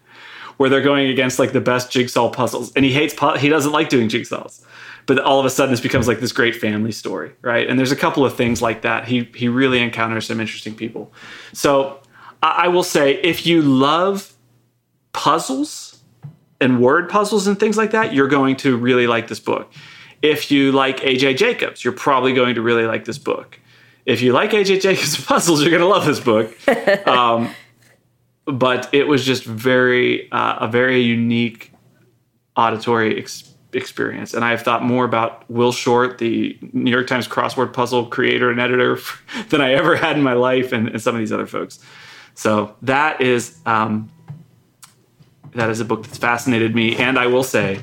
where 0.57 0.69
they're 0.69 0.81
going 0.81 1.09
against 1.09 1.39
like 1.39 1.53
the 1.53 1.61
best 1.61 1.91
jigsaw 1.91 2.29
puzzles, 2.29 2.71
and 2.73 2.83
he 2.83 2.91
hates 2.91 3.15
he 3.39 3.49
doesn't 3.49 3.71
like 3.71 3.89
doing 3.89 4.09
jigsaws. 4.09 4.63
But 5.05 5.19
all 5.19 5.39
of 5.39 5.45
a 5.45 5.49
sudden, 5.49 5.71
this 5.71 5.79
becomes 5.79 6.07
like 6.07 6.19
this 6.19 6.33
great 6.33 6.55
family 6.55 6.91
story, 6.91 7.31
right? 7.41 7.69
And 7.69 7.79
there's 7.79 7.93
a 7.93 7.95
couple 7.95 8.25
of 8.25 8.35
things 8.35 8.61
like 8.61 8.81
that. 8.81 9.07
He 9.07 9.29
he 9.35 9.47
really 9.47 9.79
encounters 9.79 10.27
some 10.27 10.39
interesting 10.39 10.75
people. 10.75 11.13
So 11.53 12.01
I, 12.43 12.65
I 12.65 12.67
will 12.67 12.83
say, 12.83 13.15
if 13.21 13.45
you 13.45 13.61
love 13.61 14.33
puzzles 15.13 16.03
and 16.59 16.81
word 16.81 17.09
puzzles 17.09 17.47
and 17.47 17.59
things 17.59 17.77
like 17.77 17.91
that, 17.91 18.13
you're 18.13 18.27
going 18.27 18.55
to 18.57 18.75
really 18.77 19.07
like 19.07 19.27
this 19.27 19.39
book. 19.39 19.71
If 20.21 20.51
you 20.51 20.71
like 20.71 20.99
AJ 20.99 21.37
Jacobs, 21.37 21.83
you're 21.83 21.93
probably 21.93 22.33
going 22.33 22.55
to 22.55 22.61
really 22.61 22.85
like 22.85 23.05
this 23.05 23.17
book. 23.17 23.59
If 24.05 24.21
you 24.21 24.33
like 24.33 24.51
AJ 24.51 24.81
Jacobs 24.81 25.23
puzzles, 25.25 25.61
you're 25.61 25.69
going 25.69 25.81
to 25.81 25.87
love 25.87 26.05
this 26.05 26.19
book. 26.19 26.55
Um, 27.07 27.53
but 28.47 28.89
it 28.93 29.07
was 29.07 29.25
just 29.25 29.43
very 29.43 30.31
uh, 30.31 30.57
a 30.61 30.67
very 30.67 31.01
unique 31.01 31.73
auditory 32.55 33.19
ex- 33.19 33.53
experience. 33.73 34.33
And 34.33 34.43
I've 34.43 34.61
thought 34.61 34.83
more 34.83 35.05
about 35.05 35.49
Will 35.49 35.71
Shortz, 35.71 36.17
the 36.17 36.57
New 36.73 36.91
York 36.91 37.07
Times 37.07 37.27
crossword 37.27 37.73
puzzle 37.73 38.05
creator 38.05 38.49
and 38.49 38.59
editor, 38.59 38.99
than 39.49 39.61
I 39.61 39.73
ever 39.73 39.95
had 39.95 40.17
in 40.17 40.23
my 40.23 40.33
life, 40.33 40.71
and, 40.71 40.87
and 40.87 41.01
some 41.01 41.15
of 41.15 41.19
these 41.19 41.31
other 41.31 41.47
folks. 41.47 41.79
So 42.33 42.75
that 42.83 43.21
is 43.21 43.59
um, 43.65 44.11
that 45.53 45.69
is 45.69 45.79
a 45.79 45.85
book 45.85 46.03
that's 46.03 46.17
fascinated 46.17 46.73
me, 46.75 46.95
and 46.95 47.17
I 47.19 47.27
will 47.27 47.43
say, 47.43 47.81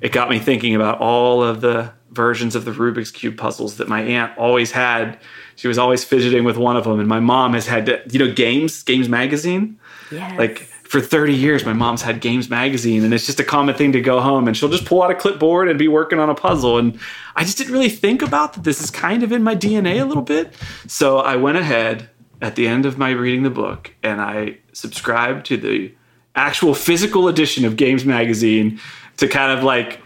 it 0.00 0.12
got 0.12 0.28
me 0.28 0.38
thinking 0.38 0.74
about 0.74 0.98
all 0.98 1.42
of 1.42 1.60
the 1.60 1.92
versions 2.10 2.54
of 2.54 2.64
the 2.64 2.72
Rubik's 2.72 3.10
cube 3.10 3.38
puzzles 3.38 3.76
that 3.78 3.88
my 3.88 4.02
aunt 4.02 4.36
always 4.36 4.72
had. 4.72 5.18
She 5.56 5.68
was 5.68 5.78
always 5.78 6.04
fidgeting 6.04 6.44
with 6.44 6.56
one 6.56 6.76
of 6.76 6.84
them, 6.84 6.98
and 6.98 7.08
my 7.08 7.20
mom 7.20 7.54
has 7.54 7.66
had, 7.66 8.02
you 8.10 8.18
know, 8.18 8.32
games, 8.32 8.82
games 8.82 9.08
magazine. 9.08 9.78
Yes. 10.12 10.38
Like 10.38 10.58
for 10.84 11.00
30 11.00 11.34
years, 11.34 11.64
my 11.64 11.72
mom's 11.72 12.02
had 12.02 12.20
Games 12.20 12.50
Magazine, 12.50 13.02
and 13.02 13.14
it's 13.14 13.24
just 13.24 13.40
a 13.40 13.44
common 13.44 13.74
thing 13.74 13.92
to 13.92 14.00
go 14.00 14.20
home 14.20 14.46
and 14.46 14.56
she'll 14.56 14.68
just 14.68 14.84
pull 14.84 15.02
out 15.02 15.10
a 15.10 15.14
clipboard 15.14 15.68
and 15.68 15.78
be 15.78 15.88
working 15.88 16.18
on 16.18 16.28
a 16.28 16.34
puzzle. 16.34 16.78
And 16.78 17.00
I 17.34 17.44
just 17.44 17.56
didn't 17.58 17.72
really 17.72 17.88
think 17.88 18.22
about 18.22 18.52
that 18.52 18.64
this 18.64 18.82
is 18.82 18.90
kind 18.90 19.22
of 19.22 19.32
in 19.32 19.42
my 19.42 19.56
DNA 19.56 20.02
a 20.02 20.04
little 20.04 20.22
bit. 20.22 20.54
So 20.86 21.18
I 21.18 21.36
went 21.36 21.56
ahead 21.56 22.10
at 22.42 22.56
the 22.56 22.68
end 22.68 22.84
of 22.84 22.98
my 22.98 23.10
reading 23.10 23.42
the 23.42 23.50
book 23.50 23.94
and 24.02 24.20
I 24.20 24.58
subscribed 24.72 25.46
to 25.46 25.56
the 25.56 25.94
actual 26.34 26.74
physical 26.74 27.28
edition 27.28 27.64
of 27.64 27.76
Games 27.76 28.04
Magazine 28.04 28.80
to 29.16 29.28
kind 29.28 29.56
of 29.56 29.64
like 29.64 30.00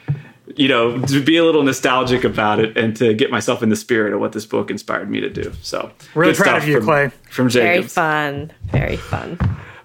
you 0.54 0.68
know, 0.68 1.00
to 1.00 1.22
be 1.22 1.36
a 1.36 1.44
little 1.44 1.62
nostalgic 1.62 2.24
about 2.24 2.60
it 2.60 2.76
and 2.76 2.96
to 2.96 3.14
get 3.14 3.30
myself 3.30 3.62
in 3.62 3.68
the 3.68 3.76
spirit 3.76 4.12
of 4.12 4.20
what 4.20 4.32
this 4.32 4.46
book 4.46 4.70
inspired 4.70 5.10
me 5.10 5.20
to 5.20 5.28
do. 5.28 5.52
So, 5.62 5.90
really 6.14 6.34
proud 6.34 6.62
of 6.62 6.68
you, 6.68 6.76
from, 6.76 6.84
Clay. 6.84 7.10
From 7.30 7.48
Jacobs. 7.48 7.66
Very 7.66 7.88
fun. 7.88 8.52
Very 8.70 8.96
fun. 8.96 9.38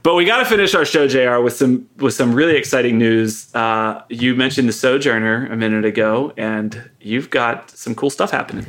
But 0.04 0.16
we 0.16 0.26
got 0.26 0.40
to 0.40 0.46
finish 0.46 0.74
our 0.74 0.84
show, 0.84 1.08
JR 1.08 1.42
with 1.42 1.54
some 1.54 1.88
with 1.98 2.16
some 2.16 2.34
really 2.34 2.56
exciting 2.56 2.98
news. 2.98 3.54
Uh, 3.54 4.02
you 4.10 4.36
mentioned 4.36 4.68
the 4.68 4.74
Sojourner 4.74 5.48
a 5.52 5.56
minute 5.56 5.86
ago, 5.86 6.34
and 6.38 6.90
you've 7.00 7.30
got 7.30 7.70
some 7.70 7.94
cool 7.94 8.10
stuff 8.10 8.32
happening. 8.32 8.66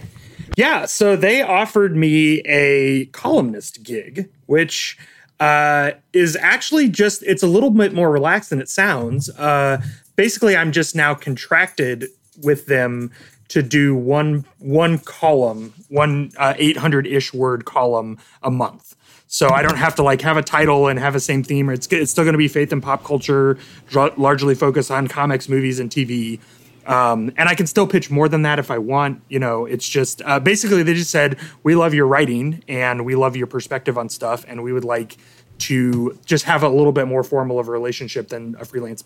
Yeah, 0.57 0.85
so 0.85 1.17
they 1.17 1.41
offered 1.41 1.97
me 1.97 2.41
a 2.41 3.07
columnist 3.07 3.83
gig, 3.83 4.29
which 4.45 4.99
uh, 5.41 5.93
is 6.13 6.37
actually 6.37 6.89
just 6.89 7.23
it's 7.23 7.43
a 7.43 7.47
little 7.47 7.71
bit 7.71 7.95
more 7.95 8.11
relaxed 8.11 8.51
than 8.51 8.61
it 8.61 8.69
sounds. 8.69 9.31
Uh, 9.31 9.81
basically, 10.17 10.55
I'm 10.55 10.71
just 10.71 10.95
now 10.95 11.15
contracted 11.15 12.09
with 12.43 12.67
them 12.67 13.11
to 13.49 13.63
do 13.63 13.95
one 13.95 14.45
one 14.59 14.99
column, 14.99 15.73
one 15.89 16.31
800 16.39 17.07
uh, 17.07 17.11
ish 17.11 17.33
word 17.33 17.65
column 17.65 18.19
a 18.43 18.51
month. 18.51 18.95
So 19.33 19.49
I 19.49 19.63
don't 19.63 19.79
have 19.79 19.95
to 19.95 20.03
like 20.03 20.21
have 20.21 20.37
a 20.37 20.43
title 20.43 20.89
and 20.89 20.99
have 20.99 21.15
a 21.15 21.21
same 21.21 21.43
theme. 21.43 21.71
It's 21.71 21.87
it's 21.91 22.11
still 22.11 22.23
going 22.23 22.35
to 22.35 22.39
be 22.39 22.49
faith 22.49 22.71
and 22.71 22.83
pop 22.83 23.03
culture, 23.03 23.57
largely 23.95 24.55
focused 24.55 24.91
on 24.91 25.09
comics, 25.09 25.49
movies, 25.49 25.81
and 25.81 25.91
TV. 25.91 26.39
Um, 26.85 27.33
and 27.39 27.49
I 27.49 27.55
can 27.55 27.67
still 27.67 27.87
pitch 27.87 28.11
more 28.11 28.29
than 28.29 28.43
that 28.43 28.59
if 28.59 28.71
I 28.71 28.77
want. 28.77 29.23
You 29.31 29.39
know, 29.39 29.65
it's 29.65 29.89
just 29.89 30.21
uh, 30.27 30.39
basically 30.39 30.83
they 30.83 30.93
just 30.93 31.11
said 31.11 31.39
we 31.63 31.75
love 31.75 31.95
your 31.95 32.07
writing 32.07 32.63
and 32.69 33.07
we 33.07 33.15
love 33.15 33.35
your 33.35 33.47
perspective 33.47 33.97
on 33.97 34.11
stuff, 34.11 34.45
and 34.47 34.63
we 34.63 34.71
would 34.71 34.85
like 34.85 35.17
to 35.61 36.19
just 36.27 36.45
have 36.45 36.63
a 36.63 36.69
little 36.69 36.93
bit 36.93 37.09
more 37.09 37.25
formal 37.25 37.59
of 37.59 37.69
a 37.69 37.71
relationship 37.71 38.29
than 38.29 38.55
a 38.61 38.67
freelance 38.67 39.03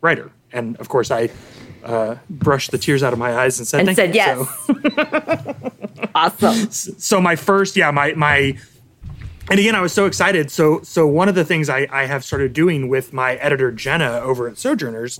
writer. 0.00 0.32
And 0.52 0.76
of 0.78 0.88
course, 0.88 1.12
I 1.12 1.30
uh, 1.84 2.16
brushed 2.28 2.72
the 2.72 2.78
tears 2.78 3.04
out 3.04 3.12
of 3.12 3.20
my 3.20 3.36
eyes 3.36 3.60
and 3.60 3.68
said, 3.68 3.86
and 3.86 3.94
said 3.94 4.12
yes. 4.12 4.44
So. 4.66 4.74
awesome. 6.16 6.68
So 6.98 7.20
my 7.20 7.36
first, 7.36 7.76
yeah, 7.76 7.92
my 7.92 8.14
my 8.14 8.58
and 9.50 9.58
again, 9.58 9.74
I 9.74 9.80
was 9.80 9.92
so 9.92 10.06
excited. 10.06 10.50
So, 10.50 10.82
so 10.82 11.06
one 11.06 11.28
of 11.28 11.34
the 11.34 11.44
things 11.44 11.68
I, 11.68 11.86
I 11.90 12.06
have 12.06 12.24
started 12.24 12.52
doing 12.52 12.88
with 12.88 13.12
my 13.12 13.34
editor 13.34 13.72
Jenna 13.72 14.20
over 14.20 14.48
at 14.48 14.56
Sojourners 14.56 15.18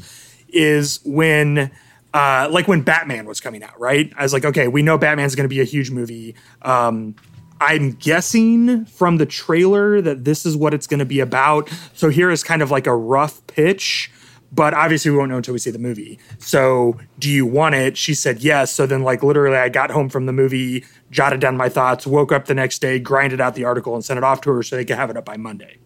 is 0.49 1.01
when, 1.05 1.71
uh, 2.15 2.49
like 2.51 2.69
when 2.69 2.83
Batman 2.83 3.27
was 3.27 3.41
coming 3.41 3.63
out, 3.63 3.79
right? 3.81 4.13
I 4.17 4.23
was 4.23 4.33
like, 4.33 4.45
okay, 4.45 4.69
we 4.69 4.83
know 4.83 4.97
Batman's 4.99 5.35
going 5.35 5.45
to 5.45 5.55
be 5.55 5.61
a 5.61 5.65
huge 5.65 5.91
movie. 5.91 6.35
Um, 6.63 7.17
I'm 7.61 7.93
guessing 7.93 8.87
from 8.87 9.19
the 9.19 9.27
trailer 9.27 10.01
that 10.01 10.25
this 10.25 10.45
is 10.45 10.57
what 10.57 10.75
it's 10.75 10.87
going 10.87 10.99
to 11.01 11.07
be 11.07 11.21
about. 11.21 11.71
So 11.95 12.09
here 12.09 12.31
is 12.31 12.43
kind 12.43 12.61
of 12.61 12.71
like 12.71 12.87
a 12.87 12.95
rough 12.95 13.47
pitch 13.47 14.11
but 14.53 14.75
obviously 14.75 15.11
we 15.11 15.17
won't 15.17 15.31
know 15.31 15.39
until 15.39 15.53
we 15.53 15.59
see 15.59 15.71
the 15.71 15.79
movie. 15.79 16.19
So, 16.39 16.99
do 17.19 17.31
you 17.31 17.47
want 17.47 17.75
it? 17.75 17.97
She 17.97 18.15
said 18.15 18.41
yes. 18.41 18.73
So 18.73 18.87
then, 18.87 19.03
like 19.03 19.23
literally, 19.23 19.57
I 19.57 19.69
got 19.69 19.91
home 19.91 20.09
from 20.09 20.27
the 20.27 20.33
movie, 20.33 20.85
jotted 21.11 21.41
down 21.41 21.57
my 21.57 21.69
thoughts, 21.69 22.07
woke 22.07 22.33
up 22.33 22.45
the 22.45 22.55
next 22.55 22.81
day, 22.81 22.99
grinded 22.99 23.41
out 23.41 23.55
the 23.55 23.65
article, 23.65 23.95
and 23.95 24.05
sent 24.05 24.19
it 24.19 24.25
off 24.25 24.43
to 24.43 24.51
her 24.53 24.63
so 24.63 24.77
they 24.77 24.85
could 24.85 24.97
have 24.97 25.11
it 25.11 25.17
up 25.17 25.25
by 25.25 25.37
Monday. 25.37 25.79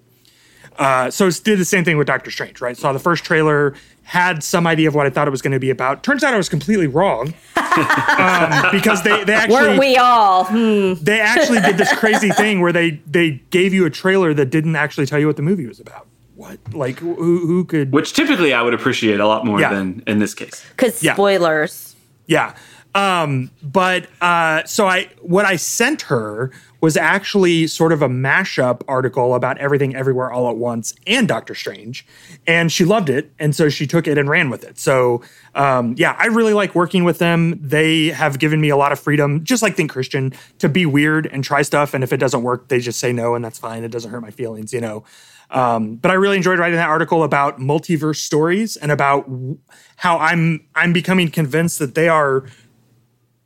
Uh, 0.79 1.11
so 1.11 1.27
it 1.27 1.41
did 1.43 1.59
the 1.59 1.65
same 1.65 1.85
thing 1.85 1.97
with 1.97 2.07
Doctor 2.07 2.31
Strange, 2.31 2.61
right? 2.61 2.77
Saw 2.77 2.93
the 2.93 2.99
first 2.99 3.25
trailer, 3.25 3.75
had 4.03 4.43
some 4.43 4.67
idea 4.67 4.89
of 4.89 4.95
what 4.95 5.07
I 5.07 5.11
thought 5.11 5.27
it 5.27 5.31
was 5.31 5.41
going 5.41 5.53
to 5.53 5.59
be 5.59 5.71
about. 5.71 6.03
Turns 6.03 6.23
out 6.23 6.35
I 6.35 6.37
was 6.37 6.49
completely 6.49 6.87
wrong 6.87 7.35
um, 7.57 8.71
because 8.73 9.03
they 9.03 9.25
they 9.25 9.33
actually 9.33 9.55
Weren't 9.55 9.81
we 9.81 9.97
all? 9.97 10.45
Hmm. 10.45 10.95
they 11.03 11.21
actually 11.21 11.61
did 11.61 11.79
this 11.79 11.93
crazy 11.95 12.31
thing 12.31 12.61
where 12.61 12.73
they 12.73 13.01
they 13.07 13.43
gave 13.51 13.73
you 13.73 13.87
a 13.87 13.91
trailer 13.91 14.35
that 14.35 14.51
didn't 14.51 14.77
actually 14.77 15.07
tell 15.07 15.19
you 15.19 15.27
what 15.27 15.37
the 15.37 15.43
movie 15.43 15.67
was 15.67 15.81
about. 15.81 16.07
What 16.37 16.59
like 16.75 16.99
who 16.99 17.15
who 17.17 17.65
could 17.65 17.93
Which 17.93 18.13
typically 18.13 18.53
I 18.53 18.61
would 18.63 18.75
appreciate 18.75 19.21
a 19.21 19.27
lot 19.27 19.45
more 19.47 19.59
Yeah. 19.61 19.73
than 19.73 20.03
in 20.07 20.19
this 20.19 20.35
case. 20.35 20.65
Because 20.71 21.03
Yeah. 21.03 21.15
spoilers. 21.15 21.97
Yeah. 22.27 22.55
Um, 22.95 23.51
but 23.63 24.07
uh, 24.23 24.65
so 24.65 24.87
I 24.87 25.09
what 25.21 25.45
I 25.45 25.57
sent 25.57 26.03
her 26.03 26.51
was 26.83 26.97
actually 26.97 27.67
sort 27.67 27.91
of 27.93 28.01
a 28.03 28.09
mashup 28.09 28.83
article 28.87 29.35
about 29.35 29.57
everything 29.59 29.95
everywhere 29.97 30.31
all 30.31 30.49
at 30.51 30.57
once 30.57 30.95
and 31.07 31.27
Doctor 31.27 31.55
Strange. 31.55 32.07
And 32.47 32.71
she 32.71 32.85
loved 32.85 33.09
it. 33.09 33.33
And 33.39 33.55
so 33.57 33.69
she 33.71 33.87
took 33.87 34.07
it 34.07 34.19
and 34.19 34.29
ran 34.29 34.51
with 34.51 34.63
it. 34.63 34.79
So 34.79 35.23
um, 35.55 35.95
yeah, 35.99 36.17
I 36.19 36.27
really 36.27 36.53
like 36.53 36.75
working 36.75 37.05
with 37.05 37.19
them. 37.19 37.59
They 37.63 38.09
have 38.09 38.39
given 38.39 38.61
me 38.61 38.69
a 38.69 38.77
lot 38.77 38.93
of 38.93 39.01
freedom, 39.01 39.43
just 39.43 39.63
like 39.63 39.75
Think 39.75 39.91
Christian, 39.91 40.33
to 40.59 40.69
be 40.69 40.85
weird 40.85 41.27
and 41.27 41.43
try 41.43 41.63
stuff. 41.63 41.95
And 41.95 42.05
if 42.05 42.13
it 42.13 42.19
doesn't 42.19 42.43
work, 42.43 42.69
they 42.69 42.79
just 42.79 42.99
say 43.01 43.11
no, 43.13 43.35
and 43.35 43.43
that's 43.45 43.59
fine. 43.59 43.83
It 43.85 43.91
doesn't 43.91 44.11
hurt 44.11 44.21
my 44.21 44.31
feelings, 44.31 44.73
you 44.75 44.81
know. 44.83 45.03
Um, 45.51 45.97
but 45.97 46.11
I 46.11 46.15
really 46.15 46.37
enjoyed 46.37 46.59
writing 46.59 46.77
that 46.77 46.89
article 46.89 47.23
about 47.23 47.59
multiverse 47.61 48.17
stories 48.17 48.77
and 48.77 48.91
about 48.91 49.27
w- 49.27 49.59
how 49.97 50.19
I'm 50.19 50.67
I'm 50.75 50.93
becoming 50.93 51.31
convinced 51.31 51.79
that 51.79 51.95
they 51.95 52.09
are 52.09 52.45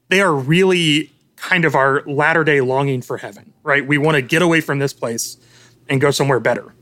they 0.08 0.20
are 0.22 0.34
really 0.34 1.12
kind 1.36 1.64
of 1.64 1.74
our 1.74 2.02
latter 2.06 2.42
day 2.42 2.60
longing 2.62 3.02
for 3.02 3.16
heaven, 3.18 3.52
right? 3.62 3.86
We 3.86 3.98
want 3.98 4.14
to 4.16 4.22
get 4.22 4.40
away 4.42 4.60
from 4.60 4.78
this 4.78 4.92
place 4.94 5.36
and 5.88 6.00
go 6.00 6.10
somewhere 6.10 6.40
better. 6.40 6.74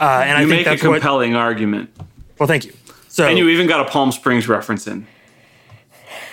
Uh, 0.00 0.04
and 0.24 0.36
I 0.38 0.42
You 0.42 0.48
think 0.48 0.58
make 0.60 0.66
a 0.66 0.70
that's 0.70 0.82
what. 0.82 0.94
compelling 0.94 1.34
argument. 1.36 1.90
Well, 2.38 2.46
thank 2.46 2.64
you. 2.64 2.72
So 3.08 3.26
And 3.26 3.36
you 3.38 3.48
even 3.48 3.66
got 3.66 3.86
a 3.86 3.90
Palm 3.90 4.12
Springs 4.12 4.48
reference 4.48 4.86
in. 4.86 5.06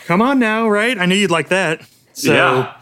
come 0.05 0.21
on 0.21 0.39
now, 0.39 0.67
right? 0.69 0.97
I 0.97 1.05
knew 1.05 1.15
you'd 1.15 1.31
like 1.31 1.49
that. 1.49 1.81
So 2.13 2.33
yeah. 2.33 2.73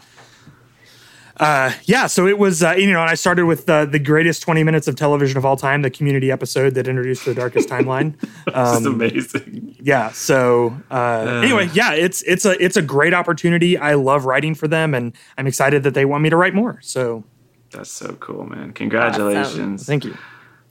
Yeah, 1.40 2.06
so 2.06 2.26
it 2.26 2.38
was, 2.38 2.62
uh, 2.62 2.72
you 2.72 2.90
know, 2.92 3.00
and 3.00 3.10
I 3.10 3.14
started 3.14 3.44
with 3.46 3.68
uh, 3.68 3.84
the 3.84 3.98
greatest 3.98 4.42
20 4.42 4.62
minutes 4.64 4.88
of 4.88 4.96
television 4.96 5.36
of 5.36 5.44
all 5.44 5.56
time, 5.56 5.82
the 5.82 5.90
community 5.90 6.30
episode 6.30 6.74
that 6.74 6.88
introduced 6.88 7.24
the 7.24 7.34
darkest 7.34 7.68
timeline. 7.68 8.14
This 8.46 8.54
is 8.80 8.86
Um, 8.86 8.94
amazing. 8.94 9.76
yeah 9.80 10.10
so 10.12 10.76
uh, 10.90 11.40
anyway 11.44 11.68
yeah 11.74 11.92
it's 11.92 12.22
it's 12.22 12.44
a 12.44 12.52
it's 12.64 12.76
a 12.76 12.82
great 12.82 13.12
opportunity 13.12 13.76
i 13.76 13.94
love 13.94 14.24
writing 14.24 14.54
for 14.54 14.68
them 14.68 14.94
and 14.94 15.12
i'm 15.36 15.46
excited 15.46 15.82
that 15.82 15.94
they 15.94 16.04
want 16.04 16.22
me 16.22 16.30
to 16.30 16.36
write 16.36 16.54
more 16.54 16.78
so 16.80 17.24
That's 17.72 17.90
so 17.90 18.14
cool, 18.14 18.46
man. 18.46 18.72
Congratulations. 18.72 19.84
thank 19.86 20.04
you 20.04 20.16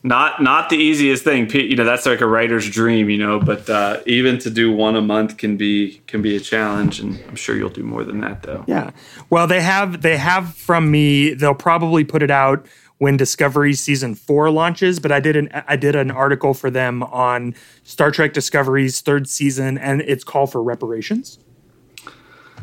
Not 0.06 0.40
not 0.40 0.69
the 0.69 0.77
easiest 0.77 1.23
thing. 1.23 1.49
You 1.49 1.76
know, 1.76 1.84
that's 1.84 2.06
like 2.06 2.22
a 2.22 2.27
writer's 2.27 2.69
dream, 2.69 3.10
you 3.10 3.18
know, 3.18 3.40
but 3.40 3.68
uh, 3.68 4.02
even 4.06 4.38
to 4.40 4.52
do 4.52 4.72
one 4.72 4.95
a 4.95 5.02
month 5.02 5.38
can 5.38 5.57
be 5.57 5.99
can 6.06 6.22
be 6.22 6.36
a 6.36 6.40
challenge 6.40 6.99
and 6.99 7.19
I'm 7.27 7.36
sure 7.36 7.56
you'll 7.57 7.69
do 7.72 7.82
more 7.82 8.03
than 8.03 8.22
that 8.22 8.44
though. 8.44 8.64
yeah. 8.68 8.91
Well 9.32 9.48
they 9.48 9.61
have 9.61 10.03
they 10.03 10.18
have 10.18 10.53
from 10.53 10.91
me 10.91 11.34
they'll 11.34 11.56
probably 11.56 12.03
put 12.03 12.22
it 12.22 12.30
out 12.30 12.68
when 12.99 13.18
discovery 13.18 13.73
season 13.73 14.14
four 14.15 14.49
launches 14.52 14.99
but 14.99 15.11
i 15.11 15.19
did 15.19 15.36
an 15.36 15.49
i 15.68 15.76
did 15.76 15.95
an 15.95 16.10
article 16.11 16.53
for 16.53 16.69
them 16.69 17.03
on 17.03 17.53
star 17.84 18.10
trek 18.11 18.32
discovery's 18.32 19.02
third 19.02 19.27
season 19.27 19.77
and 19.77 20.02
its 20.02 20.23
call 20.23 20.45
for 20.45 20.61
reparations. 20.61 21.40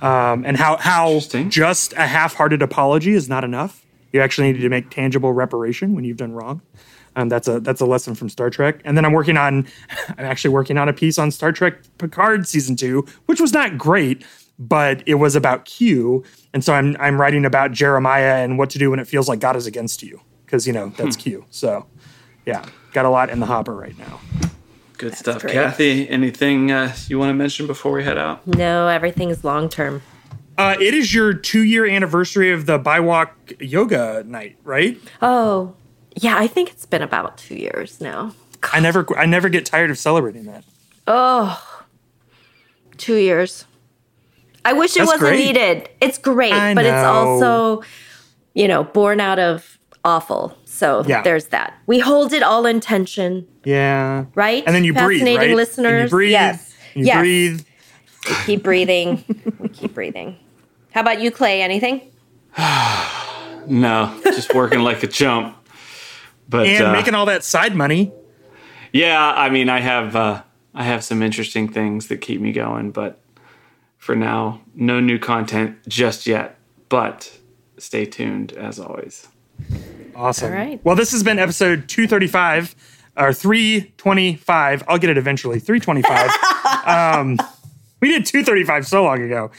Um, 0.01 0.45
and 0.45 0.57
how 0.57 0.77
how 0.77 1.19
just 1.49 1.93
a 1.95 2.07
half-hearted 2.07 2.63
apology 2.63 3.15
is 3.15 3.29
not 3.29 3.43
enough. 3.43 3.85
You 4.13 4.21
actually 4.21 4.53
need 4.53 4.61
to 4.61 4.69
make 4.69 4.91
tangible 4.91 5.33
reparation 5.33 5.95
when 5.95 6.05
you've 6.05 6.19
done 6.19 6.33
wrong 6.33 6.61
um, 7.17 7.29
that's 7.29 7.49
a 7.49 7.61
that's 7.61 7.81
a 7.81 7.87
lesson 7.87 8.15
from 8.15 8.29
Star 8.29 8.51
Trek. 8.51 8.81
And 8.85 8.97
then 8.97 9.05
I'm 9.05 9.13
working 9.13 9.37
on 9.37 9.67
I'm 10.09 10.25
actually 10.25 10.51
working 10.51 10.79
on 10.79 10.89
a 10.89 10.93
piece 10.93 11.19
on 11.19 11.31
Star 11.31 11.53
Trek 11.53 11.79
Picard 11.99 12.47
season 12.47 12.77
two, 12.77 13.07
which 13.27 13.41
was 13.41 13.53
not 13.53 13.79
great, 13.79 14.25
but 14.59 15.03
it 15.07 15.15
was 15.15 15.37
about 15.37 15.65
Q. 15.65 16.25
And 16.53 16.65
so 16.65 16.73
I'm 16.75 16.97
I'm 16.99 17.21
writing 17.21 17.45
about 17.45 17.73
Jeremiah 17.73 18.43
and 18.43 18.59
what 18.59 18.71
to 18.71 18.79
do 18.79 18.91
when 18.91 18.99
it 18.99 19.07
feels 19.07 19.29
like 19.29 19.41
God 19.41 19.57
is 19.57 19.67
against 19.67 20.03
you, 20.03 20.21
because 20.45 20.67
you 20.67 20.73
know 20.73 20.91
that's 20.97 21.17
Q. 21.17 21.45
So 21.51 21.87
yeah, 22.47 22.65
got 22.93 23.05
a 23.05 23.11
lot 23.11 23.31
in 23.31 23.41
the 23.41 23.47
hopper 23.47 23.75
right 23.75 23.97
now. 23.99 24.21
Good 24.99 25.15
stuff. 25.15 25.43
great. 25.43 25.55
Kathy, 25.55 26.09
anything 26.09 26.71
uh, 26.71 26.95
you 27.09 27.19
want 27.19 27.31
to 27.31 27.35
mention 27.35 27.67
before 27.67 27.93
we 27.93 28.05
head 28.05 28.19
out? 28.19 28.47
No, 28.47 28.87
everything's 28.87 29.43
long 29.43 29.69
term. 29.69 30.01
Uh, 30.57 30.77
it 30.79 30.95
is 30.95 31.15
your 31.15 31.33
two 31.33 31.63
year 31.63 31.87
anniversary 31.87 32.53
of 32.53 32.67
the 32.67 32.79
Bywalk 32.79 33.31
Yoga 33.59 34.23
night, 34.27 34.57
right? 34.63 34.99
Oh, 35.21 35.75
yeah, 36.17 36.37
I 36.39 36.47
think 36.47 36.71
it's 36.71 36.87
been 36.87 37.03
about 37.03 37.39
two 37.39 37.55
years 37.57 38.01
now. 38.01 38.35
I 38.73 38.81
never 38.81 39.07
I 39.19 39.27
never 39.27 39.49
get 39.49 39.67
tired 39.67 39.91
of 39.91 39.99
celebrating 39.99 40.45
that. 40.45 40.65
Oh, 41.07 41.61
two 42.97 43.17
years. 43.17 43.65
I 44.65 44.73
wish 44.75 44.95
it 44.95 45.01
That's 45.01 45.07
wasn't 45.13 45.21
great. 45.31 45.39
needed. 45.47 45.89
It's 46.01 46.19
great, 46.19 46.53
I 46.53 46.73
but 46.75 46.85
it's 46.87 47.05
also, 47.05 47.83
you 48.55 48.69
know, 48.69 48.85
born 48.85 49.21
out 49.21 49.41
of 49.41 49.79
awful. 50.05 50.57
So 50.65 51.03
Yeah. 51.07 51.23
there's 51.23 51.47
that. 51.47 51.75
We 51.87 51.99
hold 51.99 52.33
it 52.33 52.45
all 52.45 52.65
in 52.67 52.79
tension, 52.79 53.49
Yeah. 53.65 54.27
right? 54.37 54.63
And 54.65 54.75
then 54.75 54.85
you 54.85 54.93
breathe, 54.93 55.19
Fascinating 55.21 55.37
right? 55.39 55.43
And 55.43 55.51
you 55.51 55.57
listeners. 55.57 56.11
breathe. 56.11 56.31
Yes. 56.31 56.75
You 56.95 57.05
yes. 57.07 57.19
breathe. 57.19 57.65
We 58.29 58.35
keep 58.47 58.63
breathing. 58.63 59.25
we 59.59 59.69
keep 59.69 59.95
breathing. 59.95 60.37
How 60.93 61.01
about 61.01 61.21
you, 61.21 61.31
Clay? 61.33 61.61
Anything? 61.63 62.03
No, 63.69 64.21
just 64.25 64.55
working 64.55 64.81
like 64.81 65.05
a 65.05 65.07
chump. 65.07 65.57
But 66.49 66.67
And 66.67 66.87
uh, 66.87 66.93
making 66.93 67.15
all 67.15 67.27
that 67.27 67.45
side 67.45 67.75
money. 67.75 68.13
yeah, 68.93 69.33
I 69.35 69.49
mean, 69.51 69.69
I 69.69 69.81
have 69.81 70.17
uh, 70.17 70.43
I 70.75 70.85
have 70.85 71.05
some 71.05 71.23
interesting 71.23 71.69
things 71.69 72.09
that 72.09 72.19
keep 72.19 72.41
me 72.41 72.53
going, 72.53 72.91
but 72.91 73.21
for 73.99 74.15
now, 74.17 74.61
no 74.75 75.01
new 75.01 75.19
content 75.19 75.77
just 75.89 76.27
yet. 76.27 76.59
But 76.89 77.39
stay 77.79 78.05
tuned 78.05 78.53
as 78.53 78.79
always. 78.79 79.29
Awesome. 80.15 80.51
All 80.53 80.59
right. 80.59 80.85
Well, 80.85 80.97
this 80.97 81.13
has 81.13 81.23
been 81.23 81.39
episode 81.39 81.89
235 81.89 82.75
or 83.17 83.33
325. 83.33 84.83
I'll 84.89 84.99
get 84.99 85.11
it 85.11 85.17
eventually. 85.19 85.59
325. 85.59 86.87
um, 86.87 87.39
we 88.01 88.09
did 88.09 88.27
235 88.27 88.87
so 88.87 89.05
long 89.05 89.23
ago. 89.23 89.51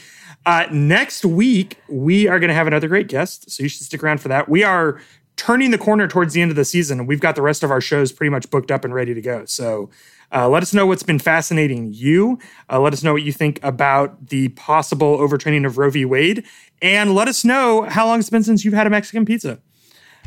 Uh, 0.46 0.66
next 0.70 1.24
week, 1.24 1.78
we 1.88 2.28
are 2.28 2.38
going 2.38 2.48
to 2.48 2.54
have 2.54 2.66
another 2.66 2.86
great 2.88 3.08
guest. 3.08 3.50
So 3.50 3.62
you 3.62 3.68
should 3.68 3.82
stick 3.82 4.04
around 4.04 4.20
for 4.20 4.28
that. 4.28 4.48
We 4.48 4.62
are 4.62 5.00
turning 5.36 5.70
the 5.70 5.78
corner 5.78 6.06
towards 6.06 6.34
the 6.34 6.42
end 6.42 6.50
of 6.50 6.56
the 6.56 6.64
season, 6.64 7.06
we've 7.06 7.20
got 7.20 7.34
the 7.34 7.42
rest 7.42 7.62
of 7.62 7.70
our 7.70 7.80
shows 7.80 8.12
pretty 8.12 8.30
much 8.30 8.50
booked 8.50 8.70
up 8.70 8.84
and 8.84 8.94
ready 8.94 9.14
to 9.14 9.20
go. 9.20 9.44
So 9.44 9.90
uh, 10.32 10.48
let 10.48 10.62
us 10.62 10.74
know 10.74 10.86
what's 10.86 11.02
been 11.02 11.18
fascinating 11.18 11.92
you. 11.92 12.38
Uh, 12.70 12.80
let 12.80 12.92
us 12.92 13.02
know 13.02 13.12
what 13.12 13.22
you 13.22 13.32
think 13.32 13.60
about 13.62 14.28
the 14.28 14.48
possible 14.50 15.18
overtraining 15.18 15.66
of 15.66 15.78
Roe 15.78 15.90
v. 15.90 16.04
Wade. 16.04 16.44
And 16.82 17.14
let 17.14 17.28
us 17.28 17.44
know 17.44 17.82
how 17.82 18.06
long 18.06 18.20
it's 18.20 18.30
been 18.30 18.42
since 18.42 18.64
you've 18.64 18.74
had 18.74 18.86
a 18.86 18.90
Mexican 18.90 19.24
pizza. 19.24 19.60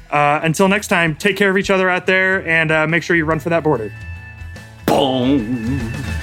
Uh, 0.09 0.39
until 0.43 0.67
next 0.67 0.87
time, 0.87 1.15
take 1.15 1.35
care 1.35 1.49
of 1.49 1.57
each 1.57 1.69
other 1.69 1.89
out 1.89 2.05
there 2.05 2.47
and 2.47 2.71
uh, 2.71 2.87
make 2.87 3.03
sure 3.03 3.15
you 3.15 3.25
run 3.25 3.39
for 3.39 3.49
that 3.49 3.63
border. 3.63 3.91
Boom. 4.85 6.16